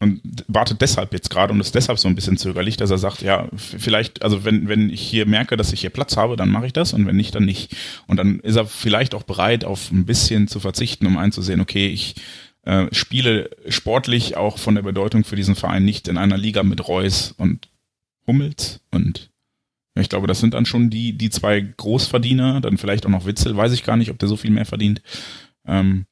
und 0.00 0.22
wartet 0.48 0.80
deshalb 0.80 1.12
jetzt 1.12 1.28
gerade 1.28 1.52
und 1.52 1.60
ist 1.60 1.74
deshalb 1.74 1.98
so 1.98 2.08
ein 2.08 2.14
bisschen 2.14 2.38
zögerlich, 2.38 2.78
dass 2.78 2.90
er 2.90 2.96
sagt, 2.96 3.20
ja, 3.20 3.48
vielleicht, 3.54 4.22
also 4.22 4.44
wenn, 4.44 4.66
wenn 4.66 4.88
ich 4.88 5.02
hier 5.02 5.26
merke, 5.26 5.58
dass 5.58 5.74
ich 5.74 5.82
hier 5.82 5.90
Platz 5.90 6.16
habe, 6.16 6.36
dann 6.36 6.48
mache 6.48 6.66
ich 6.66 6.72
das 6.72 6.94
und 6.94 7.06
wenn 7.06 7.16
nicht, 7.16 7.34
dann 7.34 7.44
nicht. 7.44 7.76
Und 8.06 8.16
dann 8.16 8.40
ist 8.40 8.56
er 8.56 8.66
vielleicht 8.66 9.14
auch 9.14 9.24
bereit, 9.24 9.64
auf 9.64 9.92
ein 9.92 10.06
bisschen 10.06 10.48
zu 10.48 10.58
verzichten, 10.58 11.06
um 11.06 11.18
einzusehen, 11.18 11.60
okay, 11.60 11.88
ich 11.88 12.14
äh, 12.62 12.86
spiele 12.92 13.50
sportlich 13.68 14.38
auch 14.38 14.58
von 14.58 14.74
der 14.74 14.82
Bedeutung 14.82 15.24
für 15.24 15.36
diesen 15.36 15.54
Verein 15.54 15.84
nicht 15.84 16.08
in 16.08 16.16
einer 16.16 16.38
Liga 16.38 16.62
mit 16.62 16.88
Reus 16.88 17.34
und 17.36 17.68
Hummels 18.26 18.80
und 18.90 19.30
ich 19.96 20.08
glaube, 20.08 20.26
das 20.26 20.40
sind 20.40 20.54
dann 20.54 20.66
schon 20.66 20.88
die, 20.88 21.12
die 21.12 21.30
zwei 21.30 21.60
Großverdiener, 21.60 22.60
dann 22.60 22.78
vielleicht 22.78 23.04
auch 23.04 23.10
noch 23.10 23.26
Witzel, 23.26 23.56
weiß 23.56 23.72
ich 23.72 23.84
gar 23.84 23.96
nicht, 23.96 24.10
ob 24.10 24.18
der 24.18 24.28
so 24.28 24.36
viel 24.36 24.50
mehr 24.50 24.64
verdient. 24.64 25.02
Ähm, 25.66 26.06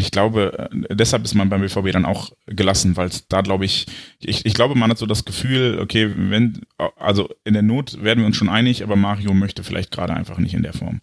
und 0.00 0.06
ich 0.06 0.12
glaube, 0.12 0.70
äh, 0.72 0.96
deshalb 0.96 1.24
ist 1.24 1.34
man 1.34 1.50
beim 1.50 1.60
BVB 1.60 1.92
dann 1.92 2.06
auch 2.06 2.32
gelassen, 2.46 2.96
weil 2.96 3.10
da 3.28 3.42
glaube 3.42 3.66
ich, 3.66 3.86
ich, 4.18 4.46
ich 4.46 4.54
glaube, 4.54 4.74
man 4.74 4.90
hat 4.90 4.96
so 4.96 5.04
das 5.04 5.26
Gefühl, 5.26 5.78
okay, 5.78 6.10
wenn, 6.16 6.62
also 6.96 7.28
in 7.44 7.52
der 7.52 7.62
Not 7.62 8.02
werden 8.02 8.20
wir 8.20 8.26
uns 8.26 8.36
schon 8.36 8.48
einig, 8.48 8.82
aber 8.82 8.96
Mario 8.96 9.34
möchte 9.34 9.62
vielleicht 9.62 9.90
gerade 9.90 10.14
einfach 10.14 10.38
nicht 10.38 10.54
in 10.54 10.62
der 10.62 10.72
Form. 10.72 11.02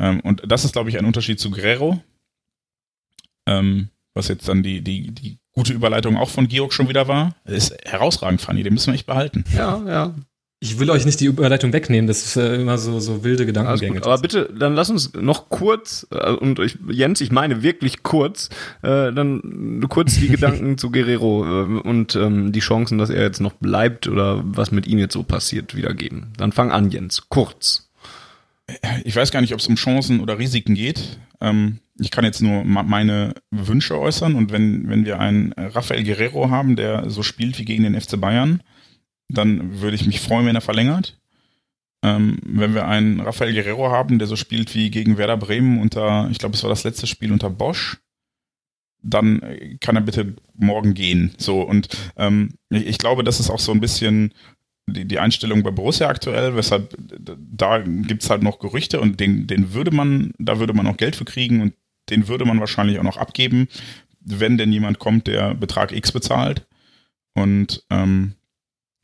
Ähm, 0.00 0.18
und 0.20 0.42
das 0.50 0.64
ist, 0.64 0.72
glaube 0.72 0.90
ich, 0.90 0.98
ein 0.98 1.04
Unterschied 1.04 1.38
zu 1.38 1.52
Guerrero, 1.52 2.02
ähm, 3.46 3.90
was 4.14 4.26
jetzt 4.26 4.48
dann 4.48 4.64
die, 4.64 4.82
die, 4.82 5.12
die 5.12 5.38
gute 5.52 5.72
Überleitung 5.72 6.16
auch 6.16 6.30
von 6.30 6.48
Georg 6.48 6.72
schon 6.72 6.88
wieder 6.88 7.06
war. 7.06 7.36
Ist 7.44 7.72
herausragend, 7.84 8.40
Fanny, 8.40 8.64
den 8.64 8.72
müssen 8.72 8.88
wir 8.88 8.94
echt 8.94 9.06
behalten. 9.06 9.44
Ja, 9.54 9.80
ja. 9.86 10.14
Ich 10.60 10.80
will 10.80 10.90
euch 10.90 11.06
nicht 11.06 11.20
die 11.20 11.26
Überleitung 11.26 11.72
wegnehmen, 11.72 12.08
das 12.08 12.24
ist 12.24 12.36
äh, 12.36 12.56
immer 12.56 12.78
so, 12.78 12.98
so 12.98 13.22
wilde 13.22 13.46
Gedankengänge. 13.46 14.02
Aber 14.04 14.18
bitte, 14.18 14.52
dann 14.58 14.74
lass 14.74 14.90
uns 14.90 15.12
noch 15.14 15.50
kurz, 15.50 16.04
äh, 16.10 16.32
und 16.32 16.58
ich, 16.58 16.76
Jens, 16.90 17.20
ich 17.20 17.30
meine 17.30 17.62
wirklich 17.62 18.02
kurz, 18.02 18.48
äh, 18.82 19.12
dann 19.12 19.86
kurz 19.88 20.18
die 20.18 20.28
Gedanken 20.28 20.76
zu 20.76 20.90
Guerrero 20.90 21.44
äh, 21.44 21.80
und 21.80 22.16
ähm, 22.16 22.50
die 22.50 22.58
Chancen, 22.58 22.98
dass 22.98 23.08
er 23.08 23.22
jetzt 23.22 23.40
noch 23.40 23.52
bleibt 23.52 24.08
oder 24.08 24.42
was 24.44 24.72
mit 24.72 24.88
ihm 24.88 24.98
jetzt 24.98 25.12
so 25.12 25.22
passiert, 25.22 25.76
wiedergeben. 25.76 26.32
Dann 26.36 26.50
fang 26.50 26.72
an, 26.72 26.90
Jens, 26.90 27.28
kurz. 27.28 27.88
Ich 29.04 29.14
weiß 29.14 29.30
gar 29.30 29.40
nicht, 29.40 29.54
ob 29.54 29.60
es 29.60 29.68
um 29.68 29.76
Chancen 29.76 30.18
oder 30.20 30.40
Risiken 30.40 30.74
geht. 30.74 31.20
Ähm, 31.40 31.78
ich 32.00 32.10
kann 32.10 32.24
jetzt 32.24 32.42
nur 32.42 32.64
meine 32.64 33.34
Wünsche 33.52 33.96
äußern 33.96 34.34
und 34.34 34.50
wenn, 34.50 34.88
wenn 34.88 35.04
wir 35.04 35.20
einen 35.20 35.52
Rafael 35.52 36.02
Guerrero 36.02 36.50
haben, 36.50 36.74
der 36.74 37.10
so 37.10 37.22
spielt 37.22 37.60
wie 37.60 37.64
gegen 37.64 37.84
den 37.84 38.00
FC 38.00 38.20
Bayern, 38.20 38.60
dann 39.28 39.80
würde 39.80 39.96
ich 39.96 40.06
mich 40.06 40.20
freuen, 40.20 40.46
wenn 40.46 40.54
er 40.54 40.60
verlängert. 40.60 41.18
Ähm, 42.02 42.38
wenn 42.44 42.74
wir 42.74 42.86
einen 42.86 43.20
Rafael 43.20 43.52
Guerrero 43.52 43.90
haben, 43.90 44.18
der 44.18 44.28
so 44.28 44.36
spielt 44.36 44.74
wie 44.74 44.90
gegen 44.90 45.18
Werder 45.18 45.36
Bremen 45.36 45.80
unter, 45.80 46.28
ich 46.30 46.38
glaube, 46.38 46.54
es 46.54 46.62
war 46.62 46.70
das 46.70 46.84
letzte 46.84 47.06
Spiel 47.06 47.32
unter 47.32 47.50
Bosch, 47.50 47.98
dann 49.02 49.40
kann 49.80 49.96
er 49.96 50.02
bitte 50.02 50.36
morgen 50.54 50.94
gehen. 50.94 51.34
So 51.38 51.62
und 51.62 51.88
ähm, 52.16 52.54
ich, 52.70 52.86
ich 52.86 52.98
glaube, 52.98 53.24
das 53.24 53.40
ist 53.40 53.50
auch 53.50 53.58
so 53.58 53.72
ein 53.72 53.80
bisschen 53.80 54.32
die, 54.86 55.04
die 55.04 55.18
Einstellung 55.18 55.62
bei 55.62 55.70
Borussia 55.70 56.08
aktuell, 56.08 56.56
weshalb 56.56 56.96
da 56.98 57.78
gibt's 57.78 58.30
halt 58.30 58.42
noch 58.42 58.58
Gerüchte 58.58 59.00
und 59.00 59.20
den, 59.20 59.46
den 59.46 59.74
würde 59.74 59.90
man, 59.90 60.32
da 60.38 60.58
würde 60.58 60.72
man 60.72 60.86
auch 60.86 60.96
Geld 60.96 61.16
für 61.16 61.24
kriegen 61.24 61.60
und 61.60 61.74
den 62.10 62.28
würde 62.28 62.44
man 62.44 62.60
wahrscheinlich 62.60 62.98
auch 62.98 63.04
noch 63.04 63.16
abgeben, 63.16 63.68
wenn 64.20 64.56
denn 64.56 64.72
jemand 64.72 64.98
kommt, 64.98 65.26
der 65.26 65.54
Betrag 65.54 65.92
X 65.92 66.12
bezahlt. 66.12 66.66
Und 67.34 67.84
ähm, 67.90 68.34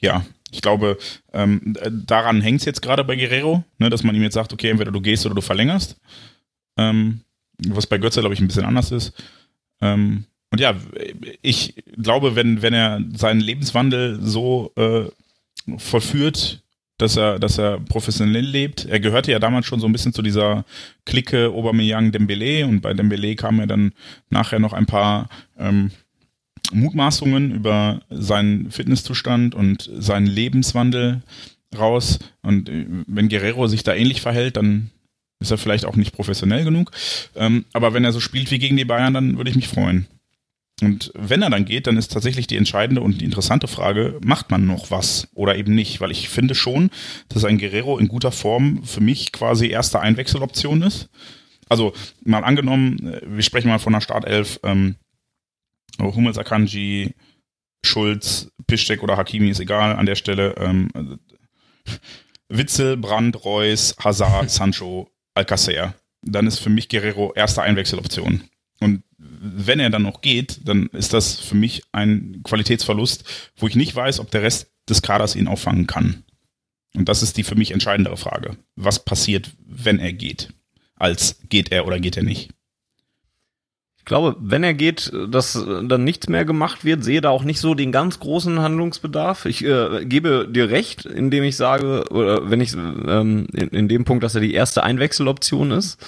ja, 0.05 0.25
ich 0.53 0.63
glaube, 0.63 0.99
ähm, 1.33 1.77
daran 1.91 2.41
hängt 2.41 2.61
es 2.61 2.67
jetzt 2.67 2.83
gerade 2.83 3.03
bei 3.03 3.17
Guerrero, 3.17 3.65
ne, 3.79 3.91
dass 3.91 4.05
man 4.05 4.15
ihm 4.15 4.23
jetzt 4.23 4.35
sagt, 4.35 4.53
okay, 4.53 4.71
entweder 4.71 4.93
du 4.93 5.01
gehst 5.01 5.27
oder 5.27 5.35
du 5.35 5.41
verlängerst. 5.41 5.97
Ähm, 6.77 7.21
was 7.59 7.87
bei 7.87 7.99
Götze, 7.99 8.21
glaube 8.21 8.35
ich, 8.35 8.41
ein 8.41 8.47
bisschen 8.47 8.65
anders 8.65 8.93
ist. 8.93 9.13
Ähm, 9.81 10.25
und 10.51 10.61
ja, 10.61 10.77
ich 11.43 11.75
glaube, 12.01 12.37
wenn, 12.37 12.63
wenn 12.63 12.75
er 12.75 13.01
seinen 13.15 13.41
Lebenswandel 13.41 14.21
so 14.23 14.73
äh, 14.77 15.05
vollführt, 15.79 16.63
dass 16.99 17.17
er, 17.17 17.41
dass 17.41 17.59
er 17.59 17.81
professionell 17.81 18.45
lebt. 18.45 18.85
Er 18.85 19.01
gehörte 19.01 19.33
ja 19.33 19.41
damals 19.41 19.67
schon 19.67 19.81
so 19.81 19.87
ein 19.87 19.93
bisschen 19.93 20.13
zu 20.13 20.23
dieser 20.23 20.65
Clique 21.05 21.49
Aubameyang 21.49 22.13
Dembele 22.13 22.67
und 22.67 22.83
bei 22.83 22.95
Dembele 22.95 23.35
kamen 23.35 23.59
ja 23.59 23.67
dann 23.67 23.93
nachher 24.31 24.61
noch 24.61 24.73
ein 24.73 24.87
paar 24.87 25.29
ähm, 25.59 25.91
Mutmaßungen 26.73 27.53
über 27.53 28.01
seinen 28.11 28.71
Fitnesszustand 28.71 29.55
und 29.55 29.91
seinen 29.97 30.27
Lebenswandel 30.27 31.23
raus. 31.77 32.19
Und 32.43 32.69
äh, 32.69 32.87
wenn 33.07 33.29
Guerrero 33.29 33.67
sich 33.67 33.83
da 33.83 33.95
ähnlich 33.95 34.21
verhält, 34.21 34.57
dann 34.57 34.91
ist 35.41 35.51
er 35.51 35.59
vielleicht 35.59 35.85
auch 35.85 35.97
nicht 35.97 36.13
professionell 36.13 36.65
genug. 36.65 36.91
Ähm, 37.37 37.65
aber 37.73 37.93
wenn 37.95 38.05
er 38.05 38.13
so 38.13 38.21
spielt 38.21 38.51
wie 38.51 38.59
gegen 38.59 38.77
die 38.77 38.85
Bayern, 38.85 39.15
dann 39.15 39.37
würde 39.37 39.51
ich 39.51 39.57
mich 39.57 39.69
freuen. 39.69 40.07
Und 40.83 41.13
wenn 41.15 41.43
er 41.43 41.51
dann 41.51 41.65
geht, 41.65 41.87
dann 41.87 41.97
ist 41.97 42.13
tatsächlich 42.13 42.49
die 42.49 42.57
entscheidende 42.57 43.01
und 43.01 43.21
die 43.21 43.25
interessante 43.25 43.69
Frage, 43.69 44.19
macht 44.25 44.51
man 44.51 44.67
noch 44.67 44.91
was 44.91 45.29
oder 45.35 45.57
eben 45.57 45.75
nicht? 45.75 46.01
Weil 46.01 46.11
ich 46.11 46.29
finde 46.29 46.55
schon, 46.55 46.91
dass 47.29 47.45
ein 47.45 47.59
Guerrero 47.59 47.99
in 47.99 48.09
guter 48.09 48.33
Form 48.33 48.83
für 48.83 49.01
mich 49.01 49.31
quasi 49.31 49.69
erste 49.69 50.01
Einwechseloption 50.01 50.83
ist. 50.83 51.09
Also 51.69 51.95
mal 52.25 52.45
angenommen, 52.45 53.15
äh, 53.15 53.21
wir 53.25 53.43
sprechen 53.43 53.69
mal 53.69 53.79
von 53.79 53.95
einer 53.95 54.01
Startelf, 54.01 54.61
ähm, 54.65 54.97
Hummels, 55.99 56.39
Akanji, 56.39 57.15
Schulz, 57.85 58.51
Piszczek 58.67 59.03
oder 59.03 59.17
Hakimi 59.17 59.51
ist 59.51 59.61
egal 59.61 59.97
an 59.97 60.07
der 60.07 60.17
Stelle. 60.17 60.55
Ähm, 60.57 60.91
Witzel, 62.49 62.97
Brandt, 62.97 63.45
Reus, 63.45 63.95
Hazard, 63.99 64.51
Sancho, 64.51 65.11
Alcacer. 65.35 65.95
Dann 66.23 66.47
ist 66.47 66.59
für 66.59 66.71
mich 66.71 66.89
Guerrero 66.89 67.33
erste 67.35 67.63
Einwechseloption. 67.63 68.45
Und 68.81 69.03
wenn 69.19 69.81
er 69.81 69.91
dann 69.91 70.03
noch 70.03 70.21
geht, 70.21 70.67
dann 70.67 70.87
ist 70.89 71.13
das 71.13 71.39
für 71.39 71.55
mich 71.55 71.83
ein 71.93 72.41
Qualitätsverlust, 72.45 73.25
wo 73.57 73.69
ich 73.69 73.77
nicht 73.77 73.95
weiß, 73.95 74.21
ob 74.21 74.31
der 74.31 74.43
Rest 74.43 74.73
des 74.89 75.03
Kaders 75.03 75.37
ihn 75.37 75.49
auffangen 75.49 75.87
kann. 75.87 76.25
Und 76.97 77.09
das 77.09 77.23
ist 77.23 77.37
die 77.37 77.45
für 77.45 77.57
mich 77.57 77.73
entscheidendere 77.73 78.17
Frage. 78.17 78.57
Was 78.77 79.05
passiert, 79.05 79.51
wenn 79.67 79.99
er 79.99 80.13
geht? 80.13 80.53
Als 80.97 81.41
geht 81.49 81.73
er 81.73 81.87
oder 81.87 81.99
geht 81.99 82.17
er 82.17 82.23
nicht? 82.23 82.54
Ich 84.05 84.07
glaube, 84.07 84.37
wenn 84.39 84.63
er 84.63 84.75
geht, 84.75 85.11
dass 85.31 85.55
dann 85.55 86.05
nichts 86.05 86.29
mehr 86.29 86.45
gemacht 86.45 86.85
wird, 86.85 87.03
sehe 87.03 87.23
da 87.23 87.31
auch 87.31 87.43
nicht 87.43 87.59
so 87.59 87.75
den 87.75 87.91
ganz 87.91 88.21
großen 88.21 88.61
Handlungsbedarf. 88.61 89.47
Ich 89.47 89.65
äh, 89.65 90.05
gebe 90.05 90.47
dir 90.47 90.69
recht, 90.69 91.07
indem 91.07 91.43
ich 91.43 91.57
sage, 91.57 92.05
oder 92.11 92.51
wenn 92.51 92.61
ich 92.61 92.75
ähm, 92.75 93.47
in, 93.55 93.69
in, 93.69 93.89
dem 93.89 94.05
Punkt, 94.05 94.23
dass 94.23 94.35
er 94.35 94.43
die 94.43 94.53
erste 94.53 94.83
Einwechseloption 94.83 95.71
ist. 95.71 95.99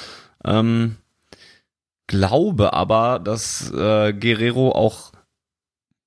Ähm, 0.45 0.97
glaube 2.07 2.75
aber, 2.75 3.19
dass 3.19 3.73
äh, 3.73 4.13
Guerrero 4.13 4.73
auch 4.73 5.13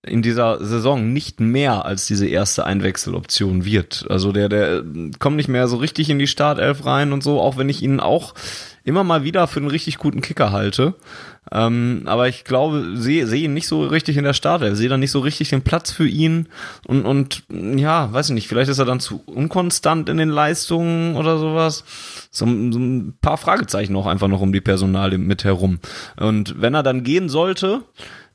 in 0.06 0.22
dieser 0.22 0.64
Saison 0.64 1.12
nicht 1.12 1.40
mehr 1.40 1.86
als 1.86 2.06
diese 2.06 2.28
erste 2.28 2.68
Einwechseloption 2.68 3.66
wird. 3.66 4.06
Also 4.10 4.32
der, 4.32 4.48
der 4.48 4.84
kommt 5.18 5.38
nicht 5.38 5.50
mehr 5.50 5.68
so 5.68 5.78
richtig 5.78 6.12
in 6.12 6.20
die 6.20 6.28
Startelf 6.28 6.86
rein 6.86 7.14
und 7.14 7.24
so, 7.24 7.42
auch 7.42 7.58
wenn 7.58 7.68
ich 7.68 7.82
ihn 7.82 8.00
auch 8.00 8.36
immer 8.84 9.04
mal 9.04 9.24
wieder 9.24 9.48
für 9.48 9.60
einen 9.60 9.70
richtig 9.70 9.98
guten 9.98 10.22
Kicker 10.22 10.52
halte. 10.52 10.96
Ähm, 11.52 12.04
aber 12.06 12.28
ich 12.28 12.44
glaube, 12.44 12.92
sehe 12.96 13.26
seh 13.28 13.44
ihn 13.44 13.54
nicht 13.54 13.68
so 13.68 13.84
richtig 13.84 14.18
in 14.18 14.24
der 14.24 14.34
Startelf, 14.34 14.78
sehe 14.78 14.90
da 14.90 14.98
nicht 14.98 15.12
so 15.12 15.20
richtig 15.20 15.50
den 15.50 15.62
Platz 15.64 15.92
für 15.92 16.08
ihn 16.08 16.48
und, 16.88 17.06
und 17.06 17.44
ja, 17.50 18.12
weiß 18.14 18.30
ich 18.30 18.36
nicht, 18.36 18.48
vielleicht 18.48 18.70
ist 18.70 18.80
er 18.80 18.86
dann 18.86 19.00
zu 19.00 19.24
unkonstant 19.26 20.10
in 20.10 20.18
den 20.18 20.30
Leistungen 20.30 21.16
oder 21.16 21.40
sowas. 21.40 21.84
So, 22.32 22.46
so 22.46 22.80
ein 22.80 23.14
paar 23.22 23.38
Fragezeichen 23.38 23.96
auch 23.96 24.06
einfach 24.06 24.28
noch 24.28 24.42
um 24.42 24.54
die 24.54 24.62
Personale 24.62 25.18
mit 25.18 25.44
herum. 25.44 25.80
Und 26.20 26.62
wenn 26.62 26.76
er 26.76 26.84
dann 26.84 27.04
gehen 27.04 27.30
sollte, 27.30 27.82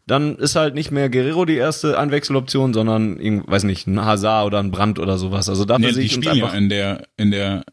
dann 0.06 0.36
ist 0.36 0.54
halt 0.56 0.74
nicht 0.74 0.90
mehr 0.90 1.08
Guerrero 1.08 1.44
die 1.46 1.56
erste 1.56 1.98
Einwechseloption, 1.98 2.74
sondern, 2.74 3.18
ich 3.18 3.40
weiß 3.46 3.64
nicht, 3.64 3.86
ein 3.86 4.04
Hazard 4.04 4.46
oder 4.46 4.58
ein 4.58 4.70
Brand 4.70 4.98
oder 4.98 5.16
sowas. 5.16 5.48
Also 5.48 5.64
dafür 5.64 5.86
Nee, 5.86 5.92
sehe 5.92 6.00
die 6.02 6.06
ich 6.06 6.16
uns 6.16 6.24
spielen 6.26 6.38
ja 6.38 6.44
einfach. 6.46 6.58
in 6.58 6.68
der, 6.68 7.06
in 7.16 7.30
der, 7.30 7.64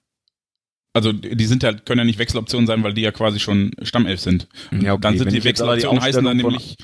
also 0.94 1.14
die 1.14 1.46
sind 1.46 1.64
ja, 1.64 1.74
können 1.74 2.00
ja 2.00 2.06
nicht 2.06 2.20
Wechseloptionen 2.20 2.68
sein, 2.68 2.84
weil 2.84 2.94
die 2.94 3.02
ja 3.02 3.12
quasi 3.12 3.39
schon 3.39 3.72
Stammelf 3.82 4.20
sind. 4.20 4.48
Ja, 4.72 4.94
okay, 4.94 5.02
dann 5.02 5.18
sind 5.18 5.28
wenn 5.28 5.34
die 5.34 5.39
aber 5.39 5.44
die 5.44 5.46
Wechseloptionen 5.50 6.02
heißen 6.02 6.24
dann 6.24 6.38
nämlich, 6.38 6.78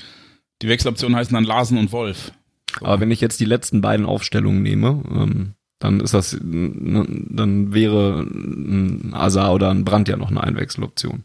die 0.62 0.68
Wechseloptionen 0.68 1.16
heißen 1.16 1.34
dann 1.34 1.44
Larsen 1.44 1.78
und 1.78 1.92
Wolf. 1.92 2.32
Aber 2.80 3.00
wenn 3.00 3.10
ich 3.10 3.20
jetzt 3.20 3.40
die 3.40 3.44
letzten 3.44 3.80
beiden 3.80 4.06
Aufstellungen 4.06 4.62
nehme, 4.62 5.02
ähm, 5.10 5.54
dann 5.78 6.00
ist 6.00 6.14
das, 6.14 6.32
n- 6.32 7.26
dann 7.30 7.72
wäre 7.72 8.20
ein 8.22 9.12
Hazard 9.14 9.52
oder 9.54 9.70
ein 9.70 9.84
Brand 9.84 10.08
ja 10.08 10.16
noch 10.16 10.30
eine 10.30 10.42
Einwechseloption. 10.42 11.22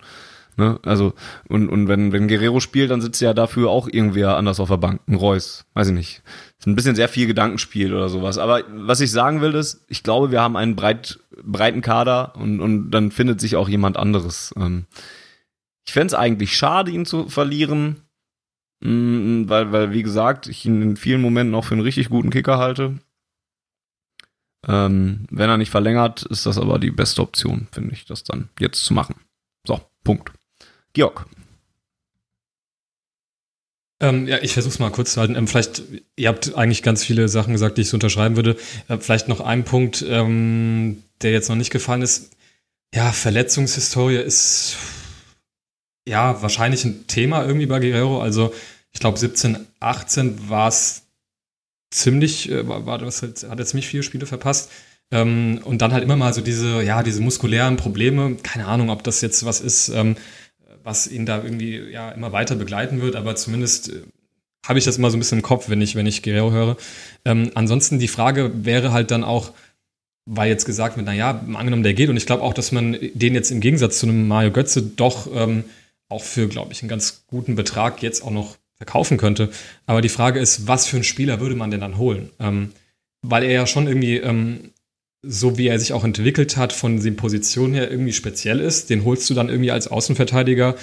Ne? 0.58 0.80
Also, 0.84 1.14
und, 1.50 1.70
und 1.70 1.88
wenn, 1.88 2.12
wenn 2.12 2.28
Guerrero 2.28 2.60
spielt, 2.60 2.92
dann 2.92 3.02
sitzt 3.02 3.22
ja 3.22 3.34
dafür 3.34 3.72
auch 3.72 3.88
irgendwer 3.92 4.38
anders 4.38 4.60
auf 4.60 4.70
der 4.70 4.78
Bank. 4.78 5.02
Ein 5.08 5.16
Reus, 5.16 5.66
weiß 5.74 5.88
ich 5.88 5.94
nicht. 5.96 6.22
Ein 6.66 6.76
bisschen 6.76 6.96
sehr 6.96 7.10
viel 7.10 7.28
Gedankenspiel 7.28 7.94
oder 7.94 8.10
sowas. 8.10 8.38
Aber 8.38 8.64
was 8.70 9.02
ich 9.02 9.12
sagen 9.12 9.42
will, 9.42 9.54
ist, 9.56 9.84
ich 9.88 10.04
glaube, 10.04 10.32
wir 10.32 10.42
haben 10.42 10.56
einen 10.56 10.76
breit, 10.76 11.20
breiten 11.44 11.82
Kader 11.82 12.36
und, 12.36 12.62
und 12.62 12.92
dann 12.92 13.12
findet 13.12 13.42
sich 13.42 13.56
auch 13.56 13.68
jemand 13.68 13.98
anderes. 13.98 14.54
Ähm, 14.58 14.86
ich 15.86 15.94
fänd's 15.94 16.14
eigentlich 16.14 16.56
schade, 16.56 16.92
ihn 16.92 17.06
zu 17.06 17.28
verlieren. 17.28 17.98
Mm, 18.82 19.50
Weil, 19.50 19.72
weil, 19.72 19.92
wie 19.92 20.04
gesagt, 20.04 20.48
ich 20.48 20.66
ihn 20.66 20.82
in 20.82 20.98
vielen 20.98 21.22
Momenten 21.22 21.56
auch 21.56 21.66
für 21.66 21.74
einen 21.74 21.84
richtig 21.84 22.10
guten 22.10 22.30
Kicker 22.30 22.58
halte. 22.58 23.00
Ähm, 24.66 25.26
wenn 25.30 25.50
er 25.50 25.58
nicht 25.58 25.72
verlängert, 25.72 26.24
ist 26.24 26.46
das 26.46 26.58
aber 26.58 26.80
die 26.80 26.92
beste 26.92 27.22
Option, 27.22 27.68
finde 27.72 27.94
ich, 27.94 28.06
das 28.06 28.24
dann 28.24 28.50
jetzt 28.60 28.86
zu 28.86 28.94
machen. 28.94 29.16
So, 29.68 29.82
Punkt. 30.04 30.32
Georg. 30.94 31.26
Ähm, 34.04 34.28
ja, 34.28 34.40
ich 34.42 34.52
versuche 34.52 34.74
es 34.74 34.80
mal 34.80 34.92
kurz 34.92 35.14
zu 35.14 35.22
halten. 35.22 35.36
Ähm, 35.36 35.48
vielleicht, 35.48 35.82
ihr 36.18 36.28
habt 36.28 36.56
eigentlich 36.56 36.84
ganz 36.84 37.06
viele 37.06 37.30
Sachen 37.30 37.54
gesagt, 37.54 37.78
die 37.78 37.84
ich 37.84 37.90
so 37.90 37.96
unterschreiben 37.96 38.36
würde. 38.36 38.58
Äh, 38.90 38.98
vielleicht 38.98 39.30
noch 39.30 39.40
ein 39.40 39.64
Punkt, 39.64 40.04
ähm, 40.06 41.02
der 41.22 41.32
jetzt 41.32 41.48
noch 41.48 41.56
nicht 41.56 41.72
gefallen 41.72 42.02
ist. 42.02 42.32
Ja, 42.94 43.14
Verletzungshistorie 43.14 44.18
ist 44.18 44.76
ja 46.06 46.42
wahrscheinlich 46.42 46.84
ein 46.84 47.08
Thema 47.08 47.46
irgendwie 47.46 47.66
bei 47.66 47.80
Guerrero. 47.80 48.22
Also 48.22 48.54
ich 48.92 49.00
glaube 49.00 49.18
17, 49.18 49.58
18 49.80 50.50
war 50.50 50.68
es 50.68 51.04
ziemlich, 51.90 52.52
äh, 52.52 52.68
war, 52.68 52.86
war 52.86 53.00
halt, 53.00 53.22
hat 53.50 53.60
er 53.60 53.66
ziemlich 53.66 53.88
viele 53.88 54.04
Spiele 54.04 54.26
verpasst. 54.26 54.70
Ähm, 55.12 55.62
und 55.64 55.82
dann 55.82 55.94
halt 55.94 56.04
immer 56.04 56.18
mal 56.18 56.34
so 56.34 56.42
diese, 56.42 56.84
ja, 56.84 57.04
diese 57.04 57.22
muskulären 57.22 57.78
Probleme. 57.78 58.36
Keine 58.44 58.68
Ahnung, 58.68 58.90
ob 58.90 59.02
das 59.04 59.22
jetzt 59.22 59.46
was 59.46 59.62
ist, 59.62 59.88
ähm, 59.88 60.18
was 60.84 61.08
ihn 61.08 61.26
da 61.26 61.44
irgendwie 61.44 61.78
ja 61.78 62.12
immer 62.12 62.32
weiter 62.32 62.56
begleiten 62.56 63.02
wird, 63.02 63.16
aber 63.16 63.36
zumindest 63.36 63.90
äh, 63.90 64.04
habe 64.66 64.80
ich 64.80 64.86
das 64.86 64.98
immer 64.98 65.12
so 65.12 65.18
ein 65.18 65.20
bisschen 65.20 65.40
im 65.40 65.44
Kopf, 65.44 65.70
wenn 65.70 65.82
ich, 65.82 65.96
wenn 65.96 66.06
ich 66.06 66.24
Guerrero 66.24 66.52
höre. 66.52 66.78
Ähm, 67.26 67.52
ansonsten 67.56 68.00
die 68.00 68.08
Frage 68.08 68.52
wäre 68.66 68.94
halt 68.94 69.12
dann 69.12 69.24
auch, 69.24 69.52
weil 70.26 70.50
jetzt 70.50 70.66
gesagt 70.66 70.96
wird, 70.96 71.06
naja, 71.06 71.44
angenommen, 71.54 71.84
der 71.84 71.94
geht, 71.94 72.10
und 72.10 72.18
ich 72.18 72.26
glaube 72.26 72.44
auch, 72.44 72.54
dass 72.54 72.72
man 72.72 72.98
den 73.14 73.34
jetzt 73.34 73.52
im 73.52 73.60
Gegensatz 73.60 74.00
zu 74.00 74.06
einem 74.06 74.28
Mario 74.28 74.52
Götze 74.52 74.82
doch 74.82 75.28
ähm, 75.34 75.66
auch 76.08 76.24
für, 76.24 76.48
glaube 76.48 76.72
ich, 76.72 76.82
einen 76.82 76.90
ganz 76.90 77.24
guten 77.28 77.56
Betrag 77.56 78.02
jetzt 78.02 78.24
auch 78.24 78.32
noch 78.32 78.58
verkaufen 78.78 79.18
könnte. 79.18 79.50
Aber 79.86 80.02
die 80.02 80.10
Frage 80.10 80.40
ist, 80.40 80.68
was 80.68 80.88
für 80.88 80.98
einen 80.98 81.04
Spieler 81.04 81.40
würde 81.40 81.56
man 81.56 81.72
denn 81.72 81.82
dann 81.82 81.98
holen? 81.98 82.30
Ähm, 82.40 82.72
weil 83.22 83.44
er 83.44 83.52
ja 83.52 83.68
schon 83.68 83.88
irgendwie, 83.88 84.18
ähm, 84.18 84.72
so 85.24 85.58
wie 85.58 85.68
er 85.68 85.80
sich 85.80 85.94
auch 85.94 86.04
entwickelt 86.04 86.58
hat, 86.58 86.74
von 86.74 87.00
den 87.00 87.16
Positionen 87.16 87.74
her 87.74 87.90
irgendwie 87.90 88.14
speziell 88.14 88.60
ist. 88.60 88.90
Den 88.90 89.06
holst 89.06 89.30
du 89.30 89.34
dann 89.34 89.50
irgendwie 89.50 89.72
als 89.72 89.88
Außenverteidiger 89.88 90.76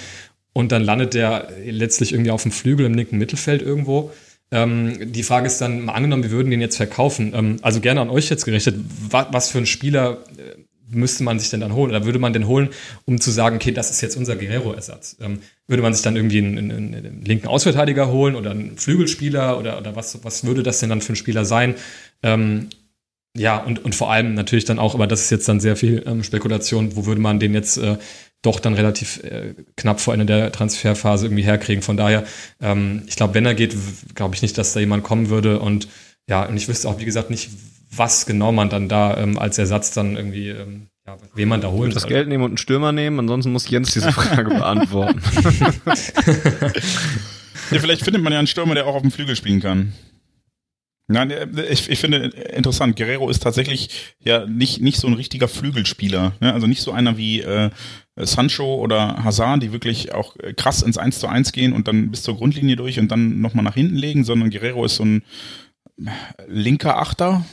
und 0.53 0.71
dann 0.71 0.83
landet 0.83 1.13
der 1.13 1.49
letztlich 1.65 2.11
irgendwie 2.11 2.31
auf 2.31 2.43
dem 2.43 2.51
Flügel 2.51 2.85
im 2.85 2.95
linken 2.95 3.17
Mittelfeld 3.17 3.61
irgendwo. 3.61 4.11
Ähm, 4.51 5.11
die 5.13 5.23
Frage 5.23 5.47
ist 5.47 5.59
dann, 5.61 5.85
mal 5.85 5.93
angenommen, 5.93 6.23
wir 6.23 6.31
würden 6.31 6.51
den 6.51 6.59
jetzt 6.59 6.77
verkaufen. 6.77 7.33
Ähm, 7.33 7.57
also 7.61 7.79
gerne 7.79 8.01
an 8.01 8.09
euch 8.09 8.29
jetzt 8.29 8.43
gerichtet. 8.43 8.75
Was, 9.09 9.27
was 9.31 9.49
für 9.49 9.59
einen 9.59 9.67
Spieler 9.67 10.23
äh, 10.37 10.59
müsste 10.89 11.23
man 11.23 11.39
sich 11.39 11.49
denn 11.49 11.61
dann 11.61 11.73
holen? 11.73 11.91
Oder 11.91 12.03
würde 12.03 12.19
man 12.19 12.33
den 12.33 12.47
holen, 12.47 12.69
um 13.05 13.21
zu 13.21 13.31
sagen, 13.31 13.55
okay, 13.55 13.71
das 13.71 13.91
ist 13.91 14.01
jetzt 14.01 14.17
unser 14.17 14.35
Guerrero-Ersatz? 14.35 15.17
Ähm, 15.21 15.39
würde 15.67 15.83
man 15.83 15.93
sich 15.93 16.03
dann 16.03 16.17
irgendwie 16.17 16.39
einen, 16.39 16.57
einen, 16.57 16.95
einen 16.95 17.21
linken 17.23 17.47
Ausverteidiger 17.47 18.11
holen 18.11 18.35
oder 18.35 18.51
einen 18.51 18.77
Flügelspieler 18.77 19.57
oder, 19.57 19.77
oder 19.77 19.95
was, 19.95 20.21
was 20.25 20.43
würde 20.43 20.63
das 20.63 20.79
denn 20.79 20.89
dann 20.89 21.01
für 21.01 21.13
ein 21.13 21.17
Spieler 21.17 21.45
sein? 21.45 21.75
Ja, 23.37 23.57
und, 23.57 23.83
und 23.83 23.95
vor 23.95 24.11
allem 24.11 24.33
natürlich 24.33 24.65
dann 24.65 24.79
auch, 24.79 24.93
aber 24.93 25.07
das 25.07 25.21
ist 25.21 25.29
jetzt 25.29 25.47
dann 25.47 25.59
sehr 25.59 25.75
viel 25.75 26.03
ähm, 26.05 26.23
Spekulation, 26.23 26.95
wo 26.95 27.05
würde 27.05 27.21
man 27.21 27.39
den 27.39 27.53
jetzt 27.53 27.77
äh, 27.77 27.97
doch 28.41 28.59
dann 28.59 28.73
relativ 28.73 29.23
äh, 29.23 29.53
knapp 29.77 30.01
vor 30.01 30.13
Ende 30.13 30.25
der 30.25 30.51
Transferphase 30.51 31.27
irgendwie 31.27 31.43
herkriegen. 31.43 31.81
Von 31.81 31.95
daher, 31.95 32.25
ähm, 32.59 33.03
ich 33.07 33.15
glaube, 33.15 33.33
wenn 33.33 33.45
er 33.45 33.55
geht, 33.55 33.75
glaube 34.15 34.35
ich 34.35 34.41
nicht, 34.41 34.57
dass 34.57 34.73
da 34.73 34.79
jemand 34.79 35.03
kommen 35.03 35.29
würde. 35.29 35.59
Und 35.59 35.87
ja, 36.27 36.45
und 36.45 36.57
ich 36.57 36.67
wüsste 36.67 36.89
auch, 36.89 36.99
wie 36.99 37.05
gesagt, 37.05 37.29
nicht, 37.29 37.49
was 37.89 38.25
genau 38.25 38.51
man 38.51 38.69
dann 38.69 38.89
da 38.89 39.15
ähm, 39.17 39.37
als 39.39 39.57
Ersatz 39.57 39.91
dann 39.91 40.17
irgendwie, 40.17 40.49
ähm, 40.49 40.87
ja, 41.07 41.17
wen 41.33 41.47
man 41.47 41.61
da 41.61 41.69
holen 41.69 41.91
Das 41.91 42.03
soll. 42.03 42.09
Geld 42.09 42.27
nehmen 42.27 42.43
und 42.43 42.51
einen 42.51 42.57
Stürmer 42.57 42.91
nehmen, 42.91 43.19
ansonsten 43.19 43.51
muss 43.51 43.69
Jens 43.69 43.93
diese 43.93 44.11
Frage 44.11 44.49
beantworten. 44.49 45.21
Ja, 47.71 47.79
vielleicht 47.79 48.03
findet 48.03 48.21
man 48.21 48.33
ja 48.33 48.39
einen 48.39 48.47
Stürmer, 48.47 48.75
der 48.75 48.85
auch 48.85 48.95
auf 48.95 49.01
dem 49.01 49.11
Flügel 49.11 49.35
spielen 49.35 49.61
kann. 49.61 49.93
Nein, 51.11 51.31
äh, 51.31 51.47
ich, 51.69 51.89
ich 51.89 51.99
finde 51.99 52.27
interessant, 52.27 52.95
Guerrero 52.95 53.29
ist 53.29 53.43
tatsächlich 53.43 53.89
ja 54.19 54.45
nicht, 54.45 54.81
nicht 54.81 54.97
so 54.97 55.07
ein 55.07 55.13
richtiger 55.13 55.47
Flügelspieler. 55.47 56.33
Ne? 56.39 56.53
Also 56.53 56.67
nicht 56.67 56.81
so 56.81 56.91
einer 56.91 57.17
wie 57.17 57.41
äh, 57.41 57.69
Sancho 58.15 58.75
oder 58.75 59.23
Hazard, 59.23 59.63
die 59.63 59.71
wirklich 59.71 60.13
auch 60.13 60.35
äh, 60.37 60.53
krass 60.53 60.81
ins 60.81 60.97
1 60.97 61.19
zu 61.19 61.27
1 61.27 61.51
gehen 61.51 61.73
und 61.73 61.87
dann 61.87 62.11
bis 62.11 62.23
zur 62.23 62.35
Grundlinie 62.35 62.75
durch 62.75 62.99
und 62.99 63.09
dann 63.09 63.41
nochmal 63.41 63.63
nach 63.63 63.75
hinten 63.75 63.95
legen, 63.95 64.23
sondern 64.23 64.49
Guerrero 64.49 64.85
ist 64.85 64.95
so 64.95 65.05
ein 65.05 65.23
linker 66.47 66.97
Achter, 66.97 67.45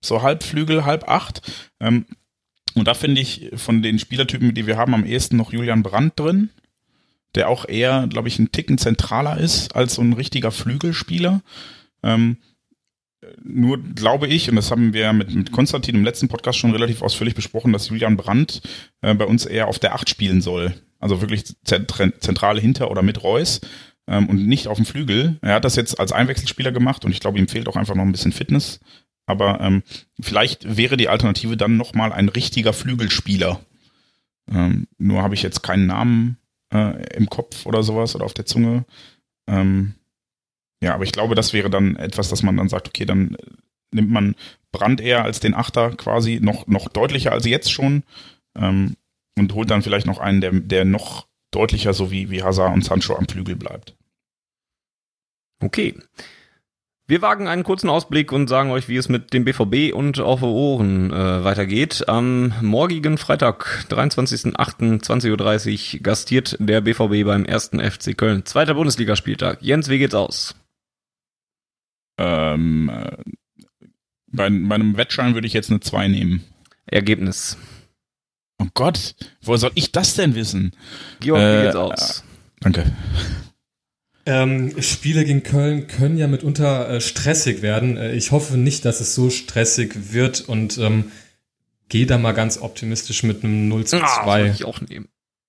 so 0.00 0.22
halb 0.22 0.42
Flügel, 0.42 0.84
halb 0.84 1.08
Acht. 1.08 1.42
Ähm, 1.80 2.06
und 2.74 2.88
da 2.88 2.94
finde 2.94 3.20
ich 3.20 3.50
von 3.54 3.82
den 3.82 3.98
Spielertypen, 3.98 4.54
die 4.54 4.66
wir 4.66 4.76
haben, 4.76 4.94
am 4.94 5.04
ehesten 5.04 5.36
noch 5.36 5.52
Julian 5.52 5.82
Brandt 5.82 6.18
drin, 6.18 6.50
der 7.34 7.48
auch 7.48 7.68
eher, 7.68 8.06
glaube 8.08 8.28
ich, 8.28 8.38
ein 8.38 8.52
Ticken 8.52 8.78
zentraler 8.78 9.38
ist 9.38 9.74
als 9.76 9.94
so 9.94 10.02
ein 10.02 10.12
richtiger 10.12 10.50
Flügelspieler. 10.50 11.42
Ähm, 12.02 12.38
nur 13.42 13.78
glaube 13.82 14.26
ich, 14.26 14.48
und 14.50 14.56
das 14.56 14.70
haben 14.70 14.92
wir 14.92 15.12
mit, 15.12 15.34
mit 15.34 15.52
Konstantin 15.52 15.94
im 15.94 16.04
letzten 16.04 16.28
Podcast 16.28 16.58
schon 16.58 16.72
relativ 16.72 17.02
ausführlich 17.02 17.34
besprochen, 17.34 17.72
dass 17.72 17.88
Julian 17.88 18.16
Brandt 18.16 18.62
äh, 19.00 19.14
bei 19.14 19.24
uns 19.24 19.46
eher 19.46 19.68
auf 19.68 19.78
der 19.78 19.94
Acht 19.94 20.08
spielen 20.08 20.40
soll. 20.40 20.74
Also 20.98 21.20
wirklich 21.20 21.42
zentr- 21.66 22.18
zentrale 22.20 22.60
hinter 22.60 22.90
oder 22.90 23.02
mit 23.02 23.22
Reus 23.22 23.60
ähm, 24.06 24.28
und 24.28 24.46
nicht 24.46 24.68
auf 24.68 24.76
dem 24.76 24.86
Flügel. 24.86 25.38
Er 25.42 25.54
hat 25.54 25.64
das 25.64 25.76
jetzt 25.76 25.98
als 25.98 26.12
Einwechselspieler 26.12 26.72
gemacht 26.72 27.04
und 27.04 27.12
ich 27.12 27.20
glaube, 27.20 27.38
ihm 27.38 27.48
fehlt 27.48 27.68
auch 27.68 27.76
einfach 27.76 27.94
noch 27.94 28.04
ein 28.04 28.12
bisschen 28.12 28.32
Fitness. 28.32 28.80
Aber 29.26 29.60
ähm, 29.60 29.82
vielleicht 30.20 30.76
wäre 30.76 30.96
die 30.96 31.08
Alternative 31.08 31.56
dann 31.56 31.76
nochmal 31.76 32.12
ein 32.12 32.28
richtiger 32.28 32.72
Flügelspieler. 32.72 33.60
Ähm, 34.50 34.88
nur 34.98 35.22
habe 35.22 35.34
ich 35.34 35.42
jetzt 35.42 35.62
keinen 35.62 35.86
Namen 35.86 36.38
äh, 36.74 37.16
im 37.16 37.30
Kopf 37.30 37.66
oder 37.66 37.84
sowas 37.84 38.16
oder 38.16 38.24
auf 38.24 38.34
der 38.34 38.46
Zunge. 38.46 38.84
Ähm, 39.46 39.94
ja, 40.82 40.94
aber 40.94 41.04
ich 41.04 41.12
glaube, 41.12 41.36
das 41.36 41.52
wäre 41.52 41.70
dann 41.70 41.94
etwas, 41.94 42.28
dass 42.28 42.42
man 42.42 42.56
dann 42.56 42.68
sagt, 42.68 42.88
okay, 42.88 43.04
dann 43.04 43.36
äh, 43.36 43.46
nimmt 43.94 44.10
man 44.10 44.34
Brand 44.72 45.00
eher 45.00 45.22
als 45.22 45.38
den 45.38 45.54
Achter 45.54 45.90
quasi 45.90 46.40
noch, 46.42 46.66
noch 46.66 46.88
deutlicher 46.88 47.30
als 47.30 47.46
jetzt 47.46 47.70
schon 47.70 48.02
ähm, 48.58 48.96
und 49.38 49.54
holt 49.54 49.70
dann 49.70 49.82
vielleicht 49.82 50.06
noch 50.06 50.18
einen, 50.18 50.40
der, 50.40 50.50
der 50.50 50.84
noch 50.84 51.28
deutlicher 51.52 51.94
so 51.94 52.10
wie, 52.10 52.30
wie 52.30 52.42
Hazard 52.42 52.74
und 52.74 52.84
Sancho 52.84 53.14
am 53.14 53.28
Flügel 53.28 53.54
bleibt. 53.54 53.94
Okay. 55.60 55.94
Wir 57.06 57.22
wagen 57.22 57.46
einen 57.46 57.62
kurzen 57.62 57.90
Ausblick 57.90 58.32
und 58.32 58.48
sagen 58.48 58.70
euch, 58.70 58.88
wie 58.88 58.96
es 58.96 59.08
mit 59.08 59.32
dem 59.34 59.44
BVB 59.44 59.94
und 59.94 60.18
auf 60.18 60.42
Ohren 60.42 61.12
äh, 61.12 61.44
weitergeht. 61.44 62.08
Am 62.08 62.54
morgigen 62.60 63.18
Freitag, 63.18 63.84
23.08.20.30 63.88 65.94
Uhr 65.94 66.00
gastiert 66.00 66.56
der 66.58 66.80
BVB 66.80 67.24
beim 67.24 67.44
ersten 67.44 67.78
FC 67.78 68.16
Köln. 68.16 68.44
Zweiter 68.46 68.74
Bundesligaspieltag. 68.74 69.58
Jens, 69.60 69.88
wie 69.88 69.98
geht's 69.98 70.14
aus? 70.14 70.56
Ähm, 72.18 72.88
äh, 72.90 73.16
bei, 74.28 74.48
bei 74.48 74.74
einem 74.74 74.96
Wettschein 74.96 75.34
würde 75.34 75.46
ich 75.46 75.52
jetzt 75.52 75.70
eine 75.70 75.80
2 75.80 76.08
nehmen. 76.08 76.44
Ergebnis. 76.86 77.56
Oh 78.58 78.66
Gott, 78.74 79.14
woher 79.42 79.58
soll 79.58 79.72
ich 79.74 79.92
das 79.92 80.14
denn 80.14 80.34
wissen? 80.34 80.72
Georg, 81.20 81.40
wie 81.40 81.44
Äh, 81.44 81.62
geht's 81.64 81.76
aus? 81.76 82.24
Danke. 82.60 82.92
Ähm, 84.24 84.80
Spiele 84.80 85.24
gegen 85.24 85.42
Köln 85.42 85.88
können 85.88 86.16
ja 86.16 86.28
mitunter 86.28 86.88
äh, 86.88 87.00
stressig 87.00 87.60
werden. 87.60 87.96
Äh, 87.96 88.12
ich 88.12 88.30
hoffe 88.30 88.56
nicht, 88.56 88.84
dass 88.84 89.00
es 89.00 89.14
so 89.16 89.30
stressig 89.30 90.12
wird 90.12 90.42
und 90.42 90.78
ähm, 90.78 91.10
gehe 91.88 92.06
da 92.06 92.18
mal 92.18 92.32
ganz 92.32 92.58
optimistisch 92.58 93.24
mit 93.24 93.42
einem 93.42 93.68
0 93.68 93.84
zu 93.84 93.98
2. 93.98 94.04
Ah, 94.04 94.44
ich 94.46 94.64
auch 94.64 94.80
nehmen. 94.80 95.08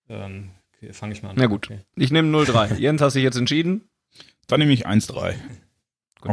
Ähm, 0.10 0.50
okay, 0.76 0.92
fange 0.92 1.14
ich 1.14 1.22
mal 1.22 1.30
an. 1.30 1.36
Na 1.38 1.46
gut. 1.46 1.68
Okay. 1.70 1.82
Ich 1.96 2.12
nehme 2.12 2.36
0-3. 2.36 2.78
Jens, 2.80 3.02
hast 3.02 3.14
du 3.14 3.20
dich 3.20 3.26
jetzt 3.26 3.38
entschieden? 3.38 3.82
Dann 4.48 4.60
nehme 4.60 4.74
ich 4.74 4.88
1-3. 4.88 5.36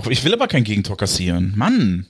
Ich 0.09 0.25
will 0.25 0.35
aber 0.35 0.47
kein 0.47 0.65
Gegentor 0.65 0.97
kassieren. 0.97 1.53
Mann. 1.57 2.07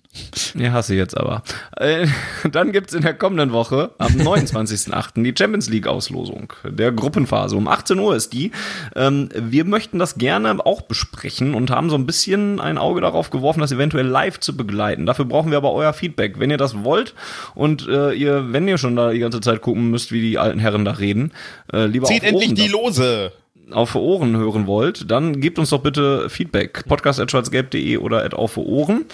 Ja, 0.55 0.73
hasse 0.73 0.95
jetzt 0.95 1.17
aber. 1.17 1.43
Äh, 1.77 2.07
dann 2.51 2.73
gibt's 2.73 2.95
in 2.95 3.03
der 3.03 3.15
kommenden 3.15 3.53
Woche, 3.53 3.93
am 3.99 4.13
29.08., 4.17 5.23
die 5.23 5.35
Champions 5.37 5.69
League-Auslosung 5.69 6.53
der 6.65 6.93
Gruppenphase. 6.93 7.57
Um 7.57 7.69
18 7.69 7.99
Uhr 7.99 8.17
ist 8.17 8.33
die. 8.33 8.51
Ähm, 8.97 9.29
wir 9.35 9.65
möchten 9.65 9.99
das 9.99 10.17
gerne 10.17 10.65
auch 10.67 10.83
besprechen 10.83 11.55
und 11.55 11.71
haben 11.71 11.91
so 11.91 11.97
ein 11.97 12.07
bisschen 12.07 12.61
ein 12.61 12.77
Auge 12.77 13.01
darauf 13.01 13.31
geworfen, 13.31 13.61
das 13.61 13.73
eventuell 13.73 14.07
live 14.07 14.41
zu 14.41 14.57
begleiten. 14.57 15.07
Dafür 15.07 15.25
brauchen 15.25 15.51
wir 15.51 15.59
aber 15.59 15.73
euer 15.73 15.93
Feedback. 15.93 16.39
Wenn 16.39 16.51
ihr 16.51 16.59
das 16.59 16.85
wollt 16.85 17.15
und 17.55 17.87
äh, 17.89 18.13
ihr, 18.13 18.53
wenn 18.53 18.67
ihr 18.67 18.79
schon 18.79 18.97
da 18.97 19.13
die 19.13 19.21
ganze 19.21 19.41
Zeit 19.41 19.61
gucken 19.61 19.91
müsst, 19.91 20.13
wie 20.13 20.21
die 20.21 20.39
alten 20.39 20.59
Herren 20.59 20.85
da 20.85 20.93
reden, 20.93 21.33
äh, 21.73 21.87
lieber 21.87 22.07
Zieht 22.07 22.25
endlich 22.25 22.55
die 22.55 22.69
Lose! 22.69 23.33
Auf 23.73 23.95
Ohren 23.95 24.37
hören 24.37 24.67
wollt, 24.67 25.11
dann 25.11 25.41
gebt 25.41 25.59
uns 25.59 25.71
doch 25.71 25.83
bitte 25.83 26.29
Feedback. 26.31 26.85
Podcast.schwarzgelb.de 26.87 27.97
oder 27.99 28.25
at 28.25 28.35
auf 28.35 28.57
Ohren. 28.57 29.07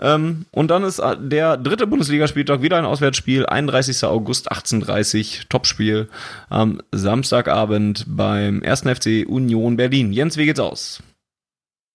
Ähm, 0.00 0.46
und 0.50 0.70
dann 0.70 0.84
ist 0.84 1.02
der 1.18 1.56
dritte 1.56 1.86
Bundesligaspieltag 1.86 2.62
wieder 2.62 2.78
ein 2.78 2.84
Auswärtsspiel. 2.84 3.46
31. 3.46 4.04
August 4.04 4.50
18.30 4.50 5.48
Topspiel 5.48 6.08
am 6.48 6.80
Samstagabend 6.92 8.04
beim 8.08 8.62
1. 8.62 8.80
FC 8.82 9.26
Union 9.26 9.76
Berlin. 9.76 10.12
Jens, 10.12 10.36
wie 10.36 10.46
geht's 10.46 10.60
aus? 10.60 11.02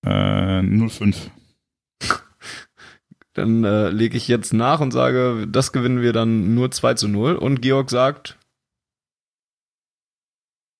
Äh, 0.05 0.61
05. 0.61 1.29
Dann 3.33 3.63
äh, 3.63 3.89
lege 3.89 4.17
ich 4.17 4.27
jetzt 4.27 4.53
nach 4.53 4.79
und 4.79 4.91
sage, 4.91 5.47
das 5.47 5.71
gewinnen 5.71 6.01
wir 6.01 6.11
dann 6.11 6.55
nur 6.55 6.71
2 6.71 6.95
zu 6.95 7.07
0. 7.07 7.35
Und 7.35 7.61
Georg 7.61 7.91
sagt 7.91 8.36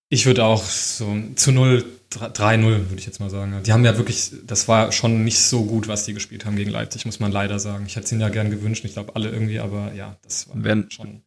ich 0.10 0.26
würde 0.26 0.44
auch 0.46 0.64
so 0.64 1.18
zu 1.36 1.52
0, 1.52 1.84
3-0, 2.12 2.62
würde 2.64 2.96
ich 2.98 3.06
jetzt 3.06 3.20
mal 3.20 3.30
sagen. 3.30 3.62
Die 3.64 3.74
haben 3.74 3.84
ja 3.84 3.98
wirklich, 3.98 4.32
das 4.46 4.68
war 4.68 4.92
schon 4.92 5.24
nicht 5.24 5.40
so 5.40 5.66
gut, 5.66 5.88
was 5.88 6.06
die 6.06 6.14
gespielt 6.14 6.46
haben 6.46 6.56
gegen 6.56 6.72
Leipzig, 6.72 7.06
muss 7.06 7.20
man 7.20 7.32
leider 7.32 7.60
sagen. 7.60 7.86
Ich 7.86 7.96
hätte 7.96 8.06
es 8.06 8.12
ihnen 8.12 8.22
ja 8.22 8.30
gern 8.30 8.50
gewünscht, 8.50 8.86
ich 8.86 8.94
glaube 8.94 9.16
alle 9.16 9.30
irgendwie, 9.30 9.60
aber 9.60 9.94
ja, 9.94 10.18
das 10.22 10.48
war 10.48 10.56
Wenn, 10.64 10.90
schon, 10.90 11.24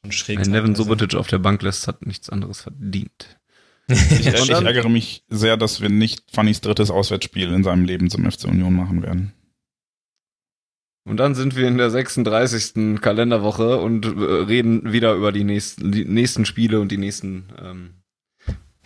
schon 0.00 0.12
schräg. 0.12 0.38
Wenn 0.38 0.50
Nevin 0.50 0.74
Subotic 0.74 1.14
auf 1.14 1.26
der 1.26 1.38
Bank 1.38 1.62
lässt, 1.62 1.88
hat 1.88 2.06
nichts 2.06 2.30
anderes 2.30 2.60
verdient. 2.60 3.40
ich, 3.88 4.26
ich 4.26 4.50
ärgere 4.50 4.88
mich 4.88 5.24
sehr, 5.28 5.56
dass 5.56 5.80
wir 5.80 5.88
nicht 5.88 6.22
Fannys 6.32 6.60
drittes 6.60 6.90
Auswärtsspiel 6.90 7.52
in 7.52 7.64
seinem 7.64 7.84
Leben 7.84 8.08
zum 8.08 8.30
FC 8.30 8.44
Union 8.44 8.74
machen 8.74 9.02
werden. 9.02 9.32
Und 11.04 11.16
dann 11.16 11.34
sind 11.34 11.56
wir 11.56 11.66
in 11.66 11.78
der 11.78 11.90
36. 11.90 13.00
Kalenderwoche 13.00 13.78
und 13.78 14.06
äh, 14.06 14.08
reden 14.08 14.92
wieder 14.92 15.14
über 15.14 15.32
die 15.32 15.42
nächsten, 15.42 15.90
die 15.90 16.04
nächsten 16.04 16.44
Spiele 16.44 16.80
und 16.80 16.92
die 16.92 16.96
nächsten 16.96 17.48
ähm, 17.60 18.01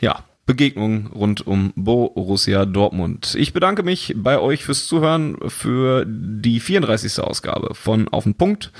ja, 0.00 0.24
Begegnung 0.46 1.08
rund 1.08 1.44
um 1.44 1.72
Borussia 1.74 2.66
Dortmund. 2.66 3.34
Ich 3.36 3.52
bedanke 3.52 3.82
mich 3.82 4.14
bei 4.16 4.38
euch 4.38 4.64
fürs 4.64 4.86
Zuhören 4.86 5.36
für 5.48 6.06
die 6.06 6.60
34. 6.60 7.18
Ausgabe 7.20 7.74
von 7.74 8.08
Auf 8.08 8.24
den 8.24 8.36
Punkt 8.36 8.70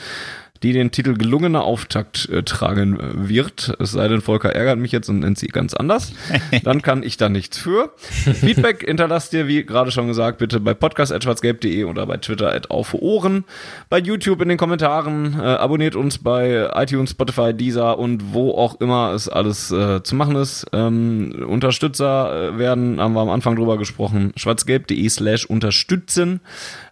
die 0.63 0.73
den 0.73 0.91
Titel 0.91 1.15
gelungener 1.15 1.65
Auftakt 1.65 2.29
äh, 2.29 2.43
tragen 2.43 2.99
äh, 2.99 3.29
wird. 3.29 3.77
Es 3.79 3.93
sei 3.93 4.09
denn, 4.09 4.21
Volker 4.21 4.55
ärgert 4.55 4.79
mich 4.79 4.93
jetzt 4.93 5.09
und 5.09 5.21
nennt 5.21 5.39
sie 5.39 5.49
ganz 5.49 5.75
anders. 5.75 6.13
Dann 6.65 6.83
kann 6.83 7.03
ich 7.03 7.17
da 7.17 7.29
nichts 7.29 7.59
für. 7.59 7.93
Feedback 7.97 8.85
hinterlasst 8.87 9.33
ihr, 9.33 9.49
wie 9.49 9.65
gerade 9.65 9.91
schon 9.91 10.07
gesagt, 10.07 10.39
bitte 10.39 10.61
bei 10.61 10.75
podcast.schwarzgelb.de 10.75 11.85
oder 11.85 12.07
bei 12.07 12.17
Twitter 12.17 12.53
at 12.53 12.71
auf 12.71 12.95
Ohren. 12.95 13.45
Bei 13.89 13.99
YouTube 13.99 14.41
in 14.43 14.49
den 14.49 14.59
Kommentaren. 14.59 15.35
Äh, 15.39 15.43
abonniert 15.43 15.97
uns 15.97 16.19
bei 16.19 16.71
iTunes, 16.75 17.11
Spotify, 17.11 17.55
Deezer 17.55 17.99
und 17.99 18.33
wo 18.33 18.53
auch 18.53 18.81
immer 18.81 19.13
es 19.13 19.29
alles 19.29 19.71
äh, 19.71 20.03
zu 20.03 20.15
machen 20.15 20.37
ist. 20.37 20.67
Ähm, 20.73 21.45
Unterstützer 21.47 22.55
äh, 22.55 22.59
werden, 22.59 23.01
haben 23.01 23.15
wir 23.15 23.21
am 23.21 23.31
Anfang 23.31 23.57
drüber 23.57 23.79
gesprochen, 23.79 24.33
schwarzgelb.de 24.37 25.09
slash 25.09 25.47
unterstützen. 25.47 26.41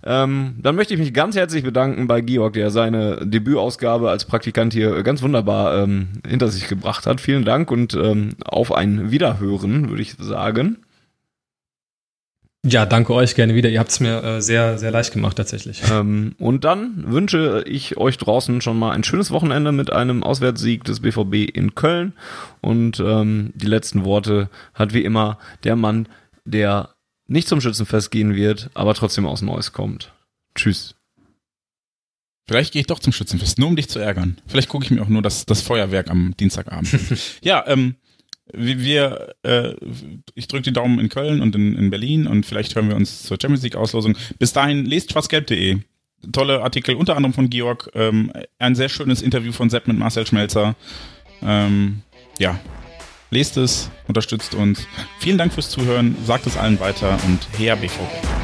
Ähm, 0.04 0.56
dann 0.60 0.76
möchte 0.76 0.94
ich 0.94 1.00
mich 1.00 1.14
ganz 1.14 1.36
herzlich 1.36 1.64
bedanken 1.64 2.06
bei 2.06 2.20
Georg, 2.20 2.54
der 2.54 2.70
seine 2.70 3.18
Debütausgabe 3.55 4.10
als 4.10 4.24
Praktikant 4.24 4.72
hier 4.72 5.02
ganz 5.02 5.22
wunderbar 5.22 5.82
ähm, 5.82 6.09
hinter 6.26 6.48
sich 6.48 6.68
gebracht 6.68 7.06
hat. 7.06 7.20
Vielen 7.20 7.44
Dank 7.44 7.70
und 7.70 7.94
ähm, 7.94 8.31
auf 8.44 8.72
ein 8.72 9.10
Wiederhören, 9.10 9.89
würde 9.90 10.02
ich 10.02 10.14
sagen. 10.18 10.78
Ja, 12.66 12.86
danke 12.86 13.12
euch 13.12 13.35
gerne 13.35 13.55
wieder. 13.55 13.68
Ihr 13.68 13.78
habt 13.78 13.90
es 13.90 14.01
mir 14.01 14.24
äh, 14.24 14.40
sehr, 14.40 14.78
sehr 14.78 14.90
leicht 14.90 15.12
gemacht 15.12 15.36
tatsächlich. 15.36 15.82
Ähm, 15.93 16.35
und 16.39 16.64
dann 16.64 17.05
wünsche 17.12 17.62
ich 17.66 17.97
euch 17.97 18.16
draußen 18.16 18.60
schon 18.60 18.78
mal 18.78 18.93
ein 18.93 19.05
schönes 19.05 19.31
Wochenende 19.31 19.70
mit 19.70 19.93
einem 19.93 20.22
Auswärtssieg 20.22 20.82
des 20.82 21.01
BVB 21.01 21.55
in 21.55 21.74
Köln. 21.74 22.14
Und 22.62 23.01
ähm, 23.01 23.52
die 23.55 23.66
letzten 23.66 24.05
Worte 24.05 24.48
hat 24.72 24.94
wie 24.94 25.05
immer 25.05 25.39
der 25.62 25.76
Mann, 25.76 26.09
der 26.44 26.89
nicht 27.26 27.48
zum 27.48 27.60
Schützenfest 27.60 28.10
gehen 28.10 28.35
wird, 28.35 28.70
aber 28.74 28.94
trotzdem 28.94 29.26
aus 29.26 29.43
Neues 29.43 29.72
kommt. 29.72 30.12
Tschüss. 30.55 30.97
Vielleicht 32.46 32.72
gehe 32.72 32.80
ich 32.80 32.86
doch 32.86 32.98
zum 32.98 33.12
Schützenfest, 33.12 33.58
nur 33.58 33.68
um 33.68 33.76
dich 33.76 33.88
zu 33.88 33.98
ärgern. 33.98 34.38
Vielleicht 34.46 34.68
gucke 34.68 34.84
ich 34.84 34.90
mir 34.90 35.02
auch 35.02 35.08
nur 35.08 35.22
das, 35.22 35.46
das 35.46 35.62
Feuerwerk 35.62 36.10
am 36.10 36.36
Dienstagabend. 36.38 36.88
ja, 37.42 37.64
ähm, 37.66 37.96
wir, 38.52 39.34
äh, 39.42 39.74
ich 40.34 40.48
drücke 40.48 40.64
die 40.64 40.72
Daumen 40.72 40.98
in 40.98 41.08
Köln 41.08 41.40
und 41.40 41.54
in, 41.54 41.74
in 41.74 41.90
Berlin 41.90 42.26
und 42.26 42.44
vielleicht 42.44 42.74
hören 42.74 42.88
wir 42.88 42.96
uns 42.96 43.22
zur 43.22 43.38
Champions 43.40 43.62
League 43.62 43.76
Auslosung. 43.76 44.16
Bis 44.38 44.52
dahin 44.52 44.84
lest 44.84 45.12
schwarzgelb.de. 45.12 45.78
Tolle 46.32 46.62
Artikel, 46.62 46.94
unter 46.94 47.16
anderem 47.16 47.32
von 47.32 47.50
Georg. 47.50 47.90
Ähm, 47.94 48.32
ein 48.58 48.74
sehr 48.74 48.88
schönes 48.88 49.22
Interview 49.22 49.52
von 49.52 49.70
Sepp 49.70 49.88
mit 49.88 49.98
Marcel 49.98 50.26
Schmelzer. 50.26 50.74
Ähm, 51.42 52.02
ja, 52.38 52.58
lest 53.30 53.56
es, 53.56 53.90
unterstützt 54.06 54.54
uns. 54.54 54.86
Vielen 55.18 55.38
Dank 55.38 55.52
fürs 55.52 55.70
Zuhören, 55.70 56.16
sagt 56.24 56.46
es 56.46 56.56
allen 56.56 56.80
weiter 56.80 57.18
und 57.26 57.40
her 57.58 57.76
BVB. 57.76 58.43